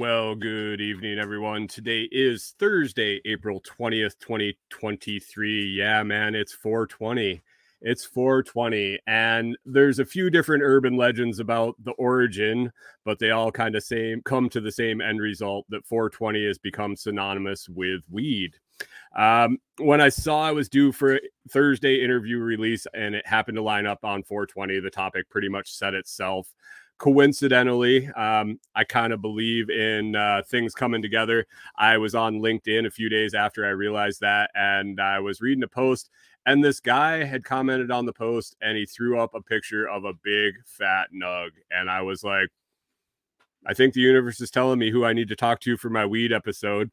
Well, 0.00 0.34
good 0.34 0.80
evening, 0.80 1.18
everyone. 1.18 1.68
Today 1.68 2.08
is 2.10 2.54
Thursday, 2.58 3.20
April 3.26 3.60
20th, 3.60 4.18
2023. 4.18 5.74
Yeah, 5.76 6.02
man, 6.04 6.34
it's 6.34 6.54
420. 6.54 7.42
It's 7.82 8.06
420. 8.06 8.98
And 9.06 9.58
there's 9.66 9.98
a 9.98 10.06
few 10.06 10.30
different 10.30 10.62
urban 10.62 10.96
legends 10.96 11.38
about 11.38 11.74
the 11.84 11.90
origin, 11.90 12.72
but 13.04 13.18
they 13.18 13.30
all 13.30 13.52
kind 13.52 13.76
of 13.76 13.82
same 13.82 14.22
come 14.22 14.48
to 14.48 14.60
the 14.62 14.72
same 14.72 15.02
end 15.02 15.20
result 15.20 15.66
that 15.68 15.84
420 15.84 16.46
has 16.46 16.56
become 16.56 16.96
synonymous 16.96 17.68
with 17.68 18.00
weed. 18.10 18.54
Um, 19.14 19.58
when 19.76 20.00
I 20.00 20.08
saw 20.08 20.40
I 20.40 20.52
was 20.52 20.70
due 20.70 20.92
for 20.92 21.16
a 21.16 21.20
Thursday 21.50 22.02
interview 22.02 22.38
release 22.38 22.86
and 22.94 23.14
it 23.14 23.26
happened 23.26 23.56
to 23.56 23.62
line 23.62 23.84
up 23.84 24.02
on 24.02 24.22
420, 24.22 24.80
the 24.80 24.88
topic 24.88 25.28
pretty 25.28 25.50
much 25.50 25.70
set 25.70 25.92
itself 25.92 26.48
coincidentally 27.00 28.08
um, 28.10 28.60
i 28.74 28.84
kind 28.84 29.12
of 29.12 29.22
believe 29.22 29.70
in 29.70 30.14
uh, 30.14 30.42
things 30.48 30.74
coming 30.74 31.00
together 31.00 31.46
i 31.76 31.96
was 31.96 32.14
on 32.14 32.40
linkedin 32.40 32.86
a 32.86 32.90
few 32.90 33.08
days 33.08 33.32
after 33.32 33.64
i 33.64 33.70
realized 33.70 34.20
that 34.20 34.50
and 34.54 35.00
i 35.00 35.18
was 35.18 35.40
reading 35.40 35.64
a 35.64 35.68
post 35.68 36.10
and 36.46 36.62
this 36.62 36.78
guy 36.78 37.24
had 37.24 37.42
commented 37.42 37.90
on 37.90 38.04
the 38.04 38.12
post 38.12 38.54
and 38.60 38.76
he 38.76 38.84
threw 38.84 39.18
up 39.18 39.34
a 39.34 39.42
picture 39.42 39.88
of 39.88 40.04
a 40.04 40.12
big 40.22 40.54
fat 40.66 41.08
nug 41.14 41.48
and 41.70 41.90
i 41.90 42.02
was 42.02 42.22
like 42.22 42.50
i 43.66 43.72
think 43.72 43.94
the 43.94 44.00
universe 44.00 44.40
is 44.40 44.50
telling 44.50 44.78
me 44.78 44.90
who 44.90 45.02
i 45.02 45.14
need 45.14 45.28
to 45.28 45.36
talk 45.36 45.58
to 45.58 45.78
for 45.78 45.88
my 45.88 46.04
weed 46.04 46.32
episode 46.32 46.90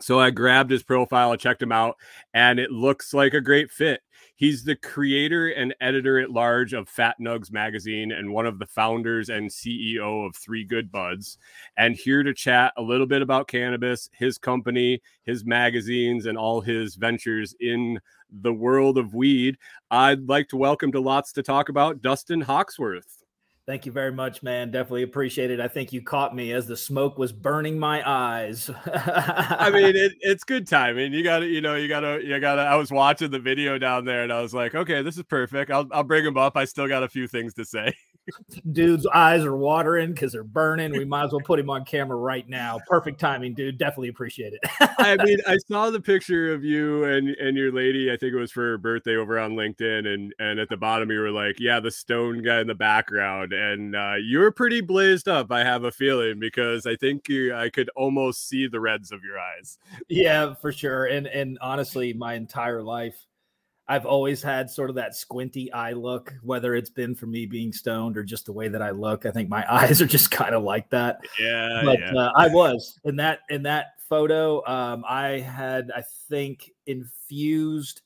so 0.00 0.20
I 0.20 0.30
grabbed 0.30 0.70
his 0.70 0.82
profile, 0.82 1.32
I 1.32 1.36
checked 1.36 1.62
him 1.62 1.72
out, 1.72 1.96
and 2.32 2.60
it 2.60 2.70
looks 2.70 3.12
like 3.12 3.34
a 3.34 3.40
great 3.40 3.70
fit. 3.70 4.00
He's 4.38 4.62
the 4.62 4.76
creator 4.76 5.48
and 5.48 5.74
editor 5.80 6.20
at 6.20 6.30
large 6.30 6.72
of 6.72 6.88
Fat 6.88 7.16
Nugs 7.20 7.50
magazine 7.50 8.12
and 8.12 8.32
one 8.32 8.46
of 8.46 8.60
the 8.60 8.68
founders 8.68 9.30
and 9.30 9.50
CEO 9.50 10.24
of 10.24 10.36
Three 10.36 10.62
Good 10.62 10.92
Buds. 10.92 11.38
And 11.76 11.96
here 11.96 12.22
to 12.22 12.32
chat 12.32 12.72
a 12.76 12.82
little 12.82 13.08
bit 13.08 13.20
about 13.20 13.48
cannabis, 13.48 14.08
his 14.12 14.38
company, 14.38 15.02
his 15.24 15.44
magazines, 15.44 16.26
and 16.26 16.38
all 16.38 16.60
his 16.60 16.94
ventures 16.94 17.52
in 17.58 17.98
the 18.30 18.54
world 18.54 18.96
of 18.96 19.12
weed. 19.12 19.58
I'd 19.90 20.28
like 20.28 20.46
to 20.50 20.56
welcome 20.56 20.92
to 20.92 21.00
Lots 21.00 21.32
to 21.32 21.42
Talk 21.42 21.68
About 21.68 22.00
Dustin 22.00 22.40
Hoxworth. 22.40 23.17
Thank 23.68 23.84
you 23.84 23.92
very 23.92 24.12
much, 24.12 24.42
man. 24.42 24.70
Definitely 24.70 25.02
appreciate 25.02 25.50
it. 25.50 25.60
I 25.60 25.68
think 25.68 25.92
you 25.92 26.00
caught 26.00 26.34
me 26.34 26.52
as 26.52 26.66
the 26.66 26.74
smoke 26.74 27.18
was 27.18 27.32
burning 27.32 27.78
my 27.78 28.02
eyes. 28.08 28.70
I 28.86 29.68
mean, 29.70 29.94
it, 29.94 30.12
it's 30.22 30.42
good 30.42 30.66
timing. 30.66 31.12
You 31.12 31.22
got 31.22 31.40
to, 31.40 31.46
you 31.46 31.60
know, 31.60 31.74
you 31.74 31.86
got 31.86 32.00
to, 32.00 32.18
you 32.24 32.40
got 32.40 32.54
to. 32.54 32.62
I 32.62 32.76
was 32.76 32.90
watching 32.90 33.30
the 33.30 33.38
video 33.38 33.76
down 33.76 34.06
there, 34.06 34.22
and 34.22 34.32
I 34.32 34.40
was 34.40 34.54
like, 34.54 34.74
okay, 34.74 35.02
this 35.02 35.18
is 35.18 35.24
perfect. 35.24 35.70
I'll, 35.70 35.86
I'll 35.92 36.02
bring 36.02 36.24
him 36.24 36.38
up. 36.38 36.56
I 36.56 36.64
still 36.64 36.88
got 36.88 37.02
a 37.02 37.10
few 37.10 37.28
things 37.28 37.52
to 37.54 37.66
say. 37.66 37.92
Dude's 38.72 39.06
eyes 39.06 39.44
are 39.44 39.56
watering 39.56 40.12
because 40.12 40.32
they're 40.32 40.44
burning. 40.44 40.92
We 40.92 41.04
might 41.04 41.24
as 41.24 41.32
well 41.32 41.40
put 41.44 41.58
him 41.58 41.70
on 41.70 41.84
camera 41.84 42.16
right 42.16 42.48
now. 42.48 42.78
Perfect 42.86 43.20
timing, 43.20 43.54
dude. 43.54 43.78
Definitely 43.78 44.08
appreciate 44.08 44.52
it. 44.54 44.60
I 44.98 45.16
mean, 45.22 45.38
I 45.46 45.56
saw 45.68 45.90
the 45.90 46.00
picture 46.00 46.52
of 46.52 46.64
you 46.64 47.04
and 47.04 47.28
and 47.36 47.56
your 47.56 47.72
lady. 47.72 48.10
I 48.10 48.16
think 48.16 48.32
it 48.32 48.38
was 48.38 48.52
for 48.52 48.62
her 48.62 48.78
birthday 48.78 49.16
over 49.16 49.38
on 49.38 49.52
LinkedIn, 49.52 50.06
and 50.06 50.34
and 50.38 50.58
at 50.58 50.68
the 50.68 50.76
bottom 50.76 51.10
you 51.10 51.20
were 51.20 51.30
like, 51.30 51.56
yeah, 51.58 51.80
the 51.80 51.90
stone 51.90 52.42
guy 52.42 52.60
in 52.60 52.66
the 52.66 52.74
background, 52.74 53.52
and 53.58 53.96
uh, 53.96 54.14
you 54.22 54.38
were 54.38 54.52
pretty 54.52 54.80
blazed 54.80 55.28
up. 55.28 55.50
I 55.50 55.64
have 55.64 55.84
a 55.84 55.90
feeling 55.90 56.38
because 56.38 56.86
I 56.86 56.96
think 56.96 57.28
you, 57.28 57.54
I 57.54 57.70
could 57.70 57.90
almost 57.96 58.48
see 58.48 58.66
the 58.66 58.80
reds 58.80 59.12
of 59.12 59.24
your 59.24 59.38
eyes. 59.38 59.78
Yeah, 60.08 60.54
for 60.54 60.72
sure. 60.72 61.06
And 61.06 61.26
and 61.26 61.58
honestly, 61.60 62.12
my 62.12 62.34
entire 62.34 62.82
life 62.82 63.26
I've 63.88 64.04
always 64.04 64.42
had 64.42 64.68
sort 64.68 64.90
of 64.90 64.96
that 64.96 65.14
squinty 65.14 65.72
eye 65.72 65.92
look, 65.92 66.34
whether 66.42 66.74
it's 66.74 66.90
been 66.90 67.14
for 67.14 67.24
me 67.24 67.46
being 67.46 67.72
stoned 67.72 68.18
or 68.18 68.22
just 68.22 68.44
the 68.44 68.52
way 68.52 68.68
that 68.68 68.82
I 68.82 68.90
look. 68.90 69.24
I 69.24 69.30
think 69.30 69.48
my 69.48 69.64
eyes 69.72 70.02
are 70.02 70.06
just 70.06 70.30
kind 70.30 70.54
of 70.54 70.62
like 70.62 70.90
that. 70.90 71.20
Yeah, 71.40 71.82
but 71.84 71.98
yeah. 71.98 72.12
Uh, 72.14 72.32
I 72.36 72.48
was 72.48 73.00
in 73.04 73.16
that 73.16 73.40
in 73.48 73.62
that 73.62 74.00
photo. 74.08 74.64
Um, 74.66 75.04
I 75.08 75.38
had, 75.40 75.90
I 75.96 76.02
think, 76.28 76.70
infused. 76.86 78.02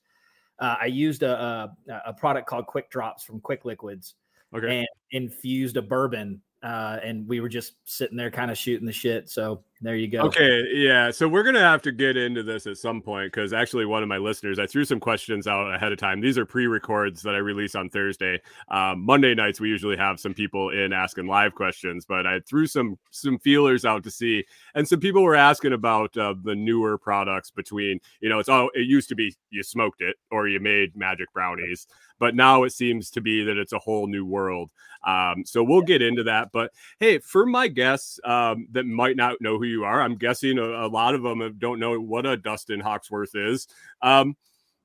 Uh, 0.61 0.77
I 0.83 0.87
used 0.87 1.25
a, 1.25 1.75
a 1.89 2.01
a 2.07 2.13
product 2.13 2.47
called 2.47 2.67
Quick 2.67 2.89
Drops 2.89 3.25
from 3.25 3.41
Quick 3.41 3.65
Liquids, 3.65 4.15
okay. 4.55 4.79
and 4.79 4.89
infused 5.11 5.77
a 5.77 5.83
bourbon 5.83 6.41
uh, 6.63 6.99
and 7.03 7.27
we 7.27 7.41
were 7.41 7.49
just 7.49 7.75
sitting 7.85 8.17
there 8.17 8.31
kind 8.31 8.51
of 8.51 8.57
shooting 8.57 8.87
the 8.87 8.93
shit. 8.93 9.29
So 9.29 9.65
there 9.81 9.97
you 9.97 10.07
go. 10.07 10.21
Okay, 10.21 10.63
yeah. 10.73 11.11
So 11.11 11.27
we're 11.27 11.43
gonna 11.43 11.59
have 11.59 11.83
to 11.83 11.91
get 11.91 12.17
into 12.17 12.45
this 12.45 12.69
at 12.69 12.77
some 12.77 13.03
point 13.03 13.33
because 13.33 13.53
actually, 13.53 13.85
one 13.85 14.05
of 14.05 14.09
my 14.09 14.19
listeners, 14.19 14.61
I 14.61 14.67
threw 14.67 14.85
some 14.85 15.01
questions 15.01 15.49
out 15.49 15.75
ahead 15.75 15.91
of 15.91 15.99
time. 15.99 16.21
These 16.21 16.39
are 16.39 16.47
pre-records 16.47 17.21
that 17.23 17.35
I 17.35 17.39
release 17.39 17.75
on 17.75 17.91
Thursday. 17.91 18.41
Um, 18.69 19.05
Monday 19.05 19.35
nights 19.35 19.59
we 19.59 19.71
usually 19.71 19.97
have 19.97 20.21
some 20.21 20.35
people 20.35 20.71
in 20.71 20.93
asking 20.93 21.27
live 21.27 21.53
questions, 21.53 22.05
but 22.05 22.29
I 22.29 22.39
threw 22.49 22.69
some 22.69 22.97
some 23.11 23.39
feelers 23.41 23.85
out 23.85 24.05
to 24.05 24.11
see, 24.13 24.45
and 24.77 24.87
some 24.87 25.01
people 25.01 25.25
were 25.25 25.35
asking 25.35 25.73
about 25.73 26.17
uh, 26.17 26.35
the 26.45 26.55
newer 26.55 26.97
products. 26.97 27.51
Between 27.51 27.99
you 28.21 28.29
know, 28.29 28.39
it's 28.39 28.49
all 28.49 28.71
it 28.75 28.87
used 28.87 29.09
to 29.09 29.17
be 29.17 29.35
you 29.51 29.65
smoked 29.65 30.01
it 30.01 30.15
or 30.31 30.47
you 30.47 30.61
made 30.61 30.95
magic 30.95 31.33
brownies, 31.33 31.89
but 32.23 32.37
now 32.37 32.63
it 32.63 32.73
seems 32.73 33.11
to 33.11 33.21
be 33.21 33.43
that 33.43 33.57
it's 33.57 33.73
a 33.73 33.81
whole 33.81 34.07
new 34.07 34.25
world. 34.25 34.71
Um, 35.05 35.43
so 35.45 35.65
we'll 35.65 35.83
get 35.83 36.03
into 36.03 36.23
that. 36.23 36.53
But 36.53 36.71
hey, 37.01 37.19
for 37.19 37.45
my 37.45 37.67
guests 37.67 38.21
um, 38.23 38.69
that 38.71 38.87
might 38.87 39.17
not 39.17 39.41
know 39.41 39.59
who 39.59 39.65
you 39.65 39.83
are, 39.83 40.01
I'm 40.01 40.15
guessing 40.15 40.57
a, 40.57 40.87
a 40.87 40.87
lot 40.87 41.17
of 41.17 41.25
them 41.25 41.57
don't 41.59 41.81
know 41.81 41.99
what 41.99 42.25
a 42.25 42.37
Dustin 42.37 42.79
Hoxworth 42.79 43.35
is. 43.35 43.67
Um, 44.03 44.37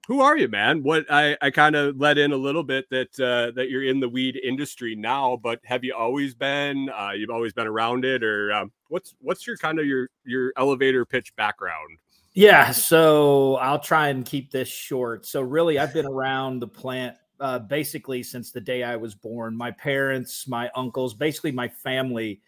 who 0.07 0.21
are 0.21 0.35
you, 0.35 0.47
man? 0.47 0.81
What 0.81 1.05
I, 1.11 1.37
I 1.39 1.51
kind 1.51 1.75
of 1.75 1.97
let 1.97 2.17
in 2.17 2.31
a 2.31 2.37
little 2.37 2.63
bit 2.63 2.89
that 2.89 3.19
uh, 3.19 3.51
that 3.51 3.69
you're 3.69 3.83
in 3.83 3.99
the 3.99 4.09
weed 4.09 4.41
industry 4.43 4.95
now, 4.95 5.37
but 5.37 5.59
have 5.63 5.83
you 5.83 5.93
always 5.93 6.33
been? 6.33 6.89
Uh, 6.89 7.11
you've 7.15 7.29
always 7.29 7.53
been 7.53 7.67
around 7.67 8.03
it, 8.03 8.23
or 8.23 8.51
um, 8.51 8.71
what's 8.87 9.13
what's 9.19 9.45
your 9.45 9.57
kind 9.57 9.79
of 9.79 9.85
your 9.85 10.09
your 10.25 10.53
elevator 10.57 11.05
pitch 11.05 11.35
background? 11.35 11.99
Yeah, 12.33 12.71
so 12.71 13.57
I'll 13.57 13.79
try 13.79 14.07
and 14.07 14.25
keep 14.25 14.49
this 14.49 14.69
short. 14.69 15.27
So 15.27 15.41
really, 15.41 15.77
I've 15.77 15.93
been 15.93 16.07
around 16.07 16.61
the 16.61 16.67
plant 16.67 17.15
uh, 17.39 17.59
basically 17.59 18.23
since 18.23 18.51
the 18.51 18.61
day 18.61 18.83
I 18.83 18.95
was 18.95 19.15
born. 19.15 19.55
My 19.55 19.71
parents, 19.71 20.47
my 20.47 20.69
uncles, 20.75 21.13
basically 21.13 21.51
my 21.51 21.67
family 21.67 22.41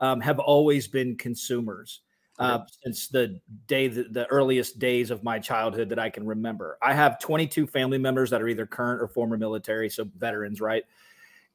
um, 0.00 0.20
have 0.20 0.38
always 0.38 0.86
been 0.86 1.16
consumers 1.16 2.02
uh, 2.38 2.60
since 2.84 3.08
the 3.08 3.40
day, 3.66 3.88
the, 3.88 4.04
the 4.04 4.26
earliest 4.26 4.78
days 4.78 5.10
of 5.10 5.24
my 5.24 5.38
childhood 5.38 5.88
that 5.88 5.98
I 5.98 6.10
can 6.10 6.26
remember. 6.26 6.76
I 6.82 6.92
have 6.92 7.18
22 7.18 7.66
family 7.66 7.98
members 7.98 8.30
that 8.30 8.42
are 8.42 8.48
either 8.48 8.66
current 8.66 9.00
or 9.00 9.08
former 9.08 9.38
military, 9.38 9.88
so 9.88 10.06
veterans, 10.16 10.60
right? 10.60 10.84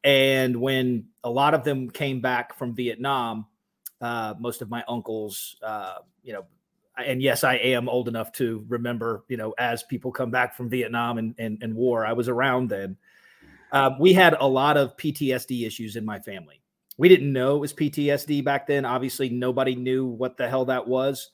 And 0.03 0.59
when 0.59 1.05
a 1.23 1.29
lot 1.29 1.53
of 1.53 1.63
them 1.63 1.89
came 1.89 2.19
back 2.19 2.57
from 2.57 2.73
Vietnam, 2.73 3.45
uh, 4.01 4.33
most 4.39 4.63
of 4.63 4.69
my 4.69 4.83
uncles, 4.87 5.55
uh, 5.61 5.97
you 6.23 6.33
know, 6.33 6.45
and 7.05 7.21
yes, 7.21 7.43
I 7.43 7.55
am 7.55 7.89
old 7.89 8.07
enough 8.07 8.31
to 8.33 8.65
remember, 8.67 9.23
you 9.27 9.37
know, 9.37 9.53
as 9.57 9.83
people 9.83 10.11
come 10.11 10.31
back 10.31 10.55
from 10.55 10.69
Vietnam 10.69 11.17
and, 11.17 11.35
and, 11.37 11.57
and 11.61 11.75
war, 11.75 12.05
I 12.05 12.13
was 12.13 12.27
around 12.27 12.69
then. 12.69 12.97
Uh, 13.71 13.91
we 13.99 14.13
had 14.13 14.35
a 14.39 14.47
lot 14.47 14.77
of 14.77 14.97
PTSD 14.97 15.65
issues 15.65 15.95
in 15.95 16.05
my 16.05 16.19
family. 16.19 16.61
We 16.97 17.09
didn't 17.09 17.31
know 17.31 17.55
it 17.55 17.59
was 17.59 17.73
PTSD 17.73 18.43
back 18.43 18.67
then. 18.67 18.85
Obviously, 18.85 19.29
nobody 19.29 19.75
knew 19.75 20.05
what 20.05 20.37
the 20.37 20.49
hell 20.49 20.65
that 20.65 20.87
was. 20.87 21.31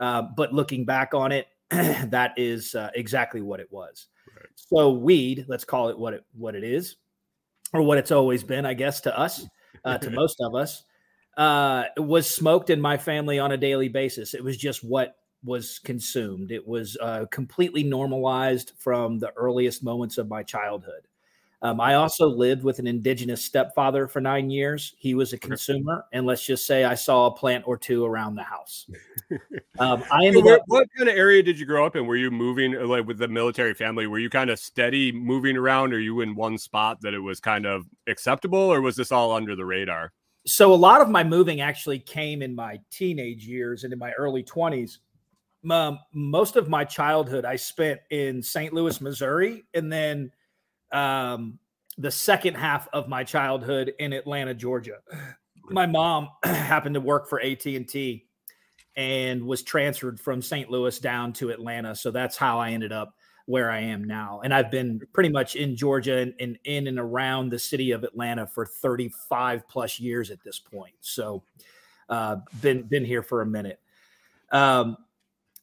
Uh, 0.00 0.22
but 0.36 0.52
looking 0.52 0.84
back 0.84 1.14
on 1.14 1.32
it, 1.32 1.46
that 1.70 2.32
is 2.36 2.74
uh, 2.74 2.90
exactly 2.94 3.42
what 3.42 3.60
it 3.60 3.68
was. 3.70 4.06
Right. 4.34 4.46
So 4.54 4.90
weed, 4.90 5.44
let's 5.48 5.64
call 5.64 5.88
it 5.88 5.98
what 5.98 6.14
it 6.14 6.24
what 6.32 6.54
it 6.54 6.64
is, 6.64 6.96
or 7.72 7.82
what 7.82 7.98
it's 7.98 8.10
always 8.10 8.42
been, 8.42 8.64
I 8.64 8.74
guess, 8.74 9.00
to 9.02 9.18
us, 9.18 9.46
uh, 9.84 9.98
to 9.98 10.10
most 10.12 10.40
of 10.40 10.54
us 10.54 10.84
uh, 11.36 11.84
was 11.96 12.28
smoked 12.28 12.70
in 12.70 12.80
my 12.80 12.96
family 12.96 13.38
on 13.38 13.52
a 13.52 13.56
daily 13.56 13.88
basis. 13.88 14.34
It 14.34 14.42
was 14.42 14.56
just 14.56 14.82
what 14.84 15.16
was 15.44 15.78
consumed. 15.80 16.50
It 16.50 16.66
was 16.66 16.96
uh, 17.00 17.26
completely 17.30 17.82
normalized 17.84 18.72
from 18.78 19.18
the 19.18 19.32
earliest 19.36 19.84
moments 19.84 20.18
of 20.18 20.28
my 20.28 20.42
childhood. 20.42 21.06
Um, 21.62 21.80
I 21.80 21.94
also 21.94 22.26
lived 22.26 22.62
with 22.62 22.78
an 22.80 22.86
indigenous 22.86 23.42
stepfather 23.42 24.06
for 24.08 24.20
nine 24.20 24.50
years. 24.50 24.94
He 24.98 25.14
was 25.14 25.32
a 25.32 25.38
consumer, 25.38 26.04
and 26.12 26.26
let's 26.26 26.44
just 26.44 26.66
say 26.66 26.84
I 26.84 26.94
saw 26.94 27.26
a 27.26 27.34
plant 27.34 27.64
or 27.66 27.78
two 27.78 28.04
around 28.04 28.34
the 28.36 28.42
house. 28.42 28.86
Um, 29.78 30.02
I 30.10 30.24
ended 30.24 30.42
where- 30.42 30.56
up. 30.56 30.62
what 30.68 30.88
kind 30.96 31.06
of 31.06 31.14
area 31.14 31.42
did 31.42 31.58
you 31.60 31.66
grow 31.66 31.84
up 31.84 31.96
in? 31.96 32.06
Were 32.06 32.16
you 32.16 32.30
moving 32.30 32.74
uh, 32.74 32.86
like 32.86 33.06
with 33.06 33.18
the 33.18 33.28
military 33.28 33.74
family? 33.74 34.06
Were 34.06 34.18
you 34.18 34.30
kind 34.30 34.48
of 34.48 34.58
steady 34.58 35.12
moving 35.12 35.54
around? 35.54 35.92
Or 35.92 35.98
you 35.98 36.22
in 36.22 36.34
one 36.34 36.56
spot 36.56 37.02
that 37.02 37.12
it 37.12 37.18
was 37.18 37.40
kind 37.40 37.66
of 37.66 37.84
acceptable, 38.06 38.58
or 38.58 38.80
was 38.80 38.96
this 38.96 39.12
all 39.12 39.32
under 39.32 39.54
the 39.54 39.66
radar? 39.66 40.12
So 40.46 40.72
a 40.72 40.74
lot 40.74 41.00
of 41.00 41.08
my 41.08 41.24
moving 41.24 41.60
actually 41.60 41.98
came 41.98 42.42
in 42.42 42.54
my 42.54 42.78
teenage 42.90 43.46
years 43.46 43.84
and 43.84 43.92
in 43.92 43.98
my 43.98 44.12
early 44.12 44.42
20s 44.42 44.98
um, 45.70 45.98
most 46.12 46.56
of 46.56 46.68
my 46.68 46.84
childhood 46.84 47.44
i 47.44 47.56
spent 47.56 48.00
in 48.10 48.42
st 48.42 48.72
louis 48.72 49.00
missouri 49.00 49.64
and 49.74 49.92
then 49.92 50.30
um, 50.92 51.58
the 51.98 52.10
second 52.10 52.54
half 52.54 52.88
of 52.92 53.08
my 53.08 53.24
childhood 53.24 53.92
in 53.98 54.12
atlanta 54.12 54.54
georgia 54.54 54.98
my 55.70 55.86
mom 55.86 56.28
happened 56.44 56.94
to 56.94 57.00
work 57.00 57.28
for 57.28 57.40
at&t 57.40 58.26
and 58.96 59.46
was 59.46 59.62
transferred 59.62 60.18
from 60.18 60.40
St. 60.40 60.70
Louis 60.70 60.98
down 60.98 61.32
to 61.34 61.50
Atlanta. 61.50 61.94
So 61.94 62.10
that's 62.10 62.36
how 62.36 62.58
I 62.58 62.70
ended 62.70 62.92
up 62.92 63.14
where 63.46 63.70
I 63.70 63.80
am 63.80 64.04
now. 64.04 64.40
And 64.44 64.52
I've 64.52 64.70
been 64.70 65.00
pretty 65.12 65.30
much 65.30 65.56
in 65.56 65.76
Georgia 65.76 66.18
and, 66.18 66.34
and 66.38 66.58
in 66.64 66.88
and 66.88 66.98
around 66.98 67.50
the 67.50 67.58
city 67.58 67.92
of 67.92 68.04
Atlanta 68.04 68.46
for 68.46 68.66
35 68.66 69.68
plus 69.68 69.98
years 69.98 70.30
at 70.30 70.42
this 70.44 70.58
point. 70.58 70.94
So 71.00 71.42
uh, 72.08 72.36
been 72.60 72.82
been 72.82 73.04
here 73.04 73.22
for 73.22 73.42
a 73.42 73.46
minute. 73.46 73.80
Um, 74.52 74.96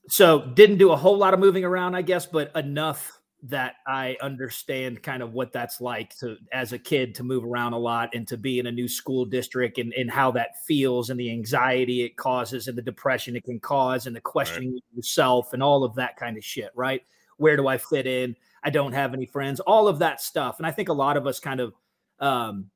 so 0.08 0.42
didn't 0.42 0.78
do 0.78 0.92
a 0.92 0.96
whole 0.96 1.18
lot 1.18 1.34
of 1.34 1.40
moving 1.40 1.64
around, 1.64 1.96
I 1.96 2.02
guess, 2.02 2.26
but 2.26 2.54
enough 2.56 3.20
that 3.44 3.76
I 3.86 4.16
understand 4.22 5.04
kind 5.04 5.22
of 5.22 5.34
what 5.34 5.52
that's 5.52 5.82
like 5.82 6.18
to 6.20 6.38
as 6.54 6.72
a 6.72 6.80
kid 6.80 7.14
to 7.16 7.24
move 7.24 7.44
around 7.44 7.74
a 7.74 7.78
lot 7.78 8.16
and 8.16 8.26
to 8.30 8.38
be 8.38 8.60
in 8.60 8.68
a 8.68 8.72
new 8.72 8.88
school 8.88 9.26
district 9.26 9.80
and, 9.80 9.94
and 9.94 10.10
how 10.10 10.32
that 10.32 10.64
feels 10.66 11.10
and 11.10 11.20
the 11.20 11.30
anxiety 11.30 12.04
it 12.04 12.16
causes 12.16 12.70
and 12.70 12.78
the 12.78 12.82
depression 12.82 13.36
it 13.36 13.44
can 13.44 13.60
cause 13.60 14.08
and 14.08 14.16
the 14.16 14.22
questioning 14.22 14.74
right. 14.74 14.84
yourself 14.96 15.52
and 15.52 15.62
all 15.62 15.84
of 15.84 15.94
that 15.96 16.16
kind 16.16 16.38
of 16.38 16.44
shit, 16.44 16.72
right? 16.74 17.02
Where 17.44 17.58
do 17.58 17.68
I 17.68 17.78
fit 17.78 18.08
in? 18.08 18.38
I 18.64 18.70
don't 18.70 18.94
have 18.94 19.14
any 19.14 19.26
friends, 19.26 19.60
all 19.60 19.90
of 19.90 20.00
that 20.00 20.22
stuff. 20.22 20.60
And 20.60 20.66
I 20.66 20.72
think 20.72 20.88
a 20.88 20.94
lot 20.94 21.18
of 21.18 21.28
us 21.28 21.42
kind 21.42 21.60
of 21.60 21.74
um, 22.20 22.70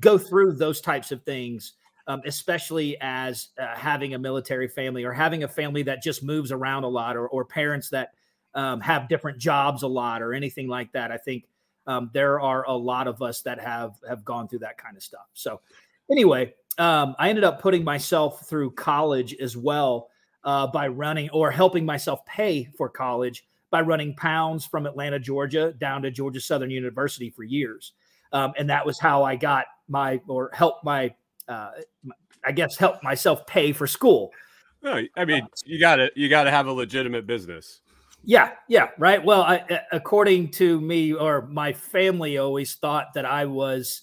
go 0.00 0.18
through 0.18 0.54
those 0.54 0.80
types 0.80 1.12
of 1.12 1.22
things, 1.22 1.74
um, 2.08 2.20
especially 2.26 2.96
as 3.00 3.50
uh, 3.60 3.76
having 3.76 4.14
a 4.14 4.18
military 4.18 4.66
family 4.66 5.04
or 5.04 5.12
having 5.12 5.44
a 5.44 5.48
family 5.48 5.84
that 5.84 6.02
just 6.02 6.24
moves 6.24 6.50
around 6.50 6.82
a 6.82 6.88
lot 6.88 7.16
or, 7.16 7.28
or 7.28 7.44
parents 7.44 7.88
that 7.90 8.10
um, 8.54 8.80
have 8.80 9.08
different 9.08 9.38
jobs 9.38 9.84
a 9.84 9.86
lot 9.86 10.20
or 10.20 10.34
anything 10.34 10.66
like 10.66 10.90
that. 10.90 11.12
I 11.12 11.16
think 11.16 11.44
um, 11.86 12.10
there 12.12 12.40
are 12.40 12.66
a 12.66 12.74
lot 12.74 13.06
of 13.06 13.22
us 13.22 13.42
that 13.42 13.60
have 13.60 13.94
have 14.08 14.24
gone 14.24 14.48
through 14.48 14.58
that 14.60 14.78
kind 14.78 14.96
of 14.96 15.04
stuff. 15.04 15.28
So 15.34 15.60
anyway, 16.10 16.54
um, 16.78 17.14
I 17.20 17.28
ended 17.28 17.44
up 17.44 17.62
putting 17.62 17.84
myself 17.84 18.48
through 18.48 18.72
college 18.72 19.36
as 19.36 19.56
well 19.56 20.08
uh, 20.42 20.66
by 20.66 20.88
running 20.88 21.30
or 21.30 21.52
helping 21.52 21.86
myself 21.86 22.26
pay 22.26 22.64
for 22.76 22.88
college 22.88 23.44
by 23.70 23.80
running 23.80 24.14
pounds 24.14 24.66
from 24.66 24.86
Atlanta, 24.86 25.18
Georgia, 25.18 25.72
down 25.72 26.02
to 26.02 26.10
Georgia 26.10 26.40
Southern 26.40 26.70
University 26.70 27.30
for 27.30 27.42
years, 27.42 27.92
um, 28.32 28.52
and 28.58 28.70
that 28.70 28.84
was 28.84 28.98
how 28.98 29.22
I 29.22 29.36
got 29.36 29.66
my 29.88 30.20
or 30.28 30.50
helped 30.52 30.84
my, 30.84 31.14
uh, 31.48 31.70
I 32.44 32.52
guess, 32.52 32.76
helped 32.76 33.02
myself 33.02 33.46
pay 33.46 33.72
for 33.72 33.86
school. 33.86 34.30
No, 34.82 35.02
I 35.16 35.24
mean, 35.24 35.46
you 35.64 35.78
got 35.78 35.96
to 35.96 36.10
you 36.16 36.28
got 36.28 36.44
to 36.44 36.50
have 36.50 36.66
a 36.66 36.72
legitimate 36.72 37.26
business. 37.26 37.80
Yeah, 38.22 38.52
yeah, 38.68 38.88
right. 38.98 39.24
Well, 39.24 39.42
I, 39.42 39.80
according 39.92 40.50
to 40.52 40.80
me 40.80 41.14
or 41.14 41.46
my 41.46 41.72
family, 41.72 42.36
always 42.36 42.74
thought 42.74 43.14
that 43.14 43.24
I 43.24 43.46
was 43.46 44.02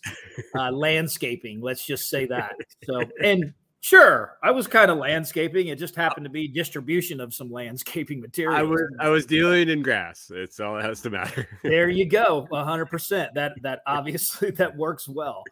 uh, 0.56 0.72
landscaping. 0.72 1.62
Let's 1.62 1.86
just 1.86 2.10
say 2.10 2.26
that. 2.26 2.54
So, 2.84 3.04
and 3.24 3.54
sure, 3.88 4.38
I 4.44 4.52
was 4.52 4.68
kind 4.68 4.92
of 4.92 4.98
landscaping. 4.98 5.68
It 5.68 5.80
just 5.80 5.96
happened 5.96 6.26
to 6.26 6.30
be 6.30 6.48
distribution 6.48 7.20
of 7.20 7.34
some 7.34 7.52
landscaping 7.52 8.20
material. 8.20 8.56
I 8.60 8.64
was 8.64 8.82
I 9.00 9.10
was 9.10 9.26
dealing 9.26 9.70
in 9.70 9.82
grass. 9.82 10.32
It's 10.34 10.60
all 10.60 10.76
that 10.76 10.86
has 10.86 11.02
to 11.02 11.10
matter. 11.10 11.48
there 11.64 11.90
you 11.90 12.06
go, 12.06 12.48
hundred 12.54 12.88
percent. 12.88 13.34
That 13.34 13.54
that 13.62 13.82
obviously 13.88 14.52
that 14.52 14.76
works 14.76 15.08
well. 15.08 15.44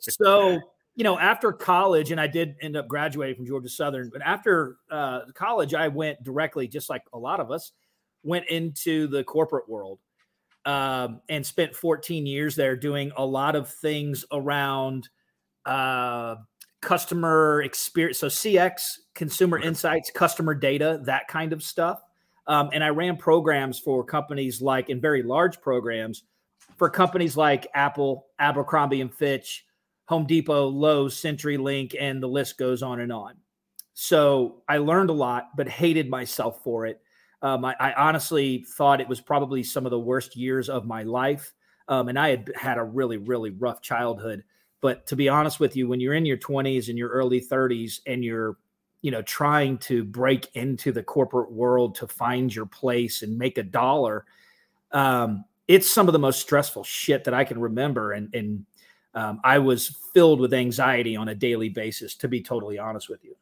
So 0.00 0.58
you 0.96 1.04
know, 1.04 1.18
after 1.18 1.52
college, 1.52 2.10
and 2.10 2.20
I 2.20 2.26
did 2.26 2.56
end 2.60 2.76
up 2.76 2.88
graduating 2.88 3.36
from 3.36 3.46
Georgia 3.46 3.68
Southern, 3.68 4.10
but 4.12 4.22
after 4.22 4.76
uh, 4.90 5.20
college, 5.34 5.74
I 5.74 5.88
went 5.88 6.22
directly, 6.24 6.66
just 6.66 6.90
like 6.90 7.02
a 7.12 7.18
lot 7.18 7.40
of 7.40 7.50
us, 7.50 7.72
went 8.22 8.48
into 8.48 9.06
the 9.06 9.22
corporate 9.22 9.68
world 9.68 9.98
um, 10.64 11.20
and 11.28 11.46
spent 11.46 11.74
14 11.74 12.26
years 12.26 12.56
there 12.56 12.76
doing 12.76 13.12
a 13.16 13.24
lot 13.24 13.54
of 13.56 13.72
things 13.72 14.24
around 14.32 15.08
uh, 15.64 16.36
customer 16.80 17.62
experience. 17.62 18.18
So, 18.18 18.28
CX, 18.28 18.82
consumer 19.14 19.58
insights, 19.58 20.10
customer 20.10 20.54
data, 20.54 21.00
that 21.04 21.28
kind 21.28 21.52
of 21.52 21.62
stuff. 21.62 22.02
Um, 22.46 22.70
and 22.72 22.82
I 22.82 22.88
ran 22.88 23.16
programs 23.16 23.78
for 23.78 24.04
companies 24.04 24.60
like, 24.60 24.90
in 24.90 25.00
very 25.00 25.22
large 25.22 25.60
programs 25.60 26.24
for 26.76 26.88
companies 26.88 27.36
like 27.36 27.66
Apple, 27.74 28.26
Abercrombie 28.38 29.02
and 29.02 29.12
Fitch, 29.12 29.66
Home 30.06 30.26
Depot, 30.26 30.66
Lowe's, 30.68 31.14
CenturyLink, 31.14 31.94
and 32.00 32.22
the 32.22 32.26
list 32.26 32.58
goes 32.58 32.82
on 32.82 33.00
and 33.00 33.12
on. 33.12 33.34
So 33.92 34.62
I 34.68 34.78
learned 34.78 35.10
a 35.10 35.12
lot, 35.12 35.50
but 35.56 35.68
hated 35.68 36.08
myself 36.08 36.64
for 36.64 36.86
it. 36.86 37.00
Um, 37.42 37.64
I, 37.64 37.76
I, 37.78 37.92
honestly 37.92 38.64
thought 38.76 39.00
it 39.00 39.08
was 39.08 39.20
probably 39.20 39.62
some 39.62 39.86
of 39.86 39.90
the 39.90 39.98
worst 39.98 40.36
years 40.36 40.68
of 40.68 40.86
my 40.86 41.02
life. 41.02 41.54
Um, 41.88 42.08
and 42.08 42.18
I 42.18 42.30
had 42.30 42.52
had 42.54 42.78
a 42.78 42.82
really, 42.82 43.16
really 43.18 43.50
rough 43.50 43.80
childhood. 43.82 44.42
But 44.80 45.06
to 45.08 45.16
be 45.16 45.28
honest 45.28 45.60
with 45.60 45.76
you, 45.76 45.88
when 45.88 46.00
you're 46.00 46.14
in 46.14 46.26
your 46.26 46.38
20s 46.38 46.88
and 46.88 46.96
your 46.96 47.10
early 47.10 47.40
30s 47.40 48.00
and 48.06 48.24
you're, 48.24 48.56
you 49.02 49.10
know, 49.10 49.22
trying 49.22 49.78
to 49.78 50.04
break 50.04 50.48
into 50.54 50.92
the 50.92 51.02
corporate 51.02 51.52
world 51.52 51.94
to 51.96 52.06
find 52.06 52.54
your 52.54 52.66
place 52.66 53.22
and 53.22 53.38
make 53.38 53.58
a 53.58 53.62
dollar, 53.62 54.24
um, 54.92 55.44
it's 55.68 55.92
some 55.92 56.08
of 56.08 56.12
the 56.12 56.18
most 56.18 56.40
stressful 56.40 56.84
shit 56.84 57.24
that 57.24 57.34
I 57.34 57.44
can 57.44 57.60
remember. 57.60 58.12
And, 58.12 58.34
and 58.34 58.66
um, 59.14 59.40
I 59.44 59.58
was 59.58 59.96
filled 60.14 60.40
with 60.40 60.54
anxiety 60.54 61.16
on 61.16 61.28
a 61.28 61.34
daily 61.34 61.68
basis, 61.68 62.14
to 62.16 62.28
be 62.28 62.42
totally 62.42 62.78
honest 62.78 63.08
with 63.08 63.24
you. 63.24 63.36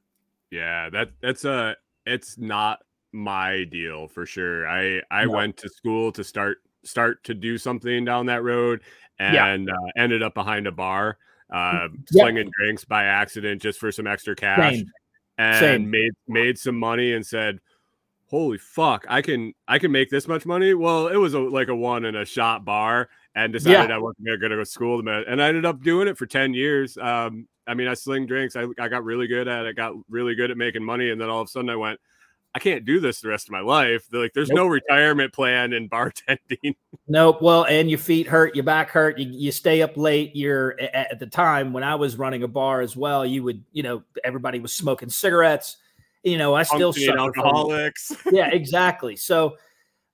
Yeah, 0.51 0.89
that 0.91 1.11
that's 1.21 1.45
a 1.45 1.77
it's 2.07 2.39
not 2.39 2.81
my 3.13 3.65
deal 3.65 4.09
for 4.09 4.25
sure. 4.27 4.67
I 4.67 5.03
I 5.11 5.25
no. 5.25 5.33
went 5.33 5.57
to 5.59 5.69
school 5.69 6.11
to 6.13 6.25
start 6.25 6.59
start 6.85 7.23
to 7.25 7.35
do 7.35 7.59
something 7.59 8.05
down 8.05 8.27
that 8.27 8.43
road 8.43 8.83
and 9.19 9.69
yeah. 9.69 9.75
uh, 9.75 9.91
ended 9.97 10.23
up 10.23 10.35
behind 10.35 10.67
a 10.67 10.73
bar 10.73 11.19
uh, 11.53 11.89
yep. 11.91 11.91
slinging 12.09 12.51
drinks 12.59 12.85
by 12.85 13.05
accident 13.05 13.61
just 13.61 13.79
for 13.79 13.91
some 13.91 14.07
extra 14.07 14.35
cash 14.35 14.75
Same. 14.75 14.87
and 15.39 15.59
Same. 15.59 15.91
made 15.91 16.13
made 16.27 16.59
some 16.59 16.79
money 16.79 17.13
and 17.13 17.27
said 17.27 17.59
holy 18.31 18.59
fuck 18.59 19.07
i 19.09 19.23
can 19.23 19.55
i 19.67 19.79
can 19.79 19.91
make 19.91 20.11
this 20.11 20.29
much 20.29 20.45
money 20.45 20.75
well 20.75 21.09
it 21.09 21.17
was 21.17 21.33
a, 21.33 21.39
like 21.39 21.69
a 21.69 21.75
one 21.75 22.05
in 22.05 22.15
a 22.15 22.27
shot 22.27 22.65
bar 22.65 23.09
and 23.39 23.53
decided 23.53 23.91
yeah. 23.91 23.97
I 23.97 23.99
wasn't 23.99 24.27
going 24.27 24.41
to 24.41 24.49
go 24.49 24.57
to 24.57 24.67
school. 24.67 25.09
And 25.09 25.41
I 25.41 25.47
ended 25.47 25.65
up 25.65 25.81
doing 25.81 26.09
it 26.09 26.19
for 26.19 26.27
10 26.27 26.55
years. 26.55 26.99
Um, 26.99 27.47
I 27.69 27.75
mean, 27.75 27.87
I 27.87 27.95
sling 27.95 28.27
drinks. 28.27 28.57
I, 28.57 28.65
I 28.81 28.89
got 28.89 29.05
really 29.05 29.29
good 29.29 29.47
at 29.47 29.65
it, 29.65 29.77
got 29.77 29.93
really 30.11 30.35
good 30.35 30.51
at 30.51 30.57
making 30.57 30.83
money. 30.83 31.11
And 31.11 31.21
then 31.21 31.29
all 31.29 31.41
of 31.41 31.47
a 31.47 31.51
sudden 31.51 31.71
I 31.71 31.77
went, 31.77 32.01
I 32.55 32.59
can't 32.59 32.85
do 32.85 32.99
this 32.99 33.21
the 33.21 33.29
rest 33.29 33.49
of 33.49 33.53
my 33.53 33.61
life. 33.61 34.07
They're 34.11 34.23
like, 34.23 34.33
there's 34.35 34.49
nope. 34.49 34.57
no 34.57 34.67
retirement 34.67 35.33
plan 35.33 35.73
in 35.73 35.89
bartending. 35.89 36.75
Nope. 37.11 37.41
Well, 37.41 37.65
and 37.65 37.89
your 37.89 37.99
feet 37.99 38.27
hurt, 38.27 38.55
your 38.55 38.65
back 38.65 38.91
hurt, 38.91 39.19
you, 39.19 39.31
you 39.31 39.51
stay 39.51 39.81
up 39.81 39.97
late. 39.97 40.37
You're 40.37 40.79
at 40.79 41.19
the 41.19 41.27
time 41.27 41.73
when 41.73 41.83
I 41.83 41.95
was 41.95 42.19
running 42.19 42.43
a 42.43 42.49
bar 42.49 42.83
as 42.83 42.99
well, 42.99 43.25
you 43.25 43.43
would, 43.45 43.65
you 43.73 43.83
know, 43.83 44.03
everybody 44.25 44.61
was 44.61 44.75
smoking 44.75 45.09
cigarettes. 45.09 45.79
You 46.23 46.37
know, 46.37 46.55
I 46.55 46.65
still 46.65 46.93
alcoholics. 47.17 48.15
Yeah, 48.31 48.51
exactly. 48.51 49.17
So, 49.17 49.57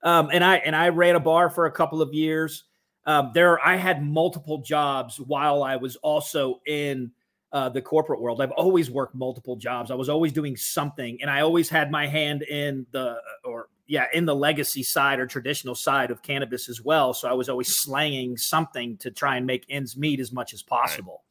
um, 0.03 0.29
and 0.31 0.41
I 0.41 0.57
and 0.57 0.73
I 0.73 0.87
ran 0.87 1.17
a 1.17 1.19
bar 1.19 1.49
for 1.49 1.65
a 1.65 1.71
couple 1.71 2.01
of 2.01 2.13
years 2.13 2.63
um, 3.05 3.31
there 3.33 3.63
I 3.65 3.75
had 3.75 4.03
multiple 4.03 4.59
jobs 4.59 5.19
while 5.19 5.63
I 5.63 5.75
was 5.75 5.95
also 5.97 6.61
in 6.65 7.11
uh, 7.55 7.69
the 7.69 7.81
corporate 7.81 8.19
world. 8.19 8.41
I've 8.41 8.51
always 8.51 8.91
worked 8.91 9.15
multiple 9.15 9.55
jobs. 9.55 9.89
I 9.89 9.95
was 9.95 10.09
always 10.09 10.33
doing 10.33 10.57
something, 10.57 11.17
and 11.21 11.31
I 11.31 11.39
always 11.39 11.69
had 11.69 11.89
my 11.89 12.05
hand 12.05 12.41
in 12.43 12.85
the 12.91 13.15
or 13.45 13.69
yeah 13.87 14.07
in 14.13 14.25
the 14.25 14.35
legacy 14.35 14.83
side 14.83 15.21
or 15.21 15.25
traditional 15.25 15.73
side 15.73 16.11
of 16.11 16.21
cannabis 16.21 16.67
as 16.67 16.81
well. 16.81 17.13
So 17.13 17.29
I 17.29 17.33
was 17.33 17.47
always 17.47 17.77
slanging 17.77 18.35
something 18.35 18.97
to 18.97 19.09
try 19.09 19.37
and 19.37 19.45
make 19.45 19.65
ends 19.69 19.95
meet 19.95 20.19
as 20.19 20.33
much 20.33 20.53
as 20.53 20.63
possible. 20.63 21.23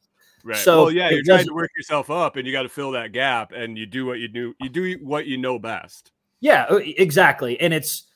Right. 0.43 0.55
right. 0.55 0.63
So 0.63 0.85
well, 0.85 0.91
yeah, 0.91 1.11
you're 1.11 1.23
trying 1.23 1.45
to 1.45 1.53
work 1.53 1.69
yourself 1.77 2.09
up, 2.09 2.37
and 2.37 2.47
you 2.47 2.51
got 2.51 2.63
to 2.63 2.69
fill 2.69 2.89
that 2.91 3.11
gap, 3.11 3.51
and 3.51 3.77
you 3.77 3.85
do 3.85 4.07
what 4.07 4.17
you 4.17 4.27
do. 4.27 4.55
You 4.59 4.69
do 4.69 4.97
what 5.03 5.27
you 5.27 5.37
know 5.37 5.59
best. 5.59 6.11
Yeah, 6.39 6.65
exactly, 6.75 7.59
and 7.59 7.71
it's 7.71 8.07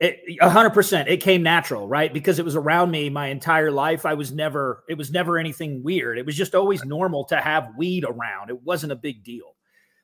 a 0.00 0.48
hundred 0.48 0.70
percent. 0.70 1.08
It 1.08 1.18
came 1.18 1.42
natural, 1.42 1.88
right? 1.88 2.12
Because 2.12 2.38
it 2.38 2.44
was 2.44 2.56
around 2.56 2.90
me 2.90 3.10
my 3.10 3.28
entire 3.28 3.70
life. 3.70 4.06
I 4.06 4.14
was 4.14 4.32
never, 4.32 4.84
it 4.88 4.96
was 4.96 5.10
never 5.10 5.38
anything 5.38 5.82
weird. 5.82 6.18
It 6.18 6.26
was 6.26 6.36
just 6.36 6.54
always 6.54 6.84
normal 6.84 7.24
to 7.26 7.36
have 7.36 7.70
weed 7.76 8.04
around. 8.04 8.50
It 8.50 8.62
wasn't 8.62 8.92
a 8.92 8.96
big 8.96 9.24
deal. 9.24 9.56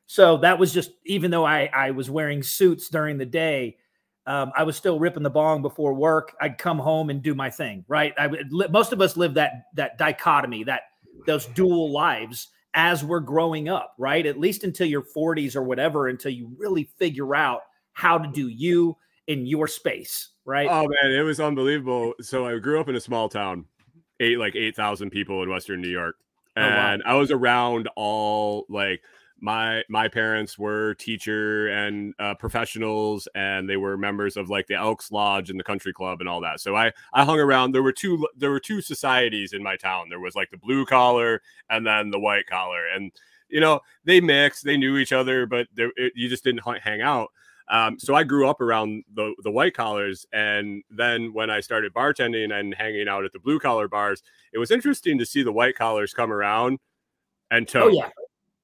So 0.07 0.39
that 0.39 0.59
was 0.59 0.73
just, 0.73 0.91
even 1.07 1.31
though 1.31 1.47
I, 1.47 1.71
I 1.73 1.93
was 1.93 2.11
wearing 2.11 2.43
suits 2.43 2.89
during 2.89 3.19
the 3.19 3.27
day, 3.27 3.77
um, 4.27 4.53
I 4.57 4.65
was 4.65 4.77
still 4.77 4.99
ripping 4.99 5.23
the 5.23 5.31
bong 5.31 5.63
before 5.63 5.95
work. 5.95 6.35
I'd 6.41 6.59
come 6.59 6.79
home 6.79 7.11
and 7.11 7.23
do 7.23 7.35
my 7.35 7.51
thing, 7.51 7.85
right? 7.89 8.13
I 8.19 8.27
would, 8.27 8.51
most 8.71 8.93
of 8.93 9.01
us 9.01 9.17
live 9.17 9.35
that, 9.35 9.67
that 9.75 9.97
dichotomy, 9.97 10.65
that 10.65 10.83
those 11.27 11.47
dual 11.47 11.93
lives 11.93 12.49
as 12.75 13.05
we're 13.05 13.21
growing 13.21 13.69
up, 13.69 13.95
right? 13.99 14.27
At 14.27 14.41
least 14.41 14.65
until 14.65 14.89
your 14.89 15.05
40s 15.17 15.55
or 15.55 15.63
whatever, 15.63 16.09
until 16.09 16.33
you 16.33 16.51
really 16.59 16.91
figure 16.99 17.35
out 17.35 17.61
how 17.93 18.19
to 18.19 18.29
do 18.29 18.49
you 18.49 18.97
in 19.27 19.47
your 19.47 19.67
space, 19.67 20.31
right? 20.45 20.69
Oh 20.71 20.87
man, 20.89 21.13
it 21.13 21.23
was 21.23 21.41
unbelievable. 21.41 22.15
So 22.21 22.47
I 22.47 22.59
grew 22.59 22.81
up 22.81 22.89
in 22.89 22.97
a 22.97 23.01
small 23.01 23.29
town, 23.29 23.67
eight 24.21 24.39
like 24.39 24.57
eight 24.57 24.77
thousand 24.77 25.11
people 25.11 25.43
in 25.43 25.51
Western 25.51 25.81
New 25.81 25.89
York, 25.89 26.17
and 26.57 27.03
oh, 27.03 27.07
wow. 27.07 27.15
I 27.15 27.19
was 27.19 27.31
around 27.31 27.89
all 27.97 28.67
like 28.69 29.03
my 29.41 29.83
my 29.89 30.09
parents 30.09 30.59
were 30.59 30.95
teacher 30.95 31.69
and 31.69 32.15
uh, 32.19 32.35
professionals 32.35 33.29
and 33.35 33.69
they 33.69 33.77
were 33.77 33.97
members 33.97 34.37
of 34.37 34.49
like 34.49 34.67
the 34.69 34.75
elks 34.75 35.11
lodge 35.11 35.51
and 35.51 35.59
the 35.59 35.65
country 35.65 35.93
club 35.93 36.21
and 36.21 36.29
all 36.29 36.41
that 36.41 36.61
so 36.61 36.77
i 36.77 36.91
i 37.13 37.25
hung 37.25 37.41
around 37.41 37.73
there 37.73 37.83
were 37.83 37.93
two 37.93 38.27
there 38.37 38.51
were 38.51 38.61
two 38.61 38.81
societies 38.81 39.53
in 39.53 39.61
my 39.61 39.77
town 39.77 40.09
there 40.09 40.21
was 40.21 40.37
like 40.37 40.51
the 40.51 40.57
blue 40.57 40.87
collar 40.87 41.43
and 41.69 41.85
then 41.85 42.11
the 42.11 42.19
white 42.19 42.47
collar 42.47 42.87
and 42.95 43.11
you 43.55 43.61
know, 43.61 43.81
they 44.05 44.21
mixed, 44.21 44.65
they 44.65 44.77
knew 44.77 44.97
each 44.97 45.13
other, 45.13 45.47
but 45.47 45.69
it, 45.77 46.13
you 46.17 46.29
just 46.29 46.45
didn't 46.45 46.63
hang 46.83 47.01
out. 47.01 47.29
Um, 47.69 47.99
so 47.99 48.15
I 48.15 48.25
grew 48.25 48.49
up 48.49 48.61
around 48.61 49.05
the 49.15 49.35
the 49.43 49.51
white 49.51 49.75
collars, 49.75 50.27
and 50.33 50.83
then 50.91 51.33
when 51.33 51.51
I 51.51 51.61
started 51.61 51.95
bartending 51.95 52.53
and 52.53 52.75
hanging 52.75 53.09
out 53.09 53.25
at 53.25 53.33
the 53.33 53.39
blue 53.39 53.59
collar 53.59 53.89
bars, 53.89 54.23
it 54.53 54.59
was 54.59 54.71
interesting 54.71 55.19
to 55.19 55.27
see 55.27 55.43
the 55.43 55.53
white 55.53 55.75
collars 55.75 56.13
come 56.13 56.31
around 56.31 56.79
and 57.51 57.67
tote. 57.67 57.85
Oh 57.85 57.89
yeah, 57.89 58.09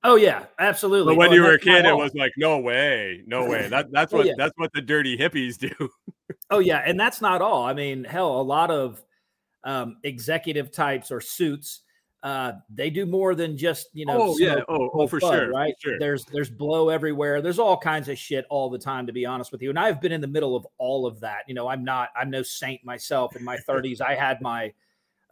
oh 0.05 0.17
yeah, 0.17 0.45
absolutely. 0.59 1.15
But 1.15 1.19
when 1.19 1.31
oh, 1.31 1.35
you 1.35 1.43
were 1.43 1.55
a 1.55 1.59
kid, 1.59 1.87
it 1.87 1.97
was 1.97 2.15
like, 2.15 2.33
no 2.37 2.59
way, 2.59 3.23
no 3.27 3.49
way. 3.49 3.69
That 3.71 3.91
that's 3.91 4.13
oh, 4.13 4.19
what 4.19 4.27
oh, 4.27 4.29
yeah. 4.29 4.35
that's 4.37 4.55
what 4.57 4.71
the 4.75 4.83
dirty 4.83 5.17
hippies 5.17 5.57
do. 5.57 5.89
oh 6.51 6.59
yeah, 6.59 6.83
and 6.85 7.01
that's 7.01 7.23
not 7.23 7.41
all. 7.41 7.65
I 7.65 7.73
mean, 7.73 8.05
hell, 8.05 8.39
a 8.39 8.43
lot 8.43 8.71
of 8.71 9.03
um, 9.65 9.97
executive 10.05 10.73
types 10.73 11.11
or 11.11 11.23
suits 11.23 11.83
uh, 12.23 12.53
they 12.69 12.91
do 12.91 13.07
more 13.07 13.35
than 13.35 13.57
just 13.57 13.89
you 13.95 14.05
know. 14.05 14.19
Oh 14.21 14.39
yeah, 14.39 14.61
oh, 14.69 14.91
oh 14.93 15.07
for 15.07 15.21
sure, 15.21 15.51
right? 15.51 15.75
For 15.81 15.91
sure. 15.91 15.99
There's 15.99 16.25
there's 16.27 16.51
blow 16.51 16.91
everywhere. 16.91 17.41
There's 17.41 17.59
all 17.59 17.79
kinds 17.79 18.09
of 18.09 18.19
shit 18.19 18.45
all 18.51 18.69
the 18.69 18.79
time, 18.79 19.07
to 19.07 19.13
be 19.13 19.25
honest 19.25 19.53
with 19.53 19.63
you. 19.63 19.71
And 19.71 19.79
I've 19.79 20.01
been 20.03 20.13
in 20.13 20.21
the 20.21 20.27
middle 20.27 20.55
of 20.55 20.67
all 20.77 21.07
of 21.07 21.21
that. 21.21 21.45
You 21.49 21.55
know, 21.55 21.69
I'm 21.69 21.83
not 21.83 22.11
I'm 22.15 22.29
no 22.29 22.43
saint 22.43 22.85
myself. 22.85 23.37
In 23.37 23.45
my 23.45 23.57
30s, 23.57 24.03
I 24.03 24.15
had 24.15 24.43
my 24.43 24.73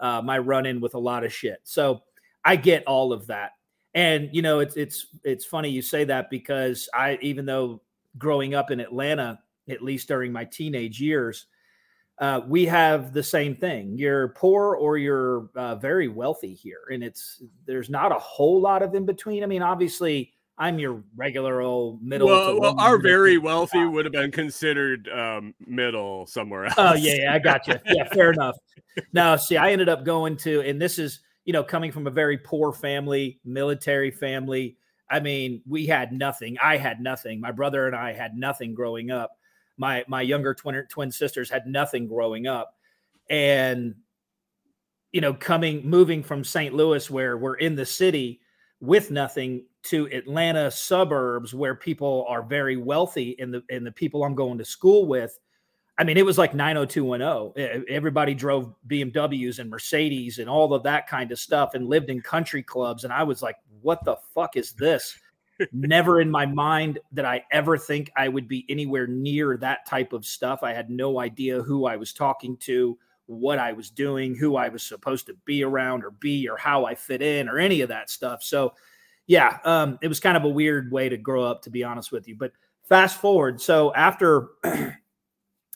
uh, 0.01 0.23
my 0.25 0.39
run 0.39 0.65
in 0.65 0.81
with 0.81 0.95
a 0.95 0.99
lot 0.99 1.25
of 1.25 1.33
shit. 1.33 1.61
So 1.65 2.03
I 2.45 2.57
get 2.57 2.85
all 2.87 3.13
of 3.13 3.27
that. 3.27 3.53
And 3.95 4.31
you 4.33 4.41
know, 4.41 4.61
it's 4.61 4.77
it's 4.77 5.09
it's 5.25 5.45
funny 5.45 5.69
you 5.69 5.83
say 5.83 6.05
that 6.05 6.31
because 6.31 6.89
I 6.95 7.19
even 7.21 7.45
though 7.45 7.83
growing 8.17 8.55
up 8.55 8.71
in 8.71 8.81
Atlanta, 8.81 9.41
at 9.69 9.83
least 9.83 10.09
during 10.09 10.33
my 10.33 10.45
teenage 10.45 11.01
years 11.01 11.47
uh, 12.21 12.41
we 12.47 12.67
have 12.67 13.13
the 13.13 13.23
same 13.23 13.55
thing. 13.55 13.97
You're 13.97 14.29
poor 14.29 14.75
or 14.75 14.99
you're 14.99 15.51
uh, 15.55 15.77
very 15.77 16.09
wealthy 16.09 16.53
here, 16.53 16.81
and 16.91 17.03
it's 17.03 17.43
there's 17.67 17.89
not 17.89 18.11
a 18.11 18.19
whole 18.19 18.61
lot 18.61 18.83
of 18.83 18.95
in 18.95 19.07
between. 19.07 19.45
I 19.45 19.47
mean, 19.47 19.63
obviously, 19.63 20.33
I'm 20.59 20.81
your 20.81 21.05
regular 21.17 21.61
old 21.61 22.03
middle. 22.03 22.27
Well, 22.27 22.61
well 22.61 22.81
our 22.81 22.99
very 22.99 23.39
wealthy 23.39 23.85
would 23.85 24.05
have 24.05 24.13
been 24.13 24.33
considered 24.33 25.09
um, 25.09 25.55
middle 25.65 26.27
somewhere 26.27 26.65
else. 26.65 26.75
Oh 26.77 26.95
yeah, 26.95 27.15
yeah, 27.23 27.35
I 27.35 27.39
got 27.39 27.69
you. 27.69 27.75
Yeah, 27.87 28.05
fair 28.09 28.33
enough. 28.33 28.57
Now, 29.13 29.37
see, 29.37 29.57
I 29.57 29.71
ended 29.71 29.89
up 29.89 30.05
going 30.05 30.37
to, 30.39 30.61
and 30.63 30.83
this 30.83 30.99
is 30.99 31.21
you 31.45 31.53
know 31.53 31.63
coming 31.63 31.93
from 31.93 32.09
a 32.09 32.11
very 32.11 32.39
poor 32.39 32.73
family, 32.73 33.39
military 33.45 34.11
family. 34.11 34.77
I 35.09 35.21
mean, 35.21 35.63
we 35.69 35.87
had 35.87 36.13
nothing. 36.13 36.59
I 36.61 36.79
had 36.79 37.01
nothing. 37.01 37.41
My 37.41 37.53
brother 37.53 37.87
and 37.87 37.95
I 37.95 38.13
had 38.13 38.37
nothing 38.37 38.75
growing 38.75 39.13
up 39.13 39.31
my 39.79 40.05
my 40.09 40.23
younger 40.23 40.55
twin 40.55 40.85
twin 40.89 41.11
sisters 41.11 41.49
had 41.49 41.67
nothing 41.67 42.07
growing 42.07 42.47
up, 42.47 42.75
and 43.31 43.95
you 45.13 45.21
know, 45.21 45.33
coming 45.33 45.89
moving 45.89 46.23
from 46.23 46.45
St. 46.45 46.75
Louis, 46.75 47.11
where 47.11 47.39
we're 47.39 47.55
in 47.55 47.75
the 47.75 47.87
city 47.87 48.41
with 48.81 49.11
nothing, 49.11 49.65
to 49.85 50.07
Atlanta 50.13 50.71
suburbs 50.71 51.55
where 51.55 51.75
people 51.75 52.27
are 52.29 52.43
very 52.43 52.77
wealthy, 52.77 53.37
and 53.39 53.55
the 53.55 53.63
and 53.71 53.87
the 53.87 53.93
people 53.93 54.25
I'm 54.25 54.35
going 54.35 54.59
to 54.59 54.65
school 54.65 55.07
with. 55.07 55.39
I 56.01 56.05
mean, 56.05 56.17
it 56.17 56.25
was 56.25 56.39
like 56.39 56.55
90210. 56.55 57.85
Everybody 57.89 58.33
drove 58.33 58.73
BMWs 58.87 59.59
and 59.59 59.69
Mercedes 59.69 60.39
and 60.39 60.49
all 60.49 60.73
of 60.73 60.85
that 60.85 61.09
kind 61.09 61.33
of 61.33 61.41
stuff 61.41 61.75
and 61.75 61.89
lived 61.89 62.09
in 62.09 62.21
country 62.21 62.63
clubs. 62.63 63.03
And 63.03 63.13
I 63.13 63.25
was 63.25 63.43
like, 63.43 63.57
what 63.83 64.05
the 64.05 64.17
fuck 64.33 64.57
is 64.57 64.73
this? 64.75 65.19
Never 65.73 66.21
in 66.21 66.31
my 66.31 66.47
mind 66.47 66.99
that 67.13 67.25
I 67.25 67.45
ever 67.51 67.77
think 67.77 68.11
I 68.17 68.29
would 68.29 68.49
be 68.49 68.65
anywhere 68.69 69.07
near 69.07 69.57
that 69.59 69.87
type 69.87 70.13
of 70.13 70.25
stuff. 70.25 70.63
I 70.63 70.73
had 70.73 70.91
no 70.91 71.21
idea 71.21 71.63
who 71.63 71.87
I 71.87 71.97
was 71.97 72.13
talking 72.13 72.57
to, 72.59 72.97
what 73.27 73.59
I 73.59 73.73
was 73.73 73.91
doing, 73.91 74.35
who 74.35 74.57
I 74.57 74.69
was 74.69 74.83
supposed 74.83 75.27
to 75.27 75.35
be 75.45 75.65
around 75.65 76.05
or 76.05 76.13
be, 76.13 76.49
or 76.49 76.57
how 76.57 76.85
I 76.85 76.95
fit 76.95 77.23
in, 77.23 77.49
or 77.49 77.59
any 77.59 77.81
of 77.81 77.89
that 77.89 78.09
stuff. 78.09 78.43
So, 78.43 78.75
yeah, 79.27 79.59
um, 79.65 79.99
it 80.01 80.09
was 80.09 80.21
kind 80.21 80.37
of 80.37 80.45
a 80.45 80.49
weird 80.49 80.91
way 80.93 81.09
to 81.09 81.17
grow 81.17 81.45
up, 81.45 81.63
to 81.63 81.71
be 81.71 81.85
honest 81.85 82.13
with 82.13 82.29
you. 82.29 82.37
But 82.37 82.53
fast 82.89 83.21
forward, 83.21 83.61
so 83.61 83.93
after 83.95 84.49
um, 84.65 84.95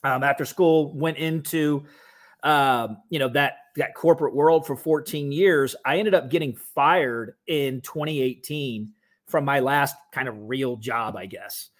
after 0.04 0.44
school, 0.44 0.94
went 0.94 1.18
into 1.18 1.84
um, 2.42 2.98
you 3.10 3.18
know 3.18 3.28
that 3.28 3.54
that 3.76 3.94
corporate 3.94 4.34
world 4.34 4.66
for 4.66 4.76
14 4.76 5.32
years. 5.32 5.74
I 5.84 5.98
ended 5.98 6.14
up 6.14 6.30
getting 6.30 6.54
fired 6.54 7.34
in 7.46 7.80
2018 7.82 8.92
from 9.32 9.44
my 9.44 9.58
last 9.58 9.96
kind 10.12 10.28
of 10.28 10.36
real 10.38 10.76
job, 10.76 11.16
I 11.16 11.26
guess. 11.26 11.70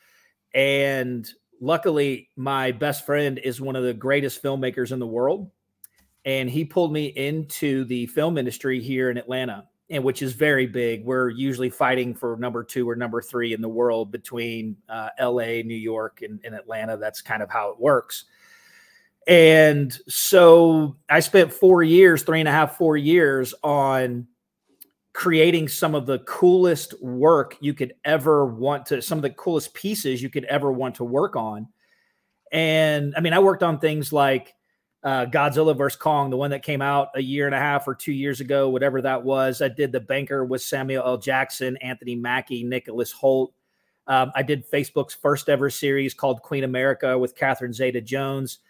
And 0.54 1.28
luckily, 1.60 2.30
my 2.34 2.72
best 2.72 3.06
friend 3.06 3.38
is 3.38 3.60
one 3.60 3.76
of 3.76 3.84
the 3.84 3.94
greatest 3.94 4.42
filmmakers 4.42 4.90
in 4.90 4.98
the 4.98 5.06
world. 5.06 5.50
And 6.24 6.50
he 6.50 6.64
pulled 6.64 6.92
me 6.92 7.06
into 7.06 7.84
the 7.84 8.06
film 8.06 8.38
industry 8.38 8.80
here 8.80 9.10
in 9.10 9.18
Atlanta, 9.18 9.68
and 9.90 10.02
which 10.02 10.22
is 10.22 10.32
very 10.32 10.66
big. 10.66 11.04
We're 11.04 11.28
usually 11.28 11.70
fighting 11.70 12.14
for 12.14 12.36
number 12.36 12.64
two 12.64 12.88
or 12.88 12.96
number 12.96 13.20
three 13.20 13.52
in 13.52 13.60
the 13.60 13.68
world 13.68 14.10
between 14.10 14.76
uh, 14.88 15.10
LA, 15.20 15.62
New 15.62 15.74
York, 15.74 16.22
and, 16.22 16.40
and 16.44 16.54
Atlanta. 16.54 16.96
That's 16.96 17.20
kind 17.20 17.42
of 17.42 17.50
how 17.50 17.70
it 17.70 17.78
works. 17.78 18.24
And 19.26 19.96
so 20.08 20.96
I 21.08 21.20
spent 21.20 21.52
four 21.52 21.82
years, 21.82 22.22
three 22.22 22.40
and 22.40 22.48
a 22.48 22.52
half, 22.52 22.76
four 22.76 22.96
years 22.96 23.54
on 23.62 24.26
creating 25.12 25.68
some 25.68 25.94
of 25.94 26.06
the 26.06 26.20
coolest 26.20 27.00
work 27.02 27.56
you 27.60 27.74
could 27.74 27.94
ever 28.04 28.46
want 28.46 28.86
to 28.86 29.02
some 29.02 29.18
of 29.18 29.22
the 29.22 29.30
coolest 29.30 29.74
pieces 29.74 30.22
you 30.22 30.30
could 30.30 30.44
ever 30.44 30.72
want 30.72 30.94
to 30.94 31.04
work 31.04 31.36
on. 31.36 31.68
And 32.50 33.14
i 33.16 33.20
mean 33.20 33.32
i 33.32 33.38
worked 33.38 33.62
on 33.62 33.78
things 33.78 34.12
like 34.12 34.54
uh, 35.04 35.26
godzilla 35.26 35.76
vs 35.76 35.96
kong 35.96 36.30
the 36.30 36.36
one 36.36 36.50
that 36.50 36.62
came 36.62 36.80
out 36.80 37.08
a 37.16 37.20
year 37.20 37.46
and 37.46 37.54
a 37.54 37.58
half 37.58 37.88
or 37.88 37.94
two 37.94 38.12
years 38.12 38.40
ago 38.40 38.68
whatever 38.68 39.02
that 39.02 39.22
was. 39.22 39.60
I 39.60 39.68
did 39.68 39.90
the 39.90 40.00
banker 40.00 40.44
with 40.44 40.62
samuel 40.62 41.04
l. 41.04 41.18
Jackson 41.18 41.76
anthony 41.78 42.14
mackie 42.14 42.62
nicholas 42.62 43.12
Hoult. 43.12 43.52
um, 44.06 44.30
i 44.34 44.42
did 44.42 44.70
facebook's 44.70 45.14
first 45.14 45.48
ever 45.48 45.70
series 45.70 46.14
called 46.14 46.40
queen 46.42 46.62
america 46.62 47.18
with 47.18 47.34
catherine 47.34 47.72
zeta 47.72 48.00
jones 48.00 48.60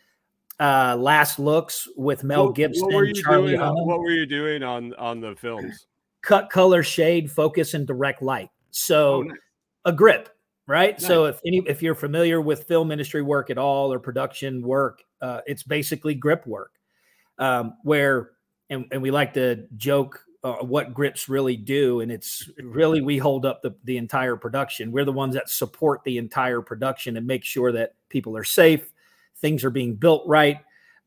uh, 0.61 0.97
last 0.99 1.39
looks 1.39 1.89
with 1.97 2.25
mel 2.25 2.51
gibson 2.51 2.85
what 2.87 2.95
were 2.95 3.05
you 3.05 3.15
Charlie 3.15 3.57
doing, 3.57 3.87
what 3.87 3.99
were 3.99 4.11
you 4.11 4.27
doing 4.27 4.63
on 4.63 4.95
on 4.95 5.21
the 5.21 5.35
films 5.37 5.87
cut, 6.23 6.51
color, 6.51 6.83
shade, 6.83 7.31
focus, 7.31 7.75
and 7.75 7.87
direct 7.87 8.23
light. 8.23 8.51
So 8.71 9.15
oh, 9.15 9.23
nice. 9.23 9.39
a 9.85 9.93
grip, 9.93 10.29
right? 10.67 10.99
Nice. 10.99 11.07
So 11.07 11.27
if 11.27 11.41
any 11.47 11.63
if 11.67 11.83
you're 11.83 11.95
familiar 11.95 12.41
with 12.41 12.65
film 12.65 12.91
industry 12.91 13.23
work 13.23 13.51
at 13.51 13.59
all 13.59 13.93
or 13.93 13.99
production 13.99 14.63
work, 14.63 15.03
uh, 15.21 15.41
it's 15.47 15.63
basically 15.63 16.15
grip 16.15 16.47
work, 16.47 16.73
um, 17.39 17.75
where 17.83 18.31
and, 18.71 18.87
and 18.91 19.03
we 19.03 19.11
like 19.11 19.35
to 19.35 19.67
joke 19.77 20.25
uh, 20.45 20.55
what 20.55 20.95
grips 20.95 21.29
really 21.29 21.57
do, 21.57 22.01
and 22.01 22.11
it's 22.11 22.49
really 22.63 23.01
we 23.01 23.19
hold 23.19 23.45
up 23.45 23.63
the 23.63 23.75
the 23.85 23.99
entire 23.99 24.37
production. 24.37 24.91
We're 24.91 25.05
the 25.05 25.13
ones 25.13 25.35
that 25.35 25.51
support 25.51 26.03
the 26.05 26.19
entire 26.19 26.63
production 26.63 27.17
and 27.17 27.27
make 27.27 27.45
sure 27.45 27.73
that 27.73 27.95
people 28.09 28.37
are 28.37 28.45
safe, 28.45 28.91
things 29.37 29.65
are 29.65 29.71
being 29.71 29.95
built 29.95 30.27
right 30.27 30.61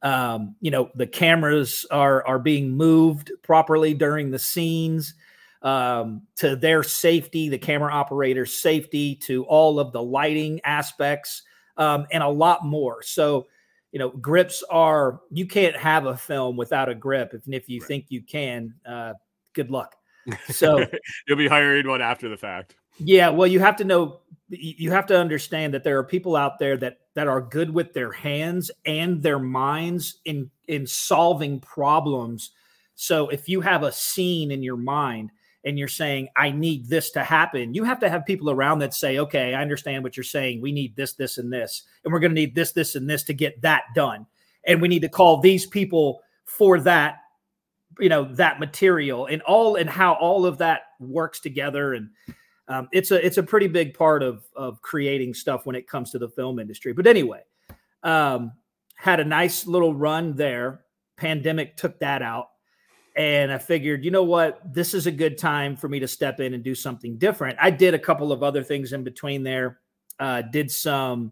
um, 0.05 0.55
you 0.61 0.69
know 0.69 0.89
the 0.93 1.07
cameras 1.07 1.85
are 1.89 2.25
are 2.27 2.37
being 2.39 2.69
moved 2.69 3.31
properly 3.41 3.93
during 3.93 4.29
the 4.29 4.39
scenes 4.39 5.15
um, 5.63 6.21
to 6.35 6.55
their 6.55 6.83
safety 6.83 7.49
the 7.49 7.57
camera 7.57 7.91
operator's 7.91 8.53
safety 8.53 9.15
to 9.15 9.43
all 9.45 9.79
of 9.79 9.91
the 9.91 10.01
lighting 10.01 10.61
aspects 10.63 11.41
um, 11.77 12.05
and 12.11 12.21
a 12.21 12.29
lot 12.29 12.63
more. 12.63 13.01
So 13.01 13.47
you 13.91 13.97
know 13.97 14.09
grips 14.09 14.63
are 14.69 15.21
you 15.31 15.47
can't 15.47 15.75
have 15.75 16.05
a 16.05 16.15
film 16.15 16.55
without 16.55 16.87
a 16.87 16.95
grip 16.95 17.33
if, 17.33 17.41
if 17.47 17.67
you 17.67 17.79
right. 17.81 17.87
think 17.87 18.05
you 18.09 18.21
can 18.21 18.75
uh, 18.87 19.13
good 19.53 19.71
luck. 19.71 19.95
So 20.49 20.85
you'll 21.27 21.37
be 21.37 21.47
hiring 21.47 21.87
one 21.87 22.01
after 22.01 22.29
the 22.29 22.37
fact 22.37 22.75
yeah 22.99 23.29
well 23.29 23.47
you 23.47 23.59
have 23.59 23.75
to 23.75 23.83
know 23.83 24.19
you 24.49 24.91
have 24.91 25.07
to 25.07 25.19
understand 25.19 25.73
that 25.73 25.83
there 25.83 25.97
are 25.97 26.03
people 26.03 26.35
out 26.35 26.59
there 26.59 26.77
that 26.77 26.99
that 27.15 27.27
are 27.27 27.41
good 27.41 27.71
with 27.71 27.93
their 27.93 28.11
hands 28.11 28.69
and 28.85 29.21
their 29.23 29.39
minds 29.39 30.19
in 30.25 30.49
in 30.67 30.85
solving 30.85 31.59
problems. 31.59 32.51
So 32.95 33.29
if 33.29 33.49
you 33.49 33.61
have 33.61 33.83
a 33.83 33.91
scene 33.91 34.51
in 34.51 34.61
your 34.61 34.77
mind 34.77 35.31
and 35.63 35.79
you're 35.79 35.87
saying 35.87 36.29
i 36.35 36.51
need 36.51 36.87
this 36.87 37.09
to 37.09 37.23
happen 37.23 37.73
you 37.73 37.83
have 37.83 37.99
to 37.99 38.07
have 38.07 38.25
people 38.25 38.51
around 38.51 38.77
that 38.77 38.93
say 38.93 39.17
okay 39.17 39.55
i 39.55 39.61
understand 39.61 40.03
what 40.03 40.15
you're 40.15 40.23
saying. 40.23 40.61
We 40.61 40.71
need 40.71 40.95
this 40.95 41.13
this 41.13 41.39
and 41.39 41.51
this 41.51 41.83
and 42.03 42.13
we're 42.13 42.19
going 42.19 42.31
to 42.31 42.41
need 42.41 42.53
this 42.53 42.71
this 42.71 42.95
and 42.95 43.09
this 43.09 43.23
to 43.23 43.33
get 43.33 43.61
that 43.61 43.83
done. 43.95 44.27
And 44.67 44.81
we 44.81 44.87
need 44.87 45.01
to 45.01 45.09
call 45.09 45.41
these 45.41 45.65
people 45.65 46.21
for 46.45 46.79
that 46.81 47.17
you 47.99 48.09
know 48.09 48.25
that 48.35 48.59
material 48.59 49.25
and 49.25 49.41
all 49.41 49.75
and 49.75 49.89
how 49.89 50.13
all 50.13 50.45
of 50.45 50.59
that 50.59 50.81
works 50.99 51.39
together 51.39 51.93
and 51.93 52.09
um, 52.67 52.89
it's 52.91 53.11
a 53.11 53.23
it's 53.25 53.37
a 53.37 53.43
pretty 53.43 53.67
big 53.67 53.93
part 53.93 54.23
of 54.23 54.43
of 54.55 54.81
creating 54.81 55.33
stuff 55.33 55.65
when 55.65 55.75
it 55.75 55.87
comes 55.87 56.11
to 56.11 56.19
the 56.19 56.29
film 56.29 56.59
industry. 56.59 56.93
But 56.93 57.07
anyway, 57.07 57.41
um, 58.03 58.53
had 58.95 59.19
a 59.19 59.25
nice 59.25 59.67
little 59.67 59.93
run 59.93 60.35
there. 60.35 60.81
Pandemic 61.17 61.77
took 61.77 61.99
that 61.99 62.21
out, 62.21 62.49
and 63.15 63.51
I 63.51 63.57
figured, 63.57 64.03
you 64.03 64.11
know 64.11 64.23
what, 64.23 64.61
this 64.73 64.93
is 64.93 65.07
a 65.07 65.11
good 65.11 65.37
time 65.37 65.77
for 65.77 65.87
me 65.87 65.99
to 65.99 66.07
step 66.07 66.39
in 66.39 66.53
and 66.53 66.63
do 66.63 66.75
something 66.75 67.17
different. 67.17 67.57
I 67.61 67.69
did 67.69 67.93
a 67.93 67.99
couple 67.99 68.31
of 68.31 68.43
other 68.43 68.63
things 68.63 68.93
in 68.93 69.03
between 69.03 69.43
there. 69.43 69.79
Uh, 70.19 70.41
did 70.41 70.71
some 70.71 71.31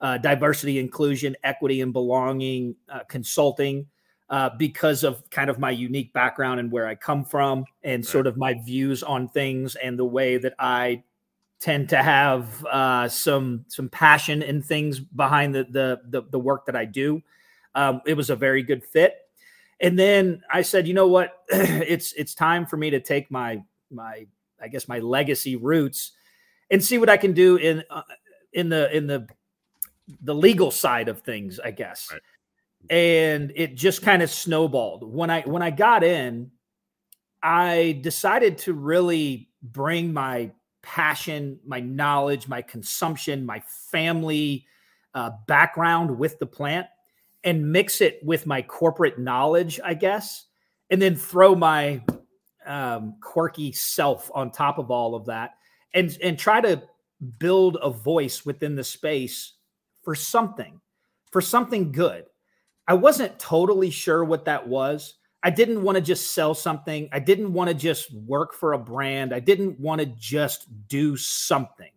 uh, 0.00 0.18
diversity, 0.18 0.78
inclusion, 0.78 1.36
equity, 1.44 1.80
and 1.80 1.92
belonging 1.92 2.74
uh, 2.90 3.00
consulting. 3.08 3.86
Uh, 4.32 4.48
because 4.56 5.04
of 5.04 5.28
kind 5.30 5.50
of 5.50 5.58
my 5.58 5.70
unique 5.70 6.10
background 6.14 6.58
and 6.58 6.72
where 6.72 6.86
I 6.86 6.94
come 6.94 7.22
from, 7.22 7.66
and 7.84 8.04
sort 8.04 8.26
of 8.26 8.38
my 8.38 8.54
views 8.54 9.02
on 9.02 9.28
things 9.28 9.76
and 9.76 9.98
the 9.98 10.06
way 10.06 10.38
that 10.38 10.54
I 10.58 11.04
tend 11.60 11.90
to 11.90 12.02
have 12.02 12.64
uh, 12.64 13.08
some 13.08 13.66
some 13.68 13.90
passion 13.90 14.42
and 14.42 14.64
things 14.64 14.98
behind 14.98 15.54
the, 15.54 15.64
the 15.70 16.00
the 16.08 16.22
the 16.30 16.38
work 16.38 16.64
that 16.64 16.74
I 16.74 16.86
do. 16.86 17.22
Um, 17.74 18.00
it 18.06 18.14
was 18.14 18.30
a 18.30 18.36
very 18.36 18.62
good 18.62 18.82
fit. 18.82 19.16
And 19.80 19.98
then 19.98 20.42
I 20.50 20.62
said, 20.62 20.88
you 20.88 20.94
know 20.94 21.08
what, 21.08 21.42
it's 21.50 22.14
it's 22.14 22.34
time 22.34 22.64
for 22.64 22.78
me 22.78 22.88
to 22.88 23.00
take 23.00 23.30
my 23.30 23.62
my 23.90 24.26
I 24.62 24.68
guess 24.68 24.88
my 24.88 24.98
legacy 24.98 25.56
roots 25.56 26.12
and 26.70 26.82
see 26.82 26.96
what 26.96 27.10
I 27.10 27.18
can 27.18 27.34
do 27.34 27.56
in 27.56 27.84
uh, 27.90 28.02
in 28.54 28.70
the 28.70 28.96
in 28.96 29.06
the 29.06 29.28
the 30.22 30.34
legal 30.34 30.70
side 30.70 31.08
of 31.08 31.20
things, 31.20 31.60
I 31.60 31.70
guess. 31.70 32.08
Right. 32.10 32.22
And 32.90 33.52
it 33.54 33.74
just 33.74 34.02
kind 34.02 34.22
of 34.22 34.30
snowballed. 34.30 35.04
When 35.04 35.30
I 35.30 35.42
when 35.42 35.62
I 35.62 35.70
got 35.70 36.04
in, 36.04 36.50
I 37.42 38.00
decided 38.02 38.58
to 38.58 38.72
really 38.72 39.48
bring 39.62 40.12
my 40.12 40.50
passion, 40.82 41.58
my 41.64 41.80
knowledge, 41.80 42.48
my 42.48 42.60
consumption, 42.60 43.46
my 43.46 43.62
family 43.90 44.66
uh, 45.14 45.30
background 45.46 46.18
with 46.18 46.38
the 46.38 46.46
plant 46.46 46.86
and 47.44 47.72
mix 47.72 48.00
it 48.00 48.20
with 48.22 48.46
my 48.46 48.62
corporate 48.62 49.18
knowledge, 49.18 49.80
I 49.84 49.94
guess, 49.94 50.46
and 50.90 51.00
then 51.00 51.16
throw 51.16 51.54
my 51.54 52.02
um, 52.66 53.16
quirky 53.20 53.72
self 53.72 54.30
on 54.34 54.50
top 54.50 54.78
of 54.78 54.90
all 54.90 55.14
of 55.14 55.26
that 55.26 55.52
and 55.94 56.16
and 56.22 56.38
try 56.38 56.60
to 56.60 56.82
build 57.38 57.78
a 57.80 57.90
voice 57.90 58.44
within 58.44 58.74
the 58.74 58.84
space 58.84 59.54
for 60.02 60.14
something, 60.14 60.80
for 61.30 61.40
something 61.40 61.92
good. 61.92 62.24
I 62.88 62.94
wasn't 62.94 63.38
totally 63.38 63.90
sure 63.90 64.24
what 64.24 64.44
that 64.46 64.66
was. 64.66 65.14
I 65.42 65.50
didn't 65.50 65.82
want 65.82 65.96
to 65.96 66.02
just 66.02 66.32
sell 66.32 66.54
something. 66.54 67.08
I 67.12 67.18
didn't 67.18 67.52
want 67.52 67.68
to 67.68 67.74
just 67.74 68.12
work 68.14 68.54
for 68.54 68.74
a 68.74 68.78
brand. 68.78 69.34
I 69.34 69.40
didn't 69.40 69.78
want 69.80 70.00
to 70.00 70.06
just 70.06 70.66
do 70.88 71.16
something. 71.16 71.90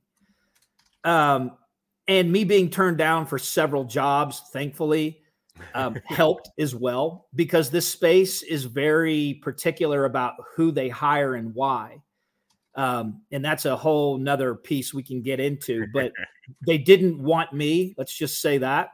Um, 1.03 1.51
and 2.07 2.31
me 2.31 2.43
being 2.43 2.69
turned 2.69 2.97
down 2.97 3.27
for 3.27 3.37
several 3.37 3.83
jobs, 3.83 4.41
thankfully, 4.51 5.21
um, 5.73 5.95
helped 6.05 6.49
as 6.57 6.75
well 6.75 7.27
because 7.35 7.69
this 7.69 7.87
space 7.87 8.41
is 8.41 8.65
very 8.65 9.39
particular 9.43 10.05
about 10.05 10.33
who 10.55 10.71
they 10.71 10.89
hire 10.89 11.35
and 11.35 11.53
why. 11.53 12.01
Um, 12.73 13.21
and 13.31 13.45
that's 13.45 13.65
a 13.65 13.75
whole 13.75 14.17
nother 14.17 14.53
piece 14.53 14.93
we 14.93 15.03
can 15.03 15.21
get 15.21 15.39
into. 15.39 15.85
But 15.93 16.11
they 16.67 16.77
didn't 16.77 17.21
want 17.21 17.53
me. 17.53 17.93
Let's 17.97 18.15
just 18.15 18.41
say 18.41 18.57
that. 18.57 18.89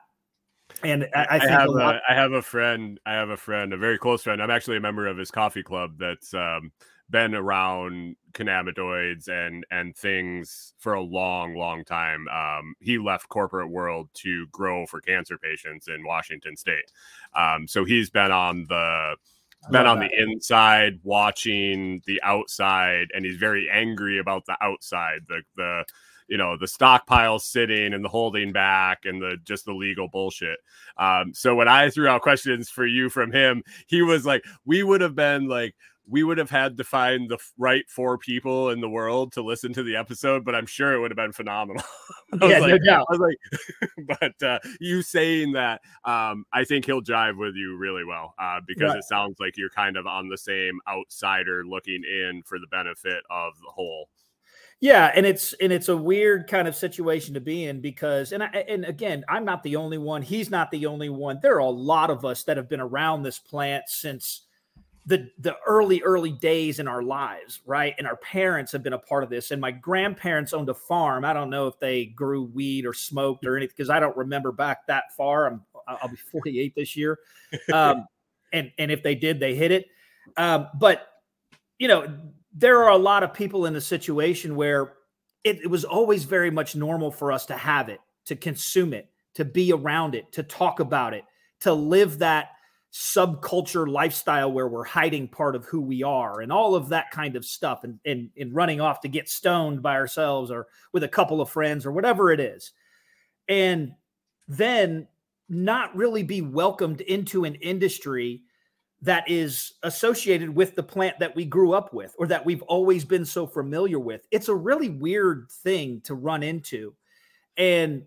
And 0.84 1.08
I, 1.16 1.24
I, 1.24 1.40
I 1.40 1.48
have 1.48 1.68
a, 1.70 1.72
lot- 1.72 2.02
I 2.08 2.14
have 2.14 2.32
a 2.34 2.42
friend. 2.42 3.00
I 3.06 3.14
have 3.14 3.30
a 3.30 3.38
friend, 3.38 3.74
a 3.74 3.78
very 3.78 3.98
close 3.98 4.24
friend. 4.24 4.42
I'm 4.42 4.52
actually 4.52 4.78
a 4.78 4.82
member 4.82 5.08
of 5.08 5.18
his 5.18 5.32
coffee 5.32 5.64
club. 5.64 5.96
That's 5.98 6.34
um, 6.34 6.72
been 7.10 7.36
around 7.36 8.16
cannabinoids 8.34 9.28
and 9.28 9.66
and 9.70 9.96
things 9.96 10.74
for 10.80 10.94
a 10.94 11.02
long, 11.02 11.56
long 11.56 11.84
time. 11.84 12.28
Um, 12.30 12.74
he 12.80 12.98
left 12.98 13.30
corporate 13.30 13.70
world 13.70 14.10
to 14.16 14.48
grow 14.48 14.86
for 14.86 15.02
cancer 15.02 15.38
patients 15.38 15.88
in 15.88 16.06
Washington 16.06 16.56
State. 16.56 16.92
Um, 17.36 17.68
so 17.68 17.84
he's 17.86 18.10
been 18.10 18.32
on 18.32 18.66
the 18.68 19.16
been 19.70 19.86
on 19.86 20.00
that. 20.00 20.10
the 20.10 20.24
inside 20.24 21.00
watching 21.04 22.02
the 22.08 22.20
outside, 22.24 23.10
and 23.14 23.24
he's 23.26 23.38
very 23.38 23.70
angry 23.70 24.18
about 24.18 24.46
the 24.46 24.58
outside. 24.62 25.22
The 25.28 25.42
the 25.56 25.86
you 26.28 26.38
know 26.38 26.58
the 26.58 26.68
stockpile 26.68 27.40
sitting 27.40 27.94
and 27.94 28.04
the 28.04 28.10
holding 28.10 28.52
back 28.52 29.06
and 29.06 29.22
the 29.22 29.38
just 29.44 29.66
the 29.66 29.74
legal 29.74 30.08
bullshit. 30.08 30.60
Um, 30.98 31.34
so 31.34 31.56
when 31.56 31.68
I 31.68 31.90
threw 31.90 32.08
out 32.08 32.22
questions 32.22 32.70
for 32.70 32.86
you 32.86 33.10
from 33.10 33.32
him, 33.32 33.64
he 33.88 34.02
was 34.02 34.26
like, 34.26 34.44
"We 34.66 34.84
would 34.84 35.02
have 35.02 35.16
been 35.16 35.48
like." 35.48 35.76
we 36.12 36.24
would 36.24 36.38
have 36.38 36.50
had 36.50 36.78
to 36.78 36.84
find 36.84 37.30
the 37.30 37.38
right 37.58 37.90
four 37.90 38.18
people 38.18 38.70
in 38.70 38.82
the 38.82 38.90
world 38.90 39.32
to 39.34 39.42
listen 39.42 39.72
to 39.74 39.82
the 39.82 39.96
episode, 39.96 40.44
but 40.44 40.54
I'm 40.54 40.66
sure 40.66 40.94
it 40.94 41.00
would 41.00 41.12
have 41.12 41.16
been 41.16 41.32
phenomenal. 41.32 41.84
yeah, 42.42 42.60
like, 42.60 42.72
no 42.72 42.78
doubt. 42.80 43.08
I 43.10 43.18
was 43.18 43.20
like, 43.20 44.20
but 44.20 44.46
uh, 44.46 44.60
you 44.80 45.02
saying 45.02 45.54
that, 45.54 45.82
um, 46.04 46.46
I 46.52 46.66
think 46.66 46.86
he'll 46.86 47.02
jive 47.02 47.38
with 47.38 47.56
you 47.56 47.78
really 47.78 48.04
well 48.04 48.34
uh, 48.38 48.60
because 48.68 48.90
right. 48.90 48.98
it 48.98 49.06
sounds 49.06 49.38
like 49.40 49.58
you're 49.58 49.70
kind 49.70 49.96
of 49.96 50.06
on 50.06 50.28
the 50.28 50.38
same 50.38 50.80
outsider 50.88 51.64
looking 51.66 52.04
in 52.04 52.42
for 52.46 52.60
the 52.60 52.68
benefit 52.68 53.24
of 53.30 53.54
the 53.60 53.72
whole. 53.72 54.10
Yeah, 54.82 55.12
and 55.16 55.28
it's 55.28 55.54
and 55.54 55.72
it's 55.72 55.90
a 55.90 55.96
weird 55.96 56.48
kind 56.48 56.68
of 56.68 56.76
situation 56.76 57.36
to 57.36 57.40
be 57.40 57.66
in 57.66 57.82
because 57.82 58.32
and 58.32 58.42
I, 58.42 58.48
and 58.68 58.84
again, 58.84 59.24
I'm 59.30 59.46
not 59.46 59.62
the 59.62 59.76
only 59.76 60.00
one. 60.00 60.24
He's 60.24 60.50
not 60.50 60.72
the 60.72 60.88
only 60.88 61.10
one. 61.10 61.40
There 61.42 61.56
are 61.56 61.60
a 61.60 61.70
lot 61.70 62.10
of 62.10 62.26
us 62.26 62.44
that 62.46 62.58
have 62.58 62.68
been 62.68 62.82
around 62.82 63.22
this 63.22 63.38
plant 63.38 63.84
since 63.88 64.48
the 65.06 65.30
the 65.38 65.56
early 65.68 66.02
early 66.02 66.32
days 66.32 66.80
in 66.80 66.88
our 66.88 67.04
lives 67.04 67.62
right? 67.66 67.96
And 67.98 68.08
our 68.08 68.18
parents 68.18 68.72
have 68.72 68.84
been 68.84 68.94
a 68.94 69.00
part 69.00 69.24
of 69.24 69.30
this. 69.30 69.52
And 69.52 69.62
my 69.62 69.72
grandparents 69.72 70.54
owned 70.54 70.70
a 70.70 70.74
farm. 70.74 71.26
I 71.26 71.34
don't 71.34 71.50
know 71.50 71.68
if 71.68 71.80
they 71.80 72.06
grew 72.06 72.44
weed 72.44 72.86
or 72.86 72.94
smoked 72.94 73.46
or 73.46 73.58
anything 73.58 73.74
because 73.76 73.90
i 73.90 74.00
don't 74.00 74.16
remember 74.18 74.52
back 74.52 74.86
that 74.88 75.06
far. 75.16 75.48
I'm 75.48 75.62
i'll 75.88 76.10
be 76.10 76.16
48 76.16 76.74
this 76.76 76.96
year. 76.96 77.20
Um, 77.74 78.06
and 78.54 78.72
and 78.78 78.92
if 78.92 79.04
they 79.04 79.14
did 79.14 79.40
they 79.40 79.56
hit 79.56 79.72
it. 79.72 79.86
Um, 80.38 80.70
but 80.80 81.08
you 81.80 81.88
know 81.88 82.08
there 82.54 82.84
are 82.84 82.92
a 82.92 82.98
lot 82.98 83.24
of 83.24 83.34
people 83.34 83.66
in 83.66 83.76
a 83.76 83.82
situation 83.82 84.56
where 84.56 84.94
it, 85.44 85.62
it 85.64 85.70
was 85.70 85.86
always 85.86 86.24
very 86.24 86.52
much 86.52 86.76
normal 86.76 87.12
for 87.12 87.32
us 87.32 87.46
to 87.48 87.56
have 87.56 87.90
it 87.90 88.00
to 88.26 88.36
consume 88.36 88.94
it 88.94 89.10
to 89.34 89.46
be 89.46 89.72
around 89.72 90.16
it 90.16 90.32
to 90.34 90.44
talk 90.44 90.80
about 90.80 91.14
it 91.14 91.24
to 91.62 91.74
live 91.74 92.20
that 92.20 92.50
subculture 92.92 93.88
lifestyle 93.88 94.52
where 94.52 94.68
we're 94.68 94.84
hiding 94.84 95.28
part 95.28 95.56
of 95.56 95.64
who 95.66 95.80
we 95.80 96.04
are 96.04 96.42
and 96.42 96.52
all 96.52 96.76
of 96.76 96.90
that 96.90 97.10
kind 97.10 97.38
of 97.38 97.46
stuff 97.46 97.86
and, 97.86 98.00
and, 98.06 98.30
and 98.38 98.54
running 98.54 98.82
off 98.82 99.00
to 99.00 99.08
get 99.08 99.30
stoned 99.30 99.82
by 99.82 99.96
ourselves 99.96 100.52
or 100.52 100.68
with 100.92 101.04
a 101.04 101.08
couple 101.08 101.40
of 101.40 101.50
friends 101.50 101.86
or 101.86 101.92
whatever 101.94 102.32
it 102.32 102.42
is. 102.42 102.74
And 103.48 103.94
then 104.48 105.08
not 105.48 105.96
really 105.96 106.24
be 106.24 106.42
welcomed 106.42 107.00
into 107.02 107.46
an 107.46 107.56
industry 107.56 108.42
that 109.02 109.30
is 109.30 109.74
associated 109.84 110.50
with 110.50 110.76
the 110.76 110.84
plant 110.84 111.18
that 111.20 111.36
we 111.36 111.44
grew 111.44 111.74
up 111.74 111.94
with 111.94 112.14
or 112.20 112.28
that 112.28 112.46
we've 112.46 112.62
always 112.64 113.04
been 113.04 113.26
so 113.26 113.48
familiar 113.48 114.00
with. 114.00 114.28
It's 114.30 114.48
a 114.48 114.56
really 114.56 114.90
weird 114.90 115.48
thing 115.64 116.02
to 116.02 116.14
run 116.14 116.44
into. 116.44 116.94
And 117.58 118.04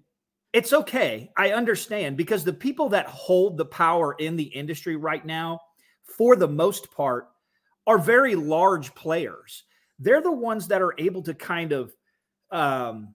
it's 0.53 0.73
okay. 0.73 1.33
I 1.37 1.51
understand 1.51 2.17
because 2.17 2.45
the 2.45 2.53
people 2.53 2.89
that 2.91 3.07
hold 3.07 3.57
the 3.57 3.65
power 3.65 4.15
in 4.21 4.37
the 4.37 4.45
industry 4.45 4.95
right 4.95 5.25
now, 5.27 5.59
for 6.05 6.37
the 6.37 6.49
most 6.49 6.93
part, 6.93 7.29
are 7.89 7.99
very 7.99 8.37
large 8.37 8.95
players. 8.95 9.65
They're 9.99 10.23
the 10.23 10.31
ones 10.31 10.69
that 10.69 10.81
are 10.81 10.95
able 10.99 11.23
to 11.23 11.35
kind 11.35 11.73
of 11.73 11.93
um, 12.53 13.15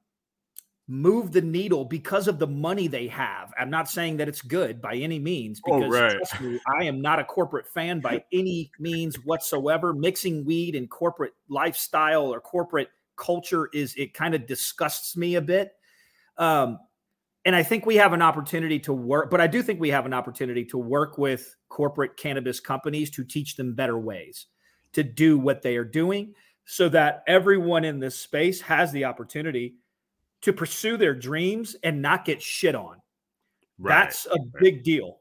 move 0.89 1.31
the 1.31 1.41
needle 1.41 1.85
because 1.85 2.27
of 2.27 2.39
the 2.39 2.47
money 2.47 2.87
they 2.87 3.07
have. 3.07 3.53
I'm 3.57 3.69
not 3.69 3.87
saying 3.87 4.17
that 4.17 4.27
it's 4.27 4.41
good 4.41 4.81
by 4.81 4.95
any 4.95 5.19
means 5.19 5.61
oh, 5.67 5.79
because 5.79 5.95
oh, 5.95 6.01
right. 6.01 6.17
trust 6.17 6.41
me, 6.41 6.59
I 6.79 6.85
am 6.85 6.99
not 6.99 7.19
a 7.19 7.23
corporate 7.23 7.67
fan 7.67 7.99
by 7.99 8.23
any 8.33 8.71
means 8.79 9.15
whatsoever. 9.23 9.93
Mixing 9.93 10.43
weed 10.45 10.75
and 10.75 10.89
corporate 10.89 11.33
lifestyle 11.47 12.33
or 12.33 12.41
corporate 12.41 12.89
culture 13.17 13.69
is 13.71 13.93
it 13.97 14.15
kind 14.15 14.33
of 14.33 14.47
disgusts 14.47 15.15
me 15.15 15.35
a 15.35 15.41
bit. 15.41 15.73
Um, 16.37 16.79
and 17.45 17.55
I 17.55 17.61
think 17.61 17.85
we 17.85 17.97
have 17.97 18.13
an 18.13 18.23
opportunity 18.23 18.79
to 18.79 18.93
work, 18.93 19.29
but 19.29 19.39
I 19.39 19.47
do 19.47 19.61
think 19.61 19.79
we 19.79 19.89
have 19.89 20.07
an 20.07 20.13
opportunity 20.13 20.65
to 20.65 20.79
work 20.79 21.19
with 21.19 21.55
corporate 21.69 22.17
cannabis 22.17 22.59
companies 22.59 23.11
to 23.11 23.23
teach 23.23 23.55
them 23.55 23.75
better 23.75 23.97
ways 23.99 24.47
to 24.93 25.03
do 25.03 25.37
what 25.37 25.61
they 25.61 25.77
are 25.77 25.85
doing 25.85 26.33
so 26.65 26.89
that 26.89 27.23
everyone 27.27 27.85
in 27.85 27.99
this 27.99 28.15
space 28.15 28.59
has 28.61 28.91
the 28.91 29.05
opportunity 29.05 29.75
to 30.41 30.53
pursue 30.53 30.97
their 30.97 31.13
dreams 31.13 31.75
and 31.83 32.01
not 32.01 32.25
get 32.25 32.41
shit 32.41 32.75
on. 32.75 32.97
Right. 33.77 34.03
That's 34.03 34.25
a 34.25 34.37
big 34.59 34.83
deal. 34.83 35.19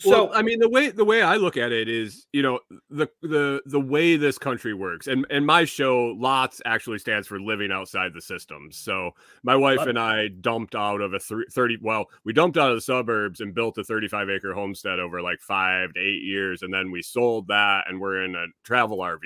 So 0.00 0.24
well, 0.24 0.30
I 0.34 0.40
mean, 0.40 0.60
the 0.60 0.68
way 0.68 0.88
the 0.88 1.04
way 1.04 1.20
I 1.20 1.36
look 1.36 1.58
at 1.58 1.72
it 1.72 1.86
is, 1.86 2.26
you 2.32 2.40
know, 2.42 2.60
the 2.88 3.06
the 3.20 3.60
the 3.66 3.80
way 3.80 4.16
this 4.16 4.38
country 4.38 4.72
works, 4.72 5.08
and 5.08 5.26
and 5.28 5.44
my 5.44 5.66
show 5.66 6.16
LOTS 6.18 6.62
actually 6.64 6.98
stands 6.98 7.28
for 7.28 7.38
living 7.38 7.70
outside 7.70 8.14
the 8.14 8.22
system. 8.22 8.68
So 8.72 9.10
my 9.42 9.54
wife 9.54 9.80
and 9.80 9.98
I 9.98 10.28
dumped 10.28 10.74
out 10.74 11.02
of 11.02 11.12
a 11.12 11.18
thirty. 11.18 11.76
Well, 11.82 12.06
we 12.24 12.32
dumped 12.32 12.56
out 12.56 12.70
of 12.70 12.78
the 12.78 12.80
suburbs 12.80 13.40
and 13.40 13.54
built 13.54 13.76
a 13.76 13.84
thirty-five 13.84 14.30
acre 14.30 14.54
homestead 14.54 15.00
over 15.00 15.20
like 15.20 15.40
five 15.42 15.92
to 15.92 16.00
eight 16.00 16.22
years, 16.22 16.62
and 16.62 16.72
then 16.72 16.90
we 16.90 17.02
sold 17.02 17.48
that, 17.48 17.84
and 17.86 18.00
we're 18.00 18.24
in 18.24 18.34
a 18.34 18.46
travel 18.64 18.98
RV. 18.98 19.18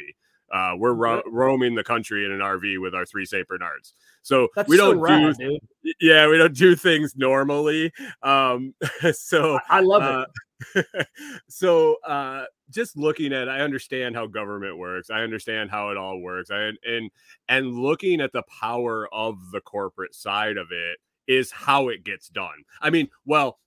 Uh, 0.52 0.74
we're 0.76 0.92
ro- 0.92 1.22
roaming 1.26 1.76
the 1.76 1.84
country 1.84 2.24
in 2.24 2.32
an 2.32 2.40
RV 2.40 2.80
with 2.80 2.96
our 2.96 3.06
three 3.06 3.24
Saint 3.24 3.46
Bernards. 3.46 3.94
So 4.24 4.48
That's 4.56 4.68
we 4.68 4.76
don't 4.76 4.96
so 4.96 5.00
rad, 5.00 5.36
do, 5.38 5.58
dude. 5.82 5.94
yeah, 6.00 6.26
we 6.28 6.38
don't 6.38 6.56
do 6.56 6.74
things 6.74 7.14
normally. 7.16 7.92
Um, 8.22 8.74
so 9.12 9.58
I 9.68 9.80
love 9.80 10.02
uh, 10.02 10.26
it 10.74 11.08
so 11.48 11.96
uh 12.06 12.44
just 12.70 12.96
looking 12.96 13.34
at 13.34 13.50
i 13.50 13.58
understand 13.60 14.14
how 14.14 14.24
government 14.26 14.78
works 14.78 15.10
i 15.10 15.20
understand 15.20 15.68
how 15.68 15.90
it 15.90 15.96
all 15.98 16.20
works 16.20 16.48
I, 16.50 16.70
and 16.86 17.10
and 17.48 17.74
looking 17.74 18.20
at 18.20 18.32
the 18.32 18.44
power 18.60 19.06
of 19.12 19.36
the 19.50 19.60
corporate 19.60 20.14
side 20.14 20.56
of 20.56 20.68
it 20.70 20.98
is 21.26 21.50
how 21.50 21.88
it 21.88 22.04
gets 22.04 22.28
done 22.28 22.64
i 22.80 22.88
mean 22.88 23.10
well 23.26 23.58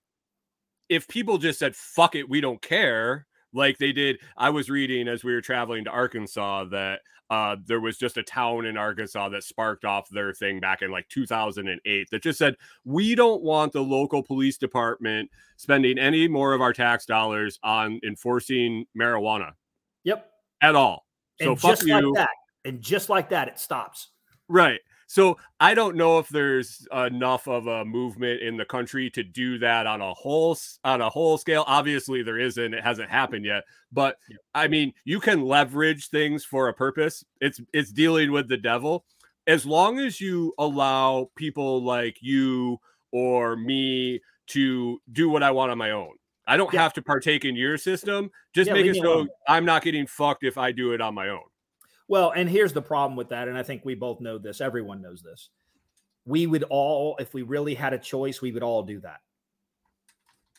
if 0.90 1.08
people 1.08 1.38
just 1.38 1.60
said 1.60 1.76
fuck 1.76 2.16
it, 2.16 2.30
we 2.30 2.42
don't 2.42 2.62
care, 2.62 3.28
like 3.54 3.78
they 3.78 3.92
did. 3.92 4.20
I 4.36 4.50
was 4.50 4.70
reading 4.70 5.08
as 5.08 5.24
we 5.24 5.34
were 5.34 5.42
traveling 5.42 5.84
to 5.86 5.90
Arkansas 5.90 6.66
that 6.66 7.02
uh, 7.30 7.58
there 7.66 7.82
was 7.82 7.98
just 7.98 8.18
a 8.18 8.24
town 8.24 8.66
in 8.66 8.78
Arkansas 8.78 9.30
that 9.30 9.44
sparked 9.44 9.84
off 9.84 10.10
their 10.10 10.34
thing 10.34 10.60
back 10.60 10.82
in 10.82 10.92
like 10.92 11.08
2008 11.10 12.08
that 12.10 12.24
just 12.24 12.40
said, 12.40 12.56
we 12.86 13.16
don't 13.16 13.42
want 13.42 13.74
the 13.74 13.82
local 13.82 14.24
police 14.24 14.58
department 14.58 15.30
spending 15.58 15.98
any 15.98 16.28
more 16.28 16.54
of 16.54 16.62
our 16.62 16.74
tax 16.74 17.06
dollars 17.06 17.60
on 17.64 18.00
enforcing 18.06 18.86
marijuana. 18.98 19.52
Yep. 20.04 20.30
At 20.62 20.76
all. 20.76 21.06
So 21.42 21.52
and 21.52 21.60
just 21.60 21.88
like 21.88 22.06
that. 22.16 22.30
And 22.66 22.82
just 22.82 23.10
like 23.10 23.30
that, 23.30 23.48
it 23.48 23.60
stops. 23.60 24.10
Right. 24.48 24.80
So 25.08 25.38
I 25.60 25.74
don't 25.74 25.96
know 25.96 26.20
if 26.20 26.28
there's 26.30 26.86
enough 26.94 27.48
of 27.48 27.68
a 27.68 27.86
movement 27.86 28.42
in 28.42 28.58
the 28.58 28.66
country 28.66 29.10
to 29.12 29.24
do 29.24 29.58
that 29.60 29.88
on 29.88 30.02
a 30.02 30.14
whole 30.14 30.58
on 30.84 31.02
a 31.02 31.10
whole 31.10 31.38
scale. 31.38 31.64
Obviously, 31.66 32.24
there 32.24 32.40
isn't. 32.40 32.74
It 32.74 32.84
hasn't 32.84 33.10
happened 33.10 33.46
yet. 33.46 33.64
But. 33.92 34.18
I 34.54 34.68
mean, 34.68 34.94
you 35.06 35.20
can 35.20 35.44
leverage 35.44 36.10
things 36.10 36.44
for 36.44 36.68
a 36.68 36.74
purpose. 36.74 37.24
It's 37.42 37.62
it's 37.74 37.92
dealing 37.92 38.32
with 38.32 38.50
the 38.50 38.58
devil. 38.58 39.06
As 39.46 39.66
long 39.66 40.00
as 40.00 40.20
you 40.20 40.54
allow 40.58 41.30
people 41.36 41.82
like 41.84 42.18
you 42.22 42.80
or 43.12 43.56
me 43.56 44.20
to 44.48 45.00
do 45.12 45.30
what 45.30 45.44
I 45.44 45.52
want 45.52 45.72
on 45.72 45.78
my 45.78 45.92
own. 45.92 46.12
I 46.48 46.56
don't 46.58 46.74
yeah. 46.74 46.82
have 46.82 46.94
to 46.94 47.02
partake 47.02 47.46
in 47.46 47.56
your 47.56 47.78
system. 47.78 48.32
Just 48.54 48.70
yeah, 48.70 48.74
make 48.74 48.86
it 48.86 48.96
so 48.96 49.28
I'm 49.48 49.66
not 49.66 49.84
getting 49.84 50.08
fucked 50.08 50.44
if 50.44 50.58
I 50.58 50.72
do 50.72 50.94
it 50.94 51.02
on 51.02 51.14
my 51.14 51.30
own. 51.30 51.44
Well, 52.08 52.32
and 52.36 52.50
here's 52.50 52.74
the 52.74 52.82
problem 52.82 53.18
with 53.18 53.30
that. 53.30 53.48
And 53.48 53.58
I 53.58 53.64
think 53.64 53.84
we 53.84 53.96
both 53.96 54.22
know 54.22 54.38
this. 54.38 54.62
Everyone 54.62 55.02
knows 55.02 55.22
this. 55.22 55.50
We 56.26 56.48
would 56.48 56.64
all, 56.70 57.18
if 57.20 57.34
we 57.34 57.42
really 57.42 57.74
had 57.74 57.94
a 57.94 57.98
choice, 57.98 58.42
we 58.42 58.52
would 58.52 58.64
all 58.64 58.84
do 58.84 59.00
that. 59.02 59.20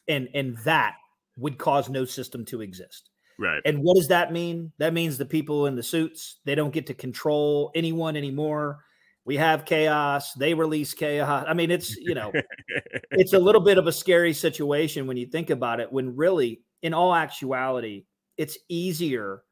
And 0.07 0.29
and 0.35 0.57
that 0.65 0.97
would 1.37 1.59
cause 1.59 1.89
no 1.89 2.05
system 2.05 2.45
to 2.47 2.63
exist. 2.63 3.11
Right. 3.39 3.63
And 3.65 3.83
what 3.83 3.97
does 3.97 4.09
that 4.09 4.33
mean? 4.33 4.73
That 4.79 4.93
means 4.93 5.17
the 5.17 5.25
people 5.25 5.67
in 5.67 5.77
the 5.77 5.83
suits, 5.83 6.41
they 6.45 6.55
don't 6.55 6.73
get 6.73 6.87
to 6.89 6.95
control 6.95 7.71
anyone 7.75 8.17
anymore. 8.17 8.85
We 9.25 9.37
have 9.37 9.65
chaos. 9.65 10.33
They 10.33 10.55
release 10.55 10.95
chaos. 10.95 11.45
I 11.47 11.55
mean, 11.55 11.71
it's, 11.71 11.97
you 11.97 12.15
know, 12.15 12.33
it's 13.13 13.35
a 13.35 13.39
little 13.39 13.61
bit 13.61 13.79
of 13.79 13.87
a 13.87 13.93
scary 13.93 14.33
situation 14.33 15.07
when 15.07 15.17
you 15.17 15.27
think 15.27 15.51
about 15.51 15.81
it, 15.81 15.93
when 15.93 16.17
really, 16.17 16.63
in 16.83 16.95
all 16.95 17.15
actuality, 17.15 18.07
it's 18.37 18.59
easier 18.69 19.43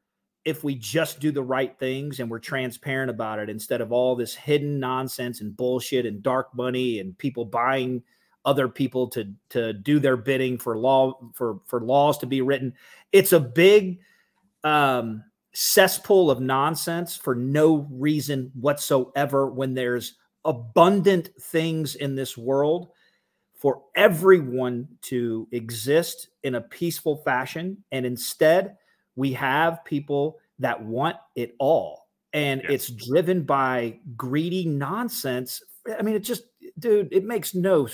if 0.47 0.63
we 0.63 0.73
just 0.75 1.19
do 1.19 1.29
the 1.29 1.43
right 1.43 1.77
things 1.77 2.21
and 2.21 2.31
we're 2.31 2.39
transparent 2.39 3.09
about 3.09 3.37
it 3.37 3.49
instead 3.49 3.81
of 3.81 3.91
all 3.91 4.15
this 4.15 4.33
hidden 4.33 4.79
nonsense 4.79 5.41
and 5.41 5.57
bullshit 5.57 6.05
and 6.05 6.23
dark 6.23 6.47
money 6.55 6.99
and 6.99 7.17
people 7.17 7.43
buying 7.43 8.01
other 8.45 8.69
people 8.69 9.09
to 9.09 9.33
to 9.49 9.73
do 9.73 9.99
their 9.99 10.15
bidding 10.15 10.57
for 10.57 10.77
law 10.77 11.19
for 11.33 11.59
for 11.65 11.81
laws 11.81 12.17
to 12.17 12.25
be 12.25 12.39
written 12.39 12.73
it's 13.11 13.33
a 13.33 13.39
big 13.39 13.99
um 14.63 15.21
cesspool 15.53 16.31
of 16.31 16.39
nonsense 16.39 17.17
for 17.17 17.35
no 17.35 17.85
reason 17.91 18.49
whatsoever 18.55 19.47
when 19.47 19.73
there's 19.73 20.15
abundant 20.45 21.29
things 21.41 21.95
in 21.95 22.15
this 22.15 22.37
world 22.37 22.87
for 23.53 23.81
everyone 23.95 24.87
to 25.01 25.47
exist 25.51 26.29
in 26.43 26.55
a 26.55 26.61
peaceful 26.61 27.17
fashion. 27.17 27.83
And 27.91 28.05
instead 28.05 28.77
we 29.17 29.33
have 29.33 29.83
people 29.83 30.39
that 30.59 30.81
want 30.81 31.17
it 31.35 31.55
all 31.59 32.07
and 32.33 32.61
yes. 32.63 32.71
it's 32.71 32.89
driven 32.89 33.43
by 33.43 33.99
greedy 34.15 34.65
nonsense. 34.65 35.61
I 35.97 36.01
mean 36.01 36.15
it 36.15 36.19
just 36.19 36.43
dude 36.79 37.07
it 37.11 37.23
makes 37.23 37.55
no 37.55 37.87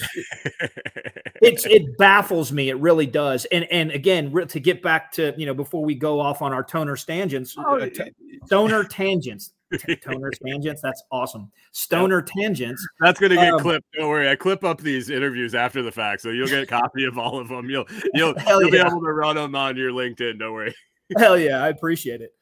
it's 1.42 1.66
it 1.66 1.98
baffles 1.98 2.52
me 2.52 2.70
it 2.70 2.78
really 2.80 3.06
does 3.06 3.46
and 3.46 3.66
and 3.66 3.92
again 3.92 4.34
to 4.48 4.60
get 4.60 4.82
back 4.82 5.12
to 5.12 5.34
you 5.38 5.46
know 5.46 5.54
before 5.54 5.86
we 5.86 5.96
go 5.96 6.20
off 6.20 6.42
on 6.42 6.52
our 6.52 6.64
toner 6.64 6.98
tangents 6.98 7.56
oh, 7.58 7.80
uh, 7.80 7.88
t- 7.88 8.12
toner 8.50 8.84
tangents 8.84 9.54
toner 10.02 10.32
tangents 10.46 10.82
that's 10.82 11.02
awesome. 11.12 11.52
Stoner 11.72 12.22
tangents 12.22 12.86
that's 13.00 13.20
gonna 13.20 13.36
get 13.36 13.54
um, 13.54 13.60
clipped 13.60 13.86
don't 13.98 14.10
worry 14.10 14.28
i 14.28 14.36
clip 14.36 14.64
up 14.64 14.82
these 14.82 15.10
interviews 15.10 15.56
after 15.56 15.82
the 15.82 15.92
fact 15.92 16.22
so 16.22 16.30
you'll 16.30 16.48
get 16.48 16.64
a 16.64 16.66
copy 16.66 17.06
of 17.06 17.18
all 17.18 17.40
of 17.40 17.48
them 17.48 17.70
you'll 17.70 17.86
you'll, 18.14 18.34
you'll 18.48 18.64
yeah. 18.66 18.70
be 18.70 18.78
able 18.80 19.02
to 19.02 19.14
run 19.14 19.36
them 19.36 19.56
on 19.56 19.78
your 19.78 19.92
linkedin 19.92 20.40
don't 20.40 20.54
worry 20.54 20.74
Hell 21.18 21.38
yeah, 21.38 21.64
I 21.64 21.70
appreciate 21.70 22.22
it. 22.22 22.34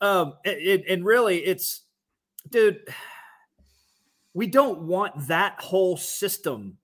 Um, 0.00 0.34
it, 0.44 0.84
and 0.88 1.04
really, 1.04 1.38
it's, 1.38 1.82
dude, 2.50 2.80
we 4.34 4.46
don't 4.46 4.82
want 4.82 5.28
that 5.28 5.60
whole 5.60 5.96
system 5.96 6.78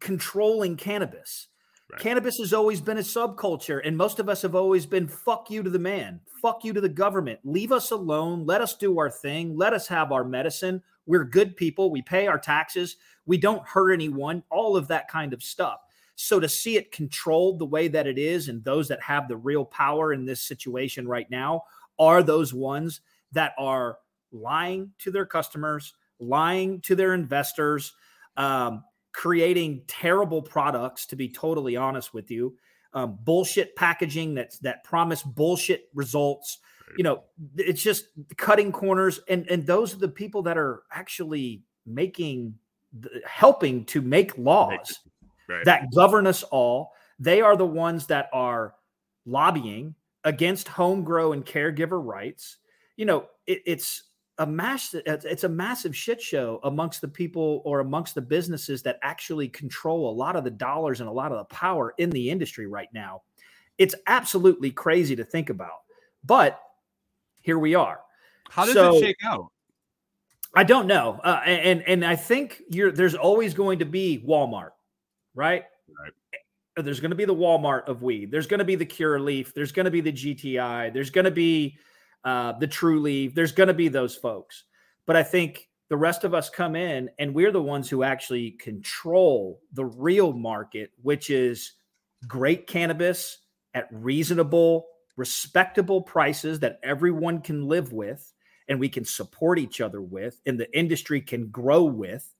controlling 0.00 0.76
cannabis. 0.76 1.48
Right. 1.90 2.00
Cannabis 2.00 2.38
has 2.38 2.52
always 2.52 2.80
been 2.80 2.98
a 2.98 3.02
subculture, 3.02 3.80
and 3.84 3.96
most 3.96 4.18
of 4.18 4.28
us 4.28 4.42
have 4.42 4.54
always 4.54 4.86
been 4.86 5.06
fuck 5.06 5.50
you 5.50 5.62
to 5.62 5.70
the 5.70 5.78
man, 5.78 6.20
fuck 6.42 6.64
you 6.64 6.72
to 6.72 6.80
the 6.80 6.88
government. 6.88 7.38
Leave 7.44 7.70
us 7.70 7.92
alone. 7.92 8.44
Let 8.44 8.60
us 8.60 8.74
do 8.76 8.98
our 8.98 9.10
thing. 9.10 9.56
Let 9.56 9.72
us 9.72 9.86
have 9.86 10.10
our 10.10 10.24
medicine. 10.24 10.82
We're 11.06 11.24
good 11.24 11.56
people. 11.56 11.90
We 11.90 12.02
pay 12.02 12.26
our 12.26 12.38
taxes. 12.38 12.96
We 13.26 13.38
don't 13.38 13.66
hurt 13.66 13.92
anyone. 13.92 14.42
All 14.50 14.76
of 14.76 14.88
that 14.88 15.08
kind 15.08 15.32
of 15.32 15.42
stuff. 15.42 15.80
So 16.16 16.40
to 16.40 16.48
see 16.48 16.76
it 16.76 16.90
controlled 16.90 17.58
the 17.58 17.66
way 17.66 17.88
that 17.88 18.06
it 18.06 18.18
is, 18.18 18.48
and 18.48 18.64
those 18.64 18.88
that 18.88 19.02
have 19.02 19.28
the 19.28 19.36
real 19.36 19.64
power 19.64 20.12
in 20.12 20.24
this 20.24 20.40
situation 20.40 21.06
right 21.06 21.30
now 21.30 21.64
are 21.98 22.22
those 22.22 22.52
ones 22.52 23.02
that 23.32 23.52
are 23.58 23.98
lying 24.32 24.90
to 24.98 25.10
their 25.10 25.26
customers, 25.26 25.92
lying 26.18 26.80
to 26.80 26.94
their 26.94 27.12
investors, 27.12 27.92
um, 28.38 28.82
creating 29.12 29.82
terrible 29.86 30.40
products. 30.40 31.04
To 31.06 31.16
be 31.16 31.28
totally 31.28 31.76
honest 31.76 32.14
with 32.14 32.30
you, 32.30 32.56
um, 32.94 33.18
bullshit 33.22 33.76
packaging 33.76 34.34
that 34.34 34.54
that 34.62 34.84
promise 34.84 35.22
bullshit 35.22 35.90
results. 35.94 36.58
You 36.96 37.04
know, 37.04 37.24
it's 37.56 37.82
just 37.82 38.06
cutting 38.38 38.72
corners, 38.72 39.20
and 39.28 39.46
and 39.50 39.66
those 39.66 39.94
are 39.94 39.98
the 39.98 40.08
people 40.08 40.42
that 40.44 40.56
are 40.56 40.84
actually 40.90 41.62
making, 41.84 42.54
helping 43.26 43.84
to 43.86 44.00
make 44.00 44.38
laws 44.38 45.00
right. 45.48 45.64
that 45.64 45.86
govern 45.94 46.26
us 46.26 46.42
all. 46.44 46.92
They 47.18 47.40
are 47.40 47.56
the 47.56 47.66
ones 47.66 48.06
that 48.06 48.28
are 48.32 48.74
lobbying 49.24 49.94
against 50.24 50.68
home 50.68 51.04
grow 51.04 51.32
and 51.32 51.44
caregiver 51.44 52.02
rights. 52.04 52.58
You 52.96 53.06
know, 53.06 53.26
it, 53.46 53.62
it's 53.66 54.02
a 54.38 54.46
mass 54.46 54.94
it's 54.94 55.44
a 55.44 55.48
massive 55.48 55.96
shit 55.96 56.20
show 56.20 56.60
amongst 56.64 57.00
the 57.00 57.08
people 57.08 57.62
or 57.64 57.80
amongst 57.80 58.14
the 58.14 58.20
businesses 58.20 58.82
that 58.82 58.98
actually 59.02 59.48
control 59.48 60.10
a 60.10 60.14
lot 60.14 60.36
of 60.36 60.44
the 60.44 60.50
dollars 60.50 61.00
and 61.00 61.08
a 61.08 61.12
lot 61.12 61.32
of 61.32 61.38
the 61.38 61.44
power 61.44 61.94
in 61.98 62.10
the 62.10 62.30
industry 62.30 62.66
right 62.66 62.88
now. 62.92 63.22
It's 63.78 63.94
absolutely 64.06 64.70
crazy 64.70 65.16
to 65.16 65.24
think 65.24 65.48
about. 65.48 65.80
But 66.24 66.60
here 67.40 67.58
we 67.58 67.74
are. 67.74 68.00
How 68.50 68.64
does 68.64 68.74
so, 68.74 68.96
it 68.96 69.00
shake 69.00 69.16
out? 69.24 69.46
I 70.54 70.64
don't 70.64 70.86
know, 70.86 71.20
uh, 71.22 71.40
and 71.44 71.82
and 71.82 72.04
I 72.04 72.16
think 72.16 72.62
you're 72.70 72.90
there's 72.90 73.14
always 73.14 73.52
going 73.52 73.80
to 73.80 73.84
be 73.84 74.24
Walmart 74.26 74.70
right? 75.36 75.64
Right. 76.02 76.12
There's 76.84 77.00
going 77.00 77.10
to 77.10 77.16
be 77.16 77.24
the 77.24 77.34
Walmart 77.34 77.88
of 77.88 78.02
weed. 78.02 78.30
There's 78.30 78.46
going 78.46 78.58
to 78.58 78.64
be 78.64 78.74
the 78.74 78.84
Curaleaf. 78.84 79.54
There's 79.54 79.72
going 79.72 79.84
to 79.84 79.90
be 79.90 80.00
the 80.00 80.12
GTI. 80.12 80.92
There's 80.92 81.10
going 81.10 81.24
to 81.24 81.30
be 81.30 81.78
uh, 82.24 82.52
the 82.58 82.68
Leaf. 82.82 83.34
There's 83.34 83.52
going 83.52 83.68
to 83.68 83.74
be 83.74 83.88
those 83.88 84.16
folks. 84.16 84.64
But 85.06 85.16
I 85.16 85.22
think 85.22 85.68
the 85.88 85.96
rest 85.96 86.24
of 86.24 86.34
us 86.34 86.50
come 86.50 86.74
in 86.74 87.08
and 87.18 87.34
we're 87.34 87.52
the 87.52 87.62
ones 87.62 87.88
who 87.88 88.02
actually 88.02 88.52
control 88.52 89.60
the 89.72 89.84
real 89.84 90.32
market, 90.32 90.90
which 91.02 91.30
is 91.30 91.72
great 92.26 92.66
cannabis 92.66 93.38
at 93.72 93.88
reasonable, 93.92 94.86
respectable 95.16 96.02
prices 96.02 96.58
that 96.60 96.80
everyone 96.82 97.40
can 97.40 97.68
live 97.68 97.92
with 97.92 98.32
and 98.68 98.80
we 98.80 98.88
can 98.88 99.04
support 99.04 99.58
each 99.58 99.80
other 99.80 100.02
with 100.02 100.40
and 100.44 100.58
the 100.58 100.76
industry 100.76 101.20
can 101.20 101.48
grow 101.48 101.84
with. 101.84 102.34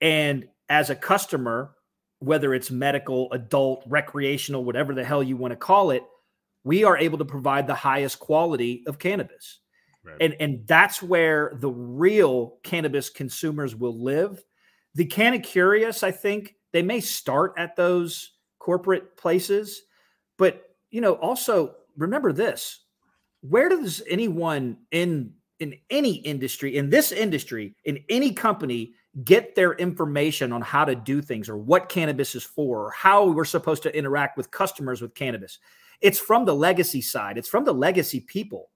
And 0.00 0.48
as 0.70 0.88
a 0.88 0.96
customer, 0.96 1.72
whether 2.20 2.54
it's 2.54 2.70
medical, 2.70 3.32
adult, 3.32 3.82
recreational, 3.86 4.64
whatever 4.64 4.94
the 4.94 5.04
hell 5.04 5.22
you 5.22 5.36
want 5.36 5.52
to 5.52 5.56
call 5.56 5.90
it, 5.90 6.04
we 6.64 6.84
are 6.84 6.96
able 6.96 7.18
to 7.18 7.24
provide 7.24 7.66
the 7.66 7.74
highest 7.74 8.20
quality 8.20 8.84
of 8.86 8.98
cannabis. 8.98 9.60
Right. 10.04 10.16
And 10.20 10.36
and 10.40 10.66
that's 10.66 11.02
where 11.02 11.52
the 11.56 11.70
real 11.70 12.58
cannabis 12.62 13.10
consumers 13.10 13.74
will 13.74 14.02
live. 14.02 14.42
The 14.94 15.04
Canna 15.04 15.38
Curious, 15.38 16.02
I 16.02 16.10
think, 16.10 16.54
they 16.72 16.82
may 16.82 17.00
start 17.00 17.54
at 17.58 17.76
those 17.76 18.32
corporate 18.58 19.16
places, 19.16 19.82
but 20.38 20.62
you 20.90 21.00
know, 21.00 21.14
also 21.14 21.74
remember 21.96 22.32
this: 22.32 22.80
where 23.42 23.68
does 23.68 24.02
anyone 24.08 24.78
in 24.90 25.34
in 25.58 25.74
any 25.90 26.14
industry, 26.14 26.76
in 26.76 26.88
this 26.88 27.12
industry, 27.12 27.74
in 27.84 28.02
any 28.08 28.32
company 28.32 28.94
get 29.24 29.54
their 29.54 29.72
information 29.74 30.52
on 30.52 30.62
how 30.62 30.84
to 30.84 30.94
do 30.94 31.20
things 31.20 31.48
or 31.48 31.56
what 31.56 31.88
cannabis 31.88 32.34
is 32.34 32.44
for 32.44 32.86
or 32.86 32.90
how 32.90 33.28
we're 33.28 33.44
supposed 33.44 33.82
to 33.82 33.96
interact 33.96 34.36
with 34.36 34.50
customers 34.50 35.02
with 35.02 35.14
cannabis. 35.14 35.58
It's 36.00 36.18
from 36.18 36.44
the 36.44 36.54
legacy 36.54 37.00
side. 37.00 37.36
It's 37.36 37.48
from 37.48 37.64
the 37.64 37.74
legacy 37.74 38.20
people. 38.20 38.70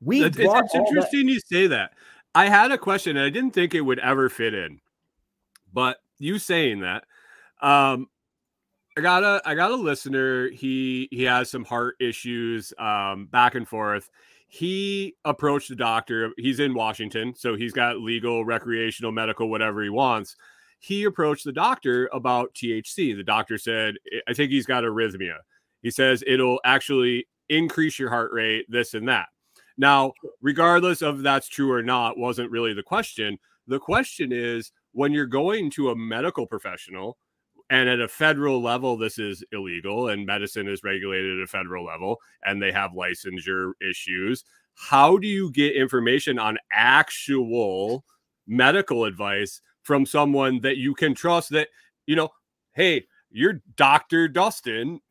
We 0.00 0.24
it's, 0.24 0.36
it's 0.38 0.74
interesting 0.74 1.26
that- 1.26 1.32
you 1.32 1.40
say 1.40 1.66
that. 1.68 1.92
I 2.34 2.48
had 2.48 2.70
a 2.70 2.76
question 2.78 3.16
and 3.16 3.24
I 3.24 3.30
didn't 3.30 3.52
think 3.52 3.74
it 3.74 3.80
would 3.80 3.98
ever 4.00 4.28
fit 4.28 4.52
in. 4.52 4.80
But 5.72 5.98
you 6.18 6.38
saying 6.38 6.80
that 6.80 7.04
um 7.62 8.08
I 8.96 9.02
got 9.02 9.22
a 9.24 9.42
I 9.44 9.54
got 9.54 9.70
a 9.70 9.76
listener. 9.76 10.48
He 10.48 11.08
he 11.10 11.22
has 11.24 11.50
some 11.50 11.64
heart 11.64 11.96
issues, 12.00 12.72
um, 12.78 13.26
back 13.26 13.54
and 13.54 13.68
forth. 13.68 14.10
He 14.48 15.16
approached 15.24 15.68
the 15.68 15.76
doctor. 15.76 16.30
He's 16.36 16.60
in 16.60 16.72
Washington, 16.72 17.34
so 17.34 17.56
he's 17.56 17.72
got 17.72 17.98
legal, 17.98 18.44
recreational, 18.44 19.12
medical, 19.12 19.50
whatever 19.50 19.82
he 19.82 19.90
wants. 19.90 20.36
He 20.78 21.04
approached 21.04 21.44
the 21.44 21.52
doctor 21.52 22.08
about 22.12 22.54
THC. 22.54 23.16
The 23.16 23.24
doctor 23.24 23.58
said, 23.58 23.96
"I 24.28 24.34
think 24.34 24.50
he's 24.52 24.66
got 24.66 24.84
arrhythmia." 24.84 25.38
He 25.82 25.90
says 25.90 26.22
it'll 26.26 26.60
actually 26.64 27.26
increase 27.48 27.98
your 27.98 28.10
heart 28.10 28.32
rate, 28.32 28.66
this 28.68 28.94
and 28.94 29.08
that. 29.08 29.28
Now, 29.78 30.12
regardless 30.40 31.02
of 31.02 31.22
that's 31.22 31.48
true 31.48 31.70
or 31.70 31.82
not, 31.82 32.18
wasn't 32.18 32.50
really 32.50 32.72
the 32.72 32.82
question. 32.82 33.38
The 33.66 33.78
question 33.78 34.32
is 34.32 34.72
when 34.92 35.12
you're 35.12 35.26
going 35.26 35.70
to 35.70 35.90
a 35.90 35.96
medical 35.96 36.46
professional 36.46 37.18
and 37.70 37.88
at 37.88 38.00
a 38.00 38.08
federal 38.08 38.62
level 38.62 38.96
this 38.96 39.18
is 39.18 39.42
illegal 39.52 40.08
and 40.08 40.26
medicine 40.26 40.68
is 40.68 40.84
regulated 40.84 41.38
at 41.38 41.44
a 41.44 41.46
federal 41.46 41.84
level 41.84 42.18
and 42.44 42.62
they 42.62 42.72
have 42.72 42.92
licensure 42.92 43.72
issues. 43.80 44.44
How 44.74 45.16
do 45.16 45.26
you 45.26 45.50
get 45.52 45.74
information 45.74 46.38
on 46.38 46.58
actual 46.70 48.04
medical 48.46 49.04
advice 49.04 49.60
from 49.82 50.06
someone 50.06 50.60
that 50.60 50.76
you 50.76 50.94
can 50.94 51.14
trust 51.14 51.50
that 51.50 51.68
you 52.06 52.14
know 52.14 52.28
hey 52.74 53.04
you're 53.30 53.60
dr 53.76 54.28
dustin 54.28 55.00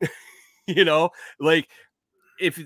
you 0.66 0.84
know? 0.84 1.10
Like 1.38 1.68
if 2.38 2.60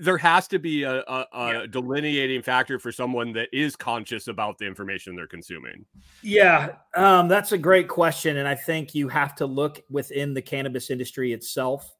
there 0.00 0.18
has 0.18 0.48
to 0.48 0.58
be 0.58 0.82
a, 0.82 1.00
a, 1.00 1.26
a 1.32 1.52
yeah. 1.52 1.66
delineating 1.68 2.42
factor 2.42 2.78
for 2.78 2.92
someone 2.92 3.32
that 3.32 3.48
is 3.52 3.76
conscious 3.76 4.28
about 4.28 4.58
the 4.58 4.66
information 4.66 5.16
they're 5.16 5.26
consuming 5.26 5.84
yeah 6.22 6.72
um, 6.94 7.28
that's 7.28 7.52
a 7.52 7.58
great 7.58 7.88
question 7.88 8.38
and 8.38 8.48
i 8.48 8.54
think 8.54 8.94
you 8.94 9.08
have 9.08 9.34
to 9.34 9.46
look 9.46 9.82
within 9.90 10.34
the 10.34 10.42
cannabis 10.42 10.90
industry 10.90 11.32
itself 11.32 11.96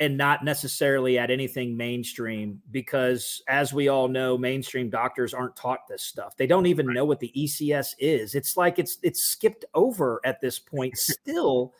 and 0.00 0.16
not 0.16 0.44
necessarily 0.44 1.16
at 1.16 1.30
anything 1.30 1.76
mainstream 1.76 2.60
because 2.72 3.42
as 3.46 3.72
we 3.72 3.88
all 3.88 4.08
know 4.08 4.36
mainstream 4.36 4.90
doctors 4.90 5.32
aren't 5.32 5.54
taught 5.54 5.86
this 5.88 6.02
stuff 6.02 6.36
they 6.36 6.46
don't 6.46 6.66
even 6.66 6.86
right. 6.86 6.94
know 6.94 7.04
what 7.04 7.20
the 7.20 7.32
ecs 7.36 7.94
is 7.98 8.34
it's 8.34 8.56
like 8.56 8.78
it's 8.78 8.98
it's 9.02 9.22
skipped 9.22 9.64
over 9.74 10.20
at 10.24 10.40
this 10.40 10.58
point 10.58 10.96
still 10.96 11.72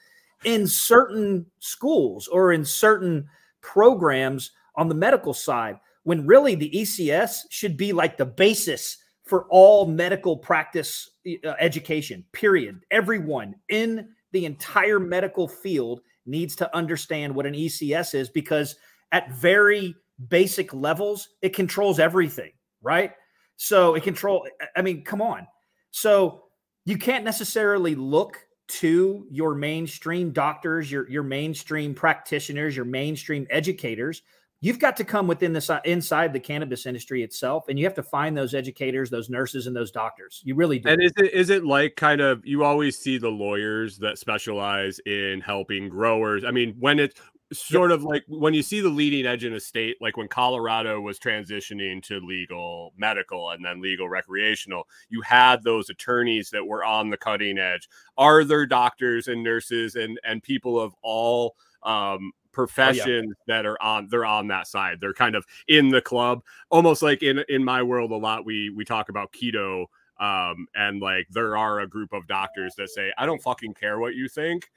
in 0.45 0.67
certain 0.67 1.47
schools 1.59 2.29
or 2.29 2.53
in 2.53 2.65
certain 2.65 3.27
programs 3.61 4.53
on 4.77 4.89
the 4.89 4.95
medical 4.95 5.35
side 5.35 5.79
when 6.05 6.27
really 6.27 6.55
the 6.55 6.71
ECS 6.71 7.43
should 7.51 7.77
be 7.77 7.93
like 7.93 8.17
the 8.17 8.27
basis 8.27 8.99
for 9.25 9.47
all 9.51 9.87
medical 9.87 10.37
practice 10.37 11.11
uh, 11.45 11.55
education, 11.61 12.25
period. 12.33 12.81
Everyone 12.91 13.55
in 13.69 14.09
the 14.33 14.45
entire 14.47 14.99
medical 14.99 15.47
field 15.47 16.01
needs 16.27 16.57
to 16.57 16.77
understand 16.77 17.35
what 17.35 17.47
an 17.47 17.55
ECS 17.55 18.15
is 18.15 18.29
because 18.29 18.77
at 19.13 19.33
very 19.33 19.95
basic 20.29 20.73
levels, 20.73 21.29
it 21.41 21.55
controls 21.55 21.99
everything, 21.99 22.53
right? 22.81 23.13
So 23.57 23.95
it 23.95 24.03
control, 24.03 24.47
I 24.77 24.83
mean, 24.83 25.05
come 25.05 25.23
on. 25.23 25.47
So 25.91 26.45
you 26.85 26.97
can't 26.97 27.25
necessarily 27.25 27.95
look 27.95 28.39
to 28.69 29.27
your 29.31 29.55
mainstream 29.55 30.33
doctors, 30.33 30.91
your, 30.91 31.09
your 31.09 31.23
mainstream 31.23 31.95
practitioners, 31.95 32.75
your 32.75 32.87
mainstream 32.87 33.47
educators 33.51 34.23
you've 34.63 34.79
got 34.79 34.97
to 34.97 35.05
come 35.05 35.27
within 35.27 35.53
the 35.53 35.83
inside 35.85 36.33
the 36.33 36.41
cannabis 36.41 36.87
industry 36.87 37.23
itself 37.23 37.69
and 37.69 37.79
you 37.79 37.85
have 37.85 37.95
to 37.95 38.03
find 38.03 38.39
those 38.39 38.55
educators 38.55 39.11
those 39.11 39.29
nurses 39.29 39.67
and 39.67 39.77
those 39.77 39.91
doctors. 39.91 40.41
You 40.45 40.55
really 40.55 40.79
do. 40.79 40.89
And 40.89 41.03
is 41.03 41.13
it 41.19 41.35
is 41.35 41.51
it 41.51 41.67
like 41.67 41.97
kind 41.97 42.23
of 42.23 42.47
you 42.47 42.65
always 42.65 42.97
see 42.97 43.19
the 43.19 43.29
lawyers 43.29 43.99
that 43.99 44.19
specialize 44.19 44.99
in 45.01 45.43
helping 45.45 45.91
growers. 45.91 46.45
I 46.45 46.53
mean 46.53 46.75
when 46.79 46.99
it's 46.99 47.21
sort 47.53 47.91
yep. 47.91 47.99
of 47.99 48.05
like 48.05 48.25
when 48.29 48.55
you 48.55 48.63
see 48.63 48.81
the 48.81 48.89
leading 48.89 49.27
edge 49.27 49.45
in 49.45 49.53
a 49.53 49.61
state 49.61 49.99
like 50.01 50.17
when 50.17 50.27
colorado 50.27 50.99
was 51.03 51.19
transitioning 51.19 52.03
to 52.03 52.19
legal 52.21 52.95
medical 52.97 53.51
and 53.51 53.63
then 53.63 53.79
legal 53.79 54.09
recreational 54.09 54.89
you 55.11 55.21
had 55.21 55.63
those 55.63 55.91
attorneys 55.91 56.49
that 56.49 56.65
were 56.65 56.83
on 56.83 57.11
the 57.11 57.17
cutting 57.17 57.59
edge. 57.59 57.89
Are 58.17 58.45
there 58.45 58.65
doctors 58.65 59.29
and 59.29 59.43
nurses 59.43 59.97
and 59.97 60.19
and 60.25 60.43
people 60.43 60.81
of 60.81 60.95
all 61.03 61.57
um 61.83 62.33
professions 62.53 63.33
oh, 63.37 63.43
yeah. 63.47 63.57
that 63.57 63.67
are 63.67 63.81
on 63.83 64.09
they're 64.11 64.25
on 64.25 64.49
that 64.49 64.67
side. 64.67 64.99
They're 65.01 65.15
kind 65.15 65.35
of 65.35 65.45
in 65.69 65.89
the 65.89 66.01
club. 66.01 66.43
Almost 66.71 67.03
like 67.03 67.23
in 67.23 67.45
in 67.49 67.65
my 67.65 67.83
world 67.83 68.11
a 68.13 68.17
lot 68.17 68.45
we 68.45 68.71
we 68.71 68.85
talk 68.85 69.09
about 69.09 69.33
keto 69.33 69.87
um 70.21 70.67
and 70.75 71.01
like 71.01 71.27
there 71.31 71.57
are 71.57 71.81
a 71.81 71.89
group 71.89 72.13
of 72.13 72.27
doctors 72.27 72.75
that 72.77 72.91
say 72.91 73.11
i 73.17 73.25
don't 73.25 73.43
fucking 73.43 73.75
care 73.75 73.99
what 73.99 74.15
you 74.15 74.29
think. 74.29 74.71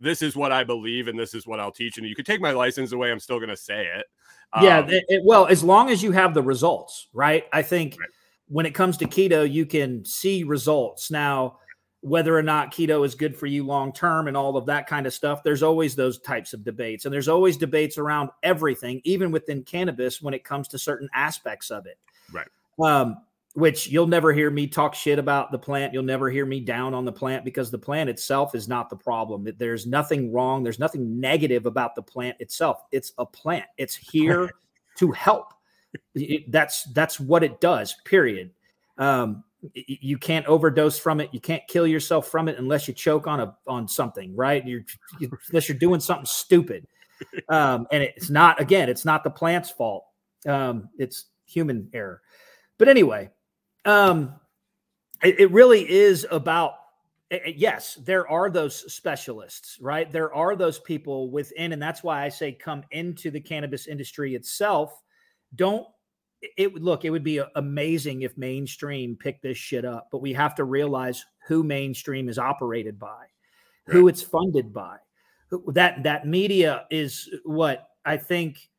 This 0.00 0.22
is 0.22 0.34
what 0.34 0.50
i 0.50 0.64
believe 0.64 1.08
and 1.08 1.18
this 1.18 1.34
is 1.34 1.46
what 1.46 1.60
i'll 1.60 1.70
teach 1.70 1.98
and 1.98 2.06
you 2.06 2.14
can 2.14 2.24
take 2.24 2.40
my 2.40 2.52
license 2.52 2.92
away. 2.92 3.10
I'm 3.10 3.20
still 3.20 3.38
going 3.38 3.50
to 3.50 3.56
say 3.56 3.86
it. 3.86 4.06
Um, 4.52 4.64
yeah 4.64 4.86
it, 4.86 5.04
it, 5.08 5.22
well 5.24 5.46
as 5.46 5.62
long 5.62 5.90
as 5.90 6.02
you 6.02 6.12
have 6.12 6.34
the 6.34 6.42
results 6.42 7.08
right? 7.12 7.44
I 7.52 7.62
think 7.62 7.96
right. 8.00 8.08
when 8.48 8.66
it 8.66 8.74
comes 8.74 8.96
to 8.98 9.04
keto 9.04 9.50
you 9.50 9.66
can 9.66 10.04
see 10.04 10.42
results. 10.42 11.10
Now 11.10 11.58
whether 12.02 12.36
or 12.36 12.42
not 12.42 12.72
keto 12.72 13.06
is 13.06 13.14
good 13.14 13.36
for 13.36 13.46
you 13.46 13.64
long 13.64 13.92
term 13.92 14.26
and 14.26 14.36
all 14.36 14.56
of 14.56 14.66
that 14.66 14.88
kind 14.88 15.06
of 15.06 15.14
stuff. 15.14 15.42
There's 15.42 15.62
always 15.62 15.94
those 15.94 16.18
types 16.18 16.52
of 16.52 16.64
debates. 16.64 17.04
And 17.04 17.14
there's 17.14 17.28
always 17.28 17.56
debates 17.56 17.96
around 17.96 18.30
everything, 18.42 19.00
even 19.04 19.30
within 19.30 19.62
cannabis 19.62 20.20
when 20.20 20.34
it 20.34 20.42
comes 20.42 20.66
to 20.68 20.78
certain 20.78 21.08
aspects 21.14 21.70
of 21.70 21.86
it. 21.86 21.98
Right. 22.32 22.48
Um, 22.82 23.18
which 23.54 23.88
you'll 23.88 24.08
never 24.08 24.32
hear 24.32 24.50
me 24.50 24.66
talk 24.66 24.94
shit 24.94 25.18
about 25.18 25.52
the 25.52 25.58
plant. 25.58 25.92
You'll 25.92 26.02
never 26.02 26.28
hear 26.28 26.44
me 26.44 26.58
down 26.58 26.92
on 26.92 27.04
the 27.04 27.12
plant 27.12 27.44
because 27.44 27.70
the 27.70 27.78
plant 27.78 28.10
itself 28.10 28.54
is 28.54 28.66
not 28.66 28.90
the 28.90 28.96
problem. 28.96 29.46
There's 29.58 29.86
nothing 29.86 30.32
wrong. 30.32 30.64
There's 30.64 30.78
nothing 30.78 31.20
negative 31.20 31.66
about 31.66 31.94
the 31.94 32.02
plant 32.02 32.36
itself. 32.40 32.82
It's 32.90 33.12
a 33.18 33.26
plant. 33.26 33.66
It's 33.76 33.94
here 33.94 34.50
to 34.96 35.12
help. 35.12 35.54
That's 36.48 36.84
that's 36.94 37.20
what 37.20 37.44
it 37.44 37.60
does. 37.60 37.94
Period. 38.04 38.50
Um, 38.98 39.44
you 39.74 40.18
can't 40.18 40.46
overdose 40.46 40.98
from 40.98 41.20
it. 41.20 41.30
You 41.32 41.40
can't 41.40 41.62
kill 41.68 41.86
yourself 41.86 42.28
from 42.28 42.48
it 42.48 42.58
unless 42.58 42.88
you 42.88 42.94
choke 42.94 43.26
on 43.26 43.40
a 43.40 43.56
on 43.66 43.86
something, 43.86 44.34
right? 44.34 44.66
You're 44.66 44.84
you, 45.20 45.30
unless 45.48 45.68
you're 45.68 45.78
doing 45.78 46.00
something 46.00 46.26
stupid. 46.26 46.86
Um, 47.48 47.86
and 47.92 48.02
it's 48.02 48.30
not 48.30 48.60
again, 48.60 48.88
it's 48.88 49.04
not 49.04 49.22
the 49.22 49.30
plant's 49.30 49.70
fault. 49.70 50.06
Um, 50.44 50.88
it's 50.98 51.26
human 51.44 51.88
error. 51.92 52.20
But 52.78 52.88
anyway, 52.88 53.30
um, 53.84 54.40
it, 55.22 55.38
it 55.38 55.50
really 55.52 55.88
is 55.88 56.26
about 56.32 56.74
yes, 57.54 57.94
there 57.94 58.28
are 58.28 58.50
those 58.50 58.92
specialists, 58.92 59.78
right? 59.80 60.10
There 60.10 60.34
are 60.34 60.56
those 60.56 60.78
people 60.80 61.30
within, 61.30 61.72
and 61.72 61.80
that's 61.80 62.02
why 62.02 62.24
I 62.24 62.28
say 62.28 62.52
come 62.52 62.82
into 62.90 63.30
the 63.30 63.40
cannabis 63.40 63.86
industry 63.86 64.34
itself. 64.34 65.00
Don't 65.54 65.86
it 66.56 66.72
would 66.72 66.82
look 66.82 67.04
it 67.04 67.10
would 67.10 67.24
be 67.24 67.40
uh, 67.40 67.46
amazing 67.56 68.22
if 68.22 68.36
mainstream 68.36 69.16
picked 69.16 69.42
this 69.42 69.56
shit 69.56 69.84
up 69.84 70.08
but 70.10 70.22
we 70.22 70.32
have 70.32 70.54
to 70.54 70.64
realize 70.64 71.24
who 71.46 71.62
mainstream 71.62 72.28
is 72.28 72.38
operated 72.38 72.98
by 72.98 73.08
right. 73.08 73.28
who 73.86 74.08
it's 74.08 74.22
funded 74.22 74.72
by 74.72 74.96
that 75.68 76.02
that 76.02 76.26
media 76.26 76.84
is 76.90 77.28
what 77.44 77.88
i 78.04 78.16
think 78.16 78.70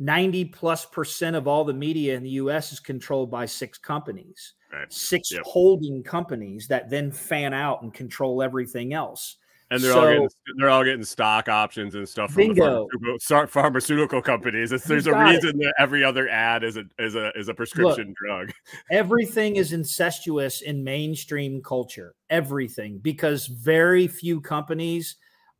90 0.00 0.44
plus 0.46 0.84
percent 0.86 1.34
of 1.34 1.48
all 1.48 1.64
the 1.64 1.72
media 1.72 2.14
in 2.16 2.22
the 2.22 2.30
us 2.30 2.72
is 2.72 2.80
controlled 2.80 3.30
by 3.30 3.46
six 3.46 3.78
companies 3.78 4.54
right. 4.72 4.92
six 4.92 5.32
yep. 5.32 5.42
holding 5.44 6.02
companies 6.02 6.66
that 6.68 6.90
then 6.90 7.10
fan 7.10 7.54
out 7.54 7.82
and 7.82 7.94
control 7.94 8.42
everything 8.42 8.92
else 8.92 9.37
and 9.70 9.82
they're 9.82 9.92
so, 9.92 10.00
all 10.00 10.06
getting 10.06 10.28
they're 10.56 10.70
all 10.70 10.84
getting 10.84 11.04
stock 11.04 11.48
options 11.48 11.94
and 11.94 12.08
stuff 12.08 12.32
from 12.32 12.48
bingo. 12.48 12.88
the 12.90 12.98
pharmaceutical, 12.98 13.46
pharmaceutical 13.46 14.22
companies. 14.22 14.72
It's, 14.72 14.84
there's 14.84 15.06
a 15.06 15.18
reason 15.18 15.60
it. 15.60 15.64
that 15.64 15.74
every 15.78 16.02
other 16.04 16.28
ad 16.28 16.64
is 16.64 16.76
a 16.76 16.84
is 16.98 17.14
a 17.14 17.30
is 17.36 17.48
a 17.48 17.54
prescription 17.54 18.08
Look, 18.08 18.16
drug. 18.16 18.52
everything 18.90 19.56
is 19.56 19.72
incestuous 19.72 20.62
in 20.62 20.82
mainstream 20.82 21.62
culture. 21.62 22.14
Everything 22.30 22.98
because 22.98 23.46
very 23.46 24.06
few 24.06 24.40
companies 24.40 25.16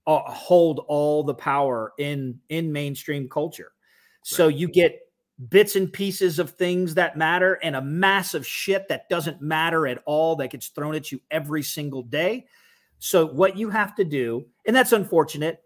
uh, 0.06 0.20
hold 0.20 0.84
all 0.88 1.22
the 1.22 1.34
power 1.34 1.92
in 1.98 2.38
in 2.48 2.72
mainstream 2.72 3.28
culture. 3.28 3.72
So 4.22 4.46
right. 4.46 4.56
you 4.56 4.68
get 4.68 5.00
bits 5.50 5.76
and 5.76 5.92
pieces 5.92 6.38
of 6.38 6.50
things 6.50 6.94
that 6.94 7.16
matter 7.16 7.58
and 7.62 7.76
a 7.76 7.82
mass 7.82 8.34
of 8.34 8.44
shit 8.44 8.88
that 8.88 9.08
doesn't 9.08 9.40
matter 9.40 9.86
at 9.86 10.02
all 10.04 10.34
that 10.36 10.50
gets 10.50 10.68
thrown 10.68 10.96
at 10.96 11.12
you 11.12 11.20
every 11.30 11.62
single 11.62 12.02
day 12.02 12.44
so, 12.98 13.26
what 13.26 13.56
you 13.56 13.70
have 13.70 13.94
to 13.96 14.04
do, 14.04 14.46
and 14.66 14.74
that's 14.74 14.92
unfortunate, 14.92 15.62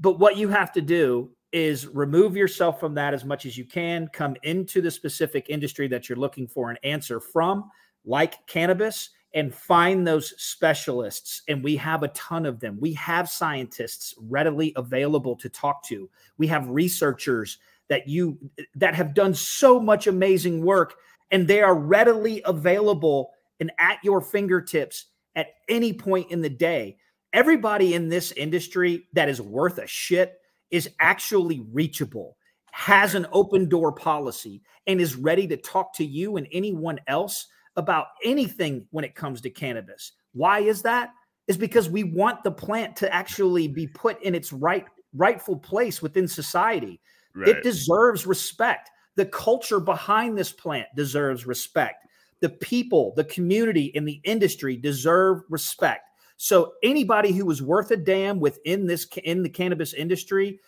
but 0.00 0.18
what 0.18 0.36
you 0.36 0.48
have 0.48 0.72
to 0.72 0.80
do 0.80 1.30
is 1.52 1.86
remove 1.88 2.36
yourself 2.36 2.78
from 2.78 2.94
that 2.94 3.14
as 3.14 3.24
much 3.24 3.46
as 3.46 3.56
you 3.56 3.64
can, 3.64 4.08
come 4.12 4.36
into 4.42 4.80
the 4.80 4.90
specific 4.90 5.46
industry 5.48 5.88
that 5.88 6.08
you're 6.08 6.18
looking 6.18 6.46
for 6.46 6.70
an 6.70 6.76
answer 6.82 7.20
from, 7.20 7.70
like 8.04 8.46
cannabis, 8.46 9.10
and 9.34 9.54
find 9.54 10.06
those 10.06 10.34
specialists. 10.40 11.42
And 11.48 11.62
we 11.62 11.76
have 11.76 12.02
a 12.02 12.08
ton 12.08 12.46
of 12.46 12.60
them. 12.60 12.78
We 12.80 12.92
have 12.94 13.28
scientists 13.28 14.14
readily 14.20 14.72
available 14.76 15.36
to 15.36 15.48
talk 15.48 15.82
to. 15.84 16.08
We 16.38 16.46
have 16.46 16.68
researchers 16.68 17.58
that 17.88 18.06
you 18.06 18.38
that 18.74 18.94
have 18.94 19.14
done 19.14 19.34
so 19.34 19.80
much 19.80 20.06
amazing 20.06 20.62
work 20.62 20.96
and 21.30 21.46
they 21.46 21.62
are 21.62 21.74
readily 21.74 22.42
available 22.44 23.30
and 23.60 23.72
at 23.78 23.98
your 24.02 24.20
fingertips 24.20 25.06
at 25.36 25.48
any 25.68 25.92
point 25.92 26.30
in 26.30 26.40
the 26.40 26.50
day. 26.50 26.96
everybody 27.32 27.94
in 27.94 28.08
this 28.08 28.32
industry 28.32 29.06
that 29.12 29.28
is 29.28 29.40
worth 29.40 29.78
a 29.78 29.86
shit 29.86 30.38
is 30.70 30.90
actually 31.00 31.60
reachable, 31.72 32.36
has 32.70 33.14
an 33.14 33.26
open 33.32 33.68
door 33.68 33.92
policy, 33.92 34.62
and 34.86 35.00
is 35.00 35.16
ready 35.16 35.46
to 35.46 35.56
talk 35.56 35.94
to 35.94 36.04
you 36.04 36.36
and 36.36 36.46
anyone 36.52 36.98
else 37.06 37.46
about 37.76 38.06
anything 38.24 38.86
when 38.90 39.04
it 39.04 39.14
comes 39.14 39.40
to 39.40 39.50
cannabis. 39.50 40.12
Why 40.32 40.60
is 40.60 40.82
that? 40.82 41.10
Is 41.46 41.56
because 41.56 41.88
we 41.88 42.04
want 42.04 42.44
the 42.44 42.50
plant 42.50 42.96
to 42.96 43.12
actually 43.12 43.68
be 43.68 43.86
put 43.86 44.22
in 44.22 44.34
its 44.34 44.52
right 44.52 44.84
rightful 45.14 45.56
place 45.56 46.02
within 46.02 46.28
society. 46.28 47.00
Right. 47.34 47.48
It 47.48 47.62
deserves 47.62 48.26
respect. 48.26 48.90
The 49.16 49.24
culture 49.26 49.80
behind 49.80 50.36
this 50.36 50.52
plant 50.52 50.86
deserves 50.94 51.46
respect. 51.46 52.04
The 52.40 52.48
people, 52.48 53.12
the 53.16 53.24
community, 53.24 53.94
and 53.96 54.06
the 54.06 54.20
industry 54.24 54.76
deserve 54.76 55.42
respect. 55.48 56.04
So 56.36 56.74
anybody 56.82 57.32
who 57.32 57.50
is 57.50 57.62
worth 57.62 57.90
a 57.90 57.96
damn 57.96 58.38
within 58.38 58.86
this 58.86 59.06
in 59.24 59.42
the 59.42 59.48
cannabis 59.48 59.92
industry, 59.92 60.60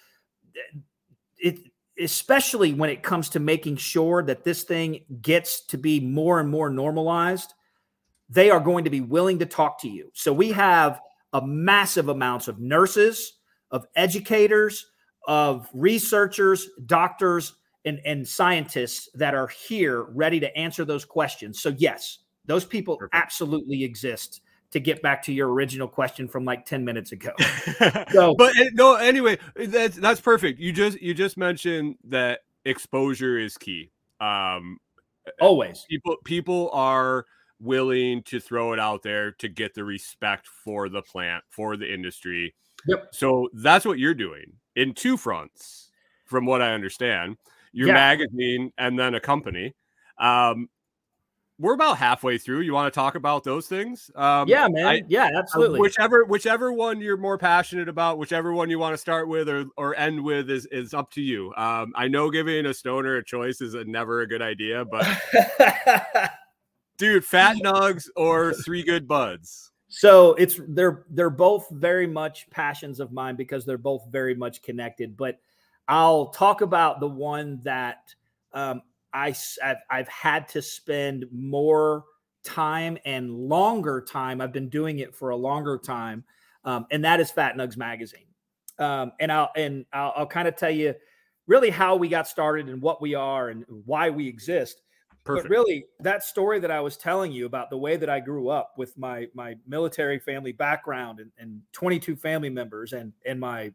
it 1.39 1.59
especially 2.01 2.73
when 2.73 2.91
it 2.91 3.03
comes 3.03 3.29
to 3.29 3.41
making 3.41 3.77
sure 3.77 4.23
that 4.23 4.43
this 4.43 4.65
thing 4.65 5.01
gets 5.21 5.67
to 5.67 5.77
be 5.77 6.01
more 6.01 6.41
and 6.41 6.49
more 6.49 6.71
normalized, 6.71 7.53
they 8.29 8.51
are 8.51 8.61
going 8.61 8.85
to 8.85 8.91
be 8.91 9.01
willing 9.01 9.39
to 9.39 9.47
talk 9.47 9.81
to 9.81 9.89
you. 9.89 10.11
So 10.15 10.33
we 10.33 10.51
have 10.53 11.01
a 11.33 11.47
massive 11.47 12.09
amounts 12.09 12.49
of 12.49 12.59
nurses, 12.59 13.35
of 13.71 13.87
educators, 13.95 14.87
of 15.27 15.69
researchers, 15.75 16.69
doctors, 16.87 17.55
and, 17.85 18.01
and 18.05 18.27
scientists 18.27 19.09
that 19.15 19.35
are 19.35 19.49
here 19.49 20.03
ready 20.11 20.41
to 20.41 20.57
answer 20.57 20.85
those 20.85 21.05
questions. 21.05 21.61
So 21.61 21.75
yes, 21.79 22.19
those 22.47 22.65
people 22.65 22.97
Perfect. 22.97 23.15
absolutely 23.15 23.85
exist 23.85 24.43
to 24.71 24.81
get 24.81 25.03
back 25.03 25.23
to 25.25 25.33
your 25.33 25.53
original 25.53 25.89
question 25.89 26.29
from 26.29 26.45
like 26.45 26.65
10 26.65 26.85
minutes 26.85 27.13
ago. 27.13 27.33
so, 28.13 28.35
but 28.37 28.57
eh, 28.57 28.71
no, 28.73 28.95
anyway, 28.95 29.39
that's 29.57 29.97
that's 29.97 30.21
perfect. 30.21 30.61
You 30.61 30.73
just 30.73 31.01
you 31.01 31.13
just 31.13 31.37
mentioned 31.37 31.97
that 32.05 32.41
exposure 32.65 33.39
is 33.39 33.57
key. 33.57 33.91
Um 34.21 34.79
always. 35.41 35.87
People 35.89 36.17
people 36.25 36.71
are 36.73 37.27
willing 37.61 38.23
to 38.23 38.41
throw 38.41 38.73
it 38.73 38.81
out 38.81 39.03
there 39.03 39.33
to 39.33 39.49
get 39.49 39.75
the 39.75 39.85
respect 39.85 40.47
for 40.47 40.89
the 40.89 41.03
plant, 41.03 41.45
for 41.51 41.77
the 41.77 41.93
industry. 41.93 42.55
Yep. 42.87 43.09
So 43.13 43.49
that's 43.53 43.85
what 43.85 43.99
you're 43.99 44.15
doing 44.15 44.55
in 44.77 44.95
two 44.95 45.17
fronts, 45.17 45.91
from 46.25 46.47
what 46.47 46.63
I 46.63 46.73
understand. 46.73 47.37
Your 47.73 47.89
yeah. 47.89 47.95
magazine 47.95 48.73
and 48.79 48.99
then 48.99 49.15
a 49.15 49.21
company. 49.21 49.75
Um, 50.19 50.69
we're 51.61 51.75
about 51.75 51.99
halfway 51.99 52.39
through. 52.39 52.61
You 52.61 52.73
want 52.73 52.93
to 52.93 52.99
talk 52.99 53.17
about 53.17 53.45
those 53.45 53.69
things? 53.69 54.11
Um, 54.17 54.49
yeah, 54.49 54.67
man. 54.69 54.87
I, 54.87 55.03
yeah, 55.09 55.31
absolutely. 55.37 55.79
Whichever 55.79 56.25
whichever 56.25 56.73
one 56.73 57.03
you're 57.03 57.19
more 57.19 57.37
passionate 57.37 57.89
about, 57.89 58.17
whichever 58.17 58.55
one 58.55 58.71
you 58.71 58.79
want 58.79 58.95
to 58.95 58.99
start 58.99 59.29
with 59.29 59.49
or 59.49 59.67
or 59.77 59.95
end 59.97 60.25
with 60.25 60.49
is 60.49 60.65
is 60.67 60.95
up 60.95 61.11
to 61.13 61.21
you. 61.21 61.53
Um, 61.57 61.93
I 61.95 62.09
know 62.09 62.31
giving 62.31 62.65
a 62.65 62.73
stoner 62.73 63.17
a 63.17 63.25
choice 63.25 63.61
is 63.61 63.75
a, 63.75 63.85
never 63.85 64.23
a 64.23 64.27
good 64.27 64.41
idea, 64.41 64.87
but 64.87 65.07
dude, 66.97 67.27
fat 67.27 67.57
nugs 67.57 68.09
or 68.17 68.55
three 68.55 68.83
good 68.83 69.07
buds. 69.07 69.71
So 69.89 70.33
it's 70.35 70.59
they're 70.69 71.05
they're 71.11 71.29
both 71.29 71.69
very 71.71 72.07
much 72.07 72.49
passions 72.49 73.01
of 73.01 73.13
mine 73.13 73.37
because 73.37 73.67
they're 73.67 73.77
both 73.77 74.07
very 74.09 74.35
much 74.35 74.63
connected. 74.63 75.15
But 75.15 75.41
I'll 75.89 76.27
talk 76.29 76.61
about 76.61 77.01
the 77.01 77.09
one 77.09 77.61
that 77.65 78.15
um, 78.53 78.83
I 79.13 79.35
I've, 79.63 79.77
I've 79.91 80.09
had 80.09 80.49
to 80.49 80.63
spend 80.63 81.27
more 81.33 82.05
time 82.45 82.99
and 83.05 83.35
longer 83.35 84.01
time. 84.01 84.41
I've 84.41 84.53
been 84.53 84.69
doing 84.69 85.01
it 85.01 85.15
for 85.15 85.31
a 85.31 85.37
longer 85.37 85.79
time, 85.79 86.25
um, 86.65 86.87
and 86.91 87.05
that 87.05 87.21
is 87.21 87.31
Fat 87.31 87.57
Nugs 87.57 87.77
Magazine. 87.77 88.27
Um, 88.79 89.13
and 89.21 89.31
I'll 89.31 89.51
and 89.57 89.85
I'll, 89.93 90.13
I'll 90.17 90.27
kind 90.27 90.49
of 90.49 90.57
tell 90.57 90.71
you 90.71 90.95
really 91.47 91.71
how 91.71 91.97
we 91.97 92.09
got 92.09 92.29
started 92.29 92.69
and 92.69 92.81
what 92.81 93.03
we 93.03 93.15
are 93.15 93.49
and 93.49 93.65
why 93.85 94.11
we 94.11 94.27
exist. 94.27 94.83
Perfect. 95.25 95.49
But 95.49 95.51
really, 95.51 95.85
that 96.01 96.23
story 96.23 96.61
that 96.61 96.71
I 96.71 96.81
was 96.81 96.97
telling 96.97 97.31
you 97.31 97.45
about 97.45 97.69
the 97.69 97.77
way 97.77 97.97
that 97.97 98.09
I 98.09 98.21
grew 98.21 98.49
up 98.49 98.73
with 98.79 98.97
my 98.97 99.27
my 99.35 99.57
military 99.67 100.19
family 100.19 100.53
background 100.53 101.21
and, 101.21 101.31
and 101.39 101.61
22 101.73 102.17
family 102.17 102.49
members 102.49 102.93
and 102.95 103.13
and 103.27 103.39
my 103.39 103.73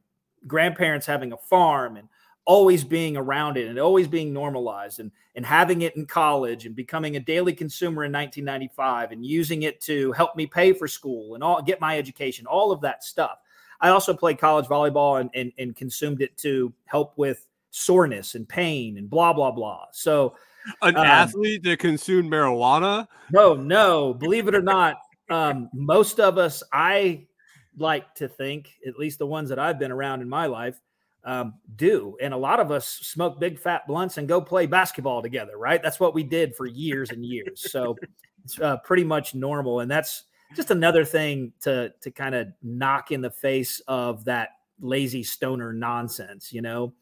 grandparents 0.47 1.05
having 1.05 1.33
a 1.33 1.37
farm 1.37 1.97
and 1.97 2.07
always 2.45 2.83
being 2.83 3.17
around 3.17 3.57
it 3.57 3.67
and 3.67 3.79
always 3.79 4.07
being 4.07 4.31
normalized 4.31 4.99
and 4.99 5.11
and 5.35 5.45
having 5.45 5.81
it 5.81 5.95
in 5.97 6.05
college 6.05 6.65
and 6.65 6.75
becoming 6.75 7.15
a 7.15 7.19
daily 7.19 7.53
consumer 7.53 8.05
in 8.05 8.11
1995 8.11 9.11
and 9.11 9.25
using 9.25 9.63
it 9.63 9.81
to 9.81 10.11
help 10.13 10.35
me 10.35 10.45
pay 10.45 10.71
for 10.71 10.87
school 10.87 11.35
and 11.35 11.43
all 11.43 11.61
get 11.61 11.81
my 11.81 11.97
education 11.97 12.45
all 12.45 12.71
of 12.71 12.81
that 12.81 13.03
stuff. 13.03 13.39
I 13.81 13.89
also 13.89 14.13
played 14.13 14.37
college 14.37 14.67
volleyball 14.67 15.19
and, 15.19 15.29
and, 15.33 15.51
and 15.57 15.75
consumed 15.75 16.21
it 16.21 16.37
to 16.37 16.71
help 16.85 17.17
with 17.17 17.45
soreness 17.71 18.35
and 18.35 18.47
pain 18.47 18.97
and 18.97 19.09
blah 19.09 19.33
blah 19.33 19.51
blah. 19.51 19.85
So 19.91 20.35
an 20.81 20.95
um, 20.95 21.05
athlete 21.05 21.63
that 21.63 21.79
consumed 21.79 22.31
marijuana? 22.31 23.07
No 23.31 23.55
no. 23.55 24.13
Believe 24.13 24.47
it 24.47 24.55
or 24.55 24.61
not 24.61 24.97
um, 25.29 25.69
most 25.73 26.19
of 26.19 26.37
us 26.37 26.63
i 26.71 27.25
like 27.77 28.13
to 28.15 28.27
think 28.27 28.71
at 28.87 28.97
least 28.97 29.19
the 29.19 29.27
ones 29.27 29.49
that 29.49 29.59
i've 29.59 29.79
been 29.79 29.91
around 29.91 30.21
in 30.21 30.29
my 30.29 30.45
life 30.45 30.79
um, 31.25 31.55
do. 31.75 32.15
And 32.21 32.33
a 32.33 32.37
lot 32.37 32.59
of 32.59 32.71
us 32.71 32.87
smoke 32.87 33.39
big 33.39 33.59
fat 33.59 33.87
blunts 33.87 34.17
and 34.17 34.27
go 34.27 34.39
play 34.39 34.67
basketball 34.67 35.21
together, 35.21 35.57
right? 35.57 35.81
That's 35.81 35.99
what 35.99 36.13
we 36.13 36.23
did 36.23 36.55
for 36.55 36.67
years 36.67 37.09
and 37.09 37.25
years. 37.25 37.71
So 37.71 37.97
it's 38.43 38.59
uh, 38.61 38.77
pretty 38.77 39.03
much 39.03 39.33
normal. 39.33 39.79
And 39.79 39.89
that's 39.89 40.25
just 40.55 40.69
another 40.69 41.03
thing 41.03 41.51
to 41.61 41.91
to 41.99 42.11
kind 42.11 42.35
of 42.35 42.47
knock 42.61 43.11
in 43.11 43.21
the 43.21 43.31
face 43.31 43.81
of 43.87 44.23
that 44.25 44.49
lazy 44.79 45.23
stoner 45.23 45.73
nonsense, 45.73 46.53
you 46.53 46.61
know. 46.61 46.93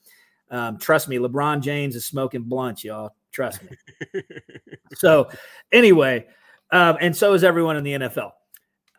Um, 0.50 0.78
trust 0.78 1.10
me, 1.10 1.18
LeBron 1.18 1.62
James 1.62 1.96
is 1.96 2.06
smoking 2.06 2.44
blunts, 2.44 2.84
y'all. 2.84 3.16
Trust 3.32 3.62
me. 3.64 4.22
so 4.94 5.30
anyway, 5.72 6.28
um, 6.72 6.98
and 7.02 7.16
so 7.16 7.34
is 7.34 7.44
everyone 7.44 7.76
in 7.76 7.84
the 7.84 7.94
NFL. 7.94 8.32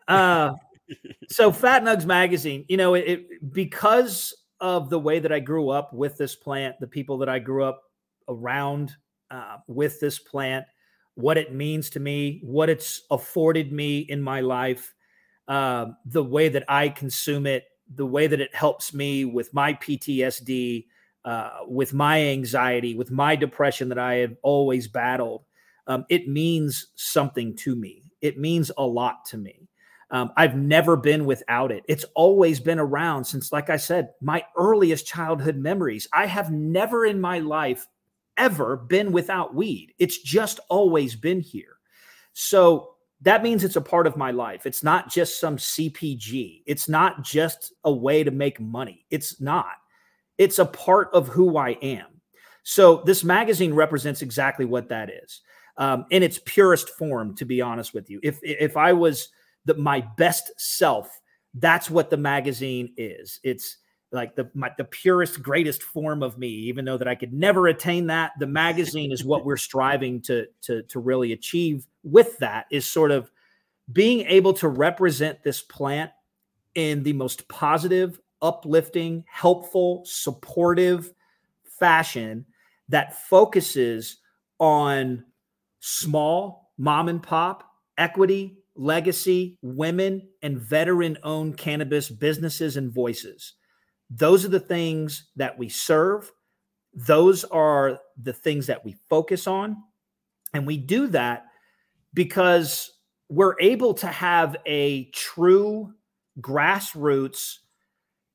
Uh, 0.07 0.51
so 1.29 1.51
Fat 1.51 1.83
Nugs 1.83 2.05
magazine, 2.05 2.65
you 2.67 2.77
know, 2.77 2.93
it, 2.93 3.03
it 3.07 3.53
because 3.53 4.33
of 4.59 4.89
the 4.89 4.99
way 4.99 5.19
that 5.19 5.31
I 5.31 5.39
grew 5.39 5.69
up 5.69 5.93
with 5.93 6.17
this 6.17 6.35
plant, 6.35 6.75
the 6.79 6.87
people 6.87 7.17
that 7.19 7.29
I 7.29 7.39
grew 7.39 7.63
up 7.63 7.83
around 8.27 8.95
uh, 9.31 9.57
with 9.67 9.99
this 9.99 10.19
plant, 10.19 10.65
what 11.15 11.37
it 11.37 11.53
means 11.53 11.89
to 11.91 11.99
me, 11.99 12.41
what 12.43 12.69
it's 12.69 13.03
afforded 13.11 13.71
me 13.71 13.99
in 13.99 14.21
my 14.21 14.41
life, 14.41 14.93
uh, 15.47 15.87
the 16.05 16.23
way 16.23 16.49
that 16.49 16.63
I 16.67 16.89
consume 16.89 17.45
it, 17.45 17.65
the 17.93 18.05
way 18.05 18.27
that 18.27 18.41
it 18.41 18.53
helps 18.55 18.93
me 18.93 19.25
with 19.25 19.53
my 19.53 19.73
PTSD, 19.75 20.85
uh, 21.23 21.49
with 21.67 21.93
my 21.93 22.21
anxiety, 22.21 22.95
with 22.95 23.11
my 23.11 23.35
depression 23.35 23.89
that 23.89 23.99
I 23.99 24.15
have 24.15 24.35
always 24.43 24.87
battled. 24.87 25.43
Um, 25.87 26.05
it 26.09 26.27
means 26.27 26.87
something 26.95 27.55
to 27.57 27.75
me. 27.75 28.03
It 28.21 28.39
means 28.39 28.71
a 28.77 28.85
lot 28.85 29.25
to 29.25 29.37
me. 29.37 29.69
Um, 30.11 30.31
I've 30.37 30.55
never 30.55 30.95
been 30.95 31.25
without 31.25 31.71
it. 31.71 31.83
It's 31.87 32.05
always 32.13 32.59
been 32.59 32.79
around 32.79 33.25
since, 33.25 33.51
like 33.51 33.69
I 33.69 33.77
said, 33.77 34.09
my 34.21 34.43
earliest 34.55 35.07
childhood 35.07 35.57
memories. 35.57 36.07
I 36.13 36.27
have 36.27 36.51
never 36.51 37.05
in 37.05 37.19
my 37.19 37.39
life 37.39 37.87
ever 38.37 38.77
been 38.77 39.11
without 39.11 39.55
weed. 39.55 39.93
It's 39.97 40.19
just 40.19 40.59
always 40.69 41.15
been 41.15 41.39
here. 41.39 41.77
So 42.33 42.95
that 43.21 43.43
means 43.43 43.63
it's 43.63 43.77
a 43.77 43.81
part 43.81 44.07
of 44.07 44.17
my 44.17 44.31
life. 44.31 44.65
It's 44.65 44.83
not 44.83 45.09
just 45.09 45.39
some 45.39 45.57
CPG, 45.57 46.63
it's 46.65 46.87
not 46.89 47.23
just 47.23 47.73
a 47.83 47.91
way 47.91 48.23
to 48.23 48.31
make 48.31 48.59
money. 48.59 49.05
It's 49.09 49.41
not, 49.41 49.73
it's 50.37 50.59
a 50.59 50.65
part 50.65 51.09
of 51.13 51.27
who 51.27 51.57
I 51.57 51.71
am. 51.81 52.07
So 52.63 53.03
this 53.05 53.23
magazine 53.23 53.73
represents 53.73 54.21
exactly 54.21 54.65
what 54.65 54.89
that 54.89 55.09
is 55.09 55.41
um, 55.77 56.05
in 56.09 56.23
its 56.23 56.39
purest 56.45 56.89
form, 56.89 57.35
to 57.35 57.45
be 57.45 57.61
honest 57.61 57.93
with 57.93 58.09
you. 58.09 58.19
If, 58.23 58.39
if 58.41 58.75
I 58.75 58.93
was, 58.93 59.29
the 59.65 59.75
my 59.75 60.01
best 60.17 60.51
self. 60.57 61.19
That's 61.53 61.89
what 61.89 62.09
the 62.09 62.17
magazine 62.17 62.93
is. 62.97 63.39
It's 63.43 63.77
like 64.11 64.35
the 64.35 64.49
my, 64.53 64.71
the 64.77 64.83
purest, 64.83 65.41
greatest 65.41 65.83
form 65.83 66.23
of 66.23 66.37
me. 66.37 66.47
Even 66.47 66.85
though 66.85 66.97
that 66.97 67.07
I 67.07 67.15
could 67.15 67.33
never 67.33 67.67
attain 67.67 68.07
that, 68.07 68.31
the 68.39 68.47
magazine 68.47 69.11
is 69.11 69.23
what 69.23 69.45
we're 69.45 69.57
striving 69.57 70.21
to 70.23 70.47
to 70.63 70.83
to 70.83 70.99
really 70.99 71.33
achieve. 71.33 71.85
With 72.03 72.37
that 72.39 72.65
is 72.71 72.87
sort 72.87 73.11
of 73.11 73.31
being 73.91 74.21
able 74.27 74.53
to 74.53 74.67
represent 74.67 75.43
this 75.43 75.61
plant 75.61 76.11
in 76.73 77.03
the 77.03 77.13
most 77.13 77.47
positive, 77.47 78.19
uplifting, 78.41 79.23
helpful, 79.27 80.03
supportive 80.05 81.13
fashion 81.79 82.45
that 82.89 83.15
focuses 83.27 84.17
on 84.59 85.23
small 85.79 86.71
mom 86.77 87.09
and 87.09 87.21
pop 87.21 87.63
equity 87.97 88.57
legacy, 88.75 89.57
women, 89.61 90.27
and 90.41 90.59
veteran 90.59 91.17
owned 91.23 91.57
cannabis 91.57 92.09
businesses 92.09 92.77
and 92.77 92.93
voices. 92.93 93.53
Those 94.09 94.45
are 94.45 94.49
the 94.49 94.59
things 94.59 95.29
that 95.35 95.57
we 95.57 95.69
serve. 95.69 96.31
Those 96.93 97.43
are 97.45 97.99
the 98.21 98.33
things 98.33 98.67
that 98.67 98.83
we 98.85 98.95
focus 99.09 99.47
on. 99.47 99.77
And 100.53 100.65
we 100.65 100.77
do 100.77 101.07
that 101.07 101.45
because 102.13 102.91
we're 103.29 103.59
able 103.59 103.93
to 103.95 104.07
have 104.07 104.55
a 104.65 105.05
true 105.11 105.93
grassroots 106.39 107.57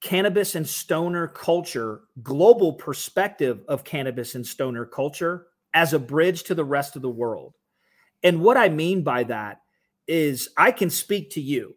cannabis 0.01 0.55
and 0.55 0.67
stoner 0.67 1.29
culture, 1.29 2.03
global 2.23 2.73
perspective 2.73 3.63
of 3.69 3.85
cannabis 3.85 4.35
and 4.35 4.47
stoner 4.47 4.87
culture 4.87 5.47
as 5.75 5.93
a 5.93 5.99
bridge 5.99 6.45
to 6.45 6.55
the 6.55 6.65
rest 6.65 6.97
of 6.97 7.03
the 7.03 7.11
world. 7.11 7.55
And 8.23 8.41
what 8.41 8.57
I 8.57 8.69
mean 8.69 9.03
by 9.03 9.25
that 9.25 9.61
is 10.07 10.49
I 10.57 10.73
can 10.73 10.91
speak 10.91 11.31
to 11.33 11.41
you. 11.41 11.77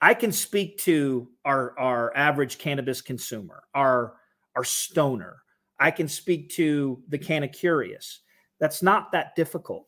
I 0.00 0.14
can 0.14 0.32
speak 0.32 0.78
to 0.78 1.28
our 1.44 1.78
our 1.78 2.16
average 2.16 2.58
cannabis 2.58 3.00
consumer, 3.00 3.62
our 3.74 4.14
our 4.56 4.64
stoner. 4.64 5.42
I 5.78 5.90
can 5.90 6.08
speak 6.08 6.50
to 6.50 7.02
the 7.08 7.18
canna 7.18 7.48
curious. 7.48 8.20
That's 8.60 8.82
not 8.82 9.12
that 9.12 9.34
difficult. 9.34 9.86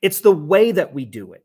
It's 0.00 0.20
the 0.20 0.32
way 0.32 0.72
that 0.72 0.92
we 0.92 1.04
do 1.04 1.32
it, 1.34 1.44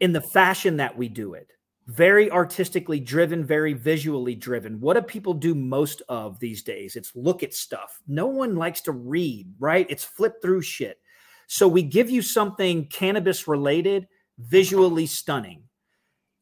in 0.00 0.12
the 0.12 0.20
fashion 0.20 0.76
that 0.76 0.96
we 0.96 1.08
do 1.08 1.34
it. 1.34 1.50
Very 1.86 2.30
artistically 2.30 3.00
driven, 3.00 3.44
very 3.44 3.72
visually 3.72 4.34
driven. 4.34 4.80
What 4.80 4.94
do 4.94 5.02
people 5.02 5.34
do 5.34 5.54
most 5.54 6.02
of 6.08 6.38
these 6.38 6.62
days? 6.62 6.94
It's 6.94 7.16
look 7.16 7.42
at 7.42 7.52
stuff. 7.52 8.00
No 8.06 8.26
one 8.26 8.54
likes 8.54 8.80
to 8.82 8.92
read, 8.92 9.52
right? 9.58 9.86
It's 9.90 10.04
flip 10.04 10.40
through 10.40 10.62
shit. 10.62 11.00
So 11.48 11.66
we 11.66 11.82
give 11.82 12.08
you 12.08 12.22
something 12.22 12.86
cannabis 12.86 13.48
related, 13.48 14.06
visually 14.40 15.06
stunning. 15.06 15.62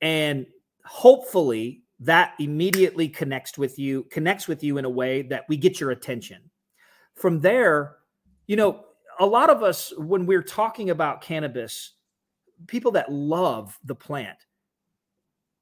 And 0.00 0.46
hopefully 0.84 1.82
that 2.00 2.34
immediately 2.38 3.08
connects 3.08 3.58
with 3.58 3.78
you, 3.78 4.04
connects 4.04 4.46
with 4.46 4.62
you 4.62 4.78
in 4.78 4.84
a 4.84 4.90
way 4.90 5.22
that 5.22 5.44
we 5.48 5.56
get 5.56 5.80
your 5.80 5.90
attention. 5.90 6.38
From 7.14 7.40
there, 7.40 7.96
you 8.46 8.56
know, 8.56 8.84
a 9.18 9.26
lot 9.26 9.50
of 9.50 9.62
us, 9.62 9.92
when 9.98 10.26
we're 10.26 10.42
talking 10.42 10.90
about 10.90 11.22
cannabis, 11.22 11.94
people 12.68 12.92
that 12.92 13.10
love 13.10 13.76
the 13.84 13.94
plant, 13.94 14.38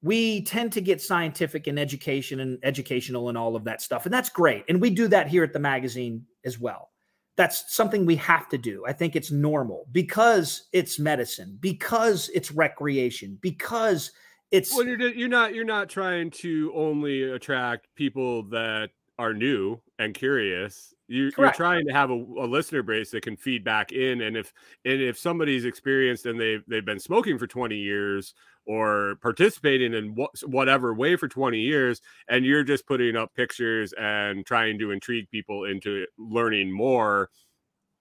we 0.03 0.43
tend 0.43 0.71
to 0.73 0.81
get 0.81 1.01
scientific 1.01 1.65
and 1.65 1.79
education 1.79 2.39
and 2.39 2.59
educational 2.61 3.29
and 3.29 3.37
all 3.37 3.55
of 3.55 3.63
that 3.63 3.81
stuff. 3.81 4.05
And 4.05 4.13
that's 4.13 4.29
great. 4.29 4.63
And 4.69 4.79
we 4.79 4.91
do 4.91 5.07
that 5.07 5.27
here 5.27 5.43
at 5.43 5.53
the 5.53 5.59
magazine 5.59 6.25
as 6.45 6.59
well 6.59 6.91
that's 7.37 7.73
something 7.73 8.05
we 8.05 8.15
have 8.17 8.49
to 8.49 8.57
do. 8.57 8.83
I 8.85 8.93
think 8.93 9.15
it's 9.15 9.31
normal 9.31 9.85
because 9.91 10.67
it's 10.73 10.99
medicine, 10.99 11.57
because 11.61 12.29
it's 12.33 12.51
recreation, 12.51 13.37
because 13.41 14.11
it's 14.51 14.75
well, 14.75 14.85
you're, 14.85 14.99
you're 14.99 15.29
not 15.29 15.53
you're 15.53 15.63
not 15.63 15.87
trying 15.87 16.31
to 16.31 16.71
only 16.75 17.23
attract 17.23 17.87
people 17.95 18.43
that 18.49 18.89
are 19.19 19.33
new 19.33 19.79
and 19.99 20.13
curious. 20.13 20.93
You, 21.09 21.31
are 21.37 21.53
trying 21.53 21.87
to 21.87 21.93
have 21.93 22.09
a, 22.09 22.15
a, 22.15 22.45
listener 22.45 22.83
base 22.83 23.11
that 23.11 23.23
can 23.23 23.37
feed 23.37 23.63
back 23.63 23.93
in, 23.93 24.21
and 24.21 24.35
if 24.35 24.53
and 24.83 25.01
if 25.01 25.17
somebody's 25.17 25.63
experienced 25.63 26.25
and 26.25 26.39
they've 26.39 26.63
they've 26.67 26.83
been 26.83 26.99
smoking 26.99 27.37
for 27.37 27.47
20 27.47 27.77
years 27.77 28.33
or 28.67 29.15
participating 29.21 29.93
in 29.93 30.15
wh- 30.15 30.47
whatever 30.47 30.93
way 30.93 31.15
for 31.15 31.27
20 31.27 31.59
years, 31.59 32.01
and 32.27 32.45
you're 32.45 32.63
just 32.63 32.85
putting 32.85 33.15
up 33.15 33.33
pictures 33.33 33.93
and 33.97 34.45
trying 34.45 34.77
to 34.79 34.91
intrigue 34.91 35.29
people 35.31 35.63
into 35.65 36.05
learning 36.17 36.71
more, 36.71 37.29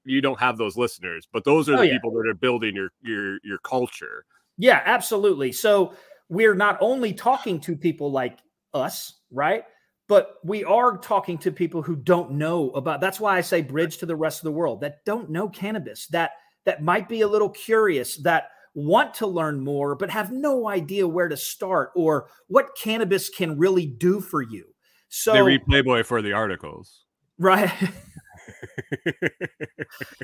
you 0.05 0.21
don't 0.21 0.41
have 0.41 0.59
those 0.59 0.77
listeners. 0.77 1.27
But 1.33 1.45
those 1.45 1.69
are 1.69 1.75
oh, 1.75 1.79
the 1.79 1.87
yeah. 1.87 1.93
people 1.95 2.11
that 2.12 2.29
are 2.29 2.35
building 2.35 2.75
your 2.75 2.91
your 3.03 3.39
your 3.45 3.59
culture. 3.59 4.25
Yeah, 4.59 4.83
absolutely. 4.85 5.53
So 5.53 5.95
we're 6.29 6.55
not 6.55 6.77
only 6.81 7.12
talking 7.12 7.61
to 7.61 7.77
people 7.77 8.11
like 8.11 8.39
us, 8.75 9.21
right? 9.31 9.64
but 10.09 10.37
we 10.45 10.64
are 10.64 10.97
talking 10.99 11.37
to 11.39 11.51
people 11.51 11.83
who 11.83 11.97
don't 11.97 12.31
know 12.31 12.71
about 12.71 13.01
that's 13.01 13.21
why 13.21 13.37
i 13.37 13.41
say 13.41 13.61
bridge 13.61 13.99
to 13.99 14.07
the 14.07 14.17
rest 14.17 14.41
of 14.41 14.45
the 14.45 14.53
world 14.53 14.81
that 14.81 15.05
don't 15.05 15.31
know 15.31 15.49
cannabis 15.49 16.07
that 16.09 16.33
that 16.64 16.83
might 16.83 17.09
be 17.09 17.23
a 17.23 17.29
little 17.29 17.49
curious 17.49 18.17
that 18.19 18.51
want 18.77 19.14
to 19.14 19.27
learn 19.27 19.59
more 19.59 19.95
but 19.95 20.11
have 20.11 20.31
no 20.31 20.68
idea 20.68 21.09
where 21.09 21.29
to 21.29 21.37
start 21.37 21.91
or 21.97 22.29
what 22.47 22.77
cannabis 22.77 23.29
can 23.31 23.59
really 23.59 23.87
do 23.87 24.20
for 24.20 24.43
you. 24.43 24.64
So 25.09 25.33
they 25.33 25.43
read 25.43 25.64
playboy 25.66 26.03
for 26.05 26.22
the 26.22 26.33
articles. 26.33 27.05
Right. 27.39 27.72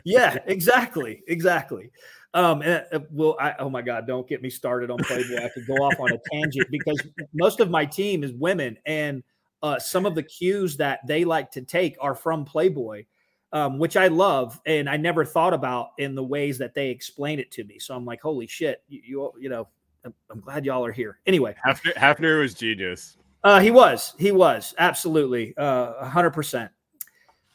Yeah 0.04 0.38
exactly 0.46 1.22
exactly. 1.26 1.90
Um 2.34 2.62
and, 2.62 2.84
uh, 2.92 3.00
well 3.10 3.36
I, 3.40 3.54
oh 3.58 3.68
my 3.68 3.82
god 3.82 4.06
don't 4.06 4.28
get 4.28 4.42
me 4.42 4.48
started 4.48 4.90
on 4.90 4.98
playboy. 4.98 5.44
I 5.44 5.48
could 5.48 5.66
go 5.66 5.74
off 5.74 5.98
on 5.98 6.12
a 6.12 6.18
tangent 6.30 6.68
because 6.70 7.00
most 7.34 7.58
of 7.58 7.68
my 7.68 7.84
team 7.84 8.22
is 8.22 8.32
women 8.32 8.76
and 8.86 9.24
uh, 9.62 9.78
some 9.78 10.06
of 10.06 10.14
the 10.14 10.22
cues 10.22 10.76
that 10.76 11.00
they 11.06 11.24
like 11.24 11.50
to 11.52 11.62
take 11.62 11.96
are 12.00 12.14
from 12.14 12.44
Playboy, 12.44 13.04
um, 13.52 13.78
which 13.78 13.96
I 13.96 14.08
love, 14.08 14.60
and 14.66 14.88
I 14.88 14.96
never 14.96 15.24
thought 15.24 15.52
about 15.52 15.90
in 15.98 16.14
the 16.14 16.24
ways 16.24 16.58
that 16.58 16.74
they 16.74 16.88
explain 16.88 17.38
it 17.38 17.50
to 17.52 17.64
me. 17.64 17.78
So 17.78 17.94
I'm 17.94 18.04
like, 18.04 18.20
holy 18.20 18.46
shit, 18.46 18.82
you 18.88 19.00
you, 19.04 19.32
you 19.40 19.48
know, 19.48 19.68
I'm, 20.04 20.14
I'm, 20.30 20.40
glad 20.40 20.64
y'all 20.64 20.84
are 20.84 20.92
here. 20.92 21.18
Anyway, 21.26 21.54
Hefner, 21.64 21.94
Hefner 21.94 22.40
was 22.40 22.54
genius. 22.54 23.18
Uh, 23.44 23.60
he 23.60 23.70
was, 23.70 24.14
he 24.18 24.32
was 24.32 24.74
absolutely, 24.78 25.54
uh, 25.56 26.04
hundred 26.04 26.30
percent. 26.30 26.70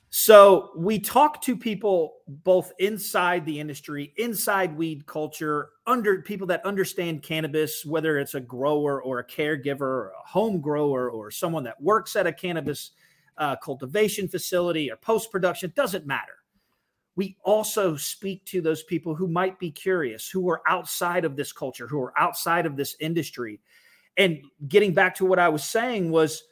So 0.09 0.71
we 0.77 0.99
talk 0.99 1.41
to 1.43 1.55
people 1.55 2.15
both 2.27 2.71
inside 2.79 3.45
the 3.45 3.59
industry, 3.59 4.13
inside 4.17 4.75
weed 4.75 5.05
culture, 5.05 5.69
under 5.85 6.21
people 6.21 6.47
that 6.47 6.65
understand 6.65 7.23
cannabis, 7.23 7.85
whether 7.85 8.17
it's 8.17 8.33
a 8.33 8.39
grower 8.39 9.01
or 9.01 9.19
a 9.19 9.25
caregiver, 9.25 9.81
or 9.81 10.11
a 10.11 10.27
home 10.27 10.61
grower, 10.61 11.09
or 11.09 11.29
someone 11.29 11.63
that 11.65 11.81
works 11.81 12.15
at 12.15 12.25
a 12.25 12.31
cannabis 12.31 12.91
uh, 13.38 13.55
cultivation 13.57 14.27
facility 14.27 14.91
or 14.91 14.95
post 14.95 15.31
production, 15.31 15.71
doesn't 15.75 16.05
matter. 16.05 16.33
We 17.15 17.35
also 17.43 17.95
speak 17.95 18.45
to 18.45 18.61
those 18.61 18.83
people 18.83 19.15
who 19.15 19.27
might 19.27 19.57
be 19.59 19.71
curious, 19.71 20.29
who 20.29 20.49
are 20.49 20.61
outside 20.67 21.25
of 21.25 21.35
this 21.35 21.51
culture, 21.51 21.88
who 21.88 21.99
are 21.99 22.17
outside 22.17 22.65
of 22.65 22.77
this 22.77 22.95
industry. 22.99 23.59
And 24.17 24.41
getting 24.67 24.93
back 24.93 25.15
to 25.15 25.25
what 25.25 25.39
I 25.39 25.49
was 25.49 25.63
saying 25.63 26.11
was 26.11 26.43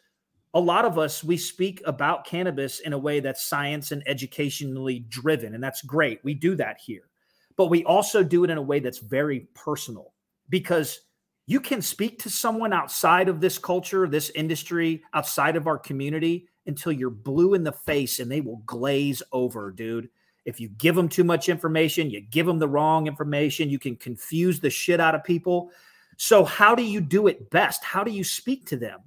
a 0.55 0.59
lot 0.59 0.85
of 0.85 0.97
us 0.97 1.23
we 1.23 1.37
speak 1.37 1.81
about 1.85 2.25
cannabis 2.25 2.79
in 2.79 2.93
a 2.93 2.97
way 2.97 3.19
that's 3.19 3.45
science 3.45 3.91
and 3.91 4.01
educationally 4.07 4.99
driven 5.09 5.53
and 5.53 5.63
that's 5.63 5.81
great 5.81 6.19
we 6.23 6.33
do 6.33 6.55
that 6.55 6.77
here 6.79 7.09
but 7.57 7.67
we 7.67 7.83
also 7.83 8.23
do 8.23 8.43
it 8.43 8.49
in 8.49 8.57
a 8.57 8.61
way 8.61 8.79
that's 8.79 8.99
very 8.99 9.41
personal 9.53 10.13
because 10.49 11.01
you 11.45 11.59
can 11.59 11.81
speak 11.81 12.17
to 12.19 12.29
someone 12.29 12.71
outside 12.73 13.27
of 13.27 13.41
this 13.41 13.57
culture 13.57 14.07
this 14.07 14.29
industry 14.29 15.03
outside 15.13 15.57
of 15.57 15.67
our 15.67 15.77
community 15.77 16.47
until 16.67 16.91
you're 16.91 17.09
blue 17.09 17.53
in 17.53 17.63
the 17.63 17.71
face 17.71 18.19
and 18.19 18.31
they 18.31 18.41
will 18.41 18.61
glaze 18.65 19.21
over 19.31 19.71
dude. 19.71 20.09
If 20.45 20.59
you 20.59 20.69
give 20.69 20.95
them 20.95 21.09
too 21.09 21.23
much 21.23 21.49
information 21.49 22.09
you 22.09 22.21
give 22.21 22.45
them 22.45 22.59
the 22.59 22.67
wrong 22.67 23.07
information 23.07 23.69
you 23.69 23.79
can 23.79 23.95
confuse 23.95 24.59
the 24.59 24.69
shit 24.69 24.99
out 24.99 25.15
of 25.15 25.23
people. 25.23 25.71
So 26.17 26.43
how 26.43 26.75
do 26.75 26.83
you 26.83 27.01
do 27.01 27.27
it 27.27 27.49
best? 27.49 27.83
How 27.83 28.03
do 28.03 28.11
you 28.11 28.23
speak 28.23 28.65
to 28.67 28.77
them? 28.77 29.01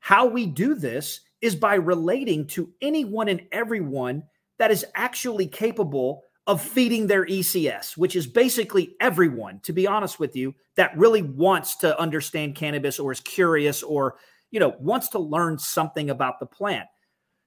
How 0.00 0.26
we 0.26 0.46
do 0.46 0.74
this 0.74 1.20
is 1.40 1.54
by 1.54 1.74
relating 1.74 2.46
to 2.48 2.72
anyone 2.80 3.28
and 3.28 3.42
everyone 3.52 4.24
that 4.58 4.70
is 4.70 4.84
actually 4.94 5.46
capable 5.46 6.24
of 6.46 6.62
feeding 6.62 7.06
their 7.06 7.26
ECS, 7.26 7.96
which 7.96 8.16
is 8.16 8.26
basically 8.26 8.96
everyone, 9.00 9.60
to 9.60 9.72
be 9.72 9.86
honest 9.86 10.18
with 10.18 10.34
you, 10.34 10.54
that 10.76 10.96
really 10.96 11.22
wants 11.22 11.76
to 11.76 11.98
understand 12.00 12.54
cannabis 12.54 12.98
or 12.98 13.12
is 13.12 13.20
curious 13.20 13.82
or, 13.82 14.16
you 14.50 14.58
know, 14.58 14.74
wants 14.80 15.08
to 15.10 15.18
learn 15.18 15.58
something 15.58 16.08
about 16.08 16.40
the 16.40 16.46
plant. 16.46 16.88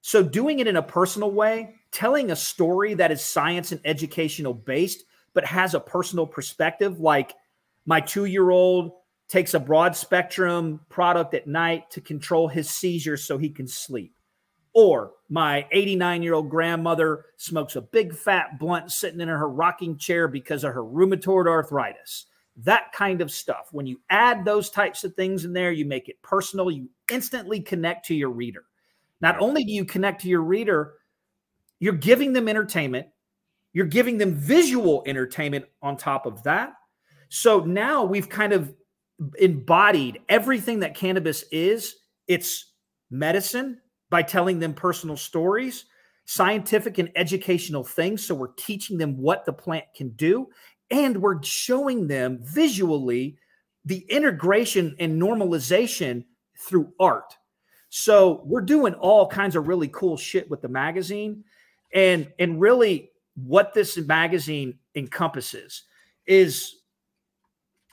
So 0.01 0.23
doing 0.23 0.59
it 0.59 0.67
in 0.67 0.77
a 0.77 0.83
personal 0.83 1.31
way, 1.31 1.75
telling 1.91 2.31
a 2.31 2.35
story 2.35 2.95
that 2.95 3.11
is 3.11 3.23
science 3.23 3.71
and 3.71 3.81
educational 3.85 4.53
based, 4.53 5.03
but 5.33 5.45
has 5.45 5.73
a 5.73 5.79
personal 5.79 6.25
perspective, 6.25 6.99
like 6.99 7.35
my 7.85 8.01
two 8.01 8.25
year 8.25 8.49
old 8.49 8.91
takes 9.27 9.53
a 9.53 9.59
broad 9.59 9.95
spectrum 9.95 10.81
product 10.89 11.33
at 11.33 11.47
night 11.47 11.89
to 11.91 12.01
control 12.01 12.47
his 12.47 12.69
seizures 12.69 13.23
so 13.23 13.37
he 13.37 13.49
can 13.49 13.67
sleep. 13.67 14.13
Or 14.73 15.11
my 15.29 15.67
89 15.71 16.23
year 16.23 16.33
old 16.33 16.49
grandmother 16.49 17.25
smokes 17.37 17.75
a 17.75 17.81
big 17.81 18.13
fat 18.13 18.59
blunt 18.59 18.91
sitting 18.91 19.21
in 19.21 19.27
her 19.27 19.49
rocking 19.49 19.97
chair 19.97 20.27
because 20.27 20.63
of 20.63 20.73
her 20.73 20.83
rheumatoid 20.83 21.47
arthritis. 21.47 22.25
That 22.57 22.91
kind 22.93 23.21
of 23.21 23.31
stuff. 23.31 23.69
When 23.71 23.85
you 23.85 24.01
add 24.09 24.43
those 24.43 24.69
types 24.69 25.03
of 25.03 25.15
things 25.15 25.45
in 25.45 25.53
there, 25.53 25.71
you 25.71 25.85
make 25.85 26.09
it 26.09 26.21
personal. 26.21 26.69
You 26.69 26.89
instantly 27.11 27.61
connect 27.61 28.05
to 28.07 28.15
your 28.15 28.29
reader. 28.29 28.63
Not 29.21 29.39
only 29.39 29.63
do 29.63 29.71
you 29.71 29.85
connect 29.85 30.21
to 30.21 30.27
your 30.27 30.41
reader, 30.41 30.95
you're 31.79 31.93
giving 31.93 32.33
them 32.33 32.47
entertainment, 32.47 33.07
you're 33.73 33.85
giving 33.85 34.17
them 34.17 34.35
visual 34.35 35.03
entertainment 35.05 35.65
on 35.81 35.95
top 35.95 36.25
of 36.25 36.43
that. 36.43 36.73
So 37.29 37.61
now 37.61 38.03
we've 38.03 38.27
kind 38.27 38.53
of 38.53 38.73
embodied 39.39 40.19
everything 40.27 40.79
that 40.79 40.95
cannabis 40.95 41.45
is. 41.51 41.95
It's 42.27 42.73
medicine 43.09 43.79
by 44.09 44.23
telling 44.23 44.59
them 44.59 44.73
personal 44.73 45.15
stories, 45.15 45.85
scientific 46.25 46.97
and 46.97 47.11
educational 47.15 47.83
things. 47.83 48.25
So 48.25 48.35
we're 48.35 48.53
teaching 48.57 48.97
them 48.97 49.17
what 49.17 49.45
the 49.45 49.53
plant 49.53 49.85
can 49.95 50.09
do, 50.09 50.47
and 50.89 51.21
we're 51.21 51.41
showing 51.43 52.07
them 52.07 52.39
visually 52.41 53.37
the 53.85 54.05
integration 54.09 54.95
and 54.99 55.21
normalization 55.21 56.25
through 56.59 56.91
art. 56.99 57.37
So 57.93 58.41
we're 58.45 58.61
doing 58.61 58.93
all 58.93 59.27
kinds 59.27 59.57
of 59.57 59.67
really 59.67 59.89
cool 59.89 60.15
shit 60.15 60.49
with 60.49 60.61
the 60.61 60.69
magazine. 60.69 61.43
And 61.93 62.31
and 62.39 62.59
really 62.59 63.11
what 63.35 63.73
this 63.73 63.97
magazine 63.97 64.79
encompasses 64.95 65.83
is 66.25 66.77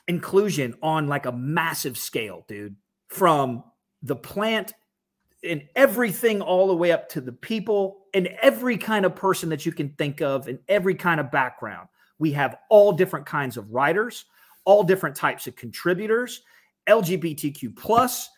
inclusion 0.07 0.73
on 0.81 1.07
like 1.07 1.25
a 1.25 1.31
massive 1.33 1.97
scale, 1.97 2.45
dude. 2.47 2.77
from 3.09 3.63
the 4.03 4.15
plant 4.15 4.73
and 5.43 5.63
everything 5.75 6.41
all 6.41 6.67
the 6.67 6.75
way 6.75 6.93
up 6.93 7.09
to 7.09 7.19
the 7.19 7.31
people 7.33 8.05
and 8.13 8.27
every 8.41 8.77
kind 8.77 9.05
of 9.05 9.13
person 9.15 9.49
that 9.49 9.65
you 9.65 9.73
can 9.73 9.89
think 9.97 10.21
of 10.21 10.47
and 10.47 10.59
every 10.69 10.95
kind 10.95 11.19
of 11.19 11.29
background. 11.29 11.89
We 12.19 12.31
have 12.33 12.57
all 12.69 12.93
different 12.93 13.25
kinds 13.25 13.57
of 13.57 13.69
writers, 13.71 14.25
all 14.63 14.83
different 14.83 15.15
types 15.15 15.47
of 15.47 15.55
contributors, 15.57 16.43
LGBTQ 16.87 17.75
plus, 17.75 18.29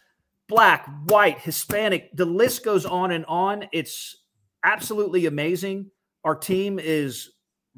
black, 0.51 0.85
white, 1.05 1.39
Hispanic. 1.39 2.09
The 2.13 2.25
list 2.25 2.65
goes 2.65 2.85
on 2.85 3.11
and 3.11 3.25
on. 3.25 3.67
It's 3.71 4.17
absolutely 4.65 5.25
amazing. 5.25 5.89
Our 6.25 6.35
team 6.35 6.77
is 6.77 7.31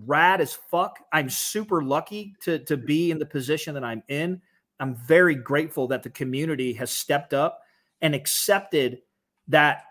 rad 0.06 0.42
as 0.42 0.56
fuck. 0.72 0.98
I'm 1.14 1.30
super 1.30 1.84
lucky 1.84 2.36
to 2.42 2.58
to 2.66 2.76
be 2.76 3.12
in 3.12 3.20
the 3.20 3.28
position 3.28 3.76
that 3.76 3.84
I'm 3.84 4.02
in. 4.08 4.42
I'm 4.80 4.96
very 4.96 5.36
grateful 5.36 5.88
that 5.90 6.02
the 6.02 6.10
community 6.10 6.74
has 6.74 6.90
stepped 6.90 7.32
up 7.32 7.62
and 8.02 8.16
accepted 8.16 9.02
that 9.48 9.84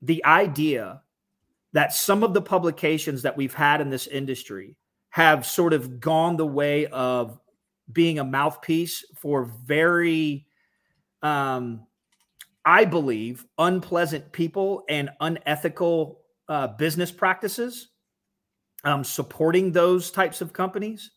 the 0.00 0.24
idea 0.24 1.02
that 1.74 1.92
some 1.92 2.24
of 2.24 2.32
the 2.32 2.40
publications 2.40 3.20
that 3.22 3.36
we've 3.36 3.54
had 3.54 3.82
in 3.82 3.90
this 3.90 4.06
industry 4.06 4.76
have 5.10 5.44
sort 5.44 5.74
of 5.74 6.00
gone 6.00 6.38
the 6.38 6.46
way 6.46 6.86
of 6.86 7.38
being 7.92 8.18
a 8.18 8.24
mouthpiece 8.24 9.04
for 9.14 9.44
very 9.44 10.46
um 11.22 11.86
I 12.64 12.84
believe 12.84 13.44
unpleasant 13.58 14.32
people 14.32 14.84
and 14.88 15.10
unethical 15.20 16.20
uh, 16.48 16.68
business 16.68 17.10
practices 17.10 17.88
um, 18.84 19.02
supporting 19.04 19.72
those 19.72 20.10
types 20.10 20.40
of 20.40 20.52
companies 20.52 21.10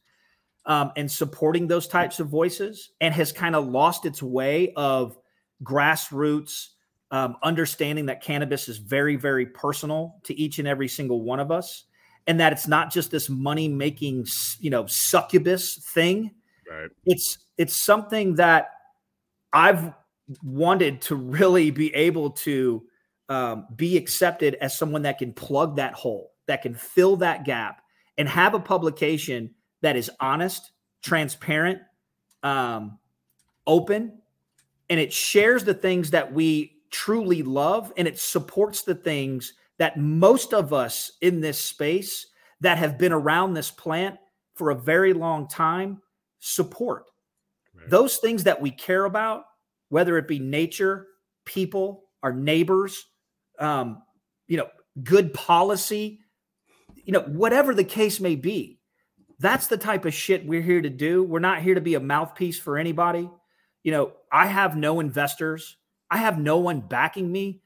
um, 0.66 0.92
and 0.96 1.10
supporting 1.10 1.68
those 1.68 1.88
types 1.88 2.20
of 2.20 2.28
voices 2.28 2.92
and 3.02 3.14
has 3.14 3.32
kind 3.32 3.56
of 3.56 3.68
lost 3.68 4.06
its 4.06 4.22
way 4.22 4.74
of 4.76 5.18
grassroots 5.64 6.68
um, 7.12 7.38
understanding 7.42 8.06
that 8.08 8.22
cannabis 8.22 8.68
is 8.68 8.78
very 8.78 9.16
very 9.16 9.46
personal 9.46 10.20
to 10.24 10.38
each 10.40 10.60
and 10.60 10.68
every 10.68 10.88
single 10.88 11.24
one 11.24 11.40
of 11.40 11.52
us 11.52 11.86
and 12.28 12.40
that 12.40 12.52
it's 12.52 12.68
not 12.68 12.92
just 12.92 13.12
this 13.12 13.30
money 13.30 13.68
making 13.70 14.26
you 14.60 14.70
know 14.70 14.86
succubus 14.86 15.78
thing 15.94 16.32
Right. 16.70 16.90
it's 17.06 17.38
it's 17.58 17.82
something 17.82 18.36
that 18.36 18.72
i've 19.54 19.94
wanted 20.44 21.02
to 21.02 21.16
really 21.16 21.72
be 21.72 21.94
able 21.96 22.32
to 22.32 22.84
um, 23.30 23.68
be 23.76 23.98
accepted 23.98 24.56
as 24.56 24.78
someone 24.78 25.04
that 25.04 25.18
can 25.18 25.34
plug 25.34 25.76
that 25.78 25.94
hole 25.94 26.32
that 26.48 26.62
can 26.62 26.74
fill 26.74 27.18
that 27.18 27.46
gap 27.46 27.82
and 28.18 28.28
have 28.28 28.54
a 28.54 28.60
publication 28.60 29.54
that 29.82 29.96
is 29.96 30.10
honest, 30.20 30.72
transparent, 31.04 31.80
um, 32.42 32.98
open, 33.68 34.20
and 34.90 35.00
it 35.00 35.14
shares 35.14 35.64
the 35.64 35.74
things 35.74 36.10
that 36.12 36.34
we 36.34 36.78
truly 36.90 37.44
love 37.44 37.92
and 37.98 38.08
it 38.08 38.18
supports 38.18 38.82
the 38.82 38.96
things 38.96 39.54
that 39.78 40.00
most 40.00 40.54
of 40.54 40.74
us 40.74 41.12
in 41.22 41.42
this 41.42 41.60
space 41.60 42.28
that 42.62 42.78
have 42.78 42.98
been 42.98 43.12
around 43.12 43.54
this 43.54 43.70
plant 43.70 44.18
for 44.56 44.72
a 44.72 44.76
very 44.76 45.14
long 45.14 45.48
time 45.48 46.02
support. 46.40 47.04
Right. 47.76 47.90
Those 47.90 48.18
things 48.18 48.46
that 48.46 48.60
we 48.60 48.72
care 48.72 49.06
about, 49.06 49.44
whether 49.90 50.18
it 50.18 50.28
be 50.28 50.40
nature, 50.40 51.08
people, 51.46 52.06
our 52.24 52.34
neighbors, 52.34 53.06
um, 53.60 54.02
you 54.48 54.58
know, 54.58 54.68
good 55.04 55.34
policy, 55.34 56.20
you 56.96 57.14
know, 57.14 57.22
whatever 57.22 57.74
the 57.74 57.84
case 57.84 58.20
may 58.20 58.36
be, 58.36 58.80
that's 59.40 59.68
the 59.68 59.78
type 59.78 60.06
of 60.06 60.14
shit 60.14 60.46
we're 60.46 60.62
here 60.62 60.82
to 60.82 60.90
do. 60.90 61.24
We're 61.24 61.40
not 61.40 61.62
here 61.62 61.76
to 61.76 61.82
be 61.82 61.96
a 61.96 62.00
mouthpiece 62.00 62.60
for 62.60 62.78
anybody. 62.78 63.30
You 63.84 63.92
know, 63.92 64.14
I 64.32 64.48
have 64.48 64.76
no 64.76 65.00
investors. 65.00 65.78
I 66.10 66.18
have 66.18 66.40
no 66.40 66.58
one 66.58 66.82
backing 66.82 67.32
me. 67.32 67.62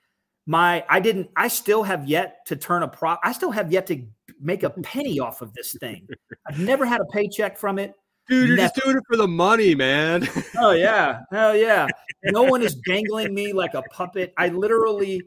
My, 0.46 0.84
I 0.90 1.00
didn't, 1.00 1.30
I 1.36 1.48
still 1.48 1.84
have 1.84 2.08
yet 2.08 2.46
to 2.48 2.56
turn 2.56 2.84
a 2.84 2.88
pro, 2.88 3.16
I 3.24 3.32
still 3.32 3.52
have 3.52 3.72
yet 3.72 3.88
to 3.88 4.06
make 4.40 4.64
a 4.64 4.70
penny 4.70 5.20
off 5.20 5.42
of 5.42 5.54
this 5.54 5.76
thing. 5.80 6.08
I've 6.48 6.60
never 6.60 6.86
had 6.86 7.00
a 7.00 7.06
paycheck 7.06 7.58
from 7.58 7.80
it. 7.80 7.94
Dude, 8.30 8.48
you're 8.48 8.58
Never. 8.58 8.70
just 8.74 8.84
doing 8.86 8.98
it 8.98 9.04
for 9.08 9.18
the 9.18 9.28
money, 9.28 9.76
man. 9.76 10.28
Oh 10.58 10.72
yeah, 10.72 11.22
hell 11.32 11.56
yeah. 11.56 11.88
No 12.26 12.44
one 12.44 12.62
is 12.62 12.76
dangling 12.76 13.34
me 13.34 13.52
like 13.52 13.74
a 13.74 13.82
puppet. 13.84 14.34
I 14.38 14.48
literally, 14.50 15.22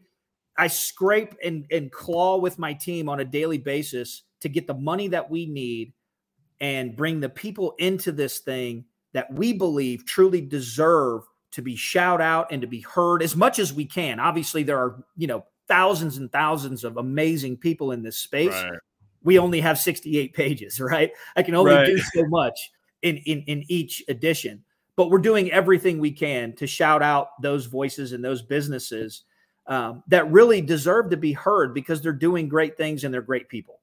I 0.56 0.68
scrape 0.68 1.34
and 1.44 1.66
and 1.70 1.90
claw 1.92 2.38
with 2.38 2.58
my 2.58 2.72
team 2.72 3.08
on 3.08 3.20
a 3.20 3.24
daily 3.24 3.58
basis 3.58 4.22
to 4.40 4.48
get 4.48 4.66
the 4.66 4.74
money 4.74 5.08
that 5.08 5.28
we 5.30 5.46
need 5.46 5.92
and 6.60 6.96
bring 6.96 7.20
the 7.20 7.28
people 7.28 7.74
into 7.78 8.12
this 8.12 8.38
thing 8.38 8.84
that 9.12 9.32
we 9.32 9.52
believe 9.52 10.06
truly 10.06 10.40
deserve 10.40 11.22
to 11.50 11.62
be 11.62 11.76
shout 11.76 12.20
out 12.20 12.50
and 12.52 12.62
to 12.62 12.66
be 12.68 12.80
heard 12.80 13.22
as 13.22 13.36
much 13.36 13.58
as 13.58 13.72
we 13.72 13.84
can. 13.84 14.18
Obviously, 14.20 14.62
there 14.62 14.78
are 14.78 15.04
you 15.16 15.26
know 15.26 15.44
thousands 15.68 16.16
and 16.16 16.30
thousands 16.32 16.84
of 16.84 16.96
amazing 16.96 17.56
people 17.56 17.90
in 17.92 18.02
this 18.02 18.16
space 18.18 18.52
Right. 18.52 18.78
we 19.22 19.38
only 19.38 19.60
have 19.62 19.78
68 19.78 20.32
pages, 20.34 20.78
right? 20.80 21.10
I 21.36 21.42
can 21.42 21.54
only 21.54 21.72
Right. 21.74 21.86
do 21.86 21.98
so 21.98 22.24
much 22.26 22.70
in, 23.04 23.18
in 23.18 23.42
in 23.42 23.64
each 23.68 24.02
edition. 24.08 24.64
But 24.96 25.10
we're 25.10 25.18
doing 25.18 25.50
everything 25.52 25.98
we 25.98 26.12
can 26.12 26.54
to 26.56 26.66
shout 26.66 27.02
out 27.02 27.40
those 27.42 27.66
voices 27.66 28.12
and 28.12 28.24
those 28.24 28.42
businesses 28.42 29.24
um, 29.66 30.02
that 30.08 30.30
really 30.30 30.60
deserve 30.60 31.10
to 31.10 31.16
be 31.16 31.32
heard 31.32 31.74
because 31.74 32.00
they're 32.00 32.12
doing 32.12 32.48
great 32.48 32.76
things 32.76 33.04
and 33.04 33.12
they're 33.12 33.22
great 33.22 33.48
people. 33.48 33.80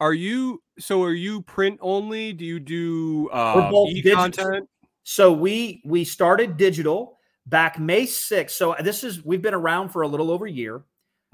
Are 0.00 0.14
you 0.14 0.62
so 0.78 1.02
are 1.04 1.12
you 1.12 1.42
print 1.42 1.78
only? 1.80 2.32
Do 2.32 2.44
you 2.44 2.58
do 2.58 3.28
uh 3.32 3.70
both 3.70 3.90
e-content? 3.90 4.68
So 5.04 5.32
we 5.32 5.82
we 5.84 6.04
started 6.04 6.56
digital 6.56 7.18
back 7.46 7.78
May 7.78 8.06
6th. 8.06 8.50
So 8.50 8.74
this 8.80 9.04
is 9.04 9.24
we've 9.24 9.42
been 9.42 9.54
around 9.54 9.90
for 9.90 10.02
a 10.02 10.08
little 10.08 10.30
over 10.30 10.46
a 10.46 10.50
year. 10.50 10.82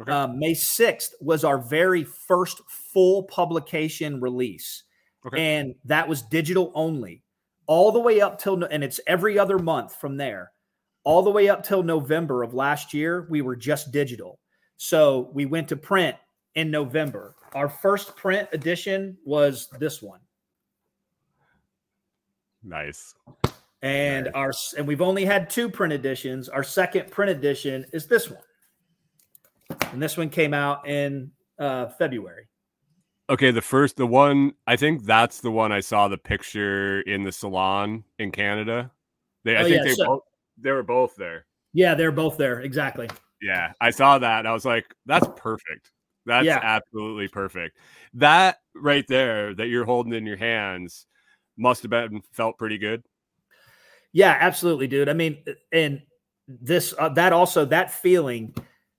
Okay. 0.01 0.13
Um, 0.13 0.39
May 0.39 0.53
6th 0.53 1.11
was 1.21 1.45
our 1.45 1.59
very 1.59 2.05
first 2.05 2.61
full 2.93 3.25
publication 3.25 4.21
release. 4.21 4.85
Okay. 5.27 5.59
And 5.59 5.75
that 5.85 6.09
was 6.09 6.23
digital 6.23 6.71
only, 6.75 7.23
all 7.69 7.93
the 7.93 8.01
way 8.01 8.21
up 8.21 8.41
till, 8.41 8.65
and 8.65 8.83
it's 8.83 8.99
every 9.07 9.39
other 9.39 9.59
month 9.59 9.95
from 10.01 10.17
there, 10.17 10.51
all 11.05 11.23
the 11.23 11.31
way 11.31 11.49
up 11.49 11.63
till 11.63 11.85
November 11.85 12.43
of 12.43 12.55
last 12.55 12.93
year. 12.93 13.29
We 13.31 13.43
were 13.43 13.55
just 13.55 13.93
digital. 13.93 14.41
So 14.79 15.31
we 15.33 15.47
went 15.47 15.69
to 15.69 15.77
print 15.77 16.17
in 16.57 16.71
November. 16.71 17.37
Our 17.55 17.69
first 17.69 18.17
print 18.17 18.49
edition 18.53 19.17
was 19.25 19.69
this 19.79 20.03
one. 20.03 20.21
Nice. 22.65 23.15
And 23.83 24.25
Nice. 24.25 24.35
our 24.35 24.53
and 24.77 24.89
we've 24.89 25.01
only 25.03 25.25
had 25.25 25.49
two 25.49 25.71
print 25.71 25.93
editions. 25.93 26.49
Our 26.49 26.65
second 26.65 27.11
print 27.11 27.31
edition 27.31 27.87
is 27.93 28.07
this 28.07 28.29
one. 28.29 28.43
And 29.93 30.03
this 30.03 30.17
one 30.17 30.31
came 30.31 30.53
out 30.53 30.89
in 30.89 31.31
uh 31.59 31.87
February. 31.91 32.48
Okay, 33.31 33.51
the 33.51 33.61
first 33.63 33.97
the 33.97 34.07
one 34.07 34.53
I 34.67 34.77
think 34.77 35.05
that's 35.05 35.41
the 35.41 35.51
one 35.51 35.71
I 35.73 35.81
saw 35.81 36.09
the 36.09 36.17
picture 36.19 37.01
in 37.03 37.25
the 37.25 37.33
salon 37.33 38.05
in 38.19 38.31
Canada. 38.33 38.91
They 39.45 39.57
I 39.57 39.61
Oh, 39.61 39.65
think 39.65 39.77
yeah, 39.77 39.85
they 39.85 39.95
so- 39.95 40.07
both 40.07 40.23
they 40.61 40.71
were 40.73 40.83
both 40.83 41.15
there. 41.17 41.47
Yeah, 41.73 41.95
they're 41.95 42.11
both 42.13 42.39
there. 42.39 42.61
Exactly. 42.61 43.09
Yeah, 43.41 43.73
I 43.81 43.91
saw 43.91 44.19
that. 44.19 44.41
And 44.41 44.49
I 44.49 44.53
was 44.53 44.65
like, 44.65 44.87
that's 45.07 45.29
perfect. 45.37 45.93
That's 46.27 46.47
Yeah. 46.47 46.59
absolutely 46.63 47.29
perfect. 47.29 47.77
That 48.15 48.59
right 48.75 49.05
there 49.09 49.55
that 49.55 49.69
you're 49.69 49.85
holding 49.85 50.13
in 50.15 50.27
your 50.27 50.37
hands 50.39 51.07
must 51.57 51.83
have 51.83 51.91
been 51.91 52.23
felt 52.33 52.59
pretty 52.59 52.79
good. 52.79 53.05
Yeah, 54.13 54.37
absolutely, 54.41 54.87
dude. 54.89 55.09
I 55.09 55.13
mean, 55.13 55.45
and 55.71 56.03
this 56.49 56.95
uh, 56.99 57.11
that 57.11 57.33
also 57.35 57.67
that 57.67 57.93
feeling 57.93 58.55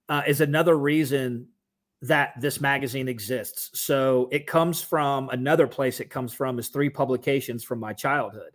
uh, 0.08 0.22
is 0.28 0.40
another 0.40 0.78
reason 0.78 1.48
that 2.02 2.34
this 2.40 2.62
magazine 2.62 3.08
exists. 3.08 3.78
So 3.80 4.30
it 4.32 4.48
comes 4.48 4.82
from 4.82 5.30
another 5.30 5.68
place. 5.68 6.00
It 6.00 6.10
comes 6.10 6.34
from 6.34 6.58
is 6.60 6.70
three 6.70 6.90
publications 6.90 7.64
from 7.64 7.80
my 7.80 7.94
childhood. 7.94 8.52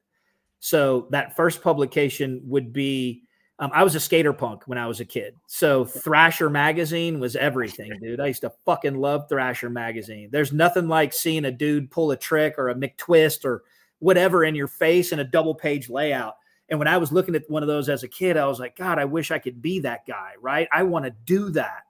So 0.61 1.09
that 1.11 1.36
first 1.36 1.62
publication 1.62 2.40
would 2.45 2.72
be. 2.72 3.22
Um, 3.61 3.70
I 3.72 3.84
was 3.84 3.95
a 3.95 4.01
skater 4.01 4.32
punk 4.32 4.64
when 4.66 4.78
I 4.78 4.88
was 4.88 4.99
a 4.99 5.05
kid. 5.05 5.36
So 5.47 5.84
Thrasher 5.84 6.51
magazine 6.51 7.20
was 7.20 7.36
everything, 7.36 7.92
dude. 8.03 8.18
I 8.18 8.26
used 8.26 8.40
to 8.40 8.53
fucking 8.64 8.97
love 8.97 9.28
Thrasher 9.28 9.70
magazine. 9.70 10.28
There's 10.32 10.53
nothing 10.53 10.88
like 10.88 11.12
seeing 11.12 11.45
a 11.45 11.53
dude 11.53 11.90
pull 11.90 12.11
a 12.11 12.16
trick 12.16 12.55
or 12.59 12.70
a 12.70 12.74
McTwist 12.74 13.45
or 13.45 13.62
whatever 14.01 14.45
in 14.45 14.57
your 14.57 14.66
face 14.66 15.12
in 15.12 15.20
a 15.20 15.24
double 15.24 15.55
page 15.55 15.88
layout. 15.88 16.36
And 16.68 16.78
when 16.78 16.88
I 16.88 16.97
was 16.97 17.12
looking 17.12 17.34
at 17.36 17.49
one 17.49 17.62
of 17.62 17.68
those 17.68 17.88
as 17.88 18.03
a 18.03 18.09
kid, 18.09 18.36
I 18.36 18.47
was 18.47 18.59
like, 18.59 18.76
God, 18.76 18.99
I 18.99 19.05
wish 19.05 19.30
I 19.30 19.38
could 19.38 19.62
be 19.62 19.80
that 19.80 20.07
guy, 20.07 20.32
right? 20.40 20.66
I 20.72 20.82
want 20.82 21.05
to 21.05 21.11
do 21.11 21.51
that. 21.51 21.84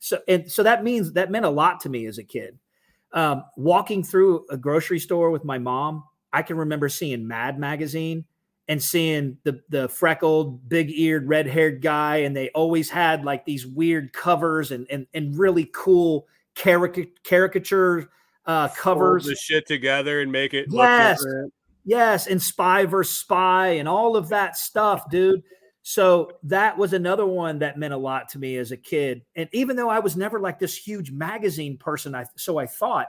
So, 0.00 0.18
and 0.26 0.50
so 0.50 0.62
that 0.64 0.82
means 0.82 1.12
that 1.12 1.30
meant 1.30 1.44
a 1.44 1.50
lot 1.50 1.80
to 1.80 1.88
me 1.88 2.06
as 2.06 2.18
a 2.18 2.24
kid. 2.24 2.58
Um, 3.12 3.44
walking 3.56 4.02
through 4.02 4.46
a 4.50 4.56
grocery 4.56 4.98
store 4.98 5.30
with 5.30 5.44
my 5.44 5.58
mom, 5.58 6.04
I 6.32 6.42
can 6.42 6.56
remember 6.56 6.88
seeing 6.88 7.28
Mad 7.28 7.58
Magazine 7.58 8.24
and 8.66 8.82
seeing 8.82 9.36
the 9.44 9.60
the 9.68 9.88
freckled, 9.88 10.68
big 10.68 10.90
eared, 10.90 11.28
red 11.28 11.46
haired 11.46 11.82
guy, 11.82 12.18
and 12.18 12.34
they 12.36 12.48
always 12.50 12.88
had 12.88 13.24
like 13.24 13.44
these 13.44 13.66
weird 13.66 14.12
covers 14.12 14.70
and 14.70 14.86
and, 14.90 15.06
and 15.12 15.38
really 15.38 15.68
cool 15.72 16.26
caricature 16.54 17.10
caricature 17.22 18.10
uh, 18.46 18.68
covers. 18.68 19.24
Hold 19.24 19.32
the 19.32 19.36
shit 19.36 19.66
together 19.66 20.20
and 20.20 20.32
make 20.32 20.54
it 20.54 20.68
Yes. 20.70 21.22
look. 21.22 21.52
Yes, 21.84 22.26
and 22.26 22.40
spy 22.40 22.84
versus 22.84 23.16
spy 23.16 23.68
and 23.70 23.88
all 23.88 24.14
of 24.16 24.28
that 24.28 24.56
stuff, 24.56 25.08
dude. 25.10 25.42
So 25.90 26.34
that 26.44 26.78
was 26.78 26.92
another 26.92 27.26
one 27.26 27.58
that 27.58 27.76
meant 27.76 27.92
a 27.92 27.96
lot 27.96 28.28
to 28.28 28.38
me 28.38 28.56
as 28.58 28.70
a 28.70 28.76
kid. 28.76 29.24
And 29.34 29.48
even 29.52 29.74
though 29.74 29.88
I 29.88 29.98
was 29.98 30.16
never 30.16 30.38
like 30.38 30.60
this 30.60 30.76
huge 30.76 31.10
magazine 31.10 31.76
person, 31.78 32.14
I 32.14 32.26
so 32.36 32.58
I 32.58 32.66
thought, 32.66 33.08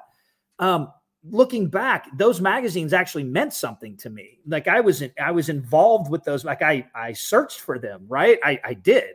um, 0.58 0.92
looking 1.24 1.68
back, 1.68 2.08
those 2.18 2.42
magazines 2.42 2.92
actually 2.92 3.26
meant 3.26 3.54
something 3.54 3.98
to 3.98 4.10
me. 4.10 4.40
Like 4.48 4.68
I 4.68 4.82
was 4.82 5.04
in, 5.04 5.12
I 5.24 5.30
was 5.30 5.48
involved 5.48 6.10
with 6.10 6.24
those. 6.24 6.44
Like 6.44 6.64
I 6.64 6.88
I 6.96 7.14
searched 7.14 7.60
for 7.60 7.78
them, 7.78 8.08
right? 8.08 8.40
I, 8.44 8.60
I 8.64 8.74
did, 8.74 9.14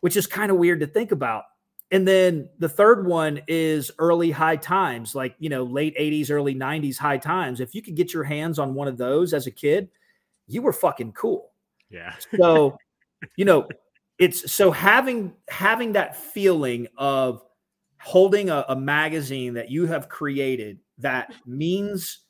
which 0.00 0.18
is 0.18 0.26
kind 0.26 0.50
of 0.50 0.58
weird 0.58 0.80
to 0.80 0.86
think 0.86 1.10
about. 1.10 1.44
And 1.90 2.06
then 2.06 2.50
the 2.58 2.68
third 2.68 3.06
one 3.06 3.40
is 3.48 3.90
early 3.98 4.30
high 4.30 4.56
times, 4.56 5.14
like 5.14 5.36
you 5.38 5.48
know, 5.48 5.62
late 5.62 5.96
80s, 5.96 6.30
early 6.30 6.54
90s 6.54 6.98
high 6.98 7.16
times. 7.16 7.60
If 7.60 7.74
you 7.74 7.80
could 7.80 7.94
get 7.94 8.12
your 8.12 8.24
hands 8.24 8.58
on 8.58 8.74
one 8.74 8.88
of 8.88 8.98
those 8.98 9.32
as 9.32 9.46
a 9.46 9.50
kid, 9.50 9.88
you 10.48 10.60
were 10.60 10.74
fucking 10.74 11.12
cool. 11.12 11.50
Yeah. 11.88 12.14
So, 12.36 12.78
you 13.36 13.44
know, 13.44 13.68
it's 14.18 14.52
so 14.52 14.70
having 14.70 15.34
having 15.48 15.92
that 15.92 16.16
feeling 16.16 16.88
of 16.96 17.42
holding 18.00 18.50
a, 18.50 18.64
a 18.68 18.76
magazine 18.76 19.54
that 19.54 19.70
you 19.70 19.86
have 19.86 20.08
created 20.08 20.78
that 20.98 21.32
means 21.46 22.20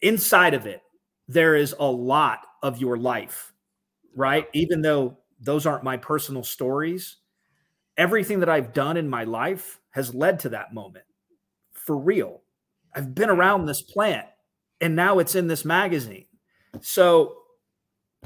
inside 0.00 0.54
of 0.54 0.66
it 0.66 0.82
there 1.28 1.54
is 1.54 1.74
a 1.78 1.84
lot 1.84 2.40
of 2.62 2.78
your 2.78 2.96
life 2.96 3.52
right? 4.16 4.48
Even 4.54 4.82
though 4.82 5.18
those 5.40 5.66
aren't 5.66 5.84
my 5.84 5.96
personal 5.96 6.42
stories 6.44 7.16
everything 7.96 8.40
that 8.40 8.48
i've 8.48 8.72
done 8.72 8.96
in 8.96 9.08
my 9.08 9.24
life 9.24 9.80
has 9.90 10.14
led 10.14 10.38
to 10.40 10.48
that 10.48 10.74
moment 10.74 11.04
for 11.74 11.96
real. 11.96 12.42
I've 12.94 13.14
been 13.14 13.30
around 13.30 13.66
this 13.66 13.82
plant 13.82 14.26
and 14.80 14.96
now 14.96 15.18
it's 15.18 15.34
in 15.34 15.48
this 15.48 15.64
magazine. 15.64 16.26
So 16.80 17.36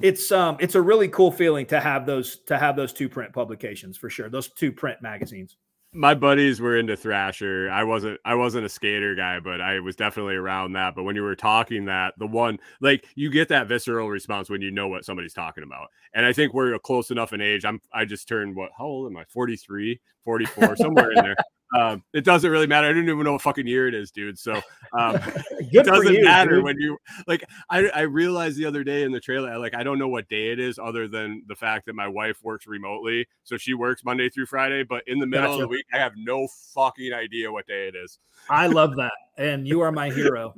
it's 0.02 0.30
um 0.32 0.56
it's 0.60 0.74
a 0.74 0.82
really 0.82 1.08
cool 1.08 1.30
feeling 1.30 1.66
to 1.66 1.80
have 1.80 2.06
those 2.06 2.38
to 2.46 2.58
have 2.58 2.76
those 2.76 2.92
two 2.92 3.08
print 3.08 3.32
publications 3.32 3.96
for 3.96 4.10
sure 4.10 4.28
those 4.28 4.48
two 4.48 4.72
print 4.72 5.00
magazines. 5.02 5.56
My 5.94 6.14
buddies 6.14 6.60
were 6.60 6.76
into 6.76 6.96
thrasher. 6.96 7.70
I 7.70 7.82
wasn't 7.84 8.20
i 8.24 8.34
wasn't 8.34 8.66
a 8.66 8.68
skater 8.68 9.14
guy 9.14 9.40
but 9.40 9.60
i 9.60 9.80
was 9.80 9.96
definitely 9.96 10.36
around 10.36 10.72
that. 10.74 10.94
But 10.94 11.04
when 11.04 11.16
you 11.16 11.22
were 11.22 11.36
talking 11.36 11.84
that 11.86 12.14
the 12.18 12.26
one 12.26 12.58
like 12.80 13.06
you 13.14 13.30
get 13.30 13.48
that 13.48 13.68
visceral 13.68 14.08
response 14.08 14.50
when 14.50 14.60
you 14.62 14.70
know 14.70 14.88
what 14.88 15.04
somebody's 15.04 15.34
talking 15.34 15.64
about. 15.64 15.88
And 16.14 16.26
i 16.26 16.32
think 16.32 16.54
we're 16.54 16.78
close 16.78 17.10
enough 17.10 17.32
in 17.32 17.40
age. 17.40 17.64
I'm 17.64 17.80
i 17.92 18.04
just 18.04 18.28
turned 18.28 18.54
what 18.54 18.70
how 18.76 18.84
old 18.84 19.10
am 19.10 19.16
i? 19.16 19.24
43 19.24 20.00
44 20.28 20.76
somewhere 20.76 21.10
in 21.12 21.24
there 21.24 21.36
um, 21.76 22.02
it 22.12 22.24
doesn't 22.24 22.50
really 22.50 22.66
matter. 22.66 22.88
I 22.88 22.92
don't 22.92 23.08
even 23.08 23.24
know 23.24 23.32
what 23.32 23.42
fucking 23.42 23.66
year 23.66 23.88
it 23.88 23.94
is, 23.94 24.10
dude. 24.10 24.38
So 24.38 24.54
um, 24.92 25.16
it 25.50 25.84
doesn't 25.84 26.14
you, 26.14 26.24
matter 26.24 26.56
dude. 26.56 26.64
when 26.64 26.78
you 26.78 26.98
like. 27.26 27.44
I 27.68 27.88
I 27.88 28.00
realized 28.02 28.56
the 28.56 28.64
other 28.64 28.84
day 28.84 29.02
in 29.02 29.12
the 29.12 29.20
trailer, 29.20 29.58
like 29.58 29.74
I 29.74 29.82
don't 29.82 29.98
know 29.98 30.08
what 30.08 30.28
day 30.28 30.50
it 30.50 30.60
is, 30.60 30.78
other 30.78 31.08
than 31.08 31.42
the 31.46 31.56
fact 31.56 31.86
that 31.86 31.94
my 31.94 32.08
wife 32.08 32.42
works 32.42 32.66
remotely, 32.66 33.26
so 33.44 33.56
she 33.56 33.74
works 33.74 34.04
Monday 34.04 34.28
through 34.28 34.46
Friday. 34.46 34.82
But 34.82 35.02
in 35.06 35.18
the 35.18 35.26
middle 35.26 35.48
gotcha. 35.48 35.54
of 35.54 35.60
the 35.60 35.68
week, 35.68 35.86
I 35.92 35.98
have 35.98 36.12
no 36.16 36.48
fucking 36.74 37.12
idea 37.12 37.52
what 37.52 37.66
day 37.66 37.88
it 37.88 37.94
is. 37.96 38.18
I 38.48 38.66
love 38.66 38.96
that, 38.96 39.12
and 39.36 39.66
you 39.66 39.80
are 39.80 39.92
my 39.92 40.10
hero. 40.10 40.54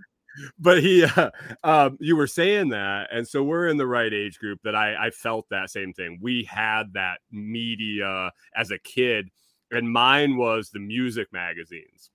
but 0.61 0.81
he 0.81 1.05
uh, 1.05 1.31
um, 1.65 1.99
you 2.01 2.15
were 2.15 2.27
saying 2.29 2.69
that 2.69 3.09
and 3.11 3.27
so 3.27 3.43
we're 3.43 3.67
in 3.67 3.77
the 3.77 3.87
right 3.87 4.13
age 4.15 4.39
group 4.39 4.61
that 4.63 4.77
I, 4.77 5.07
I 5.07 5.11
felt 5.11 5.49
that 5.51 5.71
same 5.71 5.93
thing 5.93 6.21
we 6.23 6.45
had 6.45 6.93
that 6.93 7.19
media 7.33 8.31
as 8.55 8.71
a 8.71 8.79
kid 8.79 9.29
and 9.71 9.91
mine 9.91 10.37
was 10.37 10.71
the 10.71 10.81
music 10.81 11.29
magazines. 11.33 12.11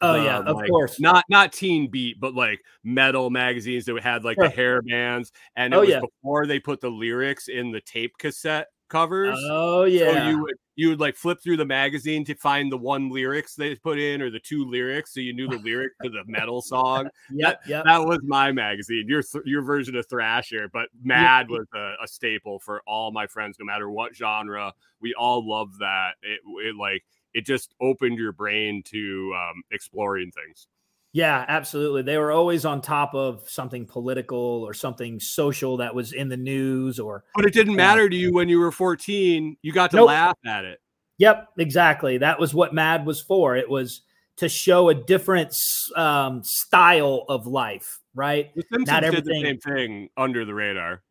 Oh 0.00 0.22
yeah, 0.22 0.38
um, 0.38 0.46
of 0.46 0.56
like, 0.56 0.68
course. 0.68 1.00
Not 1.00 1.24
not 1.30 1.52
Teen 1.52 1.90
Beat, 1.90 2.20
but 2.20 2.34
like 2.34 2.60
metal 2.84 3.30
magazines 3.30 3.86
that 3.86 3.98
had 4.02 4.24
like 4.24 4.36
the 4.36 4.50
hair 4.50 4.82
bands, 4.82 5.32
and 5.56 5.72
it 5.72 5.76
oh, 5.76 5.80
was 5.80 5.88
yeah. 5.88 6.00
before 6.00 6.46
they 6.46 6.60
put 6.60 6.80
the 6.80 6.90
lyrics 6.90 7.48
in 7.48 7.72
the 7.72 7.80
tape 7.80 8.18
cassette 8.18 8.68
covers. 8.90 9.38
Oh 9.50 9.84
yeah. 9.84 10.12
So 10.12 10.28
you 10.28 10.42
would 10.42 10.56
you 10.76 10.90
would 10.90 11.00
like 11.00 11.16
flip 11.16 11.42
through 11.42 11.56
the 11.56 11.64
magazine 11.64 12.24
to 12.26 12.34
find 12.34 12.70
the 12.70 12.76
one 12.76 13.10
lyrics 13.10 13.54
they 13.54 13.74
put 13.74 13.98
in 13.98 14.20
or 14.20 14.30
the 14.30 14.38
two 14.38 14.64
lyrics, 14.70 15.14
so 15.14 15.20
you 15.20 15.32
knew 15.32 15.48
the 15.48 15.58
lyric 15.58 15.92
to 16.02 16.10
the 16.10 16.22
metal 16.26 16.62
song. 16.62 17.08
Yeah, 17.32 17.54
that, 17.66 17.84
that 17.84 18.06
was 18.06 18.20
my 18.22 18.52
magazine. 18.52 19.06
Your 19.08 19.22
your 19.44 19.62
version 19.62 19.96
of 19.96 20.06
Thrasher, 20.08 20.70
but 20.72 20.88
Mad 21.02 21.48
was 21.48 21.66
a, 21.74 21.94
a, 22.02 22.06
staple 22.06 22.60
for 22.60 22.82
all 22.86 23.10
my 23.10 23.26
friends, 23.26 23.56
no 23.58 23.64
matter 23.64 23.90
what 23.90 24.14
genre. 24.14 24.72
We 25.00 25.12
all 25.14 25.46
loved 25.46 25.78
that. 25.80 26.12
It, 26.22 26.40
it 26.64 26.76
like 26.76 27.04
it 27.34 27.44
just 27.44 27.74
opened 27.80 28.18
your 28.18 28.32
brain 28.32 28.82
to 28.86 29.34
um, 29.36 29.62
exploring 29.72 30.30
things. 30.30 30.68
Yeah, 31.16 31.46
absolutely. 31.48 32.02
They 32.02 32.18
were 32.18 32.30
always 32.30 32.66
on 32.66 32.82
top 32.82 33.14
of 33.14 33.48
something 33.48 33.86
political 33.86 34.36
or 34.38 34.74
something 34.74 35.18
social 35.18 35.78
that 35.78 35.94
was 35.94 36.12
in 36.12 36.28
the 36.28 36.36
news 36.36 37.00
or 37.00 37.24
But 37.34 37.46
it 37.46 37.54
didn't 37.54 37.74
matter 37.74 38.06
to 38.10 38.14
you 38.14 38.34
when 38.34 38.50
you 38.50 38.58
were 38.58 38.70
14. 38.70 39.56
You 39.62 39.72
got 39.72 39.92
to 39.92 39.96
nope. 39.96 40.08
laugh 40.08 40.36
at 40.44 40.66
it. 40.66 40.78
Yep, 41.16 41.48
exactly. 41.56 42.18
That 42.18 42.38
was 42.38 42.52
what 42.52 42.74
Mad 42.74 43.06
was 43.06 43.22
for. 43.22 43.56
It 43.56 43.66
was 43.66 44.02
to 44.36 44.50
show 44.50 44.90
a 44.90 44.94
different 44.94 45.56
um, 45.96 46.44
style 46.44 47.24
of 47.30 47.46
life, 47.46 47.98
right? 48.14 48.54
The 48.54 48.64
Simpsons 48.70 48.86
Not 48.86 49.02
everything... 49.02 49.42
did 49.42 49.56
the 49.56 49.62
same 49.62 49.74
thing 49.74 50.10
under 50.18 50.44
the 50.44 50.52
radar. 50.52 51.02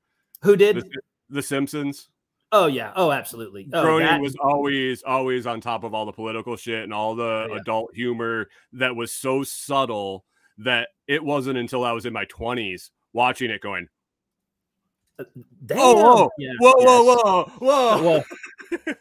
Who 0.43 0.56
did? 0.56 0.76
The, 0.76 1.01
the 1.32 1.41
Simpsons. 1.41 2.10
Oh 2.56 2.68
yeah. 2.68 2.93
Oh, 2.95 3.12
absolutely. 3.12 3.68
Oh, 3.74 3.99
that... 3.99 4.22
was 4.22 4.38
always 4.41 5.03
always 5.03 5.45
on 5.45 5.60
top 5.60 5.84
of 5.84 5.93
all 5.93 6.06
the 6.06 6.14
political 6.14 6.56
shit 6.56 6.84
and 6.84 6.93
all 6.93 7.14
the 7.14 7.24
oh, 7.24 7.47
yeah. 7.49 7.58
adult 7.60 7.93
humor 7.93 8.47
that 8.72 8.95
was 8.95 9.12
so 9.12 9.43
subtle 9.43 10.24
that 10.60 10.88
it 11.06 11.22
wasn't 11.22 11.58
until 11.58 11.84
I 11.84 11.91
was 11.91 12.06
in 12.06 12.14
my 12.14 12.24
twenties 12.26 12.91
watching 13.12 13.51
it 13.51 13.60
going. 13.60 13.89
Uh, 15.20 15.26
damn. 15.66 15.78
Oh, 15.80 15.95
whoa, 15.95 16.30
yeah, 16.38 16.51
whoa, 16.60 16.74
yes. 16.80 16.88
whoa, 16.88 17.03
whoa, 17.03 17.45
whoa, 17.60 18.01
Well, 18.01 18.24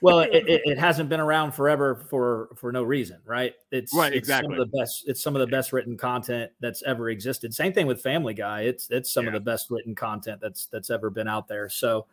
well, 0.00 0.18
it, 0.20 0.48
it, 0.48 0.62
it, 0.64 0.78
hasn't 0.86 1.08
been 1.08 1.20
around 1.20 1.52
forever 1.52 1.94
for 2.10 2.50
for 2.56 2.72
no 2.72 2.82
reason, 2.82 3.18
right? 3.24 3.54
It's 3.70 3.94
right, 3.94 4.12
it's 4.12 4.18
exactly. 4.18 4.54
Some 4.54 4.60
of 4.60 4.70
the 4.70 4.78
best. 4.78 5.04
It's 5.06 5.22
some 5.22 5.36
of 5.36 5.40
the 5.40 5.46
best 5.46 5.72
written 5.72 5.96
content 5.96 6.50
that's 6.60 6.82
ever 6.82 7.08
existed. 7.08 7.54
Same 7.54 7.72
thing 7.72 7.86
with 7.86 8.00
Family 8.00 8.34
Guy. 8.34 8.62
It's 8.62 8.90
it's 8.90 9.12
some 9.12 9.24
yeah. 9.24 9.28
of 9.28 9.34
the 9.34 9.40
best 9.40 9.70
written 9.70 9.94
content 9.94 10.40
that's 10.40 10.66
that's 10.66 10.90
ever 10.90 11.08
been 11.08 11.28
out 11.28 11.46
there. 11.46 11.68
So, 11.68 12.06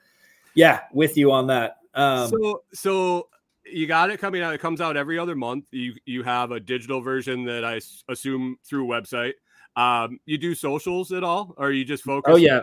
yeah, 0.56 0.82
with 0.94 1.18
you 1.18 1.32
on 1.32 1.48
that. 1.48 1.78
Um, 1.94 2.30
so, 2.30 2.64
so 2.74 3.28
you 3.66 3.88
got 3.88 4.10
it 4.10 4.20
coming 4.20 4.42
out. 4.42 4.54
It 4.54 4.62
comes 4.62 4.82
out 4.82 4.98
every 4.98 5.18
other 5.18 5.36
month. 5.36 5.66
You 5.72 5.94
you 6.06 6.24
have 6.24 6.52
a 6.52 6.60
digital 6.60 7.02
version 7.02 7.46
that 7.46 7.64
I 7.64 7.82
assume 8.10 8.58
through 8.64 8.88
website. 8.88 9.34
Um, 9.76 10.20
you 10.26 10.38
do 10.38 10.56
socials 10.56 11.12
at 11.12 11.24
all, 11.24 11.54
or 11.58 11.72
you 11.72 11.86
just 11.86 12.04
focus? 12.04 12.32
Oh 12.34 12.38
yeah, 12.38 12.60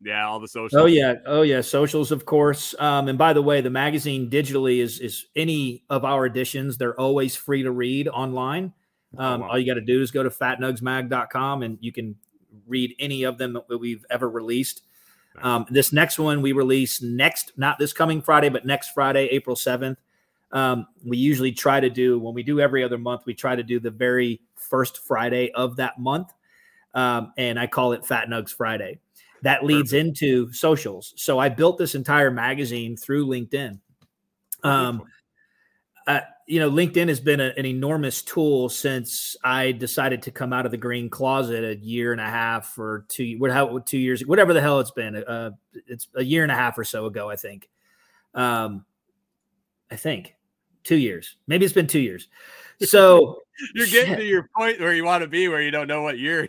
yeah, 0.00 0.26
all 0.26 0.38
the 0.38 0.48
socials. 0.48 0.80
Oh 0.80 0.86
yeah, 0.86 1.14
oh 1.26 1.42
yeah, 1.42 1.60
socials 1.60 2.12
of 2.12 2.26
course. 2.26 2.74
Um, 2.78 3.08
and 3.08 3.18
by 3.18 3.32
the 3.32 3.42
way, 3.42 3.60
the 3.60 3.70
magazine 3.70 4.30
digitally 4.30 4.78
is 4.78 5.00
is 5.00 5.26
any 5.34 5.84
of 5.90 6.04
our 6.04 6.26
editions. 6.26 6.76
They're 6.76 6.98
always 6.98 7.34
free 7.34 7.62
to 7.62 7.70
read 7.70 8.08
online. 8.08 8.72
Oh, 9.16 9.24
um, 9.24 9.42
oh, 9.42 9.44
wow. 9.44 9.50
All 9.52 9.58
you 9.58 9.66
got 9.66 9.74
to 9.74 9.80
do 9.80 10.02
is 10.02 10.10
go 10.10 10.22
to 10.22 10.30
fatnugsmag.com 10.30 11.62
and 11.62 11.78
you 11.80 11.92
can 11.92 12.16
read 12.66 12.94
any 12.98 13.24
of 13.24 13.38
them 13.38 13.58
that 13.68 13.78
we've 13.78 14.04
ever 14.10 14.28
released. 14.28 14.82
Um, 15.42 15.66
this 15.68 15.92
next 15.92 16.18
one 16.18 16.42
we 16.42 16.52
release 16.52 17.02
next, 17.02 17.52
not 17.56 17.78
this 17.78 17.92
coming 17.92 18.22
Friday, 18.22 18.48
but 18.48 18.64
next 18.64 18.90
Friday, 18.90 19.26
April 19.26 19.56
7th. 19.56 19.96
Um, 20.52 20.86
we 21.04 21.16
usually 21.16 21.50
try 21.50 21.80
to 21.80 21.90
do, 21.90 22.18
when 22.18 22.34
we 22.34 22.42
do 22.42 22.60
every 22.60 22.84
other 22.84 22.98
month, 22.98 23.22
we 23.26 23.34
try 23.34 23.56
to 23.56 23.62
do 23.62 23.80
the 23.80 23.90
very 23.90 24.40
first 24.56 24.98
Friday 24.98 25.50
of 25.52 25.76
that 25.76 25.98
month. 25.98 26.32
Um, 26.94 27.32
and 27.36 27.58
I 27.58 27.66
call 27.66 27.92
it 27.92 28.06
Fat 28.06 28.28
Nugs 28.28 28.50
Friday. 28.50 29.00
That 29.42 29.64
leads 29.64 29.90
Perfect. 29.90 30.06
into 30.06 30.52
socials. 30.52 31.12
So 31.16 31.38
I 31.38 31.48
built 31.48 31.76
this 31.76 31.94
entire 31.94 32.30
magazine 32.30 32.96
through 32.96 33.26
LinkedIn. 33.26 33.80
Um, 34.62 35.02
uh, 36.06 36.20
you 36.46 36.60
know, 36.60 36.70
LinkedIn 36.70 37.08
has 37.08 37.20
been 37.20 37.40
a, 37.40 37.52
an 37.56 37.64
enormous 37.64 38.22
tool 38.22 38.68
since 38.68 39.36
I 39.42 39.72
decided 39.72 40.22
to 40.22 40.30
come 40.30 40.52
out 40.52 40.66
of 40.66 40.72
the 40.72 40.76
green 40.76 41.08
closet 41.08 41.64
a 41.64 41.76
year 41.76 42.12
and 42.12 42.20
a 42.20 42.28
half 42.28 42.78
or 42.78 43.06
two, 43.08 43.36
what, 43.38 43.50
how, 43.50 43.78
two 43.78 43.98
years, 43.98 44.24
whatever 44.26 44.52
the 44.52 44.60
hell 44.60 44.80
it's 44.80 44.90
been. 44.90 45.16
Uh, 45.16 45.52
it's 45.86 46.08
a 46.14 46.22
year 46.22 46.42
and 46.42 46.52
a 46.52 46.54
half 46.54 46.76
or 46.78 46.84
so 46.84 47.06
ago, 47.06 47.30
I 47.30 47.36
think. 47.36 47.68
Um, 48.34 48.84
I 49.90 49.96
think 49.96 50.34
two 50.82 50.96
years, 50.96 51.36
maybe 51.46 51.64
it's 51.64 51.74
been 51.74 51.86
two 51.86 52.00
years. 52.00 52.28
So 52.80 53.42
you're 53.74 53.86
getting 53.86 54.16
to 54.16 54.24
your 54.24 54.48
point 54.56 54.80
where 54.80 54.94
you 54.94 55.04
want 55.04 55.22
to 55.22 55.28
be, 55.28 55.48
where 55.48 55.62
you 55.62 55.70
don't 55.70 55.86
know 55.86 56.02
what 56.02 56.18
year. 56.18 56.48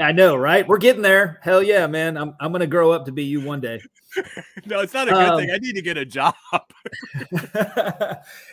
I 0.00 0.12
know, 0.12 0.36
right? 0.36 0.66
We're 0.66 0.78
getting 0.78 1.02
there. 1.02 1.38
Hell 1.42 1.62
yeah, 1.62 1.86
man! 1.86 2.16
I'm 2.16 2.34
I'm 2.40 2.52
gonna 2.52 2.66
grow 2.66 2.92
up 2.92 3.04
to 3.06 3.12
be 3.12 3.24
you 3.24 3.40
one 3.40 3.60
day. 3.60 3.80
no, 4.66 4.80
it's 4.80 4.94
not 4.94 5.08
a 5.08 5.12
good 5.12 5.28
um, 5.28 5.40
thing. 5.40 5.50
I 5.50 5.58
need 5.58 5.74
to 5.74 5.82
get 5.82 5.96
a 5.96 6.04
job. 6.04 6.34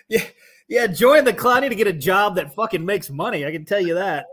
yeah, 0.10 0.24
yeah. 0.70 0.88
Join 0.88 1.26
the 1.26 1.34
club. 1.34 1.58
I 1.58 1.60
need 1.62 1.70
to 1.70 1.76
get 1.76 1.88
a 1.88 1.94
job 1.94 2.36
that 2.36 2.54
fucking 2.56 2.86
makes 2.86 3.10
money. 3.10 3.46
I 3.46 3.52
can 3.52 3.66
tell 3.66 3.82
you 3.82 3.96
that. 3.96 4.28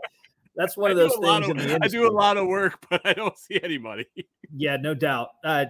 that's 0.55 0.75
one 0.77 0.91
of 0.91 0.97
those 0.97 1.15
things. 1.17 1.49
of- 1.49 1.51
in 1.51 1.57
the 1.57 1.79
I 1.81 1.87
do 1.87 2.07
a 2.07 2.11
lot 2.11 2.37
of 2.37 2.47
work, 2.47 2.85
but 2.89 3.01
I 3.05 3.13
don't 3.13 3.37
see 3.37 3.59
any 3.63 3.77
money. 3.77 4.05
Yeah, 4.55 4.77
no 4.77 4.93
doubt. 4.93 5.29
Uh, 5.43 5.65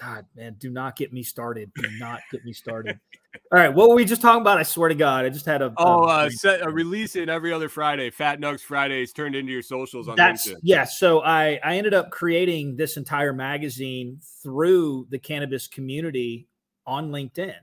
God, 0.00 0.26
man, 0.34 0.56
do 0.58 0.70
not 0.70 0.96
get 0.96 1.12
me 1.12 1.22
started. 1.22 1.70
Do 1.74 1.88
not 1.98 2.20
get 2.32 2.44
me 2.44 2.52
started. 2.52 2.98
All 3.52 3.58
right, 3.58 3.68
what 3.68 3.90
were 3.90 3.94
we 3.94 4.06
just 4.06 4.22
talking 4.22 4.40
about? 4.40 4.58
I 4.58 4.62
swear 4.62 4.88
to 4.88 4.94
God, 4.94 5.26
I 5.26 5.28
just 5.28 5.44
had 5.44 5.60
a. 5.60 5.72
Oh, 5.76 6.04
a 6.04 6.06
uh, 6.06 6.30
set, 6.30 6.60
fart. 6.60 6.72
release 6.72 7.14
it 7.16 7.28
every 7.28 7.52
other 7.52 7.68
Friday. 7.68 8.10
Fat 8.10 8.40
Nugs 8.40 8.62
Fridays 8.62 9.12
turned 9.12 9.36
into 9.36 9.52
your 9.52 9.60
socials 9.62 10.08
on 10.08 10.16
That's 10.16 10.48
LinkedIn. 10.48 10.56
yeah. 10.62 10.84
So 10.84 11.20
I 11.20 11.60
I 11.62 11.76
ended 11.76 11.92
up 11.92 12.10
creating 12.10 12.76
this 12.76 12.96
entire 12.96 13.34
magazine 13.34 14.18
through 14.42 15.06
the 15.10 15.18
cannabis 15.18 15.68
community 15.68 16.48
on 16.86 17.10
LinkedIn 17.10 17.56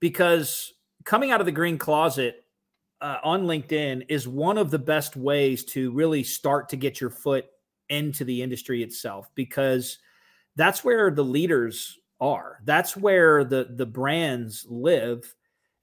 because 0.00 0.72
coming 1.04 1.30
out 1.30 1.40
of 1.40 1.46
the 1.46 1.52
green 1.52 1.78
closet 1.78 2.44
uh, 3.00 3.18
on 3.24 3.44
LinkedIn 3.44 4.04
is 4.08 4.28
one 4.28 4.58
of 4.58 4.70
the 4.70 4.78
best 4.78 5.16
ways 5.16 5.64
to 5.66 5.90
really 5.92 6.22
start 6.22 6.68
to 6.70 6.76
get 6.76 7.00
your 7.00 7.10
foot 7.10 7.46
into 7.88 8.24
the 8.24 8.42
industry 8.42 8.82
itself 8.82 9.28
because 9.34 9.98
that's 10.56 10.84
where 10.84 11.10
the 11.10 11.24
leaders 11.24 11.98
are. 12.20 12.60
That's 12.64 12.96
where 12.96 13.44
the 13.44 13.68
the 13.76 13.86
brands 13.86 14.66
live 14.68 15.34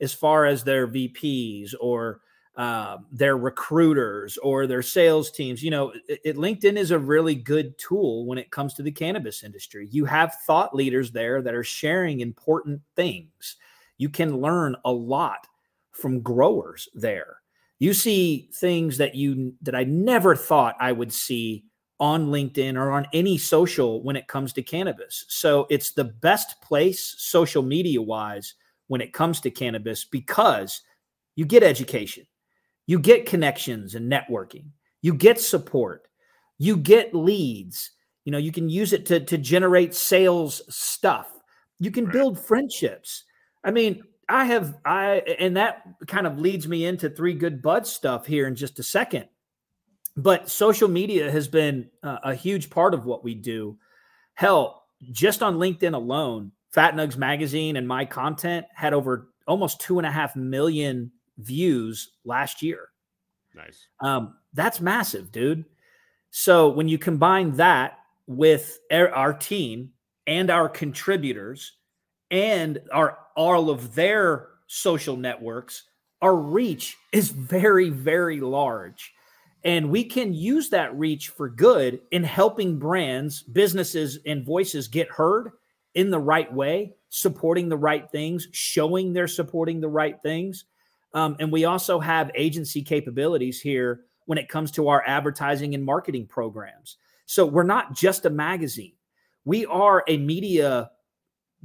as 0.02 0.14
far 0.14 0.46
as 0.46 0.64
their 0.64 0.88
VPs 0.88 1.74
or 1.80 2.22
um, 2.56 3.06
their 3.12 3.38
recruiters 3.38 4.38
or 4.38 4.68
their 4.68 4.82
sales 4.82 5.32
teams. 5.32 5.64
You 5.64 5.72
know, 5.72 5.94
it, 6.08 6.20
it- 6.26 6.36
LinkedIn 6.38 6.78
is 6.78 6.92
a 6.92 7.00
really 7.00 7.36
good 7.36 7.78
tool 7.78 8.26
when 8.26 8.38
it 8.38 8.52
comes 8.52 8.74
to 8.76 8.84
the 8.84 8.92
cannabis 8.92 9.44
industry. 9.44 9.88
You 9.92 10.06
have 10.06 10.36
thought 10.46 10.76
leaders 10.76 11.12
there 11.12 11.42
that 11.42 11.54
are 11.54 11.64
sharing 11.64 12.20
important 12.22 12.82
things. 12.96 13.58
You 14.00 14.10
can 14.10 14.42
learn 14.42 14.76
a 14.86 14.92
lot 14.92 15.48
from 15.92 16.22
growers 16.22 16.90
there. 16.96 17.38
You 17.80 17.94
see 17.94 18.50
things 18.56 18.98
that 18.98 19.16
you 19.16 19.54
that 19.62 19.76
I 19.76 19.84
never 19.84 20.36
thought 20.36 20.76
I 20.80 20.92
would 20.92 21.14
see 21.14 21.66
on 22.00 22.28
LinkedIn 22.28 22.78
or 22.78 22.92
on 22.92 23.08
any 23.14 23.38
social 23.38 24.02
when 24.04 24.16
it 24.16 24.28
comes 24.28 24.54
to 24.54 24.64
cannabis. 24.64 25.26
So 25.28 25.68
it's 25.70 25.92
the 25.92 26.06
best 26.06 26.62
place 26.62 27.16
social 27.20 27.62
media 27.64 28.02
wise 28.02 28.56
when 28.88 29.02
it 29.02 29.14
comes 29.14 29.42
to 29.42 29.52
cannabis 29.52 30.06
because 30.06 30.82
you 31.36 31.46
get 31.46 31.64
education, 31.64 32.26
you 32.88 33.00
get 33.00 33.26
connections 33.26 33.96
and 33.96 34.12
networking, 34.12 34.66
you 35.02 35.14
get 35.14 35.40
support, 35.40 36.08
you 36.58 36.78
get 36.78 37.14
leads. 37.14 37.92
You 38.26 38.32
know, 38.32 38.38
you 38.38 38.52
can 38.52 38.70
use 38.70 38.94
it 38.94 39.06
to, 39.08 39.20
to 39.22 39.38
generate 39.38 39.96
sales 39.96 40.62
stuff. 40.70 41.32
You 41.80 41.92
can 41.92 42.06
Right. 42.06 42.14
build 42.14 42.40
friendships. 42.40 43.24
I 43.64 43.72
mean, 43.72 44.04
I 44.28 44.46
have 44.46 44.78
I 44.86 45.24
and 45.40 45.58
that 45.58 45.84
kind 46.08 46.28
of 46.28 46.40
leads 46.40 46.68
me 46.68 46.86
into 46.86 47.10
three 47.10 47.34
good 47.34 47.62
bud 47.62 47.88
stuff 47.88 48.26
here 48.26 48.48
in 48.48 48.56
just 48.56 48.80
a 48.80 48.84
second. 48.84 49.28
But 50.16 50.50
social 50.50 50.88
media 50.88 51.32
has 51.32 51.48
been 51.48 51.90
uh, 52.04 52.18
a 52.24 52.36
huge 52.36 52.70
part 52.70 52.94
of 52.94 53.06
what 53.06 53.24
we 53.24 53.36
do. 53.36 53.78
Hell, 54.34 54.84
just 55.12 55.42
on 55.42 55.58
LinkedIn 55.58 55.94
alone, 55.94 56.52
Fat 56.72 56.96
Nugs 56.96 57.18
Magazine 57.18 57.78
and 57.78 57.88
my 57.88 58.06
content 58.06 58.66
had 58.74 58.94
over 58.94 59.30
almost 59.48 59.82
two 59.82 59.98
and 59.98 60.06
a 60.06 60.12
half 60.12 60.36
million 60.36 61.12
views 61.38 62.12
last 62.26 62.62
year. 62.62 62.90
Nice. 63.56 63.88
Um, 64.00 64.36
that's 64.54 64.80
massive, 64.80 65.32
dude. 65.32 65.66
So 66.32 66.70
when 66.70 66.88
you 66.88 66.98
combine 66.98 67.54
that 67.54 68.00
with 68.28 68.80
our 68.92 69.10
our 69.10 69.34
team 69.34 69.92
and 70.28 70.52
our 70.52 70.70
contributors 70.70 71.74
and 72.32 72.80
our 72.92 73.18
all 73.36 73.70
of 73.70 73.96
their 73.96 74.50
social 74.68 75.16
networks, 75.16 75.84
our 76.22 76.36
reach 76.36 76.98
is 77.12 77.30
very, 77.30 77.90
very 77.90 78.40
large. 78.40 79.14
And 79.64 79.90
we 79.90 80.04
can 80.04 80.34
use 80.34 80.70
that 80.70 80.98
reach 80.98 81.30
for 81.30 81.50
good 81.50 82.02
in 82.12 82.24
helping 82.24 82.80
brands, 82.80 83.44
businesses, 83.44 84.20
and 84.26 84.46
voices 84.46 84.88
get 84.88 85.10
heard 85.10 85.52
in 85.96 86.10
the 86.10 86.20
right 86.20 86.52
way, 86.54 86.96
supporting 87.10 87.68
the 87.68 87.78
right 87.78 88.10
things, 88.10 88.48
showing 88.52 89.12
they're 89.12 89.28
supporting 89.28 89.82
the 89.82 89.90
right 89.90 90.22
things. 90.22 90.66
Um, 91.14 91.36
and 91.40 91.52
we 91.52 91.66
also 91.66 92.00
have 92.00 92.32
agency 92.36 92.82
capabilities 92.82 93.60
here 93.60 94.02
when 94.26 94.38
it 94.38 94.48
comes 94.48 94.72
to 94.72 94.88
our 94.90 95.04
advertising 95.08 95.74
and 95.74 95.84
marketing 95.84 96.28
programs. 96.28 96.98
So 97.26 97.46
we're 97.46 97.64
not 97.64 97.96
just 97.96 98.26
a 98.26 98.30
magazine. 98.30 98.94
We 99.44 99.66
are 99.66 100.04
a 100.08 100.18
media 100.18 100.92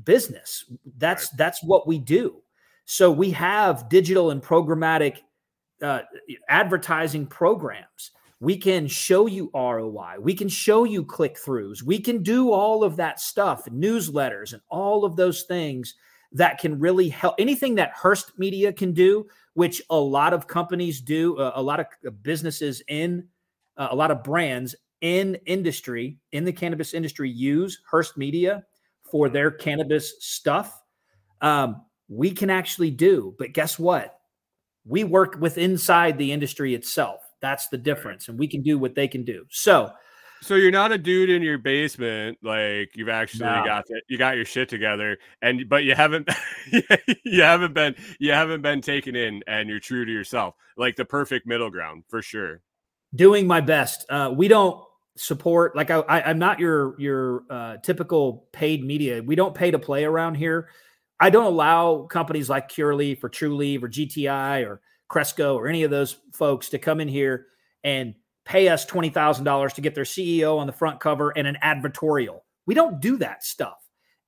business. 0.03 0.65
That's 0.97 1.31
that's 1.31 1.63
what 1.63 1.87
we 1.87 1.99
do. 1.99 2.43
So 2.85 3.11
we 3.11 3.31
have 3.31 3.89
digital 3.89 4.31
and 4.31 4.43
programmatic 4.43 5.19
uh, 5.83 6.01
advertising 6.49 7.27
programs. 7.27 8.11
We 8.41 8.59
can 8.59 8.87
show 8.87 9.27
you 9.27 9.51
ROI. 9.55 10.17
We 10.21 10.35
can 10.35 10.49
show 10.49 10.85
you 10.85 11.05
click 11.05 11.39
throughs. 11.39 11.83
We 11.83 11.99
can 11.99 12.23
do 12.23 12.53
all 12.53 12.85
of 12.85 12.97
that 12.97 13.21
stuff, 13.21 13.65
newsletters, 13.67 14.53
and 14.53 14.61
all 14.69 15.05
of 15.05 15.17
those 15.17 15.45
things 15.45 15.95
that 16.33 16.59
can 16.59 16.79
really 16.79 17.09
help. 17.09 17.37
Anything 17.39 17.75
that 17.77 17.93
Hearst 17.93 18.39
Media 18.39 18.73
can 18.73 18.93
do, 18.93 19.27
which 19.55 19.81
a 19.89 19.97
lot 19.97 20.35
of 20.35 20.47
companies 20.47 21.01
do, 21.01 21.39
uh, 21.39 21.53
a 21.55 21.63
lot 21.63 21.81
of 21.81 22.23
businesses 22.23 22.83
in, 22.89 23.27
uh, 23.77 23.89
a 23.91 23.97
lot 23.97 24.11
of 24.11 24.23
brands 24.23 24.75
in 25.01 25.37
industry, 25.47 26.19
in 26.33 26.45
the 26.45 26.53
cannabis 26.53 26.93
industry, 26.93 27.31
use 27.31 27.81
Hearst 27.91 28.17
Media 28.19 28.65
for 29.15 29.29
their 29.29 29.53
cannabis 29.53 30.17
stuff. 30.19 30.83
Um, 31.41 31.85
we 32.09 32.33
can 32.33 32.51
actually 32.51 32.91
do, 32.91 33.33
but 33.39 33.53
guess 33.53 33.79
what? 33.79 34.19
We 34.85 35.05
work 35.05 35.37
with 35.39 35.57
inside 35.57 36.19
the 36.19 36.33
industry 36.33 36.75
itself. 36.75 37.21
That's 37.41 37.69
the 37.69 37.79
difference, 37.79 38.27
and 38.27 38.37
we 38.37 38.49
can 38.49 38.61
do 38.61 38.77
what 38.77 38.97
they 38.97 39.07
can 39.07 39.23
do. 39.25 39.45
So, 39.51 39.93
So 40.43 40.57
you're 40.57 40.73
not 40.73 40.91
a 40.91 40.99
dude 40.99 41.31
in 41.31 41.43
your 41.43 41.59
basement, 41.59 42.39
like 42.43 42.91
you've 42.97 43.09
actually 43.09 43.51
No. 43.51 43.63
got 43.65 43.85
it, 43.89 44.03
you 44.09 44.19
got 44.19 44.35
your 44.35 44.45
shit 44.45 44.69
together, 44.69 45.17
and 45.43 45.69
but 45.69 45.85
you 45.85 45.95
haven't, 45.95 46.29
you 47.25 47.41
haven't 47.43 47.73
been, 47.73 47.95
you 48.19 48.33
haven't 48.33 48.63
been 48.63 48.81
taken 48.81 49.15
in, 49.15 49.45
and 49.47 49.69
you're 49.69 49.79
true 49.79 50.05
to 50.05 50.11
yourself, 50.11 50.57
like 50.77 50.97
the 50.97 51.05
perfect 51.05 51.47
middle 51.47 51.71
ground 51.71 52.03
for 52.09 52.21
sure. 52.21 52.63
doing 53.15 53.47
my 53.47 53.61
best. 53.61 54.05
Uh, 54.11 54.35
we 54.37 54.49
don't 54.49 54.83
support 55.17 55.77
like 55.77 55.91
I, 55.91 56.01
I, 56.01 56.23
I'm 56.23 56.39
not 56.39 56.59
your 56.59 57.01
your 57.01 57.45
uh, 57.51 57.77
typical 57.79 58.47
paid 58.53 58.85
media. 58.85 59.23
We 59.23 59.35
don't 59.35 59.55
pay 59.55 59.71
to 59.71 59.79
play 59.79 60.05
around 60.05 60.35
here. 60.35 60.69
I 61.21 61.31
don't 61.31 61.47
allow 61.47 62.03
companies 62.03 62.49
like 62.51 62.69
Curaleaf 62.69 63.23
or 63.23 63.31
Trulieve 63.31 63.83
or 63.83 63.89
GTI 63.89 64.67
or 64.67 64.81
Cresco 65.09 65.57
or 65.57 65.69
any 65.69 65.85
of 65.85 65.91
those 65.91 66.17
folks 66.33 66.69
to 66.71 66.79
come 66.79 67.01
in 67.01 67.09
here 67.09 67.47
and 67.85 68.15
pay 68.45 68.69
us 68.69 68.85
twenty 68.85 69.11
thousand 69.11 69.45
dollars 69.45 69.73
to 69.75 69.81
get 69.81 69.95
their 69.95 70.05
CEO 70.05 70.59
on 70.59 70.67
the 70.67 70.73
front 70.73 71.01
cover 71.01 71.31
and 71.37 71.47
an 71.47 71.59
advertorial. 71.63 72.41
We 72.67 72.75
don't 72.75 73.01
do 73.01 73.17
that 73.19 73.45
stuff. 73.45 73.79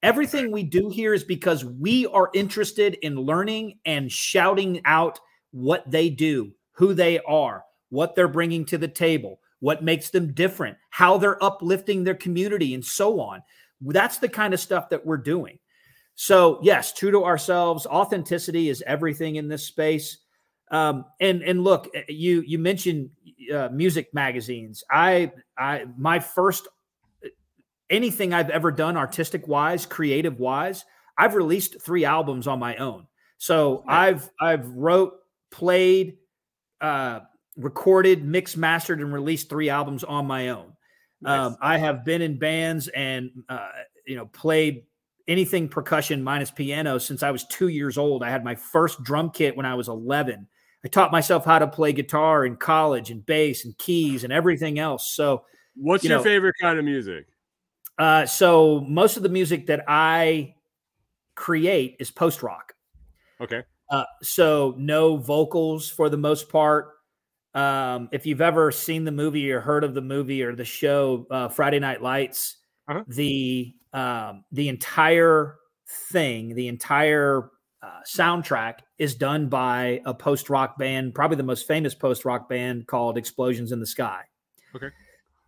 Everything 0.03 0.53
we 0.53 0.63
do 0.63 0.89
here 0.89 1.15
is 1.15 1.25
because 1.25 1.65
we 1.65 2.07
are 2.07 2.31
interested 2.35 2.95
in 3.03 3.17
learning 3.17 3.79
and 3.87 4.13
shouting 4.13 4.81
out 4.85 5.19
what 5.51 5.91
they 5.91 6.11
do, 6.11 6.53
who 6.73 6.95
they 6.95 7.19
are, 7.21 7.65
what 7.89 8.15
they're 8.15 8.29
bringing 8.29 8.65
to 8.67 8.79
the 8.79 8.89
table, 8.89 9.41
what 9.61 9.83
makes 9.83 10.11
them 10.11 10.33
different, 10.33 10.77
how 10.91 11.19
they're 11.19 11.43
uplifting 11.43 12.05
their 12.05 12.15
community, 12.15 12.75
and 12.75 12.85
so 12.85 13.21
on. 13.21 13.43
That's 13.81 14.19
the 14.19 14.29
kind 14.29 14.55
of 14.55 14.61
stuff 14.61 14.89
that 14.91 15.05
we're 15.05 15.17
doing. 15.17 15.59
So, 16.15 16.59
yes, 16.63 16.93
true 16.95 17.11
to 17.11 17.25
ourselves, 17.25 17.87
authenticity 17.87 18.71
is 18.71 18.83
everything 18.87 19.37
in 19.37 19.49
this 19.49 19.65
space. 19.65 20.19
Um, 20.71 21.05
and 21.21 21.43
and 21.43 21.63
look, 21.63 21.89
eh, 21.95 22.03
you 22.09 22.43
you 22.47 22.59
mentioned 22.59 23.11
uh, 23.55 23.69
music 23.71 24.13
magazines. 24.13 24.83
I 24.91 25.33
I 25.57 25.85
my 25.97 26.19
first 26.19 26.67
eh, 27.25 27.29
anything 27.91 28.35
I've 28.35 28.51
ever 28.51 28.73
done 28.73 28.97
artistic 28.97 29.47
wise, 29.47 29.87
creative 29.87 30.41
wise, 30.41 30.85
I've 31.17 31.35
released 31.35 31.81
three 31.81 32.05
albums 32.05 32.47
on 32.47 32.59
my 32.59 32.77
own. 32.77 33.07
So 33.39 33.85
I've 33.87 34.29
I've 34.41 34.69
wrote, 34.71 35.15
played, 35.51 36.17
uh, 36.81 37.21
recorded, 37.57 38.25
mixed, 38.25 38.57
mastered, 38.57 39.01
and 39.01 39.13
released 39.13 39.49
three 39.49 39.69
albums 39.71 40.05
on 40.05 40.27
my 40.27 40.51
own. 40.51 40.73
Nice. 41.23 41.47
Um, 41.47 41.57
I 41.61 41.79
have 41.79 42.05
been 42.05 42.23
in 42.23 42.39
bands 42.39 42.89
and 42.89 43.31
uh, 43.49 43.69
you 44.07 44.17
know 44.17 44.27
played 44.27 44.85
anything 45.29 45.69
percussion 45.69 46.23
minus 46.23 46.51
piano 46.51 46.99
since 46.99 47.23
I 47.23 47.31
was 47.31 47.45
two 47.47 47.69
years 47.69 47.99
old. 47.99 48.23
I 48.23 48.31
had 48.31 48.45
my 48.45 48.55
first 48.55 49.03
drum 49.03 49.31
kit 49.31 49.57
when 49.57 49.67
I 49.67 49.75
was 49.75 49.89
11. 49.89 50.47
I 50.85 50.89
taught 50.89 51.11
myself 51.11 51.45
how 51.45 51.59
to 51.59 51.67
play 51.67 51.93
guitar 51.93 52.47
in 52.47 52.57
college 52.57 53.11
and 53.11 53.25
bass 53.27 53.65
and 53.65 53.77
keys 53.77 54.23
and 54.23 54.33
everything 54.33 54.79
else. 54.79 55.13
So, 55.15 55.45
What's 55.75 56.05
You 56.05 56.11
your 56.11 56.19
know- 56.19 56.25
favorite 56.25 56.55
kind 56.61 56.79
of 56.79 56.85
music? 56.85 57.27
uh, 57.99 58.25
so 58.27 58.81
most 58.87 59.17
of 59.17 59.23
the 59.23 59.29
music 59.29 59.67
that 59.67 59.85
I 59.89 60.55
create 61.35 61.97
is 61.99 62.11
post 62.11 62.43
rock. 62.43 62.75
Okay, 63.41 63.63
Uh, 63.91 64.05
so 64.23 64.75
no 64.79 65.17
vocals 65.17 65.89
for 65.91 66.09
the 66.09 66.17
most 66.17 66.49
part. 66.49 66.93
Um, 67.57 68.09
if 68.13 68.27
you've 68.27 68.41
ever 68.43 68.71
seen 68.71 69.05
the 69.05 69.11
movie 69.13 69.51
or 69.51 69.61
heard 69.61 69.83
of 69.83 69.95
the 69.95 70.03
movie 70.03 70.43
or 70.43 70.55
the 70.55 70.65
show 70.65 71.27
uh, 71.31 71.49
Friday 71.49 71.79
Night 71.79 72.03
Lights, 72.03 72.57
Uh-huh. 72.89 73.03
the 73.09 73.75
um, 73.93 74.45
the 74.53 74.69
entire 74.69 75.57
thing, 76.11 76.55
the 76.55 76.69
entire 76.69 77.51
uh, 77.83 78.01
soundtrack 78.07 78.81
is 78.99 79.15
done 79.15 79.49
by 79.49 80.01
a 80.05 80.13
post 80.13 80.51
rock 80.51 80.77
band, 80.79 81.15
probably 81.15 81.37
the 81.37 81.43
most 81.43 81.67
famous 81.67 81.95
post 81.95 82.25
rock 82.27 82.49
band 82.49 82.87
called 82.87 83.17
Explosions 83.17 83.73
in 83.73 83.81
the 83.81 83.87
Sky. 83.87 84.23
Okay. 84.75 84.89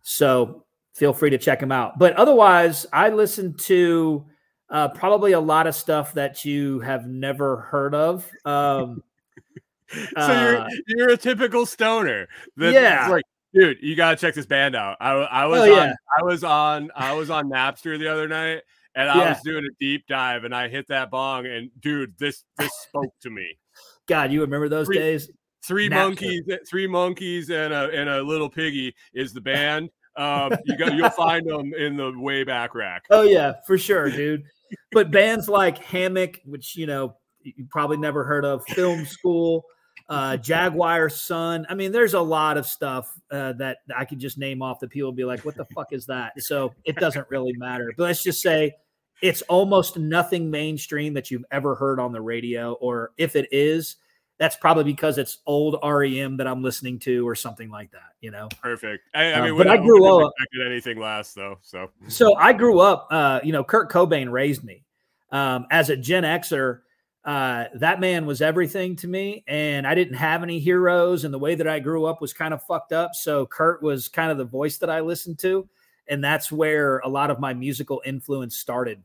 So 0.01 0.65
feel 0.95 1.13
free 1.13 1.29
to 1.29 1.37
check 1.37 1.59
them 1.59 1.71
out. 1.71 1.99
But 1.99 2.13
otherwise, 2.15 2.85
I 2.91 3.09
listen 3.09 3.53
to 3.65 4.25
uh, 4.69 4.87
probably 4.89 5.33
a 5.33 5.39
lot 5.39 5.67
of 5.67 5.75
stuff 5.75 6.13
that 6.13 6.43
you 6.43 6.79
have 6.79 7.05
never 7.07 7.57
heard 7.57 7.93
of. 7.93 8.27
Um, 8.45 9.03
uh, 10.15 10.65
you're 10.87 10.97
you're 10.97 11.09
a 11.09 11.17
typical 11.17 11.65
stoner. 11.65 12.27
That, 12.57 12.73
Yeah. 12.73 13.03
it's 13.05 13.11
like, 13.11 13.23
dude, 13.53 13.77
you 13.81 13.95
gotta 13.95 14.15
check 14.17 14.35
this 14.35 14.45
band 14.45 14.75
out. 14.75 14.97
I 14.99 15.11
I 15.11 15.45
was 15.45 15.59
Oh, 15.61 15.63
on 15.63 15.69
yeah. 15.87 15.93
I 16.19 16.23
was 16.23 16.43
on 16.43 16.91
I 16.95 17.13
was 17.13 17.29
on 17.29 17.49
Napster 17.49 17.97
the 17.97 18.07
other 18.07 18.27
night, 18.27 18.61
and 18.95 19.09
I 19.09 19.17
Yeah. 19.17 19.29
was 19.29 19.41
doing 19.43 19.65
a 19.65 19.73
deep 19.79 20.05
dive, 20.07 20.43
and 20.43 20.53
I 20.53 20.67
hit 20.67 20.87
that 20.89 21.09
bong, 21.11 21.45
and 21.45 21.69
dude, 21.79 22.17
this 22.17 22.43
this 22.57 22.71
spoke 22.87 23.13
to 23.21 23.29
me. 23.29 23.57
God, 24.07 24.31
you 24.31 24.41
remember 24.41 24.69
those 24.69 24.87
Three- 24.87 24.97
days? 24.97 25.29
Three 25.67 25.89
Napster. 25.89 25.91
monkeys, 25.95 26.41
three 26.69 26.87
monkeys, 26.87 27.49
and 27.49 27.73
a 27.73 27.89
and 27.91 28.09
a 28.09 28.21
little 28.23 28.49
piggy 28.49 28.95
is 29.13 29.33
the 29.33 29.41
band. 29.51 29.89
Um, 30.15 30.51
you 30.65 30.77
got 30.77 30.93
you'll 30.95 31.09
find 31.11 31.47
them 31.47 31.73
in 31.73 31.95
the 31.97 32.11
way 32.17 32.43
back 32.43 32.73
rack. 32.75 33.03
Oh 33.09 33.23
yeah, 33.23 33.53
for 33.67 33.77
sure, 33.77 34.09
dude. 34.09 34.43
But 34.91 35.11
bands 35.11 35.47
like 35.49 35.77
Hammock, 35.79 36.39
which 36.45 36.75
you 36.75 36.87
know 36.87 37.17
you 37.41 37.67
probably 37.69 37.97
never 37.97 38.23
heard 38.23 38.45
of, 38.45 38.63
Film 38.69 39.05
School, 39.05 39.63
uh, 40.09 40.35
Jaguar 40.37 41.07
Sun. 41.09 41.65
I 41.69 41.75
mean, 41.75 41.91
there's 41.91 42.15
a 42.15 42.19
lot 42.21 42.57
of 42.57 42.65
stuff 42.65 43.13
uh, 43.31 43.53
that 43.53 43.77
I 43.95 44.05
could 44.05 44.19
just 44.19 44.37
name 44.37 44.61
off 44.61 44.79
that 44.79 44.89
people 44.89 45.09
would 45.09 45.15
be 45.15 45.23
like, 45.25 45.45
"What 45.45 45.55
the 45.55 45.65
fuck 45.65 45.93
is 45.93 46.05
that?" 46.07 46.41
So 46.41 46.73
it 46.83 46.95
doesn't 46.95 47.29
really 47.29 47.53
matter. 47.53 47.93
But 47.95 48.03
let's 48.03 48.23
just 48.23 48.41
say 48.41 48.75
it's 49.21 49.41
almost 49.43 49.97
nothing 49.97 50.49
mainstream 50.49 51.13
that 51.13 51.29
you've 51.29 51.45
ever 51.51 51.75
heard 51.75 51.99
on 51.99 52.11
the 52.11 52.21
radio, 52.21 52.73
or 52.73 53.11
if 53.17 53.35
it 53.35 53.47
is, 53.51 53.97
that's 54.37 54.55
probably 54.55 54.85
because 54.85 55.17
it's 55.17 55.39
old 55.45 55.77
REM 55.83 56.37
that 56.37 56.47
I'm 56.47 56.63
listening 56.63 56.97
to, 56.99 57.27
or 57.27 57.35
something 57.35 57.69
like 57.69 57.91
that. 57.91 58.13
You 58.21 58.31
know. 58.31 58.47
Perfect. 58.61 59.03
I, 59.13 59.25
I 59.25 59.33
Uh, 59.33 59.45
mean, 59.45 59.57
but 59.57 59.67
I 59.67 59.77
grew 59.77 60.05
up- 60.25 60.31
expected 60.39 60.71
anything 60.71 60.99
last 60.99 61.35
though. 61.35 61.59
So 61.61 61.89
So 62.07 62.35
I 62.35 62.51
grew 62.53 62.79
up, 62.79 63.07
uh, 63.11 63.41
you 63.43 63.51
know, 63.53 63.63
Kurt 63.63 63.91
Cobain 63.91 64.31
raised 64.31 64.63
me. 64.63 64.83
Um, 65.31 65.67
as 65.69 65.91
a 65.91 65.95
Gen 65.95 66.23
Xer, 66.23 66.79
uh, 67.25 67.65
that 67.75 67.99
man 67.99 68.25
was 68.25 68.41
everything 68.41 68.95
to 68.97 69.07
me, 69.07 69.43
and 69.47 69.85
I 69.85 69.93
didn't 69.95 70.15
have 70.15 70.41
any 70.43 70.59
heroes, 70.59 71.23
and 71.25 71.33
the 71.33 71.39
way 71.39 71.55
that 71.55 71.67
I 71.67 71.79
grew 71.79 72.05
up 72.05 72.21
was 72.21 72.33
kind 72.33 72.53
of 72.53 72.63
fucked 72.63 72.93
up. 72.93 73.13
So 73.15 73.45
Kurt 73.45 73.83
was 73.83 74.07
kind 74.07 74.31
of 74.31 74.37
the 74.37 74.45
voice 74.45 74.77
that 74.77 74.89
I 74.89 75.01
listened 75.01 75.37
to, 75.39 75.67
and 76.07 76.23
that's 76.23 76.51
where 76.51 76.99
a 76.99 77.07
lot 77.09 77.29
of 77.29 77.39
my 77.39 77.53
musical 77.53 78.01
influence 78.05 78.55
started. 78.57 79.03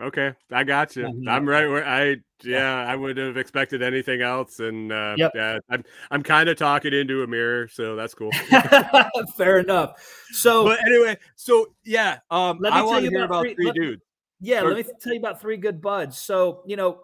Okay, 0.00 0.32
I 0.52 0.62
got 0.62 0.94
you. 0.94 1.04
Mhm. 1.06 1.28
I'm 1.28 1.48
right 1.48 1.66
where 1.68 1.84
I 1.84 2.18
yeah, 2.44 2.84
I 2.86 2.94
wouldn't 2.94 3.26
have 3.26 3.36
expected 3.36 3.82
anything 3.82 4.22
else, 4.22 4.60
and 4.60 4.92
uh, 4.92 5.14
Yep. 5.18 5.32
yeah, 5.34 5.58
I'm 5.68 5.82
I'm 6.12 6.22
kind 6.22 6.48
of 6.48 6.56
talking 6.56 6.92
into 6.92 7.24
a 7.24 7.26
mirror, 7.26 7.66
so 7.66 7.96
that's 7.96 8.14
cool. 8.14 8.30
Fair 9.36 9.58
enough. 9.58 10.00
So 10.30 10.64
but 10.64 10.78
anyway, 10.86 11.16
so 11.34 11.74
yeah, 11.84 12.18
um, 12.30 12.58
Let 12.60 12.74
me 12.74 12.78
I 12.78 12.82
want 12.82 13.04
to 13.06 13.10
hear 13.10 13.24
about 13.24 13.30
about 13.30 13.42
three- 13.42 13.54
three 13.56 13.66
let- 13.66 13.74
dudes. 13.74 14.02
Yeah, 14.40 14.62
let 14.62 14.76
me 14.76 14.84
tell 15.00 15.12
you 15.12 15.18
about 15.18 15.40
three 15.40 15.56
good 15.56 15.80
buds. 15.80 16.18
So, 16.18 16.62
you 16.66 16.76
know, 16.76 17.00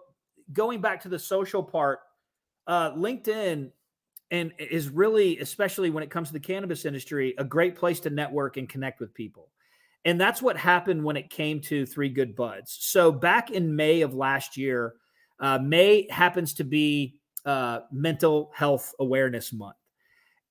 going 0.53 0.81
back 0.81 1.01
to 1.01 1.09
the 1.09 1.19
social 1.19 1.61
part, 1.61 1.99
uh, 2.67 2.91
LinkedIn 2.93 3.71
and 4.31 4.53
is 4.57 4.89
really, 4.89 5.39
especially 5.39 5.89
when 5.89 6.03
it 6.03 6.09
comes 6.09 6.29
to 6.29 6.33
the 6.33 6.39
cannabis 6.39 6.85
industry, 6.85 7.35
a 7.37 7.43
great 7.43 7.75
place 7.75 7.99
to 8.01 8.09
network 8.09 8.57
and 8.57 8.67
connect 8.67 8.99
with 8.99 9.13
people. 9.13 9.49
And 10.05 10.21
that's 10.21 10.41
what 10.41 10.55
happened 10.55 11.03
when 11.03 11.17
it 11.17 11.29
came 11.29 11.59
to 11.61 11.85
Three 11.85 12.09
Good 12.09 12.35
Buds. 12.35 12.77
So 12.79 13.11
back 13.11 13.51
in 13.51 13.75
May 13.75 14.01
of 14.01 14.13
last 14.13 14.55
year, 14.55 14.95
uh, 15.39 15.59
May 15.59 16.07
happens 16.09 16.53
to 16.55 16.63
be 16.63 17.19
uh, 17.43 17.81
Mental 17.91 18.51
Health 18.53 18.93
Awareness 18.99 19.51
Month. 19.51 19.75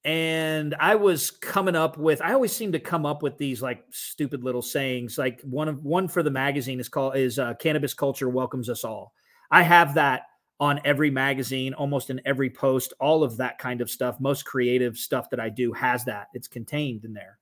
And 0.05 0.75
I 0.79 0.97
was 0.97 1.31
coming 1.31 1.75
up 1.75 1.97
with, 1.97 2.21
I 2.21 2.35
always 2.35 2.55
seem 2.55 2.73
to 2.73 2.79
come 2.79 3.07
up 3.07 3.23
with 3.23 3.39
these 3.39 3.63
like 3.63 3.85
stupid 3.91 4.45
little 4.45 4.61
sayings. 4.61 5.17
Like 5.17 5.41
one 5.43 5.69
of 5.69 5.83
one 5.83 6.09
for 6.09 6.23
the 6.23 6.31
magazine 6.31 6.79
is 6.79 6.91
called 6.91 7.17
is 7.17 7.39
uh, 7.39 7.55
Cannabis 7.55 7.95
Culture 7.95 8.29
Welcomes 8.29 8.69
Us 8.69 8.85
All. 8.85 9.15
I 9.51 9.63
have 9.63 9.95
that 9.95 10.23
on 10.61 10.81
every 10.85 11.11
magazine, 11.11 11.73
almost 11.75 12.11
in 12.11 12.21
every 12.25 12.51
post, 12.51 12.93
all 13.01 13.25
of 13.25 13.39
that 13.39 13.59
kind 13.59 13.81
of 13.81 13.91
stuff. 13.91 14.21
Most 14.21 14.45
creative 14.45 14.99
stuff 14.99 15.31
that 15.31 15.41
I 15.41 15.49
do 15.49 15.73
has 15.73 16.05
that. 16.05 16.29
It's 16.35 16.49
contained 16.49 17.05
in 17.05 17.15
there. 17.15 17.39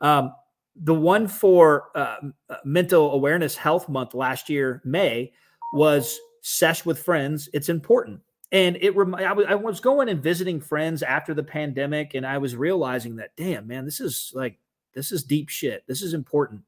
Um, 0.00 0.32
the 0.76 0.94
one 0.94 1.26
for 1.26 1.88
uh, 1.94 2.16
uh, 2.48 2.56
Mental 2.64 3.12
Awareness 3.12 3.56
Health 3.56 3.88
Month 3.88 4.14
last 4.14 4.48
year, 4.48 4.80
May, 4.84 5.32
was 5.72 6.18
sesh 6.42 6.84
with 6.84 7.02
friends. 7.02 7.48
It's 7.52 7.68
important. 7.68 8.20
And 8.52 8.76
it 8.80 8.94
rem- 8.94 9.14
I, 9.14 9.32
was, 9.54 9.80
going 9.80 10.08
and 10.08 10.22
visiting 10.22 10.60
friends 10.60 11.02
after 11.02 11.34
the 11.34 11.42
pandemic, 11.42 12.14
and 12.14 12.24
I 12.24 12.38
was 12.38 12.54
realizing 12.54 13.16
that, 13.16 13.34
damn, 13.36 13.66
man, 13.66 13.84
this 13.84 14.00
is 14.00 14.30
like, 14.34 14.58
this 14.94 15.10
is 15.10 15.24
deep 15.24 15.48
shit. 15.48 15.84
This 15.88 16.00
is 16.00 16.14
important. 16.14 16.62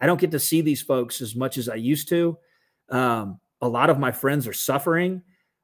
I 0.00 0.06
don't 0.06 0.20
get 0.20 0.30
to 0.32 0.38
see 0.38 0.60
these 0.60 0.82
folks 0.82 1.20
as 1.20 1.34
much 1.34 1.56
as 1.56 1.68
I 1.68 1.76
used 1.76 2.08
to. 2.10 2.36
Um, 2.90 3.40
a 3.62 3.68
lot 3.68 3.88
of 3.88 3.98
my 3.98 4.12
friends 4.12 4.46
are 4.46 4.52
suffering. 4.52 5.22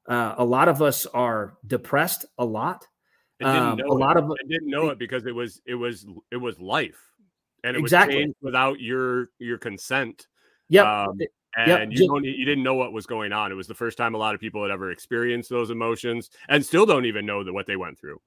Uh, 0.08 0.34
a 0.38 0.44
lot 0.44 0.68
of 0.68 0.80
us 0.80 1.04
are 1.06 1.58
depressed 1.66 2.24
a 2.38 2.44
lot. 2.44 2.86
Um, 3.42 3.78
a 3.78 3.82
it. 3.82 3.88
lot 3.88 4.16
of 4.16 4.24
I 4.24 4.48
didn't 4.48 4.70
know 4.70 4.88
it 4.88 4.98
because 4.98 5.26
it 5.26 5.34
was 5.34 5.60
it 5.66 5.74
was 5.74 6.06
it 6.32 6.36
was 6.38 6.58
life, 6.58 6.98
and 7.62 7.76
it 7.76 7.80
Exactly. 7.80 8.16
was 8.16 8.22
changed 8.24 8.36
without 8.40 8.80
your 8.80 9.30
your 9.38 9.58
consent. 9.58 10.26
yeah 10.68 11.04
Um, 11.04 11.18
and 11.58 11.90
Yep, 11.92 11.98
you 11.98 12.08
don't 12.08 12.24
you 12.24 12.44
didn't 12.44 12.62
know 12.62 12.74
what 12.74 12.92
was 12.92 13.04
going 13.04 13.32
on. 13.32 13.50
It 13.50 13.56
was 13.56 13.66
the 13.66 13.74
first 13.74 13.98
time 13.98 14.14
a 14.14 14.18
lot 14.18 14.34
of 14.34 14.40
people 14.40 14.62
had 14.62 14.70
ever 14.70 14.92
experienced 14.92 15.50
those 15.50 15.70
emotions, 15.70 16.30
and 16.48 16.64
still 16.64 16.86
don't 16.86 17.04
even 17.04 17.26
know 17.26 17.42
that 17.42 17.52
what 17.52 17.66
they 17.66 17.74
went 17.74 17.98
through. 17.98 18.20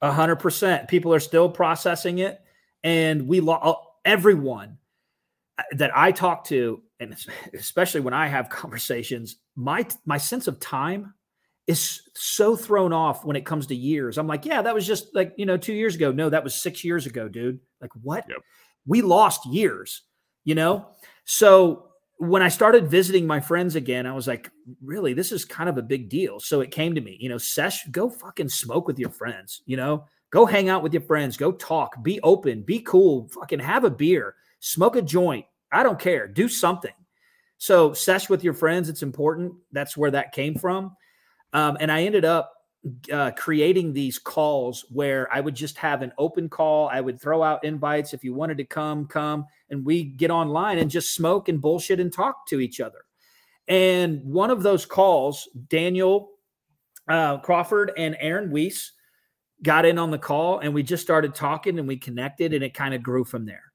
A 0.00 0.10
hundred 0.10 0.36
percent. 0.36 0.88
People 0.88 1.12
are 1.12 1.20
still 1.20 1.50
processing 1.50 2.18
it, 2.18 2.40
and 2.82 3.28
we 3.28 3.40
lo- 3.40 3.82
everyone 4.04 4.78
uh, 5.58 5.62
that 5.72 5.90
I 5.94 6.10
talk 6.10 6.44
to, 6.44 6.80
and 6.98 7.14
especially 7.52 8.00
when 8.00 8.14
I 8.14 8.28
have 8.28 8.48
conversations, 8.48 9.36
my 9.56 9.86
my 10.06 10.16
sense 10.16 10.48
of 10.48 10.58
time 10.58 11.12
is 11.66 12.00
so 12.14 12.56
thrown 12.56 12.94
off 12.94 13.26
when 13.26 13.36
it 13.36 13.44
comes 13.44 13.66
to 13.66 13.76
years. 13.76 14.16
I'm 14.16 14.26
like, 14.26 14.46
yeah, 14.46 14.62
that 14.62 14.74
was 14.74 14.86
just 14.86 15.14
like 15.14 15.34
you 15.36 15.44
know 15.44 15.58
two 15.58 15.74
years 15.74 15.96
ago. 15.96 16.12
No, 16.12 16.30
that 16.30 16.42
was 16.42 16.54
six 16.54 16.82
years 16.82 17.04
ago, 17.04 17.28
dude. 17.28 17.60
Like 17.82 17.92
what? 18.02 18.24
Yep. 18.26 18.38
We 18.86 19.02
lost 19.02 19.44
years, 19.44 20.00
you 20.44 20.54
know. 20.54 20.88
So 21.26 21.89
when 22.20 22.42
I 22.42 22.48
started 22.48 22.86
visiting 22.86 23.26
my 23.26 23.40
friends 23.40 23.76
again, 23.76 24.06
I 24.06 24.12
was 24.12 24.28
like, 24.28 24.50
really, 24.82 25.14
this 25.14 25.32
is 25.32 25.46
kind 25.46 25.70
of 25.70 25.78
a 25.78 25.82
big 25.82 26.10
deal. 26.10 26.38
So 26.38 26.60
it 26.60 26.70
came 26.70 26.94
to 26.94 27.00
me, 27.00 27.16
you 27.18 27.30
know, 27.30 27.38
Sesh, 27.38 27.86
go 27.86 28.10
fucking 28.10 28.50
smoke 28.50 28.86
with 28.86 28.98
your 28.98 29.08
friends, 29.08 29.62
you 29.64 29.78
know, 29.78 30.04
go 30.28 30.44
hang 30.44 30.68
out 30.68 30.82
with 30.82 30.92
your 30.92 31.00
friends, 31.00 31.38
go 31.38 31.50
talk, 31.50 32.02
be 32.02 32.20
open, 32.20 32.60
be 32.60 32.80
cool, 32.80 33.30
fucking 33.32 33.60
have 33.60 33.84
a 33.84 33.90
beer, 33.90 34.34
smoke 34.60 34.96
a 34.96 35.02
joint. 35.02 35.46
I 35.72 35.82
don't 35.82 35.98
care, 35.98 36.28
do 36.28 36.46
something. 36.46 36.92
So 37.56 37.94
sesh 37.94 38.28
with 38.28 38.44
your 38.44 38.54
friends, 38.54 38.90
it's 38.90 39.02
important. 39.02 39.54
That's 39.72 39.96
where 39.96 40.10
that 40.10 40.32
came 40.32 40.56
from. 40.56 40.94
Um, 41.54 41.78
and 41.80 41.90
I 41.90 42.02
ended 42.02 42.26
up 42.26 42.52
uh, 43.12 43.30
creating 43.36 43.92
these 43.92 44.18
calls 44.18 44.86
where 44.90 45.32
I 45.32 45.40
would 45.40 45.54
just 45.54 45.76
have 45.78 46.02
an 46.02 46.12
open 46.16 46.48
call. 46.48 46.88
I 46.88 47.00
would 47.00 47.20
throw 47.20 47.42
out 47.42 47.64
invites. 47.64 48.14
If 48.14 48.24
you 48.24 48.34
wanted 48.34 48.58
to 48.58 48.64
come, 48.64 49.06
come. 49.06 49.46
And 49.68 49.84
we 49.84 50.04
get 50.04 50.30
online 50.30 50.78
and 50.78 50.90
just 50.90 51.14
smoke 51.14 51.48
and 51.48 51.60
bullshit 51.60 52.00
and 52.00 52.12
talk 52.12 52.46
to 52.48 52.60
each 52.60 52.80
other. 52.80 53.04
And 53.68 54.24
one 54.24 54.50
of 54.50 54.62
those 54.62 54.86
calls, 54.86 55.48
Daniel 55.68 56.30
uh, 57.10 57.38
Crawford 57.38 57.92
and 57.96 58.16
Aaron 58.20 58.50
Weiss 58.50 58.92
got 59.62 59.84
in 59.84 59.98
on 59.98 60.10
the 60.10 60.18
call 60.18 60.60
and 60.60 60.72
we 60.72 60.82
just 60.82 61.02
started 61.02 61.34
talking 61.34 61.78
and 61.78 61.86
we 61.86 61.96
connected 61.96 62.54
and 62.54 62.64
it 62.64 62.72
kind 62.72 62.94
of 62.94 63.02
grew 63.02 63.24
from 63.24 63.44
there. 63.44 63.72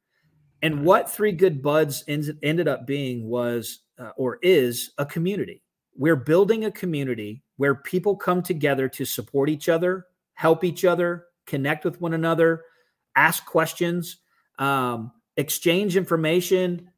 And 0.62 0.84
what 0.84 1.12
Three 1.12 1.34
Good 1.34 1.62
Buds 1.62 2.04
ends, 2.08 2.32
ended 2.42 2.68
up 2.68 2.88
being 2.88 3.28
was 3.28 3.80
uh, 4.00 4.12
or 4.18 4.40
is 4.42 4.92
a 4.98 5.06
community. 5.06 5.62
We're 5.98 6.16
building 6.16 6.66
a 6.66 6.72
community 6.72 7.44
where 7.58 7.76
people 7.76 8.16
come 8.16 8.42
together 8.42 8.90
to 8.90 9.06
support 9.06 9.50
each 9.50 9.70
other, 9.70 10.06
help 10.34 10.64
each 10.64 10.84
other, 10.84 11.26
connect 11.46 11.86
with 11.86 12.02
one 12.02 12.14
another, 12.14 12.64
ask 13.16 13.46
questions, 13.46 14.18
um, 14.60 15.12
exchange 15.38 15.96
information, 15.96 16.90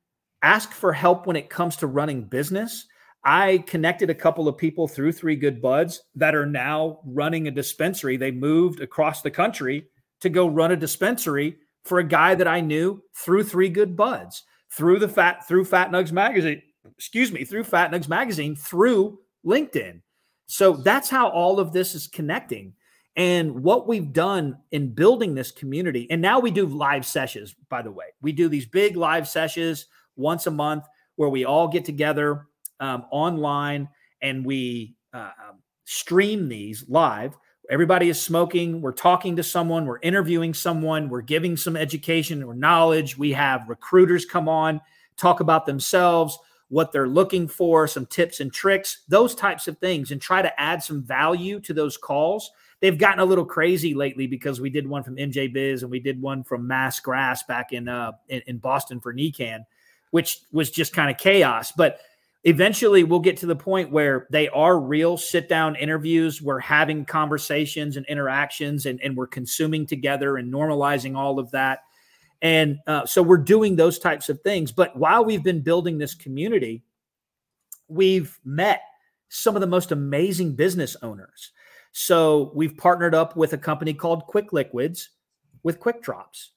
ask 0.41 0.71
for 0.71 0.93
help 0.93 1.27
when 1.27 1.35
it 1.35 1.49
comes 1.49 1.75
to 1.77 1.87
running 1.87 2.23
business. 2.23 2.85
I 3.23 3.59
connected 3.67 4.09
a 4.09 4.15
couple 4.15 4.47
of 4.47 4.57
people 4.57 4.87
through 4.87 5.11
Three 5.11 5.35
Good 5.35 5.61
Buds 5.61 6.01
that 6.15 6.35
are 6.35 6.45
now 6.45 6.99
running 7.05 7.47
a 7.47 7.51
dispensary. 7.51 8.15
They 8.17 8.31
moved 8.31 8.79
across 8.79 9.21
the 9.21 9.31
country 9.31 9.87
to 10.21 10.29
go 10.29 10.47
run 10.47 10.71
a 10.71 10.77
dispensary 10.77 11.57
for 11.83 11.99
a 11.99 12.07
guy 12.07 12.35
that 12.35 12.47
I 12.47 12.61
knew 12.61 13.01
through 13.15 13.43
Three 13.43 13.69
Good 13.69 13.95
Buds, 13.95 14.43
through 14.71 14.99
the 14.99 15.09
Fat 15.09 15.47
through 15.47 15.65
Fat 15.65 15.91
Nugs 15.91 16.11
magazine. 16.11 16.61
Excuse 16.97 17.31
me, 17.31 17.43
through 17.43 17.63
Fat 17.63 17.91
Nugs 17.91 18.07
magazine, 18.07 18.55
through 18.55 19.19
LinkedIn. 19.45 20.01
So 20.47 20.73
that's 20.73 21.09
how 21.09 21.29
all 21.29 21.59
of 21.59 21.73
this 21.73 21.95
is 21.95 22.07
connecting. 22.07 22.73
And 23.15 23.63
what 23.63 23.87
we've 23.87 24.13
done 24.13 24.59
in 24.71 24.93
building 24.93 25.33
this 25.33 25.51
community, 25.51 26.07
and 26.11 26.21
now 26.21 26.39
we 26.39 26.51
do 26.51 26.67
live 26.67 27.05
sessions, 27.05 27.55
by 27.67 27.81
the 27.81 27.91
way. 27.91 28.05
We 28.21 28.31
do 28.31 28.47
these 28.47 28.67
big 28.67 28.95
live 28.95 29.27
sessions 29.27 29.87
once 30.15 30.45
a 30.45 30.51
month 30.51 30.85
where 31.15 31.29
we 31.29 31.43
all 31.43 31.67
get 31.67 31.83
together 31.83 32.47
um, 32.79 33.05
online 33.11 33.89
and 34.21 34.45
we 34.45 34.95
uh, 35.13 35.31
um, 35.49 35.57
stream 35.85 36.47
these 36.47 36.85
live. 36.87 37.35
Everybody 37.69 38.09
is 38.09 38.21
smoking. 38.21 38.81
We're 38.81 38.93
talking 38.93 39.35
to 39.35 39.43
someone. 39.43 39.85
We're 39.85 39.99
interviewing 39.99 40.53
someone. 40.53 41.09
We're 41.09 41.21
giving 41.21 41.57
some 41.57 41.75
education 41.75 42.43
or 42.43 42.53
knowledge. 42.53 43.17
We 43.17 43.33
have 43.33 43.67
recruiters 43.67 44.25
come 44.25 44.47
on, 44.47 44.79
talk 45.17 45.39
about 45.39 45.65
themselves, 45.65 46.37
what 46.69 46.91
they're 46.91 47.07
looking 47.07 47.47
for, 47.47 47.87
some 47.87 48.05
tips 48.05 48.39
and 48.39 48.51
tricks, 48.51 49.03
those 49.07 49.33
types 49.33 49.67
of 49.67 49.77
things, 49.77 50.11
and 50.11 50.21
try 50.21 50.41
to 50.41 50.59
add 50.59 50.83
some 50.83 51.01
value 51.01 51.59
to 51.61 51.73
those 51.73 51.97
calls. 51.97 52.51
They've 52.79 52.97
gotten 52.97 53.19
a 53.19 53.25
little 53.25 53.45
crazy 53.45 53.93
lately 53.93 54.27
because 54.27 54.61
we 54.61 54.69
did 54.69 54.87
one 54.87 55.03
from 55.03 55.15
MJ 55.15 55.51
Biz 55.51 55.81
and 55.81 55.91
we 55.91 55.99
did 55.99 56.21
one 56.21 56.43
from 56.43 56.67
Mass 56.67 56.99
Grass 56.99 57.43
back 57.43 57.73
in 57.73 57.87
uh, 57.87 58.11
in, 58.29 58.41
in 58.47 58.57
Boston 58.57 58.99
for 58.99 59.13
NECANN, 59.13 59.65
which 60.11 60.41
was 60.51 60.69
just 60.69 60.93
kind 60.93 61.09
of 61.09 61.17
chaos. 61.17 61.71
But 61.71 61.99
eventually 62.43 63.03
we'll 63.03 63.19
get 63.19 63.37
to 63.37 63.45
the 63.45 63.55
point 63.55 63.91
where 63.91 64.27
they 64.29 64.47
are 64.49 64.79
real 64.79 65.17
sit 65.17 65.49
down 65.49 65.75
interviews. 65.75 66.41
We're 66.41 66.59
having 66.59 67.03
conversations 67.05 67.97
and 67.97 68.05
interactions 68.05 68.85
and, 68.85 69.01
and 69.01 69.17
we're 69.17 69.27
consuming 69.27 69.85
together 69.85 70.37
and 70.37 70.53
normalizing 70.53 71.17
all 71.17 71.39
of 71.39 71.49
that. 71.51 71.79
And 72.41 72.79
uh, 72.87 73.05
so 73.05 73.23
we're 73.23 73.37
doing 73.37 73.75
those 73.75 73.99
types 73.99 74.29
of 74.29 74.41
things. 74.41 74.71
But 74.71 74.95
while 74.95 75.25
we've 75.25 75.43
been 75.43 75.61
building 75.61 75.97
this 75.97 76.13
community, 76.13 76.83
we've 77.87 78.37
met 78.45 78.81
some 79.29 79.55
of 79.55 79.61
the 79.61 79.67
most 79.67 79.91
amazing 79.91 80.55
business 80.55 80.95
owners. 81.01 81.51
So 81.91 82.51
we've 82.53 82.77
partnered 82.77 83.15
up 83.15 83.35
with 83.35 83.53
a 83.53 83.57
company 83.57 83.93
called 83.93 84.27
Quick 84.27 84.53
Liquids 84.53 85.09
with 85.63 85.79
Quick 85.79 86.01
Drops. 86.03 86.51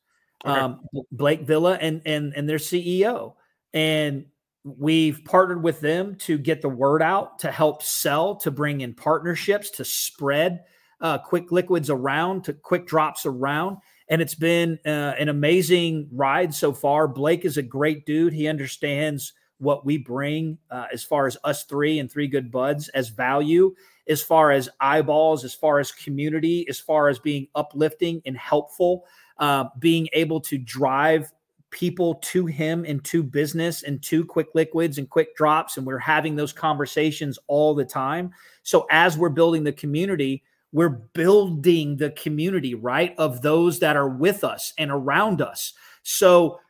Okay. 0.44 0.58
Um, 0.58 0.80
Blake 1.12 1.42
Villa 1.42 1.78
and 1.80 2.02
and 2.06 2.32
and 2.34 2.48
their 2.48 2.58
CEO. 2.58 3.34
And 3.72 4.26
We've 4.62 5.24
partnered 5.24 5.62
with 5.62 5.80
them 5.80 6.16
to 6.16 6.36
get 6.36 6.60
the 6.60 6.68
word 6.68 7.00
out, 7.00 7.38
to 7.40 7.50
help 7.50 7.82
sell, 7.82 8.36
to 8.36 8.50
bring 8.50 8.82
in 8.82 8.92
partnerships, 8.92 9.70
to 9.70 9.86
spread 9.86 10.64
uh, 11.00 11.16
quick 11.16 11.50
liquids 11.50 11.88
around, 11.88 12.44
to 12.44 12.52
quick 12.52 12.86
drops 12.86 13.24
around. 13.24 13.78
And 14.11 14.20
it's 14.20 14.34
been 14.34 14.78
uh, 14.84 15.14
an 15.18 15.28
amazing 15.28 16.08
ride 16.12 16.52
so 16.52 16.72
far. 16.72 17.08
Blake 17.08 17.44
is 17.44 17.56
a 17.56 17.62
great 17.62 18.04
dude. 18.04 18.32
He 18.32 18.48
understands 18.48 19.32
what 19.58 19.86
we 19.86 19.98
bring 19.98 20.58
uh, 20.70 20.86
as 20.92 21.04
far 21.04 21.26
as 21.26 21.36
us 21.44 21.64
three 21.64 22.00
and 22.00 22.11
three 22.11 22.26
good 22.26 22.50
buds 22.50 22.88
as 22.90 23.11
value, 23.11 23.74
as 24.08 24.20
far 24.20 24.50
as 24.50 24.68
eyeballs, 24.80 25.44
as 25.44 25.54
far 25.54 25.78
as 25.78 25.92
community, 25.92 26.66
as 26.68 26.80
far 26.80 27.08
as 27.08 27.18
being 27.18 27.46
uplifting 27.54 28.20
and 28.26 28.36
helpful, 28.36 29.04
uh, 29.38 29.64
being 29.78 30.08
able 30.12 30.40
to 30.40 30.58
drive 30.58 31.32
people 31.70 32.16
to 32.16 32.46
him 32.46 32.84
and 32.84 33.04
to 33.04 33.22
business 33.22 33.84
and 33.84 34.02
to 34.02 34.24
quick 34.24 34.48
liquids 34.54 34.98
and 34.98 35.08
quick 35.08 35.36
drops 35.36 35.76
and 35.76 35.86
we're 35.86 35.98
having 35.98 36.34
those 36.34 36.52
conversations 36.52 37.38
all 37.46 37.76
the 37.76 37.84
time 37.84 38.32
so 38.64 38.86
as 38.90 39.16
we're 39.16 39.28
building 39.28 39.62
the 39.62 39.72
community 39.72 40.42
we're 40.72 40.88
building 40.88 41.96
the 41.96 42.10
community 42.10 42.74
right 42.74 43.14
of 43.18 43.42
those 43.42 43.80
that 43.80 43.96
are 43.96 44.08
with 44.08 44.44
us 44.44 44.72
and 44.78 44.90
around 44.90 45.42
us. 45.42 45.72
So 46.02 46.60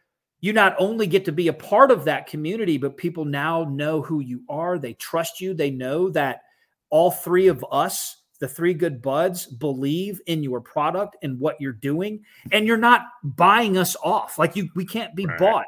you 0.40 0.52
not 0.52 0.74
only 0.78 1.06
get 1.06 1.26
to 1.26 1.32
be 1.32 1.48
a 1.48 1.52
part 1.52 1.90
of 1.90 2.04
that 2.04 2.26
community 2.26 2.78
but 2.78 2.96
people 2.96 3.24
now 3.24 3.64
know 3.64 4.00
who 4.00 4.20
you 4.20 4.42
are. 4.48 4.78
They 4.78 4.94
trust 4.94 5.40
you. 5.40 5.54
They 5.54 5.70
know 5.70 6.08
that 6.10 6.42
all 6.88 7.10
three 7.10 7.48
of 7.48 7.64
us 7.70 8.16
the 8.40 8.48
three 8.48 8.74
good 8.74 9.02
buds 9.02 9.46
believe 9.46 10.20
in 10.26 10.42
your 10.42 10.60
product 10.60 11.16
and 11.22 11.38
what 11.38 11.60
you're 11.60 11.72
doing 11.72 12.24
and 12.52 12.66
you're 12.66 12.78
not 12.78 13.02
buying 13.22 13.76
us 13.76 13.96
off. 14.02 14.38
Like 14.38 14.56
you 14.56 14.70
we 14.74 14.84
can't 14.84 15.14
be 15.14 15.26
right. 15.26 15.38
bought. 15.38 15.66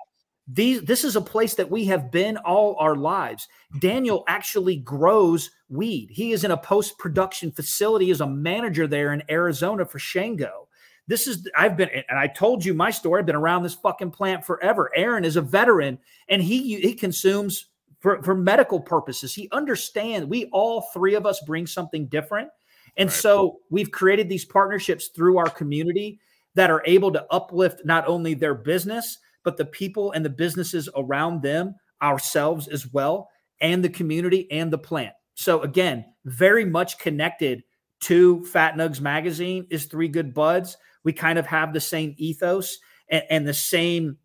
These 0.48 0.82
this 0.82 1.04
is 1.04 1.14
a 1.14 1.20
place 1.20 1.54
that 1.54 1.70
we 1.70 1.84
have 1.84 2.10
been 2.10 2.38
all 2.38 2.74
our 2.78 2.96
lives. 2.96 3.46
Daniel 3.78 4.24
actually 4.26 4.76
grows 4.76 5.50
weed. 5.72 6.08
He 6.10 6.32
is 6.32 6.44
in 6.44 6.50
a 6.50 6.56
post-production 6.56 7.52
facility 7.52 8.10
as 8.10 8.20
a 8.20 8.26
manager 8.26 8.86
there 8.86 9.12
in 9.12 9.22
arizona 9.30 9.84
for 9.84 9.98
shango. 9.98 10.68
This 11.08 11.26
is 11.26 11.48
i've 11.56 11.76
been 11.76 11.88
and 12.08 12.18
i 12.18 12.26
told 12.26 12.64
you 12.64 12.74
my 12.74 12.90
story. 12.90 13.20
I've 13.20 13.26
been 13.26 13.34
around 13.34 13.62
this 13.62 13.74
fucking 13.74 14.10
plant 14.10 14.44
forever. 14.44 14.90
Aaron 14.94 15.24
is 15.24 15.36
a 15.36 15.42
veteran 15.42 15.98
and 16.28 16.42
he 16.42 16.80
he 16.80 16.94
consumes 16.94 17.66
for, 18.00 18.22
for 18.22 18.34
medical 18.34 18.80
purposes. 18.80 19.34
He 19.34 19.48
understands 19.52 20.26
we 20.26 20.46
all 20.46 20.82
three 20.92 21.14
of 21.14 21.24
us 21.24 21.40
bring 21.46 21.66
something 21.66 22.06
different. 22.06 22.50
And 22.96 23.08
right. 23.08 23.16
so 23.16 23.60
we've 23.70 23.90
created 23.90 24.28
these 24.28 24.44
partnerships 24.44 25.08
through 25.08 25.38
our 25.38 25.48
community 25.48 26.20
that 26.54 26.70
are 26.70 26.82
able 26.84 27.10
to 27.12 27.26
uplift 27.30 27.84
not 27.84 28.06
only 28.06 28.34
their 28.34 28.54
business, 28.54 29.18
but 29.44 29.56
the 29.56 29.64
people 29.64 30.12
and 30.12 30.24
the 30.24 30.30
businesses 30.30 30.88
around 30.96 31.42
them, 31.42 31.74
ourselves 32.02 32.68
as 32.68 32.92
well, 32.92 33.30
and 33.60 33.82
the 33.82 33.88
community 33.88 34.50
and 34.50 34.70
the 34.70 34.78
plant. 34.78 35.14
So 35.34 35.62
again, 35.62 36.04
very 36.24 36.64
much 36.64 36.98
connected 36.98 37.62
to 38.00 38.44
Fat 38.46 38.74
Nugs 38.74 39.00
Magazine 39.00 39.66
is 39.70 39.86
Three 39.86 40.08
Good 40.08 40.34
Buds. 40.34 40.76
We 41.04 41.12
kind 41.12 41.38
of 41.38 41.46
have 41.46 41.72
the 41.72 41.80
same 41.80 42.14
ethos 42.18 42.78
and, 43.08 43.22
and 43.30 43.48
the 43.48 43.54
same 43.54 44.18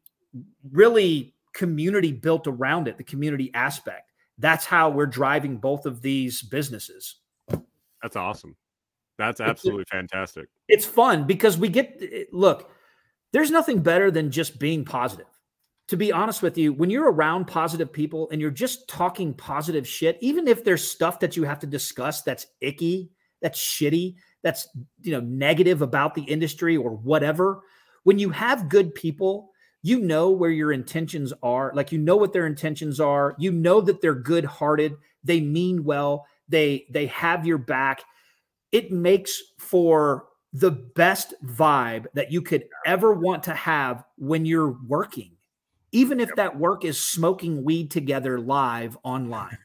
really 0.72 1.36
community 1.54 2.12
built 2.12 2.48
around 2.48 2.88
it, 2.88 2.98
the 2.98 3.04
community 3.04 3.52
aspect. 3.54 4.12
That's 4.38 4.66
how 4.66 4.90
we're 4.90 5.08
driving 5.08 5.58
both 5.58 5.86
of 5.86 6.02
these 6.02 6.42
businesses. 6.42 7.16
That's 8.02 8.16
awesome. 8.16 8.56
That's 9.18 9.42
absolutely 9.42 9.82
it's, 9.82 9.92
fantastic. 9.92 10.48
It's 10.68 10.86
fun 10.86 11.26
because 11.26 11.58
we 11.58 11.70
get 11.70 12.02
look, 12.32 12.70
there's 13.34 13.50
nothing 13.50 13.82
better 13.82 14.12
than 14.12 14.30
just 14.30 14.60
being 14.60 14.86
positive. 14.86 15.26
To 15.88 15.98
be 15.98 16.12
honest 16.12 16.42
with 16.42 16.58
you, 16.58 16.74
when 16.74 16.90
you're 16.90 17.12
around 17.12 17.46
positive 17.46 17.92
people 17.94 18.30
and 18.32 18.42
you're 18.42 18.52
just 18.52 18.90
talking 18.90 19.34
positive 19.34 19.88
shit, 19.88 20.18
even 20.20 20.48
if 20.48 20.64
there's 20.64 20.90
stuff 20.90 21.20
that 21.22 21.38
you 21.38 21.44
have 21.44 21.60
to 21.60 21.68
discuss 21.68 22.24
that's 22.24 22.48
icky, 22.60 23.10
that's 23.42 23.60
shitty, 23.60 24.16
that's 24.44 24.68
you 25.02 25.12
know 25.12 25.22
negative 25.22 25.82
about 25.82 26.14
the 26.14 26.24
industry 26.24 26.76
or 26.76 26.92
whatever, 26.92 27.62
when 28.04 28.20
you 28.20 28.30
have 28.30 28.70
good 28.70 28.94
people, 28.96 29.52
you 29.82 30.00
know 30.00 30.30
where 30.30 30.50
your 30.50 30.74
intentions 30.74 31.32
are. 31.42 31.72
Like 31.74 31.92
you 31.92 32.00
know 32.00 32.18
what 32.18 32.34
their 32.34 32.48
intentions 32.48 33.00
are. 33.00 33.36
You 33.40 33.52
know 33.52 33.80
that 33.82 34.02
they're 34.02 34.14
good-hearted, 34.14 34.96
they 35.24 35.40
mean 35.40 35.86
well, 35.86 36.26
they 36.50 36.86
they 36.90 37.06
have 37.08 37.46
your 37.46 37.58
back 37.58 38.04
it 38.72 38.92
makes 38.92 39.42
for 39.58 40.26
the 40.54 40.72
best 40.72 41.34
vibe 41.46 42.06
that 42.14 42.32
you 42.32 42.42
could 42.42 42.66
ever 42.86 43.14
want 43.14 43.44
to 43.44 43.54
have 43.54 44.04
when 44.18 44.46
you're 44.46 44.78
working 44.88 45.37
even 45.98 46.20
if 46.20 46.30
that 46.36 46.58
work 46.58 46.86
is 46.86 47.02
smoking 47.02 47.64
weed 47.64 47.90
together 47.90 48.40
live 48.40 48.98
online 49.04 49.58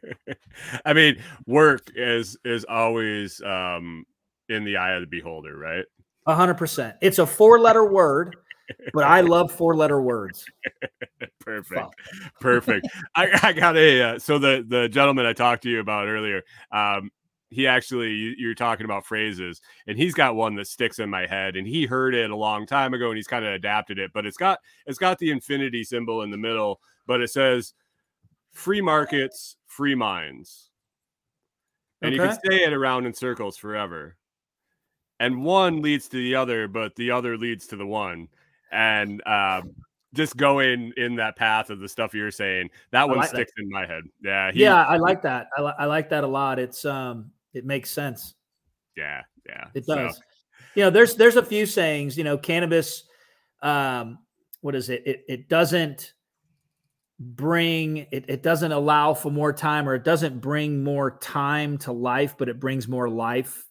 i 0.84 0.92
mean 0.92 1.16
work 1.46 1.90
is 1.94 2.36
is 2.44 2.64
always 2.64 3.40
um 3.42 4.04
in 4.48 4.64
the 4.64 4.76
eye 4.76 4.92
of 4.92 5.00
the 5.00 5.06
beholder 5.06 5.56
right 5.56 5.84
a 6.26 6.34
hundred 6.34 6.54
percent 6.54 6.96
it's 7.00 7.18
a 7.18 7.26
four 7.26 7.58
letter 7.58 7.84
word 7.84 8.36
but 8.92 9.04
I 9.04 9.20
love 9.22 9.52
four 9.52 9.76
letter 9.76 10.00
words. 10.00 10.46
Perfect. 11.40 11.94
Perfect. 12.40 12.88
I, 13.14 13.38
I 13.42 13.52
got 13.52 13.76
a 13.76 14.02
uh, 14.02 14.18
so 14.18 14.38
the 14.38 14.64
the 14.66 14.88
gentleman 14.88 15.26
I 15.26 15.34
talked 15.34 15.64
to 15.64 15.68
you 15.68 15.80
about 15.80 16.08
earlier, 16.08 16.42
um, 16.72 17.10
he 17.50 17.66
actually 17.66 18.10
you, 18.10 18.34
you're 18.36 18.54
talking 18.54 18.84
about 18.84 19.06
phrases, 19.06 19.60
and 19.86 19.96
he's 19.96 20.14
got 20.14 20.36
one 20.36 20.54
that 20.56 20.66
sticks 20.66 20.98
in 20.98 21.10
my 21.10 21.26
head, 21.26 21.56
and 21.56 21.66
he 21.66 21.86
heard 21.86 22.14
it 22.14 22.30
a 22.30 22.36
long 22.36 22.66
time 22.66 22.94
ago, 22.94 23.08
and 23.08 23.16
he's 23.16 23.26
kind 23.26 23.44
of 23.44 23.52
adapted 23.52 23.98
it, 23.98 24.12
but 24.12 24.26
it's 24.26 24.36
got 24.36 24.58
it's 24.86 24.98
got 24.98 25.18
the 25.18 25.30
infinity 25.30 25.84
symbol 25.84 26.22
in 26.22 26.30
the 26.30 26.36
middle, 26.36 26.80
but 27.06 27.20
it 27.20 27.30
says 27.30 27.74
free 28.52 28.80
markets, 28.80 29.56
free 29.66 29.94
minds. 29.94 30.70
And 32.02 32.12
okay. 32.12 32.22
you 32.22 32.28
can 32.28 32.38
say 32.50 32.64
it 32.64 32.72
around 32.72 33.06
in 33.06 33.14
circles 33.14 33.56
forever. 33.56 34.16
And 35.20 35.42
one 35.42 35.80
leads 35.80 36.08
to 36.08 36.16
the 36.16 36.34
other, 36.34 36.68
but 36.68 36.96
the 36.96 37.12
other 37.12 37.38
leads 37.38 37.66
to 37.68 37.76
the 37.76 37.86
one 37.86 38.28
and 38.74 39.22
um, 39.26 39.74
just 40.14 40.36
going 40.36 40.92
in 40.96 41.16
that 41.16 41.36
path 41.36 41.70
of 41.70 41.80
the 41.80 41.88
stuff 41.88 42.14
you're 42.14 42.30
saying. 42.30 42.70
That 42.92 43.08
one 43.08 43.18
like 43.18 43.28
sticks 43.28 43.52
that. 43.56 43.62
in 43.62 43.68
my 43.70 43.86
head. 43.86 44.04
Yeah, 44.22 44.52
he, 44.52 44.62
yeah, 44.62 44.84
I 44.84 44.96
like 44.96 45.22
that. 45.22 45.48
I, 45.56 45.62
li- 45.62 45.74
I 45.78 45.84
like 45.86 46.08
that 46.10 46.24
a 46.24 46.26
lot. 46.26 46.58
It's 46.58 46.84
um, 46.84 47.30
it 47.52 47.64
makes 47.64 47.90
sense. 47.90 48.34
Yeah, 48.96 49.22
yeah, 49.46 49.66
it 49.74 49.86
does. 49.86 50.16
So. 50.16 50.22
You 50.74 50.82
know, 50.84 50.90
there's 50.90 51.16
there's 51.16 51.36
a 51.36 51.44
few 51.44 51.66
sayings. 51.66 52.16
You 52.16 52.24
know, 52.24 52.38
cannabis. 52.38 53.04
Um, 53.62 54.18
what 54.60 54.74
is 54.74 54.88
it? 54.88 55.02
It 55.06 55.24
it 55.28 55.48
doesn't 55.48 56.14
bring 57.20 57.98
it, 58.10 58.24
it 58.28 58.42
doesn't 58.42 58.72
allow 58.72 59.14
for 59.14 59.30
more 59.30 59.52
time 59.52 59.88
or 59.88 59.94
it 59.94 60.04
doesn't 60.04 60.40
bring 60.40 60.82
more 60.82 61.16
time 61.18 61.78
to 61.78 61.92
life 61.92 62.34
but 62.36 62.48
it 62.48 62.58
brings 62.58 62.88
more 62.88 63.08
life 63.08 63.64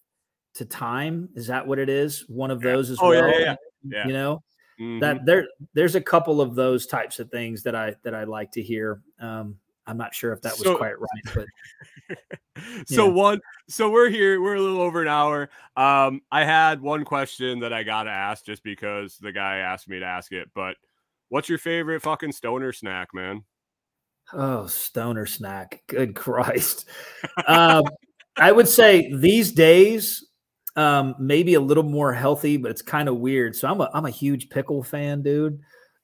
to 0.54 0.64
time 0.64 1.28
is 1.36 1.48
that 1.48 1.68
what 1.68 1.78
it 1.78 1.89
is 1.89 2.24
one 2.30 2.52
of 2.52 2.62
those 2.62 2.89
as 2.89 2.98
oh, 3.02 3.10
well 3.10 3.28
yeah, 3.28 3.39
yeah, 3.39 3.56
yeah. 3.84 4.08
you 4.08 4.14
know 4.14 4.41
Mm-hmm. 4.84 5.00
That 5.00 5.26
there 5.26 5.48
there's 5.74 5.96
a 5.96 6.02
couple 6.02 6.42
of 6.42 6.56
those 6.56 6.86
types 6.86 7.20
of 7.20 7.32
things 7.32 7.64
that 7.64 7.76
I 7.76 7.96
that 8.04 8.14
I 8.14 8.26
like 8.26 8.52
to 8.52 8.62
hear. 8.62 9.02
Um, 9.20 9.58
I'm 9.88 9.98
not 9.98 10.14
sure 10.14 10.34
if 10.34 10.42
that 10.42 10.54
was 10.54 10.64
so, 10.64 10.78
quite 10.78 11.00
right, 11.00 11.36
but 11.36 12.18
so 12.88 13.08
one 13.08 13.40
so 13.70 13.90
we're 13.90 14.10
here, 14.10 14.42
we're 14.42 14.56
a 14.56 14.62
little 14.62 14.82
over 14.82 15.02
an 15.02 15.08
hour. 15.08 15.50
Um, 15.78 16.22
I 16.32 16.44
had 16.44 16.82
one 16.82 17.06
question 17.06 17.60
that 17.62 17.72
I 17.72 17.84
gotta 17.84 18.10
ask 18.10 18.46
just 18.46 18.64
because 18.64 19.18
the 19.18 19.32
guy 19.32 19.58
asked 19.58 19.88
me 19.88 20.00
to 20.00 20.06
ask 20.06 20.34
it, 20.34 20.50
but 20.54 20.76
what's 21.30 21.48
your 21.48 21.58
favorite 21.60 22.02
fucking 22.02 22.34
stoner 22.34 22.74
snack, 22.74 23.14
man? 23.14 23.44
Oh, 24.34 24.68
stoner 24.68 25.26
snack. 25.26 25.84
Good 25.88 26.16
Christ. 26.16 26.90
um, 27.48 27.84
I 28.36 28.52
would 28.52 28.68
say 28.68 29.14
these 29.14 29.52
days, 29.52 30.26
um, 30.76 31.16
maybe 31.20 31.54
a 31.54 31.62
little 31.62 31.84
more 31.84 32.14
healthy, 32.14 32.58
but 32.58 32.72
it's 32.72 32.82
kind 32.82 33.08
of 33.08 33.18
weird. 33.18 33.56
So 33.56 33.68
I'm 33.68 33.80
a 33.82 33.90
I'm 33.94 34.06
a 34.06 34.12
huge 34.12 34.50
pickle 34.50 34.84
fan, 34.84 35.22
dude. 35.22 35.60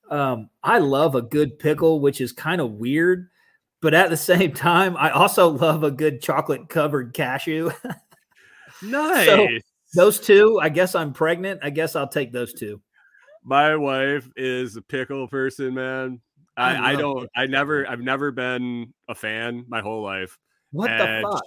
Um, 0.10 0.50
I 0.64 0.80
love 0.80 1.16
a 1.16 1.22
good 1.22 1.60
pickle, 1.60 2.00
which 2.00 2.22
is 2.22 2.32
kind 2.32 2.62
of 2.62 2.74
weird, 2.74 3.30
but 3.82 3.94
at 3.94 4.10
the 4.10 4.18
same 4.32 4.54
time, 4.54 4.96
I 4.98 5.12
also 5.12 5.50
love 5.50 5.84
a 5.84 5.92
good 5.92 6.22
chocolate 6.22 6.70
covered 6.70 7.14
cashew. 7.14 7.72
nice. 8.82 9.26
So 9.26 9.48
those 9.96 10.20
two, 10.20 10.60
I 10.62 10.70
guess 10.70 10.96
I'm 10.96 11.14
pregnant. 11.14 11.62
I 11.64 11.72
guess 11.72 11.96
I'll 11.96 12.08
take 12.08 12.32
those 12.32 12.54
two. 12.54 12.82
My 13.44 13.76
wife 13.76 14.28
is 14.36 14.76
a 14.76 14.82
pickle 14.82 15.28
person, 15.28 15.74
man. 15.74 16.22
I, 16.58 16.76
I, 16.76 16.92
I 16.92 16.96
don't. 16.96 17.30
I 17.36 17.46
never. 17.48 17.88
I've 17.88 18.02
never 18.02 18.32
been 18.32 18.94
a 19.08 19.16
fan 19.16 19.66
my 19.68 19.82
whole 19.82 20.04
life. 20.04 20.38
What 20.72 20.92
and 20.92 21.24
the 21.24 21.32
fuck? 21.32 21.44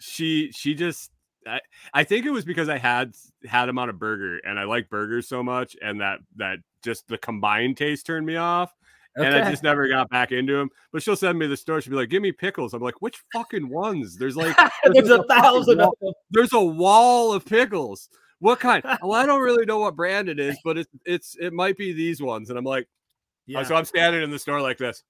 She 0.00 0.52
she 0.52 0.74
just 0.74 1.10
I, 1.46 1.60
I 1.94 2.04
think 2.04 2.26
it 2.26 2.30
was 2.30 2.44
because 2.44 2.68
I 2.68 2.78
had 2.78 3.14
had 3.44 3.66
them 3.66 3.78
on 3.78 3.88
a 3.88 3.92
burger 3.92 4.38
and 4.38 4.58
I 4.58 4.64
like 4.64 4.90
burgers 4.90 5.28
so 5.28 5.42
much 5.42 5.76
and 5.80 6.00
that 6.00 6.20
that 6.36 6.58
just 6.82 7.08
the 7.08 7.18
combined 7.18 7.76
taste 7.76 8.06
turned 8.06 8.26
me 8.26 8.36
off. 8.36 8.74
Okay. 9.18 9.26
And 9.26 9.36
I 9.36 9.50
just 9.50 9.62
never 9.62 9.88
got 9.88 10.08
back 10.08 10.30
into 10.30 10.56
them. 10.56 10.70
But 10.92 11.02
she'll 11.02 11.16
send 11.16 11.38
me 11.38 11.46
the 11.46 11.56
store. 11.56 11.80
She'll 11.80 11.90
be 11.90 11.96
like, 11.96 12.10
"Give 12.10 12.22
me 12.22 12.30
pickles." 12.30 12.74
I'm 12.74 12.82
like, 12.82 13.02
"Which 13.02 13.20
fucking 13.32 13.68
ones?" 13.68 14.16
There's 14.16 14.36
like 14.36 14.56
there's, 14.84 15.08
there's 15.08 15.10
a, 15.10 15.22
a 15.22 15.26
thousand 15.26 15.80
of 15.80 15.92
them. 16.00 16.12
There's 16.30 16.52
a 16.52 16.60
wall 16.60 17.32
of 17.32 17.44
pickles. 17.44 18.08
What 18.38 18.60
kind? 18.60 18.84
well, 19.02 19.12
I 19.12 19.26
don't 19.26 19.42
really 19.42 19.66
know 19.66 19.80
what 19.80 19.96
brand 19.96 20.28
it 20.28 20.38
is, 20.38 20.56
but 20.64 20.78
it's 20.78 20.90
it's 21.04 21.36
it 21.40 21.52
might 21.52 21.76
be 21.76 21.92
these 21.92 22.22
ones. 22.22 22.50
And 22.50 22.58
I'm 22.58 22.64
like, 22.64 22.86
yeah. 23.46 23.60
Oh, 23.60 23.64
so 23.64 23.74
I'm 23.74 23.84
standing 23.84 24.22
in 24.22 24.30
the 24.30 24.38
store 24.38 24.60
like 24.60 24.78
this. 24.78 25.02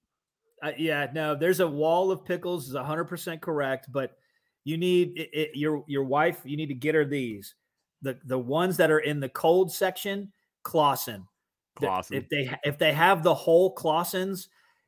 Uh, 0.63 0.71
yeah, 0.77 1.07
no, 1.13 1.35
there's 1.35 1.59
a 1.59 1.67
wall 1.67 2.11
of 2.11 2.25
pickles. 2.25 2.69
Is 2.69 2.73
100 2.73 3.05
percent 3.05 3.41
correct, 3.41 3.87
but 3.91 4.17
you 4.63 4.77
need 4.77 5.17
it, 5.17 5.29
it, 5.33 5.49
your 5.55 5.83
your 5.87 6.03
wife. 6.03 6.41
You 6.43 6.57
need 6.57 6.67
to 6.67 6.73
get 6.73 6.95
her 6.95 7.05
these 7.05 7.55
the 8.01 8.17
the 8.25 8.37
ones 8.37 8.77
that 8.77 8.91
are 8.91 8.99
in 8.99 9.19
the 9.19 9.29
cold 9.29 9.71
section. 9.71 10.31
Claussen. 10.63 11.25
Claussen. 11.77 12.17
If 12.17 12.29
they 12.29 12.53
if 12.63 12.77
they 12.77 12.93
have 12.93 13.23
the 13.23 13.33
whole 13.33 13.73
Claussens, 13.73 14.47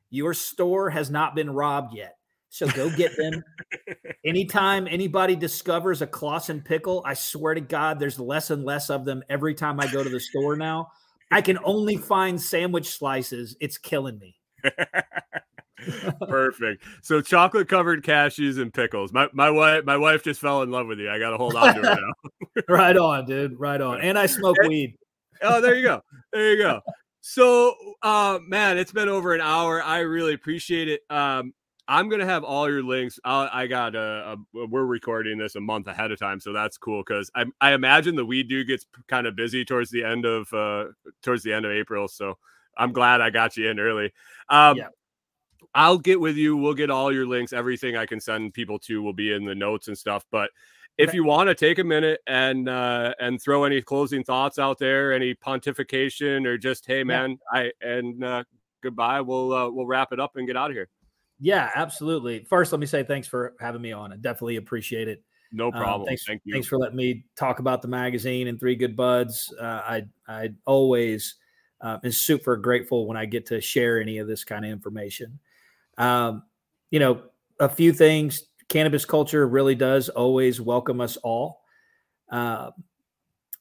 your 0.09 0.33
store 0.33 0.89
has 0.89 1.09
not 1.09 1.35
been 1.35 1.49
robbed 1.49 1.95
yet. 1.95 2.17
So 2.49 2.67
go 2.67 2.95
get 2.95 3.17
them. 3.17 3.43
Anytime 4.25 4.87
anybody 4.87 5.35
discovers 5.35 6.03
a 6.03 6.07
Claussen 6.07 6.63
pickle, 6.63 7.01
I 7.03 7.15
swear 7.15 7.55
to 7.55 7.61
God, 7.61 7.99
there's 7.99 8.19
less 8.19 8.51
and 8.51 8.63
less 8.63 8.91
of 8.91 9.05
them 9.05 9.23
every 9.27 9.55
time 9.55 9.79
I 9.79 9.87
go 9.87 10.03
to 10.03 10.09
the 10.09 10.19
store 10.19 10.55
now. 10.55 10.89
I 11.31 11.41
can 11.41 11.57
only 11.63 11.97
find 11.97 12.39
sandwich 12.39 12.89
slices. 12.91 13.57
It's 13.59 13.79
killing 13.79 14.19
me. 14.19 14.35
Perfect. 16.27 16.83
So 17.01 17.21
chocolate 17.21 17.67
covered 17.67 18.03
cashews 18.03 18.61
and 18.61 18.73
pickles. 18.73 19.13
My 19.13 19.29
my 19.33 19.49
wife 19.49 19.85
my 19.85 19.97
wife 19.97 20.23
just 20.23 20.39
fell 20.39 20.61
in 20.61 20.71
love 20.71 20.87
with 20.87 20.99
you. 20.99 21.09
I 21.09 21.19
got 21.19 21.31
to 21.31 21.37
hold 21.37 21.55
on 21.55 21.75
to 21.75 21.81
her 21.81 21.95
now. 21.95 22.61
right 22.69 22.97
on, 22.97 23.25
dude. 23.25 23.59
Right 23.59 23.81
on. 23.81 24.01
And 24.01 24.17
I 24.17 24.25
smoke 24.25 24.57
weed. 24.67 24.95
Oh, 25.41 25.61
there 25.61 25.75
you 25.75 25.83
go. 25.83 26.01
There 26.31 26.51
you 26.51 26.57
go. 26.57 26.81
So, 27.25 27.73
uh, 28.01 28.39
man, 28.49 28.77
it's 28.77 28.91
been 28.91 29.07
over 29.07 29.33
an 29.33 29.39
hour. 29.39 29.81
I 29.81 29.99
really 29.99 30.33
appreciate 30.33 30.89
it. 30.89 31.03
Um, 31.09 31.53
I'm 31.87 32.09
gonna 32.09 32.25
have 32.25 32.43
all 32.43 32.69
your 32.69 32.83
links. 32.83 33.17
I'll, 33.23 33.49
i 33.51 33.65
got 33.65 33.95
a, 33.95 34.35
a, 34.55 34.67
We're 34.67 34.83
recording 34.83 35.37
this 35.37 35.55
a 35.55 35.61
month 35.61 35.87
ahead 35.87 36.11
of 36.11 36.19
time, 36.19 36.41
so 36.41 36.51
that's 36.51 36.77
cool. 36.77 37.01
Because 37.01 37.31
I, 37.33 37.45
I 37.61 37.73
imagine 37.73 38.15
the 38.15 38.25
weed 38.25 38.49
dude 38.49 38.67
gets 38.67 38.85
kind 39.07 39.25
of 39.25 39.37
busy 39.37 39.63
towards 39.63 39.89
the 39.89 40.03
end 40.03 40.25
of 40.25 40.51
uh 40.53 40.85
towards 41.21 41.43
the 41.43 41.53
end 41.53 41.65
of 41.65 41.71
April. 41.71 42.09
So 42.09 42.37
I'm 42.77 42.93
glad 42.93 43.21
I 43.21 43.29
got 43.29 43.57
you 43.57 43.69
in 43.69 43.79
early. 43.79 44.11
Um, 44.49 44.77
yeah. 44.77 44.87
I'll 45.75 45.97
get 45.97 46.19
with 46.19 46.37
you. 46.37 46.55
We'll 46.55 46.73
get 46.73 46.89
all 46.89 47.11
your 47.11 47.25
links. 47.25 47.53
Everything 47.53 47.95
I 47.97 48.05
can 48.05 48.19
send 48.19 48.53
people 48.53 48.79
to 48.79 49.01
will 49.01 49.13
be 49.13 49.33
in 49.33 49.45
the 49.45 49.55
notes 49.55 49.87
and 49.87 49.97
stuff. 49.97 50.25
But 50.31 50.51
if 50.97 51.09
okay. 51.09 51.17
you 51.17 51.23
want 51.23 51.49
to 51.49 51.55
take 51.55 51.79
a 51.79 51.83
minute 51.83 52.21
and 52.27 52.69
uh, 52.69 53.13
and 53.19 53.41
throw 53.41 53.63
any 53.63 53.81
closing 53.81 54.23
thoughts 54.23 54.59
out 54.59 54.77
there, 54.77 55.11
any 55.11 55.33
pontification, 55.33 56.45
or 56.45 56.57
just 56.57 56.85
hey 56.85 57.03
man, 57.03 57.37
yeah. 57.53 57.59
I 57.59 57.71
and 57.81 58.23
uh, 58.23 58.43
goodbye. 58.81 59.21
We'll 59.21 59.53
uh, 59.53 59.69
we'll 59.69 59.87
wrap 59.87 60.11
it 60.11 60.19
up 60.19 60.35
and 60.35 60.45
get 60.45 60.55
out 60.55 60.69
of 60.69 60.75
here. 60.75 60.89
Yeah, 61.39 61.71
absolutely. 61.75 62.45
First, 62.45 62.71
let 62.71 62.79
me 62.79 62.85
say 62.85 63.03
thanks 63.03 63.27
for 63.27 63.55
having 63.59 63.81
me 63.81 63.91
on. 63.91 64.13
I 64.13 64.17
definitely 64.17 64.57
appreciate 64.57 65.07
it. 65.07 65.23
No 65.51 65.67
um, 65.67 65.71
problem. 65.73 66.01
Um, 66.01 66.07
thanks, 66.07 66.25
Thank 66.25 66.41
you. 66.45 66.53
Thanks 66.53 66.67
for 66.67 66.77
letting 66.77 66.95
me 66.95 67.25
talk 67.35 67.59
about 67.59 67.81
the 67.81 67.87
magazine 67.87 68.47
and 68.47 68.59
Three 68.59 68.75
Good 68.75 68.95
Buds. 68.95 69.53
Uh, 69.59 69.63
I 69.63 70.03
I 70.27 70.49
always 70.65 71.35
uh, 71.81 71.97
am 72.03 72.11
super 72.11 72.55
grateful 72.55 73.07
when 73.07 73.17
I 73.17 73.25
get 73.25 73.47
to 73.47 73.59
share 73.61 73.99
any 73.99 74.19
of 74.19 74.27
this 74.27 74.43
kind 74.43 74.63
of 74.63 74.71
information. 74.71 75.39
Um, 75.97 76.43
you 76.91 76.99
know, 76.99 77.23
a 77.59 77.69
few 77.69 77.93
things. 77.93 78.43
Cannabis 78.69 79.05
culture 79.05 79.47
really 79.47 79.75
does 79.75 80.09
always 80.09 80.59
welcome 80.59 81.01
us 81.01 81.17
all. 81.17 81.61
Uh, 82.29 82.71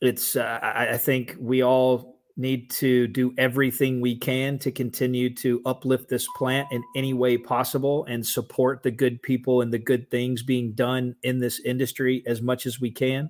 it's 0.00 0.36
uh, 0.36 0.58
I, 0.62 0.90
I 0.90 0.96
think 0.96 1.36
we 1.38 1.62
all 1.62 2.12
need 2.36 2.70
to 2.70 3.06
do 3.08 3.34
everything 3.36 4.00
we 4.00 4.16
can 4.16 4.58
to 4.58 4.70
continue 4.70 5.32
to 5.34 5.60
uplift 5.66 6.08
this 6.08 6.26
plant 6.36 6.66
in 6.72 6.82
any 6.96 7.12
way 7.12 7.36
possible 7.36 8.04
and 8.06 8.26
support 8.26 8.82
the 8.82 8.90
good 8.90 9.22
people 9.22 9.60
and 9.60 9.72
the 9.72 9.78
good 9.78 10.10
things 10.10 10.42
being 10.42 10.72
done 10.72 11.14
in 11.22 11.38
this 11.38 11.60
industry 11.60 12.22
as 12.26 12.40
much 12.40 12.64
as 12.66 12.80
we 12.80 12.90
can. 12.90 13.28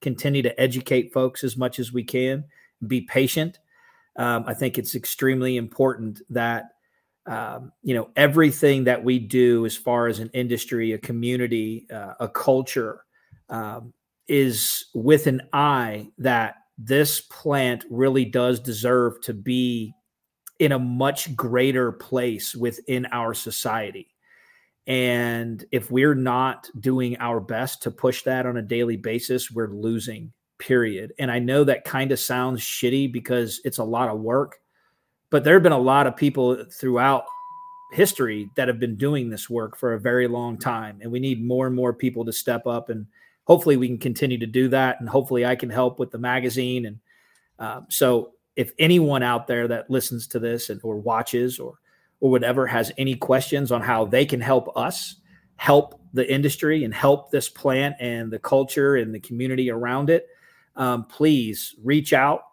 Continue 0.00 0.42
to 0.42 0.60
educate 0.60 1.12
folks 1.12 1.42
as 1.42 1.56
much 1.56 1.78
as 1.78 1.92
we 1.92 2.04
can. 2.04 2.44
Be 2.86 3.00
patient. 3.00 3.58
Um, 4.16 4.44
I 4.46 4.54
think 4.54 4.78
it's 4.78 4.94
extremely 4.94 5.56
important 5.56 6.22
that 6.30 6.73
um, 7.26 7.72
you 7.82 7.94
know 7.94 8.10
everything 8.16 8.84
that 8.84 9.02
we 9.02 9.18
do 9.18 9.64
as 9.66 9.76
far 9.76 10.06
as 10.06 10.18
an 10.18 10.30
industry, 10.34 10.92
a 10.92 10.98
community, 10.98 11.86
uh, 11.92 12.14
a 12.20 12.28
culture 12.28 13.04
um, 13.48 13.92
is 14.28 14.86
with 14.94 15.26
an 15.26 15.42
eye 15.52 16.08
that 16.18 16.56
this 16.78 17.20
plant 17.20 17.84
really 17.90 18.24
does 18.24 18.60
deserve 18.60 19.20
to 19.22 19.32
be 19.32 19.94
in 20.58 20.72
a 20.72 20.78
much 20.78 21.34
greater 21.36 21.92
place 21.92 22.54
within 22.54 23.06
our 23.06 23.34
society. 23.34 24.08
And 24.86 25.64
if 25.72 25.90
we're 25.90 26.14
not 26.14 26.68
doing 26.78 27.16
our 27.18 27.40
best 27.40 27.82
to 27.82 27.90
push 27.90 28.22
that 28.24 28.46
on 28.46 28.56
a 28.56 28.62
daily 28.62 28.96
basis, 28.96 29.50
we're 29.50 29.70
losing, 29.70 30.32
period. 30.58 31.12
And 31.18 31.30
I 31.30 31.38
know 31.38 31.64
that 31.64 31.84
kind 31.84 32.12
of 32.12 32.20
sounds 32.20 32.60
shitty 32.60 33.12
because 33.12 33.60
it's 33.64 33.78
a 33.78 33.84
lot 33.84 34.10
of 34.10 34.20
work, 34.20 34.58
but 35.34 35.42
there 35.42 35.54
have 35.54 35.64
been 35.64 35.72
a 35.72 35.78
lot 35.78 36.06
of 36.06 36.16
people 36.16 36.64
throughout 36.70 37.24
history 37.90 38.48
that 38.54 38.68
have 38.68 38.78
been 38.78 38.94
doing 38.94 39.28
this 39.28 39.50
work 39.50 39.76
for 39.76 39.94
a 39.94 39.98
very 39.98 40.28
long 40.28 40.56
time. 40.56 41.00
And 41.02 41.10
we 41.10 41.18
need 41.18 41.44
more 41.44 41.66
and 41.66 41.74
more 41.74 41.92
people 41.92 42.24
to 42.26 42.32
step 42.32 42.68
up 42.68 42.88
and 42.88 43.04
hopefully 43.44 43.76
we 43.76 43.88
can 43.88 43.98
continue 43.98 44.38
to 44.38 44.46
do 44.46 44.68
that 44.68 45.00
and 45.00 45.08
hopefully 45.08 45.44
i 45.44 45.54
can 45.56 45.70
help 45.70 45.98
with 45.98 46.12
the 46.12 46.18
magazine 46.18 46.86
and 46.86 46.98
uh, 47.58 47.80
so 47.88 48.32
if 48.54 48.72
anyone 48.78 49.24
out 49.24 49.48
there 49.48 49.66
that 49.68 49.90
listens 49.90 50.28
to 50.28 50.38
this 50.38 50.70
and 50.70 50.80
or 50.84 50.96
watches 50.96 51.58
or 51.58 51.74
or 52.20 52.30
whatever 52.30 52.64
has 52.64 52.92
any 52.96 53.16
questions 53.16 53.72
on 53.72 53.82
how 53.82 54.04
they 54.04 54.24
can 54.24 54.40
help 54.40 54.76
us 54.76 55.16
help 55.56 56.00
the 56.12 56.32
industry 56.32 56.84
and 56.84 56.94
help 56.94 57.32
this 57.32 57.48
plant 57.48 57.96
and 57.98 58.32
the 58.32 58.38
culture 58.38 58.96
and 58.96 59.12
the 59.12 59.20
community 59.20 59.68
around 59.68 60.10
it 60.10 60.28
um, 60.76 61.04
please 61.04 61.74
reach 61.82 62.12
out 62.12 62.44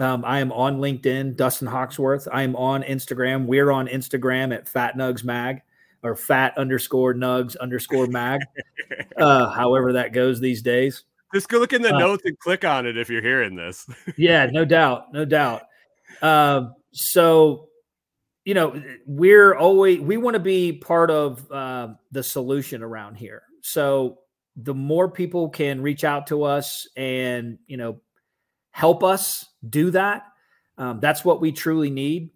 um, 0.00 0.24
i 0.24 0.40
am 0.40 0.52
on 0.52 0.78
linkedin 0.78 1.36
dustin 1.36 1.68
Hoxworth 1.68 2.26
i 2.32 2.42
am 2.42 2.56
on 2.56 2.82
instagram 2.82 3.46
we're 3.46 3.70
on 3.70 3.86
instagram 3.88 4.54
at 4.54 4.68
fat 4.68 4.96
nugs 4.96 5.24
mag 5.24 5.62
or 6.02 6.16
fat 6.16 6.56
underscore 6.56 7.14
nugs 7.14 7.56
underscore 7.58 8.06
mag, 8.06 8.40
uh, 9.16 9.50
however 9.50 9.92
that 9.94 10.12
goes 10.12 10.40
these 10.40 10.62
days. 10.62 11.04
Just 11.34 11.48
go 11.48 11.58
look 11.58 11.72
in 11.72 11.82
the 11.82 11.94
uh, 11.94 11.98
notes 11.98 12.22
and 12.24 12.38
click 12.38 12.64
on 12.64 12.86
it 12.86 12.96
if 12.96 13.08
you're 13.08 13.22
hearing 13.22 13.54
this. 13.54 13.86
yeah, 14.16 14.46
no 14.46 14.64
doubt, 14.64 15.12
no 15.12 15.24
doubt. 15.24 15.62
Uh, 16.20 16.70
so, 16.92 17.68
you 18.44 18.54
know, 18.54 18.82
we're 19.06 19.54
always 19.54 20.00
we 20.00 20.16
want 20.16 20.34
to 20.34 20.40
be 20.40 20.72
part 20.72 21.10
of 21.10 21.50
uh, 21.52 21.88
the 22.10 22.22
solution 22.22 22.82
around 22.82 23.16
here. 23.16 23.42
So, 23.62 24.18
the 24.56 24.74
more 24.74 25.08
people 25.08 25.48
can 25.50 25.80
reach 25.82 26.02
out 26.02 26.26
to 26.26 26.42
us 26.42 26.88
and 26.96 27.58
you 27.66 27.76
know 27.76 28.00
help 28.72 29.04
us 29.04 29.46
do 29.68 29.90
that, 29.90 30.24
um, 30.78 31.00
that's 31.00 31.24
what 31.24 31.40
we 31.40 31.52
truly 31.52 31.90
need. 31.90 32.30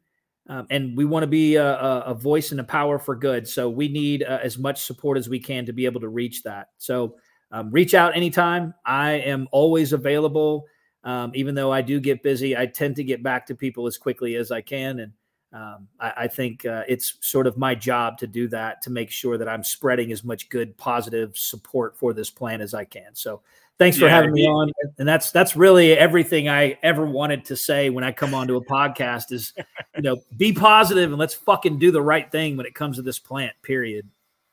Um, 0.47 0.67
and 0.69 0.97
we 0.97 1.07
want 1.07 1.23
to 1.23 1.27
be 1.29 1.57
a, 1.57 1.75
a, 1.75 2.13
voice 2.13 2.51
and 2.51 2.61
a 2.61 2.65
power 2.65 2.99
for 2.99 3.17
good. 3.17 3.49
So 3.49 3.71
we 3.71 3.89
need 3.89 4.23
uh, 4.23 4.41
as 4.43 4.59
much 4.59 4.85
support 4.85 5.17
as 5.17 5.27
we 5.27 5.41
can 5.41 5.65
to 5.65 5.73
be 5.73 5.87
able 5.87 6.03
to 6.03 6.09
reach 6.09 6.43
that. 6.43 6.69
So 6.77 7.17
um, 7.51 7.71
reach 7.71 7.95
out 7.95 8.15
anytime. 8.15 8.75
I 8.85 9.13
am 9.13 9.49
always 9.53 9.95
available. 9.95 10.67
Um, 11.03 11.33
even 11.35 11.55
though 11.55 11.73
I 11.73 11.81
do 11.81 11.99
get 11.99 12.23
busy, 12.23 12.57
I 12.57 12.67
tend 12.67 12.97
to 12.97 13.05
get 13.05 13.23
back 13.23 13.47
to 13.47 13.55
people 13.55 13.87
as 13.87 13.97
quickly 13.97 14.35
as 14.35 14.51
I 14.51 14.61
can. 14.61 15.01
And 15.01 15.13
um, 15.55 15.89
I, 16.01 16.13
I, 16.17 16.29
think 16.29 16.67
uh, 16.67 16.83
it's 16.89 17.15
sort 17.21 17.47
of 17.47 17.57
my 17.57 17.75
job 17.75 18.19
to 18.19 18.27
do 18.27 18.49
that 18.49 18.83
to 18.83 18.91
make 18.91 19.11
sure 19.11 19.39
that 19.39 19.49
I'm 19.49 19.63
spreading 19.63 20.11
as 20.11 20.25
much 20.25 20.49
good, 20.49 20.77
positive 20.77 21.39
support 21.39 21.97
for 21.97 22.13
this 22.13 22.29
plan 22.29 22.61
as 22.61 22.75
I 22.75 22.85
can. 22.85 23.15
So 23.15 23.41
Thanks 23.79 23.99
for 23.99 24.05
Yeah, 24.05 24.11
having 24.13 24.33
me 24.33 24.43
he- 24.43 24.47
on. 24.47 24.73
And 24.99 25.09
that's 25.09 25.33
that's 25.33 25.57
really 25.57 25.93
everything 25.93 26.49
I 26.49 26.79
ever 26.83 27.07
wanted 27.07 27.45
to 27.47 27.57
say 27.57 27.91
when 27.91 28.05
I 28.05 28.13
come 28.13 28.33
onto 28.35 28.57
a 28.57 28.65
podcast 28.65 29.33
is, 29.33 29.53
you 29.97 30.03
know, 30.03 30.17
be 30.37 30.53
positive 30.53 31.11
and 31.11 31.19
let's 31.19 31.35
fucking 31.35 31.79
do 31.79 31.91
the 31.91 32.03
right 32.03 32.31
thing 32.31 32.57
when 32.57 32.67
it 32.67 32.75
comes 32.75 32.97
to 32.97 33.03
this 33.03 33.19
plant. 33.19 33.53
Period. 33.63 34.09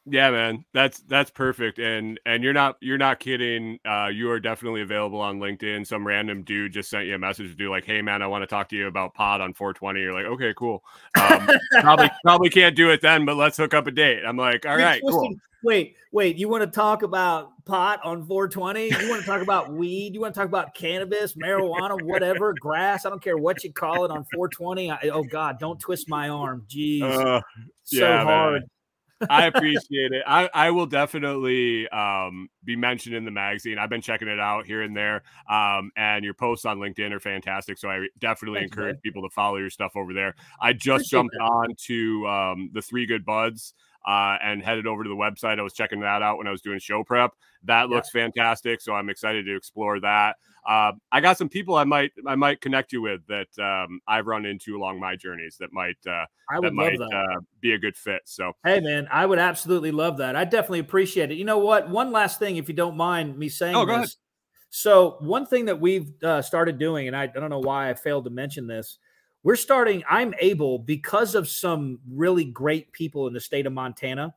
Yeah, 0.06 0.32
man, 0.32 0.66
that's 0.74 1.00
that's 1.02 1.30
perfect, 1.30 1.78
and 1.78 2.20
and 2.26 2.44
you're 2.44 2.54
not 2.54 2.78
you're 2.82 2.98
not 2.98 3.20
kidding. 3.20 3.78
Uh, 3.86 4.10
you 4.12 4.32
are 4.32 4.40
definitely 4.40 4.82
available 4.82 5.22
on 5.22 5.40
LinkedIn. 5.40 5.86
Some 5.86 6.08
random 6.08 6.42
dude 6.42 6.74
just 6.74 6.90
sent 6.90 7.06
you 7.06 7.14
a 7.14 7.20
message 7.20 7.52
to 7.52 7.56
do 7.56 7.70
like, 7.70 7.86
"Hey, 7.86 8.02
man, 8.02 8.24
I 8.24 8.28
want 8.28 8.42
to 8.42 8.48
talk 8.48 8.70
to 8.70 8.76
you 8.76 8.88
about 8.88 9.14
Pod 9.14 9.42
on 9.42 9.54
420." 9.54 10.02
You're 10.02 10.14
like, 10.14 10.26
"Okay, 10.26 10.56
cool." 10.58 10.84
Um, 11.20 11.48
probably 11.82 12.10
probably 12.26 12.50
can't 12.50 12.76
do 12.76 12.90
it 12.90 13.02
then, 13.02 13.26
but 13.26 13.36
let's 13.38 13.58
hook 13.58 13.76
up 13.76 13.86
a 13.86 13.92
date. 13.92 14.24
I'm 14.26 14.38
like, 14.38 14.66
"All 14.66 14.76
You're 14.76 14.88
right, 14.88 15.02
cool." 15.08 15.36
Wait, 15.64 15.96
wait. 16.12 16.38
You 16.38 16.50
want 16.50 16.64
to 16.64 16.68
talk 16.68 17.04
about 17.04 17.52
pot 17.66 18.00
on 18.04 18.26
420? 18.26 18.86
You 18.88 19.10
want 19.10 19.22
to 19.22 19.28
talk 19.28 19.44
about 19.44 19.72
weed? 19.72 20.16
You 20.16 20.22
want 20.22 20.34
to 20.34 20.40
talk 20.40 20.48
about 20.48 20.74
cannabis, 20.74 21.34
marijuana, 21.34 22.02
whatever, 22.02 22.56
grass? 22.60 23.06
I 23.06 23.10
don't 23.10 23.22
care 23.22 23.38
what 23.38 23.64
you 23.64 23.72
call 23.72 24.04
it 24.06 24.10
on 24.10 24.26
420. 24.34 24.90
I, 24.90 24.98
oh 25.14 25.24
God, 25.24 25.60
don't 25.60 25.80
twist 25.80 26.10
my 26.10 26.30
arm. 26.30 26.66
Jeez, 26.68 27.04
Uh, 27.04 27.42
so 27.84 27.98
yeah, 27.98 28.24
man. 28.24 28.62
I 29.30 29.46
appreciate 29.46 30.12
it. 30.12 30.24
I, 30.26 30.50
I 30.54 30.72
will 30.72 30.86
definitely 30.86 31.88
um, 31.90 32.50
be 32.64 32.76
mentioned 32.76 33.16
in 33.16 33.26
the 33.26 33.32
magazine. 33.32 33.78
I've 33.78 33.90
been 33.90 34.02
checking 34.02 34.28
it 34.28 34.40
out 34.40 34.66
here 34.66 34.82
and 34.82 34.96
there. 34.96 35.24
Um, 35.50 35.92
and 35.96 36.24
your 36.24 36.34
posts 36.34 36.66
on 36.66 36.80
LinkedIn 36.80 37.12
are 37.12 37.20
fantastic. 37.20 37.78
So 37.78 37.90
I 37.90 38.08
definitely 38.20 38.62
Thank 38.62 38.76
you, 38.76 38.82
encourage 38.82 38.96
bud. 38.98 39.04
people 39.04 39.22
to 39.24 39.30
follow 39.30 39.58
your 39.58 39.70
stuff 39.70 39.92
over 39.96 40.14
there. 40.14 40.36
I 40.60 40.74
just 40.74 41.14
Appreciate 41.14 41.18
jumped 41.18 41.36
on 41.42 41.76
to 41.88 42.28
um, 42.28 42.70
the 42.74 42.82
Three 42.82 43.06
Good 43.06 43.26
Buds 43.26 43.74
uh, 44.06 44.38
and 44.42 44.64
headed 44.64 44.88
over 44.88 45.04
to 45.04 45.10
the 45.10 45.16
website. 45.16 45.60
I 45.60 45.64
was 45.64 45.74
checking 45.74 46.00
that 46.02 46.22
out 46.22 46.38
when 46.38 46.48
I 46.48 46.52
was 46.52 46.62
doing 46.62 46.80
show 46.80 47.04
prep. 47.04 47.32
That 47.64 47.90
Yeah. 47.90 47.96
looks 47.96 48.10
fantastic. 48.10 48.82
So 48.82 48.94
I'm 48.94 49.10
excited 49.10 49.46
to 49.46 49.56
explore 49.56 50.00
that. 50.00 50.38
Uh, 50.68 50.94
I 51.12 51.22
got 51.22 51.38
some 51.38 51.50
people 51.50 51.76
I 51.76 51.84
might 51.84 52.12
I 52.28 52.36
might 52.36 52.62
connect 52.62 52.94
you 52.94 53.02
with 53.02 53.22
that 53.28 53.58
um, 53.60 54.00
I've 54.08 54.28
run 54.28 54.46
into 54.46 54.76
along 54.78 55.00
my 55.00 55.16
journeys 55.16 55.58
that 55.60 55.74
might 55.74 55.98
uh, 56.08 56.26
I 56.50 56.60
that 56.62 56.74
might 56.74 56.94
that. 57.00 57.12
uh, 57.14 57.40
be 57.62 57.74
a 57.74 57.78
good 57.80 57.96
fit. 57.98 58.22
So 58.26 58.54
Hey 58.64 58.80
man, 58.80 59.08
I 59.12 59.26
would 59.26 59.40
absolutely 59.40 59.92
love 59.92 60.18
that. 60.18 60.36
I 60.36 60.44
definitely 60.46 60.80
appreciate 60.80 61.32
it. 61.32 61.36
You 61.38 61.46
know 61.46 61.58
what? 61.58 61.90
One 61.90 62.12
last 62.12 62.38
thing, 62.38 62.58
if 62.58 62.68
you 62.68 62.76
don't 62.76 62.96
mind 62.96 63.38
me 63.38 63.50
saying 63.50 63.76
Oh, 63.76 63.86
go 63.86 63.94
ahead. 63.94 64.10
this. 64.10 64.18
So 64.70 65.18
one 65.20 65.46
thing 65.48 65.66
that 65.66 65.80
we've 65.82 66.12
uh, 66.24 66.42
started 66.44 66.78
doing, 66.78 67.08
and 67.08 67.16
I, 67.16 67.24
I 67.24 67.28
don't 67.28 67.50
know 67.50 67.60
why 67.60 67.90
I 67.90 67.96
failed 67.96 68.26
to 68.26 68.30
mention 68.30 68.68
this, 68.68 69.00
we're 69.44 69.56
starting. 69.56 70.04
I'm 70.10 70.34
able 70.40 70.80
because 70.80 71.36
of 71.36 71.48
some 71.48 72.00
really 72.10 72.46
great 72.46 72.92
people 72.92 73.28
in 73.28 73.34
the 73.34 73.40
state 73.40 73.66
of 73.66 73.74
Montana. 73.74 74.34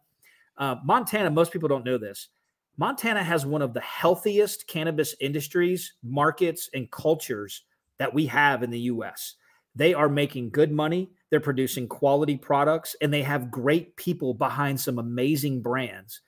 Uh, 0.57 0.77
Montana, 0.85 1.31
most 1.31 1.53
people 1.53 1.69
don't 1.69 1.85
know 1.85 1.99
this. 1.99 2.29
Montana 2.77 3.23
has 3.23 3.47
one 3.47 3.63
of 3.63 3.75
the 3.75 3.81
healthiest 3.81 4.67
cannabis 4.67 5.15
industries, 5.21 5.95
markets, 6.03 6.71
and 6.75 6.91
cultures 6.91 7.63
that 7.99 8.13
we 8.13 8.27
have 8.27 8.63
in 8.63 8.71
the 8.71 8.81
U.S. 8.81 9.37
They 9.77 9.95
are 9.95 10.09
making 10.09 10.51
good 10.51 10.73
money. 10.73 11.11
They're 11.31 11.41
producing 11.41 11.89
quality 11.89 12.37
products 12.37 12.97
and 13.01 13.13
they 13.13 13.23
have 13.23 13.51
great 13.51 13.97
people 13.97 14.35
behind 14.35 14.81
some 14.81 14.99
amazing 14.99 15.63
brands. 15.63 16.21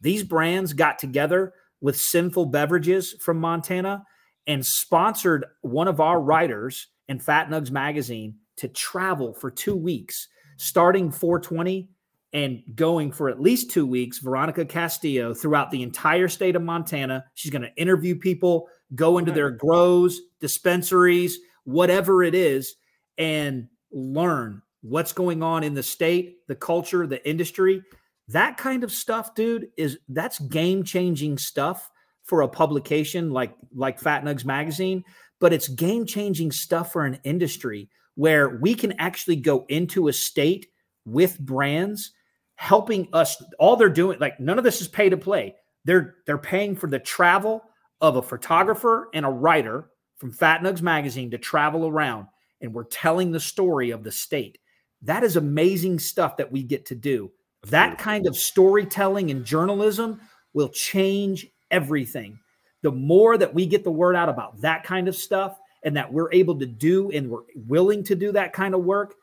These 0.00 0.24
brands 0.24 0.72
got 0.72 0.98
together 0.98 1.54
with 1.80 1.98
Sinful 1.98 2.46
Beverages 2.46 3.12
from 3.20 3.38
Montana 3.38 4.04
and 4.46 4.64
sponsored 4.64 5.44
one 5.60 5.88
of 5.88 6.00
our 6.00 6.20
writers 6.20 6.88
in 7.08 7.18
Fat 7.18 7.48
Nugs 7.48 7.70
magazine 7.70 8.36
to 8.56 8.68
travel 8.68 9.34
for 9.34 9.50
two 9.50 9.76
weeks, 9.76 10.28
starting 10.56 11.10
420 11.10 11.88
and 12.32 12.62
going 12.74 13.12
for 13.12 13.28
at 13.28 13.40
least 13.40 13.70
two 13.70 13.86
weeks. 13.86 14.18
Veronica 14.18 14.64
Castillo 14.64 15.34
throughout 15.34 15.70
the 15.70 15.82
entire 15.82 16.28
state 16.28 16.56
of 16.56 16.62
Montana. 16.62 17.24
She's 17.34 17.50
going 17.50 17.62
to 17.62 17.74
interview 17.76 18.16
people, 18.16 18.68
go 18.94 19.18
into 19.18 19.30
hmm. 19.32 19.36
their 19.36 19.50
grows, 19.50 20.20
dispensaries, 20.40 21.38
whatever 21.64 22.22
it 22.22 22.34
is, 22.34 22.76
and 23.18 23.68
learn 23.90 24.62
what's 24.80 25.12
going 25.12 25.42
on 25.42 25.62
in 25.62 25.74
the 25.74 25.82
state, 25.82 26.46
the 26.48 26.54
culture, 26.54 27.06
the 27.06 27.26
industry. 27.28 27.82
That 28.28 28.56
kind 28.56 28.84
of 28.84 28.92
stuff, 28.92 29.34
dude, 29.34 29.68
is 29.76 29.98
that's 30.08 30.38
game 30.38 30.84
changing 30.84 31.38
stuff 31.38 31.90
for 32.24 32.42
a 32.42 32.48
publication 32.48 33.30
like 33.30 33.54
like 33.74 33.98
Fat 33.98 34.24
Nugs 34.24 34.44
magazine, 34.44 35.04
but 35.40 35.52
it's 35.52 35.68
game 35.68 36.06
changing 36.06 36.52
stuff 36.52 36.92
for 36.92 37.04
an 37.04 37.18
industry 37.24 37.88
where 38.14 38.58
we 38.60 38.74
can 38.74 38.92
actually 38.98 39.36
go 39.36 39.64
into 39.68 40.08
a 40.08 40.12
state 40.12 40.66
with 41.04 41.38
brands 41.40 42.12
helping 42.56 43.08
us 43.12 43.42
all 43.58 43.76
they're 43.76 43.88
doing 43.88 44.18
like 44.20 44.38
none 44.38 44.58
of 44.58 44.64
this 44.64 44.80
is 44.80 44.88
pay 44.88 45.08
to 45.08 45.16
play. 45.16 45.54
They're 45.84 46.16
they're 46.26 46.38
paying 46.38 46.76
for 46.76 46.88
the 46.88 46.98
travel 46.98 47.62
of 48.00 48.16
a 48.16 48.22
photographer 48.22 49.08
and 49.14 49.24
a 49.24 49.30
writer 49.30 49.90
from 50.16 50.32
Fat 50.32 50.60
Nugs 50.60 50.82
magazine 50.82 51.30
to 51.32 51.38
travel 51.38 51.86
around 51.88 52.26
and 52.60 52.72
we're 52.72 52.84
telling 52.84 53.32
the 53.32 53.40
story 53.40 53.90
of 53.90 54.04
the 54.04 54.12
state. 54.12 54.58
That 55.02 55.24
is 55.24 55.36
amazing 55.36 55.98
stuff 55.98 56.36
that 56.36 56.52
we 56.52 56.62
get 56.62 56.86
to 56.86 56.94
do. 56.94 57.32
That 57.66 57.98
kind 57.98 58.26
of 58.26 58.36
storytelling 58.36 59.30
and 59.30 59.44
journalism 59.44 60.20
will 60.54 60.68
change 60.68 61.46
everything 61.72 62.38
the 62.82 62.92
more 62.92 63.38
that 63.38 63.54
we 63.54 63.66
get 63.66 63.84
the 63.84 63.90
word 63.90 64.16
out 64.16 64.28
about 64.28 64.60
that 64.60 64.84
kind 64.84 65.08
of 65.08 65.16
stuff 65.16 65.58
and 65.84 65.96
that 65.96 66.12
we're 66.12 66.32
able 66.32 66.58
to 66.58 66.66
do 66.66 67.10
and 67.10 67.28
we're 67.28 67.42
willing 67.54 68.04
to 68.04 68.14
do 68.14 68.32
that 68.32 68.52
kind 68.52 68.74
of 68.74 68.84
work 68.84 69.14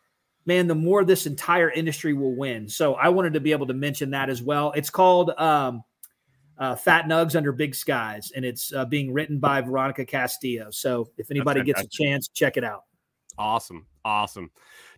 man 0.46 0.68
the 0.68 0.76
more 0.76 1.06
this 1.06 1.26
entire 1.26 1.70
industry 1.72 2.14
will 2.14 2.36
win 2.36 2.68
so 2.68 2.96
i 2.96 3.08
wanted 3.08 3.34
to 3.34 3.40
be 3.40 3.52
able 3.52 3.68
to 3.68 3.74
mention 3.74 4.10
that 4.10 4.30
as 4.30 4.42
well 4.42 4.72
it's 4.76 4.90
called 4.90 5.32
um, 5.38 5.84
uh, 6.58 6.76
fat 6.76 7.06
nugs 7.06 7.36
under 7.36 7.54
big 7.54 7.74
skies 7.74 8.32
and 8.36 8.44
it's 8.44 8.74
uh, 8.74 8.84
being 8.86 9.14
written 9.14 9.40
by 9.40 9.62
veronica 9.62 10.04
castillo 10.04 10.70
so 10.72 11.10
if 11.18 11.32
anybody 11.32 11.64
gets 11.64 11.82
a 11.82 11.88
chance 11.88 12.28
check 12.28 12.58
it 12.58 12.64
out 12.64 12.84
Awesome. 13.40 13.86
Awesome. 14.04 14.52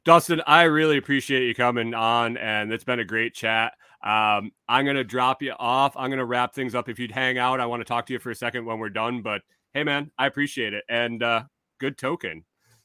Dustin, 0.04 0.42
I 0.48 0.64
really 0.64 0.98
appreciate 0.98 1.48
you 1.48 1.54
coming 1.54 1.94
on 1.94 2.38
and 2.38 2.74
it's 2.74 2.84
been 2.84 3.00
a 3.00 3.06
great 3.06 3.36
chat. 3.36 3.74
Um, 4.04 4.52
I'm 4.68 4.86
going 4.86 4.96
to 4.96 5.04
drop 5.04 5.42
you 5.42 5.54
off. 5.60 5.96
I'm 5.96 6.10
going 6.10 6.20
to 6.20 6.26
wrap 6.26 6.54
things 6.56 6.74
up. 6.74 6.90
If 6.90 6.98
you'd 7.00 7.12
hang 7.12 7.38
out, 7.38 7.60
I 7.60 7.66
want 7.66 7.82
to 7.82 7.86
talk 7.86 8.06
to 8.08 8.14
you 8.14 8.20
for 8.20 8.32
a 8.32 8.36
second 8.36 8.66
when 8.66 8.80
we're 8.80 8.90
done. 8.90 9.22
But 9.22 9.42
hey, 9.74 9.84
man, 9.84 10.12
I 10.18 10.28
appreciate 10.28 10.74
it. 10.74 10.84
And 10.90 11.22
uh, 11.22 11.44
good 11.80 11.98
token. 11.98 12.44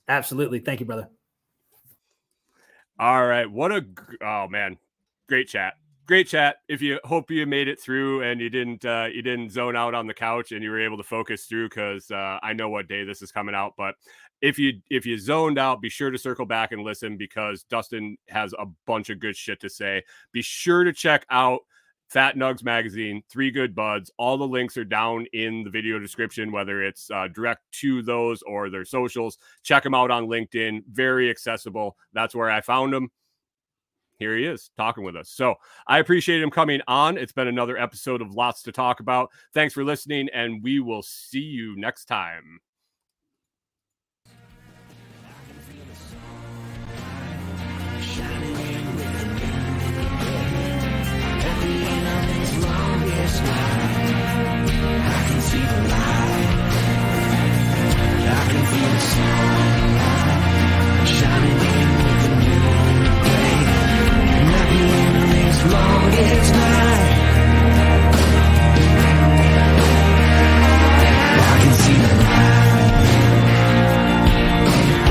absolutely 0.09 0.59
thank 0.59 0.81
you 0.81 0.87
brother 0.87 1.09
All 2.99 3.27
right. 3.27 3.51
What 3.51 3.73
a, 3.73 3.85
oh, 4.21 4.49
man. 4.49 4.77
Great 5.29 5.49
chat. 5.49 5.75
Great 6.07 6.29
chat. 6.29 6.57
If 6.69 6.83
you 6.83 7.01
hope 7.03 7.31
you 7.31 7.47
made 7.47 7.67
it 7.67 7.81
through 7.81 8.23
and 8.23 8.41
you 8.41 8.49
didn't, 8.49 8.85
uh, 8.85 9.09
you 9.13 9.23
didn't 9.23 9.51
zone 9.51 9.75
out 9.75 9.95
on 9.95 10.07
the 10.07 10.15
couch 10.15 10.53
and 10.53 10.63
you 10.63 10.71
were 10.71 10.81
able 10.81 10.97
to 10.99 11.03
focus 11.03 11.47
through 11.47 11.69
because 11.69 12.11
uh, 12.11 12.39
I 12.43 12.53
know 12.53 12.69
what 12.69 12.89
day 12.89 13.03
this 13.05 13.23
is 13.23 13.33
coming 13.33 13.57
out. 13.57 13.73
But 13.77 13.97
if 14.43 14.59
you 14.59 14.81
if 14.91 15.07
you 15.07 15.19
zoned 15.19 15.59
out, 15.59 15.81
be 15.81 15.89
sure 15.89 16.11
to 16.11 16.19
circle 16.19 16.47
back 16.47 16.73
and 16.73 16.83
listen 16.83 17.17
because 17.17 17.65
Dustin 17.65 18.17
has 18.29 18.53
a 18.59 18.67
bunch 18.87 19.11
of 19.11 19.19
good 19.19 19.37
shit 19.37 19.61
to 19.61 19.71
say. 19.71 20.03
Be 20.33 20.43
sure 20.43 20.85
to 20.85 20.93
check 20.93 21.27
out 21.31 21.61
Fat 22.09 22.37
Nugs 22.37 22.63
magazine, 22.63 23.23
Three 23.29 23.51
Good 23.51 23.75
Buds. 23.75 24.11
All 24.19 24.39
the 24.39 24.47
links 24.47 24.77
are 24.77 24.85
down 24.85 25.27
in 25.33 25.65
the 25.65 25.71
video 25.71 25.99
description, 25.99 26.53
whether 26.53 26.83
it's 26.83 27.11
uh, 27.11 27.29
direct 27.29 27.63
to 27.81 28.03
those 28.03 28.43
or 28.43 28.71
their 28.71 28.85
socials. 28.85 29.39
Check 29.63 29.83
them 29.83 29.95
out 29.95 30.11
on 30.11 30.27
LinkedIn. 30.27 30.85
Very 30.91 31.31
accessible. 31.31 31.97
That's 32.13 32.35
where 32.35 32.51
I 32.51 32.61
found 32.61 32.93
them. 32.93 33.11
Here 34.19 34.37
he 34.37 34.45
is 34.45 34.71
talking 34.79 35.05
with 35.05 35.17
us. 35.17 35.31
So 35.31 35.57
I 35.87 35.99
appreciate 35.99 36.41
him 36.41 36.51
coming 36.51 36.81
on. 36.89 37.19
It's 37.19 37.33
been 37.33 37.49
another 37.49 37.77
episode 37.77 38.23
of 38.23 38.35
Lots 38.35 38.63
to 38.63 38.73
Talk 38.73 39.01
About. 39.01 39.31
Thanks 39.53 39.75
for 39.75 39.85
listening, 39.85 40.29
and 40.33 40.63
we 40.63 40.81
will 40.81 41.03
see 41.03 41.41
you 41.41 41.77
next 41.77 42.07
time. 42.07 42.61